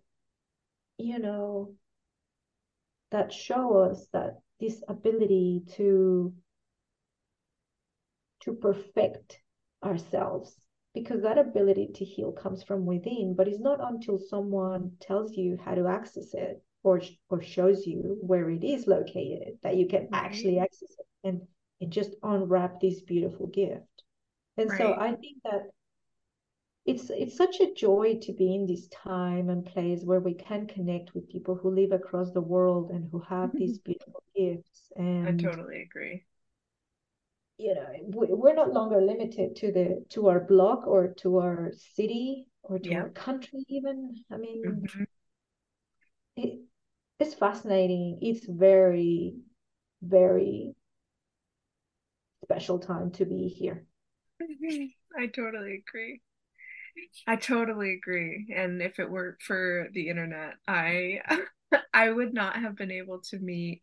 you 0.99 1.19
know 1.19 1.74
that 3.11 3.32
show 3.32 3.77
us 3.78 4.07
that 4.12 4.40
this 4.61 4.82
ability 4.89 5.62
to 5.77 6.32
to 8.40 8.55
perfect 8.55 9.40
ourselves 9.85 10.61
because 10.94 11.23
that 11.23 11.39
ability 11.39 11.90
to 11.94 12.05
heal 12.05 12.32
comes 12.32 12.62
from 12.62 12.85
within 12.85 13.35
but 13.36 13.48
it's 13.48 13.60
not 13.60 13.78
until 13.81 14.19
someone 14.19 14.90
tells 15.01 15.36
you 15.36 15.59
how 15.64 15.74
to 15.74 15.86
access 15.86 16.35
it 16.35 16.62
or 16.82 17.01
or 17.28 17.43
shows 17.43 17.86
you 17.86 18.19
where 18.20 18.51
it 18.51 18.64
is 18.64 18.86
located 18.86 19.56
that 19.62 19.77
you 19.77 19.86
can 19.86 20.09
actually 20.12 20.55
mm-hmm. 20.55 20.64
access 20.64 20.90
it 20.98 21.06
and 21.24 21.40
and 21.81 21.90
just 21.90 22.14
unwrap 22.23 22.81
this 22.81 23.01
beautiful 23.01 23.48
gift. 23.48 24.05
And 24.56 24.70
so 24.77 24.94
i 24.94 25.12
think 25.12 25.39
that 25.44 25.62
it's 26.85 27.10
it's 27.10 27.36
such 27.36 27.60
a 27.60 27.73
joy 27.74 28.19
to 28.23 28.32
be 28.32 28.55
in 28.55 28.66
this 28.66 28.89
time 28.89 29.48
and 29.48 29.64
place 29.64 30.02
where 30.05 30.20
we 30.20 30.35
can 30.35 30.66
connect 30.66 31.14
with 31.14 31.28
people 31.28 31.55
who 31.55 31.70
live 31.70 31.93
across 31.93 32.32
the 32.32 32.40
world 32.40 32.90
and 32.90 33.09
who 33.10 33.20
have 33.20 33.51
these 33.55 33.78
mm-hmm. 33.78 33.93
beautiful 33.93 34.23
gifts 34.36 34.93
I 34.98 35.32
totally 35.32 35.82
agree. 35.82 36.24
You 37.62 37.74
know 37.74 37.89
we- 38.18 38.34
we're 38.40 38.55
not 38.55 38.72
longer 38.72 39.01
limited 39.01 39.56
to 39.56 39.72
the 39.72 40.05
to 40.10 40.28
our 40.28 40.40
block 40.40 40.86
or 40.86 41.09
to 41.22 41.39
our 41.39 41.72
city 41.94 42.47
or 42.62 42.78
to 42.78 42.94
our 42.94 43.09
country 43.10 43.64
even 43.68 43.97
i 44.30 44.36
mean 44.36 44.62
Mhm. 44.66 45.05
it, 46.36 46.60
it's 47.18 47.34
fascinating 47.34 48.18
it's 48.22 48.44
very 48.47 49.36
very 50.02 50.74
special 52.44 52.78
time 52.78 53.10
to 53.12 53.24
be 53.24 53.48
here 53.48 53.86
I 55.18 55.26
totally 55.28 55.82
agree. 55.89 56.20
I 57.26 57.36
totally 57.36 57.94
agree. 57.94 58.52
And 58.55 58.82
if 58.82 58.98
it 58.98 59.10
weren't 59.10 59.40
for 59.40 59.89
the 59.93 60.09
internet, 60.09 60.55
I 60.66 61.20
I 61.94 62.10
would 62.10 62.34
not 62.34 62.56
have 62.56 62.76
been 62.76 62.90
able 62.90 63.20
to 63.30 63.39
meet 63.39 63.82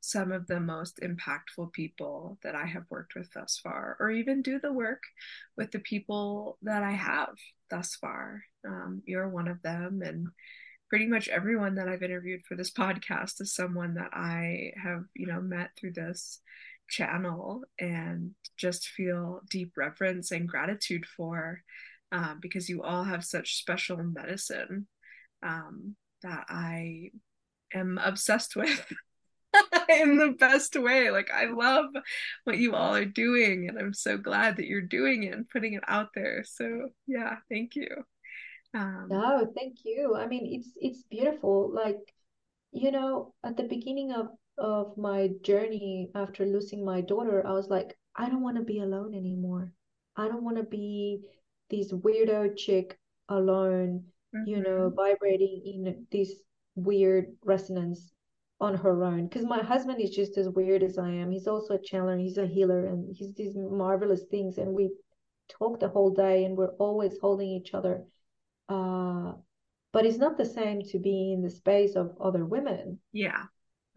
some 0.00 0.32
of 0.32 0.46
the 0.46 0.60
most 0.60 1.00
impactful 1.00 1.72
people 1.72 2.38
that 2.42 2.54
I 2.54 2.66
have 2.66 2.84
worked 2.90 3.14
with 3.14 3.32
thus 3.32 3.58
far, 3.62 3.96
or 3.98 4.10
even 4.10 4.42
do 4.42 4.58
the 4.58 4.72
work 4.72 5.02
with 5.56 5.72
the 5.72 5.80
people 5.80 6.58
that 6.62 6.82
I 6.82 6.92
have 6.92 7.34
thus 7.70 7.96
far. 7.96 8.44
Um, 8.66 9.02
you're 9.04 9.28
one 9.28 9.48
of 9.48 9.62
them, 9.62 10.02
and 10.02 10.28
pretty 10.88 11.06
much 11.06 11.28
everyone 11.28 11.74
that 11.76 11.88
I've 11.88 12.02
interviewed 12.02 12.44
for 12.44 12.54
this 12.56 12.70
podcast 12.78 13.40
is 13.40 13.54
someone 13.54 13.94
that 13.94 14.10
I 14.12 14.72
have, 14.82 15.04
you 15.14 15.26
know, 15.26 15.40
met 15.40 15.70
through 15.76 15.92
this 15.92 16.40
channel 16.88 17.64
and 17.78 18.32
just 18.56 18.88
feel 18.88 19.40
deep 19.50 19.72
reverence 19.76 20.30
and 20.30 20.48
gratitude 20.48 21.04
for 21.04 21.62
um, 22.12 22.38
because 22.40 22.68
you 22.68 22.82
all 22.82 23.04
have 23.04 23.24
such 23.24 23.56
special 23.56 23.96
medicine 23.96 24.86
um, 25.42 25.96
that 26.22 26.46
I 26.48 27.10
am 27.74 27.98
obsessed 28.02 28.56
with 28.56 28.86
in 29.88 30.16
the 30.18 30.34
best 30.38 30.76
way. 30.76 31.10
Like, 31.10 31.30
I 31.32 31.46
love 31.46 31.86
what 32.44 32.58
you 32.58 32.74
all 32.74 32.94
are 32.94 33.04
doing, 33.04 33.68
and 33.68 33.78
I'm 33.78 33.94
so 33.94 34.18
glad 34.18 34.56
that 34.56 34.66
you're 34.66 34.80
doing 34.82 35.24
it 35.24 35.34
and 35.34 35.48
putting 35.48 35.74
it 35.74 35.84
out 35.88 36.10
there. 36.14 36.44
So, 36.44 36.88
yeah, 37.06 37.36
thank 37.50 37.76
you. 37.76 37.88
Um, 38.74 39.12
no 39.12 39.50
thank 39.56 39.84
you 39.84 40.14
i 40.16 40.26
mean 40.26 40.46
it's 40.58 40.70
it's 40.80 41.02
beautiful 41.10 41.70
like 41.72 41.98
you 42.72 42.90
know 42.90 43.32
at 43.44 43.56
the 43.56 43.64
beginning 43.64 44.12
of 44.12 44.28
of 44.58 44.96
my 44.96 45.30
journey 45.42 46.10
after 46.14 46.44
losing 46.46 46.84
my 46.84 47.00
daughter 47.00 47.46
i 47.46 47.52
was 47.52 47.68
like 47.68 47.96
i 48.16 48.28
don't 48.28 48.42
want 48.42 48.56
to 48.56 48.62
be 48.62 48.80
alone 48.80 49.14
anymore 49.14 49.72
i 50.16 50.28
don't 50.28 50.42
want 50.42 50.56
to 50.56 50.62
be 50.64 51.20
this 51.70 51.92
weirdo 51.92 52.56
chick 52.56 52.98
alone 53.28 54.04
you 54.44 54.60
know 54.60 54.90
mhm, 54.90 54.94
vibrating 54.94 55.62
in 55.64 56.06
this 56.12 56.32
weird 56.74 57.26
resonance 57.44 58.12
on 58.60 58.74
her 58.74 59.04
own 59.04 59.26
because 59.26 59.44
my 59.44 59.62
husband 59.62 60.00
is 60.00 60.10
just 60.10 60.38
as 60.38 60.48
weird 60.48 60.82
as 60.82 60.96
i 60.98 61.10
am 61.10 61.30
he's 61.30 61.46
also 61.46 61.74
a 61.74 61.78
channeler 61.78 62.18
he's 62.18 62.38
a 62.38 62.46
healer 62.46 62.86
and 62.86 63.14
he's 63.14 63.34
these 63.34 63.54
marvelous 63.54 64.24
things 64.30 64.56
and 64.56 64.72
we 64.72 64.90
talk 65.50 65.78
the 65.78 65.88
whole 65.88 66.10
day 66.10 66.44
and 66.44 66.56
we're 66.56 66.74
always 66.78 67.18
holding 67.20 67.48
each 67.48 67.74
other 67.74 68.02
uh 68.68 69.32
but 69.92 70.06
it's 70.06 70.18
not 70.18 70.38
the 70.38 70.44
same 70.44 70.80
to 70.82 70.98
be 70.98 71.32
in 71.32 71.42
the 71.42 71.50
space 71.50 71.96
of 71.96 72.16
other 72.20 72.44
women 72.44 72.98
yeah. 73.12 73.44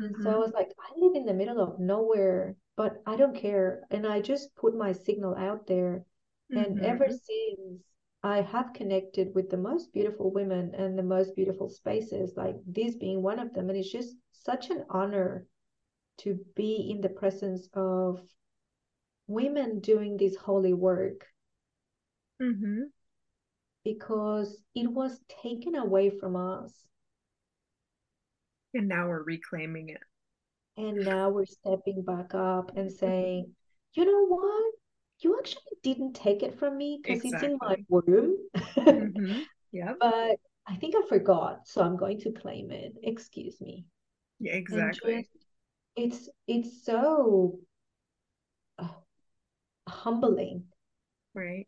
Mm-hmm. 0.02 0.24
So 0.24 0.32
I 0.32 0.38
was 0.38 0.52
like, 0.54 0.70
I 0.80 0.98
live 0.98 1.16
in 1.16 1.26
the 1.26 1.34
middle 1.34 1.60
of 1.60 1.80
nowhere, 1.80 2.56
but 2.78 3.02
I 3.06 3.16
don't 3.16 3.36
care. 3.36 3.82
And 3.92 4.08
I 4.08 4.22
just 4.22 4.56
put 4.56 4.76
my 4.76 4.94
signal 4.94 5.36
out 5.36 5.68
there. 5.68 6.06
Mm-hmm. 6.54 6.58
And 6.58 6.86
ever 6.86 7.08
since 7.08 7.84
I 8.24 8.42
have 8.42 8.74
connected 8.74 9.36
with 9.36 9.50
the 9.50 9.58
most 9.58 9.94
beautiful 9.94 10.32
women 10.32 10.74
and 10.78 10.98
the 10.98 11.04
most 11.04 11.36
beautiful 11.36 11.70
spaces, 11.70 12.34
like 12.38 12.56
this 12.66 12.96
being 12.96 13.22
one 13.22 13.40
of 13.40 13.54
them. 13.54 13.70
And 13.70 13.78
it's 13.78 13.92
just 13.92 14.16
such 14.44 14.70
an 14.70 14.86
honor 14.90 15.46
to 16.20 16.40
be 16.56 16.90
in 16.92 17.02
the 17.02 17.10
presence 17.10 17.68
of 17.74 18.22
women 19.28 19.80
doing 19.80 20.18
this 20.18 20.36
holy 20.36 20.74
work. 20.74 21.26
Mm-hmm. 22.42 22.84
Because 23.84 24.62
it 24.76 24.92
was 24.92 25.20
taken 25.42 25.76
away 25.76 26.10
from 26.10 26.36
us. 26.36 26.74
And 28.74 28.88
now 28.88 29.08
we're 29.08 29.24
reclaiming 29.24 29.90
it. 29.90 30.02
And 30.78 30.98
now 30.98 31.30
we're 31.30 31.46
stepping 31.46 32.04
back 32.04 32.34
up 32.34 32.72
and 32.76 32.92
saying, 32.92 33.52
you 33.94 34.06
know 34.06 34.28
what? 34.28 34.74
you 35.22 35.38
actually 35.38 35.62
didn't 35.84 36.14
take 36.14 36.44
it 36.44 36.58
from 36.58 36.78
me 36.78 37.00
because 37.02 37.24
exactly. 37.24 37.50
it's 37.50 37.54
in 37.54 37.58
my 37.62 37.76
room. 37.90 38.38
mm-hmm. 38.56 39.42
Yeah. 39.72 39.94
But 40.00 40.38
I 40.68 40.78
think 40.78 40.96
I 40.96 41.08
forgot, 41.08 41.68
so 41.68 41.84
I'm 41.84 41.96
going 41.96 42.22
to 42.22 42.32
claim 42.32 42.72
it. 42.72 42.96
Excuse 43.04 43.62
me. 43.62 43.86
Yeah, 44.40 44.54
exactly. 44.54 45.16
Just, 45.18 45.30
it's 45.96 46.30
it's 46.48 46.86
so 46.86 47.60
uh, 48.78 48.88
humbling. 49.88 50.64
Right. 51.34 51.68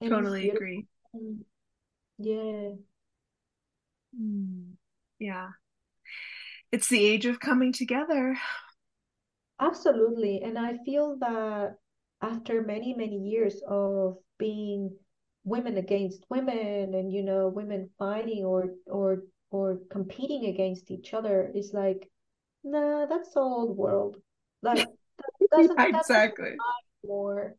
And 0.00 0.10
totally 0.10 0.50
agree. 0.50 0.86
Yeah. 2.18 2.70
Mm. 4.16 4.74
Yeah. 5.18 5.48
It's 6.70 6.88
the 6.88 7.04
age 7.04 7.26
of 7.26 7.40
coming 7.40 7.72
together. 7.72 8.36
Absolutely. 9.60 10.42
And 10.42 10.58
I 10.58 10.78
feel 10.84 11.16
that 11.20 11.76
after 12.20 12.62
many 12.62 12.94
many 12.94 13.16
years 13.16 13.60
of 13.68 14.18
being 14.38 14.96
women 15.44 15.78
against 15.78 16.24
women 16.28 16.94
and 16.94 17.12
you 17.12 17.22
know 17.22 17.48
women 17.48 17.90
fighting 17.98 18.44
or 18.44 18.74
or 18.86 19.22
or 19.50 19.78
competing 19.90 20.46
against 20.46 20.90
each 20.90 21.14
other 21.14 21.50
is 21.54 21.72
like 21.72 22.08
nah 22.64 23.06
that's 23.06 23.36
old 23.36 23.76
world 23.76 24.16
like 24.62 24.78
that 25.50 25.68
doesn't, 25.68 25.80
exactly 25.80 26.54
more 27.04 27.54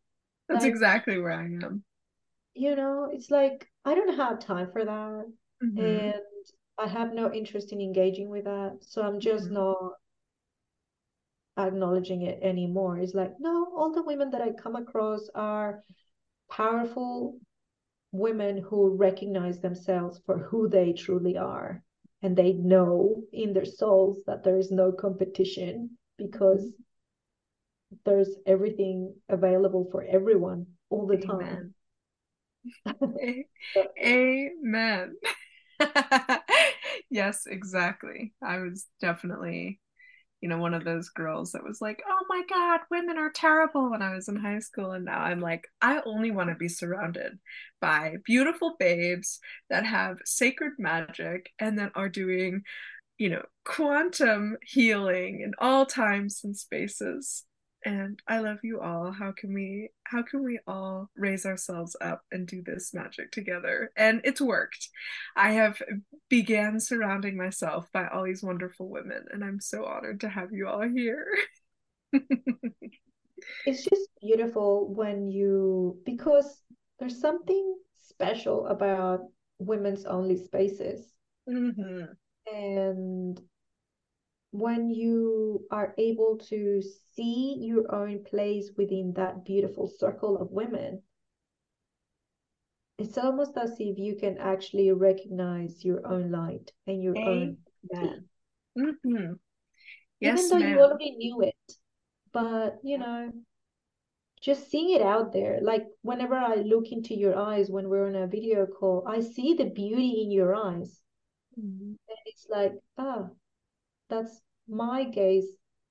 that's 0.47 0.63
like, 0.63 0.69
exactly 0.69 1.19
where 1.19 1.31
i 1.31 1.43
am 1.43 1.83
you 2.53 2.75
know 2.75 3.09
it's 3.11 3.31
like 3.31 3.67
i 3.85 3.95
don't 3.95 4.15
have 4.15 4.39
time 4.39 4.69
for 4.71 4.85
that 4.85 5.25
mm-hmm. 5.63 5.79
and 5.79 6.13
i 6.77 6.87
have 6.87 7.13
no 7.13 7.31
interest 7.33 7.71
in 7.71 7.81
engaging 7.81 8.29
with 8.29 8.45
that 8.45 8.77
so 8.81 9.01
i'm 9.01 9.19
just 9.19 9.45
mm-hmm. 9.45 9.55
not 9.55 9.93
acknowledging 11.59 12.23
it 12.23 12.39
anymore. 12.41 12.97
It's 12.97 13.13
like, 13.13 13.33
no, 13.39 13.67
all 13.75 13.91
the 13.93 14.03
women 14.03 14.31
that 14.31 14.41
I 14.41 14.51
come 14.51 14.75
across 14.75 15.29
are 15.35 15.83
powerful 16.49 17.37
women 18.11 18.57
who 18.57 18.95
recognize 18.95 19.60
themselves 19.60 20.22
for 20.26 20.38
who 20.38 20.68
they 20.69 20.94
truly 20.94 21.38
are. 21.38 21.84
And 22.22 22.36
they 22.36 22.53
know 22.53 23.23
in 23.31 23.53
their 23.53 23.65
souls 23.65 24.18
that 24.27 24.44
there 24.44 24.57
is 24.57 24.72
no 24.72 24.91
competition 24.91 25.91
because 26.18 26.64
mm-hmm. 26.64 27.95
there's 28.06 28.36
everything 28.45 29.15
available 29.30 29.88
for 29.90 30.03
everyone 30.03 30.65
all 30.90 31.07
the 31.07 31.23
Amen. 31.30 31.73
time. 32.86 33.45
Amen. 34.03 35.15
yes, 37.10 37.45
exactly. 37.48 38.34
I 38.44 38.60
was 38.60 38.86
definitely 38.99 39.80
you 40.41 40.47
know, 40.49 40.57
one 40.57 40.73
of 40.73 40.85
those 40.85 41.09
girls 41.09 41.51
that 41.51 41.63
was 41.63 41.81
like, 41.81 42.01
oh 42.07 42.25
my 42.29 42.43
God, 42.49 42.81
women 42.89 43.17
are 43.17 43.29
terrible 43.29 43.91
when 43.91 44.01
I 44.01 44.15
was 44.15 44.29
in 44.29 44.37
high 44.37 44.59
school. 44.59 44.91
And 44.91 45.05
now 45.05 45.19
I'm 45.19 45.41
like, 45.41 45.67
I 45.81 46.01
only 46.05 46.31
want 46.31 46.49
to 46.49 46.55
be 46.55 46.69
surrounded 46.69 47.39
by 47.81 48.15
beautiful 48.25 48.75
babes 48.79 49.39
that 49.69 49.85
have 49.85 50.19
sacred 50.25 50.73
magic 50.77 51.51
and 51.59 51.79
that 51.79 51.91
are 51.95 52.09
doing, 52.09 52.63
you 53.17 53.29
know, 53.29 53.43
quantum 53.65 54.57
healing 54.65 55.41
in 55.41 55.53
all 55.59 55.85
times 55.85 56.41
and 56.43 56.55
spaces 56.55 57.43
and 57.85 58.19
I 58.27 58.39
love 58.39 58.60
you 58.64 58.81
all. 58.81 59.11
How 59.11 59.31
can 59.31 59.53
we 59.53 59.89
how 60.03 60.23
can 60.23 60.43
we 60.43 60.60
all 60.68 61.10
raise 61.15 61.45
ourselves 61.45 61.95
up 62.01 62.22
and 62.31 62.47
do 62.47 62.61
this 62.61 62.93
magic 62.93 63.31
together? 63.31 63.91
And 63.95 64.22
it's 64.23 64.41
worked. 64.41 64.89
I 65.35 65.51
have 65.53 65.81
began 66.30 66.80
surrounding 66.80 67.38
myself 67.38 67.88
by 67.93 68.07
all 68.07 68.23
these 68.23 68.43
wonderful 68.43 68.89
women 68.89 69.26
and 69.31 69.43
I'm 69.43 69.60
so 69.60 69.85
honored 69.85 70.22
to 70.22 70.30
have 70.30 70.51
you 70.51 70.68
all 70.68 70.88
here. 70.88 71.27
it's 72.11 73.84
just 73.84 74.10
beautiful 74.22 74.93
when 74.93 75.30
you 75.30 75.99
because 76.06 76.61
there's 76.99 77.22
something 77.22 77.76
special 77.95 78.68
about 78.68 79.22
women's 79.60 80.06
only 80.06 80.38
spaces. 80.38 81.14
Mm-hmm. 81.47 82.06
And 82.53 83.41
when 84.51 84.89
you 84.89 85.65
are 85.71 85.93
able 85.97 86.38
to 86.49 86.81
see 87.15 87.57
your 87.59 87.93
own 87.93 88.23
place 88.23 88.71
within 88.77 89.13
that 89.13 89.45
beautiful 89.45 89.88
circle 89.88 90.38
of 90.38 90.51
women, 90.51 91.01
it's 92.97 93.17
almost 93.17 93.57
as 93.57 93.76
if 93.80 93.97
you 93.97 94.15
can 94.15 94.38
actually 94.38 94.91
recognize 94.91 95.85
your 95.85 96.05
own 96.05 96.31
light 96.31 96.71
and 96.88 97.01
your 97.01 97.17
own 97.17 97.57
man. 97.91 98.26
Mm-hmm. 98.77 99.34
Yes, 100.19 100.39
Even 100.39 100.49
though 100.49 100.65
ma'am. 100.65 100.73
you 100.73 100.81
already 100.81 101.11
knew 101.11 101.41
it, 101.41 101.73
but 102.34 102.77
you 102.84 102.97
know, 102.97 103.31
just 104.41 104.69
seeing 104.69 104.95
it 104.95 105.01
out 105.01 105.31
there. 105.31 105.59
Like 105.61 105.85
whenever 106.01 106.35
I 106.35 106.55
look 106.55 106.91
into 106.91 107.13
your 107.13 107.38
eyes 107.38 107.69
when 107.69 107.88
we're 107.88 108.07
on 108.07 108.15
a 108.15 108.27
video 108.27 108.65
call, 108.65 109.05
I 109.07 109.21
see 109.21 109.53
the 109.53 109.65
beauty 109.65 110.21
in 110.23 110.31
your 110.31 110.55
eyes. 110.55 110.99
Mm-hmm. 111.57 111.91
And 111.91 112.17
it's 112.26 112.47
like, 112.49 112.73
ah, 112.97 113.27
that's 114.10 114.41
my 114.68 115.03
gaze 115.03 115.48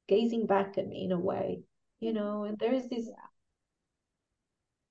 gazing 0.09 0.47
back 0.47 0.79
at 0.79 0.87
me 0.87 1.05
in 1.05 1.13
a 1.13 1.19
way 1.19 1.61
you 2.01 2.13
know 2.13 2.45
and 2.45 2.59
there 2.59 2.73
is 2.73 2.89
this 2.89 3.09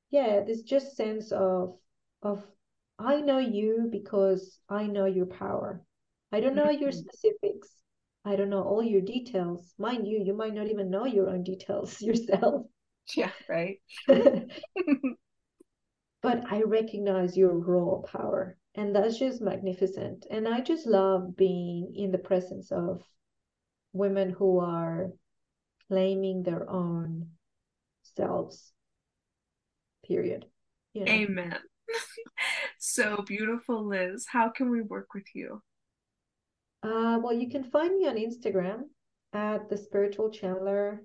yeah. 0.09 0.41
this 0.45 0.61
just 0.61 0.95
sense 0.95 1.31
of 1.31 1.77
of 2.21 2.45
i 2.99 3.19
know 3.19 3.39
you 3.39 3.87
because 3.91 4.59
i 4.69 4.85
know 4.85 5.05
your 5.05 5.25
power. 5.25 5.81
I 6.31 6.41
don't 6.41 6.55
know 6.55 6.69
your 6.69 6.91
mm-hmm. 6.91 6.99
specifics. 6.99 7.69
I 8.25 8.35
don't 8.35 8.49
know 8.49 8.63
all 8.63 8.83
your 8.83 8.99
details. 8.99 9.73
Mind 9.77 10.05
you 10.05 10.21
you 10.21 10.33
might 10.33 10.53
not 10.53 10.67
even 10.67 10.89
know 10.89 11.05
your 11.05 11.29
own 11.29 11.43
details 11.43 12.01
yourself. 12.07 12.65
Yeah 13.15 13.31
right. 13.47 13.77
But 16.21 16.43
i 16.51 16.63
recognize 16.63 17.37
your 17.37 17.57
raw 17.57 18.01
power 18.01 18.57
and 18.75 18.93
that's 18.93 19.17
just 19.17 19.41
magnificent. 19.41 20.25
And 20.29 20.47
i 20.47 20.59
just 20.61 20.85
love 20.85 21.37
being 21.37 21.93
in 21.95 22.11
the 22.11 22.17
presence 22.17 22.71
of 22.71 23.01
women 23.97 24.29
who 24.29 24.59
are 24.59 25.11
claiming 25.87 26.43
their 26.43 26.69
own 26.69 27.27
selves 28.15 28.71
period 30.05 30.45
you 30.93 31.05
know? 31.05 31.11
amen. 31.11 31.57
So 32.79 33.23
beautiful 33.25 33.87
liz. 33.87 34.25
How 34.27 34.49
can 34.49 34.69
we 34.69 34.81
work 34.81 35.13
with 35.13 35.25
you? 35.33 35.61
Uh, 36.83 37.19
well 37.21 37.33
you 37.33 37.49
can 37.49 37.63
find 37.63 37.97
me 37.97 38.07
on 38.07 38.15
instagram 38.15 38.83
at 39.33 39.67
the 39.67 39.75
spiritual 39.75 40.29
channeler 40.29 40.99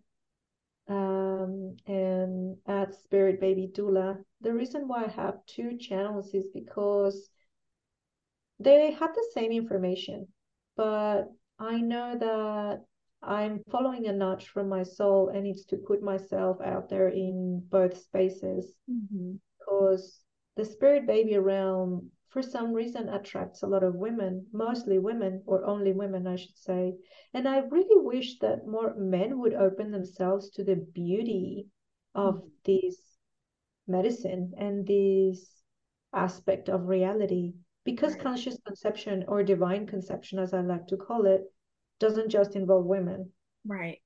um, 0.88 1.76
and 1.86 2.56
at 2.68 2.94
spirit 2.94 3.40
baby 3.40 3.70
doula 3.74 4.18
the 4.42 4.52
reason 4.52 4.86
why 4.86 5.04
i 5.04 5.08
have 5.08 5.44
two 5.46 5.78
channels 5.78 6.34
is 6.34 6.48
because 6.52 7.30
they 8.60 8.92
have 8.92 9.14
the 9.14 9.30
same 9.32 9.50
information 9.50 10.28
but 10.76 11.24
I 11.62 11.80
know 11.80 12.18
that 12.18 12.80
I'm 13.22 13.62
following 13.70 14.08
a 14.08 14.12
nudge 14.12 14.48
from 14.48 14.68
my 14.68 14.82
soul 14.82 15.28
and 15.28 15.46
it's 15.46 15.64
to 15.66 15.76
put 15.76 16.02
myself 16.02 16.56
out 16.60 16.88
there 16.88 17.08
in 17.08 17.62
both 17.70 17.96
spaces 17.96 18.74
mm-hmm. 18.90 19.34
because 19.58 20.20
the 20.56 20.64
spirit 20.64 21.06
baby 21.06 21.38
realm 21.38 22.10
for 22.30 22.42
some 22.42 22.72
reason 22.72 23.08
attracts 23.10 23.62
a 23.62 23.66
lot 23.66 23.84
of 23.84 23.94
women 23.94 24.46
mostly 24.52 24.98
women 24.98 25.42
or 25.46 25.64
only 25.64 25.92
women 25.92 26.26
i 26.26 26.34
should 26.34 26.56
say 26.56 26.94
and 27.34 27.46
i 27.46 27.58
really 27.58 28.04
wish 28.04 28.38
that 28.40 28.66
more 28.66 28.94
men 28.96 29.38
would 29.38 29.54
open 29.54 29.90
themselves 29.90 30.50
to 30.50 30.64
the 30.64 30.76
beauty 30.92 31.66
of 32.14 32.36
mm-hmm. 32.36 32.46
this 32.64 32.96
medicine 33.86 34.52
and 34.58 34.86
this 34.86 35.62
aspect 36.12 36.68
of 36.68 36.88
reality 36.88 37.52
because 37.84 38.14
right. 38.14 38.22
conscious 38.22 38.58
conception 38.66 39.24
or 39.28 39.42
divine 39.42 39.86
conception 39.86 40.38
as 40.38 40.52
i 40.52 40.60
like 40.60 40.86
to 40.86 40.96
call 40.96 41.26
it 41.26 41.51
doesn't 42.02 42.28
just 42.28 42.56
involve 42.56 42.84
women 42.84 43.30
right 43.66 43.98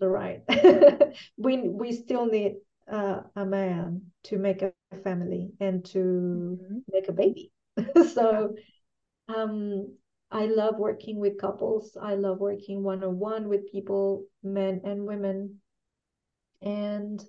the 0.00 0.08
right 0.08 0.42
we 1.38 1.58
we 1.68 1.92
still 1.92 2.26
need 2.26 2.56
uh, 2.90 3.20
a 3.36 3.46
man 3.46 4.02
to 4.24 4.36
make 4.36 4.62
a 4.62 4.72
family 5.04 5.52
and 5.60 5.84
to 5.84 5.98
mm-hmm. 5.98 6.78
make 6.92 7.08
a 7.08 7.12
baby 7.12 7.52
so 8.14 8.54
um 9.28 9.86
I 10.32 10.46
love 10.46 10.78
working 10.78 11.18
with 11.18 11.40
couples. 11.40 11.96
I 12.00 12.14
love 12.14 12.38
working 12.38 12.84
one 12.84 13.02
on 13.02 13.18
one 13.18 13.48
with 13.48 13.70
people, 13.72 14.26
men 14.44 14.80
and 14.84 15.04
women. 15.04 15.60
And 16.62 17.20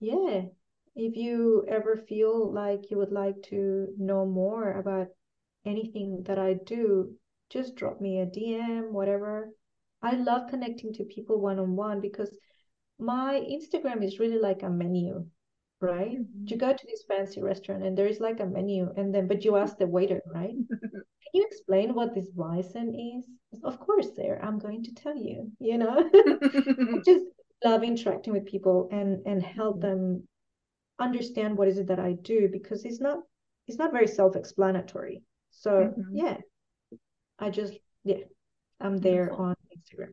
yeah, 0.00 0.42
if 0.94 1.16
you 1.16 1.64
ever 1.66 1.96
feel 1.96 2.52
like 2.52 2.90
you 2.90 2.98
would 2.98 3.12
like 3.12 3.42
to 3.44 3.88
know 3.98 4.26
more 4.26 4.78
about 4.78 5.08
anything 5.64 6.24
that 6.26 6.38
I 6.38 6.54
do, 6.54 7.14
just 7.50 7.76
drop 7.76 8.00
me 8.00 8.20
a 8.20 8.26
DM, 8.26 8.92
whatever. 8.92 9.50
I 10.02 10.16
love 10.16 10.48
connecting 10.50 10.92
to 10.94 11.04
people 11.04 11.40
one 11.40 11.58
on 11.58 11.76
one 11.76 12.00
because 12.00 12.30
my 12.98 13.40
Instagram 13.50 14.04
is 14.04 14.18
really 14.18 14.38
like 14.38 14.62
a 14.62 14.70
menu, 14.70 15.26
right? 15.80 16.18
Mhm. 16.18 16.50
You 16.50 16.56
go 16.56 16.72
to 16.72 16.86
this 16.86 17.04
fancy 17.08 17.40
restaurant 17.42 17.82
and 17.84 17.96
there 17.96 18.06
is 18.06 18.20
like 18.20 18.40
a 18.40 18.46
menu, 18.46 18.92
and 18.96 19.14
then 19.14 19.26
but 19.26 19.44
you 19.44 19.56
ask 19.56 19.78
the 19.78 19.86
waiter, 19.86 20.20
right? 20.32 20.54
Can 21.24 21.32
you 21.32 21.44
explain 21.46 21.94
what 21.94 22.14
this 22.14 22.28
bison 22.30 22.94
is? 22.94 23.26
Of 23.62 23.78
course, 23.80 24.14
sir, 24.14 24.38
I'm 24.42 24.58
going 24.58 24.82
to 24.84 24.94
tell 24.94 25.16
you, 25.16 25.50
you 25.58 25.78
know. 25.78 26.10
I 26.14 26.98
just 27.04 27.24
love 27.64 27.82
interacting 27.82 28.32
with 28.32 28.44
people 28.46 28.88
and 28.92 29.26
and 29.26 29.42
help 29.42 29.76
Mhm. 29.78 29.82
them 29.82 30.28
understand 30.98 31.56
what 31.56 31.68
is 31.68 31.78
it 31.78 31.86
that 31.88 31.98
I 31.98 32.12
do 32.12 32.48
because 32.48 32.84
it's 32.84 33.00
not 33.00 33.18
it's 33.66 33.78
not 33.78 33.92
very 33.92 34.06
self-explanatory. 34.06 35.22
So 35.50 35.94
Mhm. 35.96 36.04
yeah, 36.12 36.36
I 37.38 37.50
just 37.50 37.74
yeah, 38.04 38.24
I'm 38.80 38.98
there 38.98 39.26
Beautiful. 39.26 39.44
on 39.46 39.54
Instagram. 39.76 40.10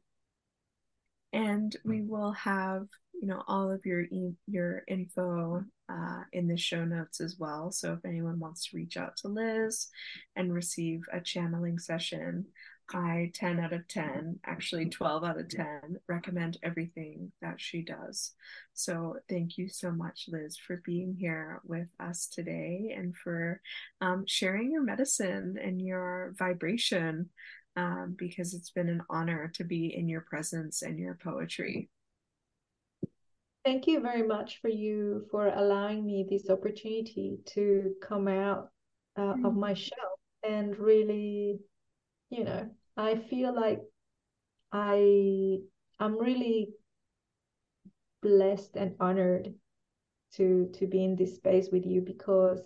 and 1.34 1.76
we 1.86 2.02
will 2.02 2.32
have 2.34 2.88
you 3.14 3.28
know 3.28 3.44
all 3.48 3.72
of 3.72 3.86
your 3.86 4.02
e- 4.02 4.36
your 4.48 4.84
info 4.88 5.64
uh, 5.90 6.22
in 6.34 6.48
the 6.48 6.58
show 6.58 6.86
notes 6.86 7.20
as 7.22 7.38
well 7.38 7.72
so 7.72 7.94
if 7.94 8.00
anyone 8.06 8.40
wants 8.40 8.66
to 8.70 8.78
reach 8.78 8.98
out 8.98 9.16
to 9.18 9.28
liz 9.28 9.88
and 10.36 10.54
receive 10.54 11.02
a 11.12 11.20
channeling 11.20 11.78
session 11.78 12.46
i 12.94 13.32
10 13.34 13.60
out 13.60 13.74
of 13.74 13.88
10 13.88 14.40
actually 14.46 14.90
12 14.90 15.24
out 15.24 15.40
of 15.40 15.50
10 15.50 15.98
recommend 16.08 16.58
everything 16.64 17.32
that 17.42 17.60
she 17.60 17.82
does 17.82 18.34
so 18.74 19.16
thank 19.30 19.58
you 19.58 19.68
so 19.68 19.92
much 19.92 20.26
liz 20.28 20.58
for 20.58 20.82
being 20.86 21.16
here 21.18 21.62
with 21.64 21.88
us 22.00 22.28
today 22.28 22.94
and 22.96 23.16
for 23.16 23.62
um, 24.02 24.24
sharing 24.28 24.72
your 24.72 24.84
medicine 24.84 25.58
and 25.62 25.82
your 25.82 26.34
vibration 26.38 27.30
um, 27.76 28.16
because 28.18 28.54
it's 28.54 28.72
been 28.72 28.90
an 28.90 29.02
honor 29.10 29.52
to 29.56 29.64
be 29.64 29.96
in 29.96 30.10
your 30.10 30.22
presence 30.22 30.82
and 30.82 31.00
your 31.00 31.16
poetry. 31.16 31.90
Thank 33.64 33.88
you 33.88 34.02
very 34.02 34.24
much 34.24 34.60
for 34.62 34.70
you 34.70 35.26
for 35.30 35.48
allowing 35.48 36.06
me 36.06 36.26
this 36.30 36.50
opportunity 36.50 37.38
to 37.54 37.94
come 38.02 38.28
out 38.28 38.70
uh, 39.18 39.36
of 39.44 39.56
my 39.56 39.74
shell 39.74 40.20
and 40.44 40.78
really, 40.78 41.60
you 42.30 42.44
know, 42.44 42.70
I 42.98 43.16
feel 43.16 43.54
like 43.56 43.82
I 44.72 45.58
I'm 46.00 46.18
really 46.18 46.70
blessed 48.22 48.76
and 48.76 48.96
honored 49.00 49.54
to 50.34 50.70
to 50.76 50.88
be 50.88 51.04
in 51.04 51.16
this 51.16 51.36
space 51.36 51.70
with 51.72 51.86
you 51.86 52.02
because 52.02 52.62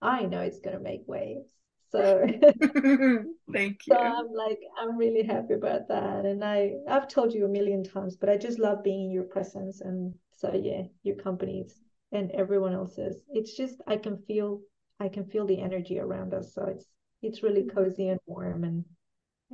I 0.00 0.24
know 0.24 0.40
it's 0.40 0.60
gonna 0.60 0.80
make 0.80 1.02
waves. 1.06 1.48
So 1.90 2.26
Thank 3.52 3.86
you. 3.86 3.94
so. 3.94 3.96
I'm 3.96 4.32
like 4.32 4.58
I'm 4.78 4.96
really 4.96 5.22
happy 5.22 5.54
about 5.54 5.88
that. 5.88 6.24
And 6.24 6.44
I 6.44 6.72
I've 6.88 7.08
told 7.08 7.32
you 7.32 7.44
a 7.44 7.48
million 7.48 7.84
times, 7.84 8.16
but 8.16 8.28
I 8.28 8.36
just 8.36 8.58
love 8.58 8.82
being 8.82 9.04
in 9.04 9.10
your 9.10 9.24
presence 9.24 9.80
and 9.80 10.14
so 10.36 10.52
yeah, 10.54 10.82
your 11.02 11.16
companies 11.16 11.80
and 12.10 12.30
everyone 12.32 12.74
else's. 12.74 13.22
It's 13.28 13.56
just 13.56 13.80
I 13.86 13.96
can 13.96 14.18
feel 14.26 14.60
I 15.00 15.08
can 15.08 15.24
feel 15.24 15.46
the 15.46 15.60
energy 15.60 15.98
around 15.98 16.34
us. 16.34 16.54
So 16.54 16.64
it's 16.66 16.86
it's 17.22 17.42
really 17.42 17.62
mm-hmm. 17.62 17.78
cozy 17.78 18.08
and 18.08 18.20
warm 18.26 18.64
and 18.64 18.84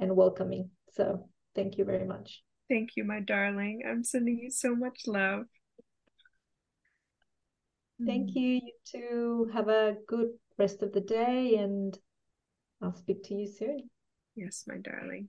and 0.01 0.17
welcoming. 0.17 0.71
So 0.93 1.29
thank 1.55 1.79
you 1.79 1.85
very 1.85 2.07
much. 2.07 2.43
Thank 2.69 2.91
you, 2.97 3.05
my 3.05 3.21
darling. 3.21 3.83
I'm 3.89 4.05
sending 4.05 4.39
you 4.39 4.51
so 4.51 4.75
much 4.75 5.07
love. 5.07 5.45
Thank 8.05 8.35
you. 8.35 8.61
You 8.63 8.73
too. 8.85 9.51
Have 9.53 9.69
a 9.69 9.97
good 10.07 10.29
rest 10.57 10.83
of 10.83 10.93
the 10.93 11.01
day 11.01 11.57
and 11.57 11.99
I'll 12.81 12.95
speak 12.95 13.25
to 13.25 13.35
you 13.35 13.49
soon. 13.49 13.91
Yes, 14.37 14.65
my 14.69 14.77
darling. 14.77 15.29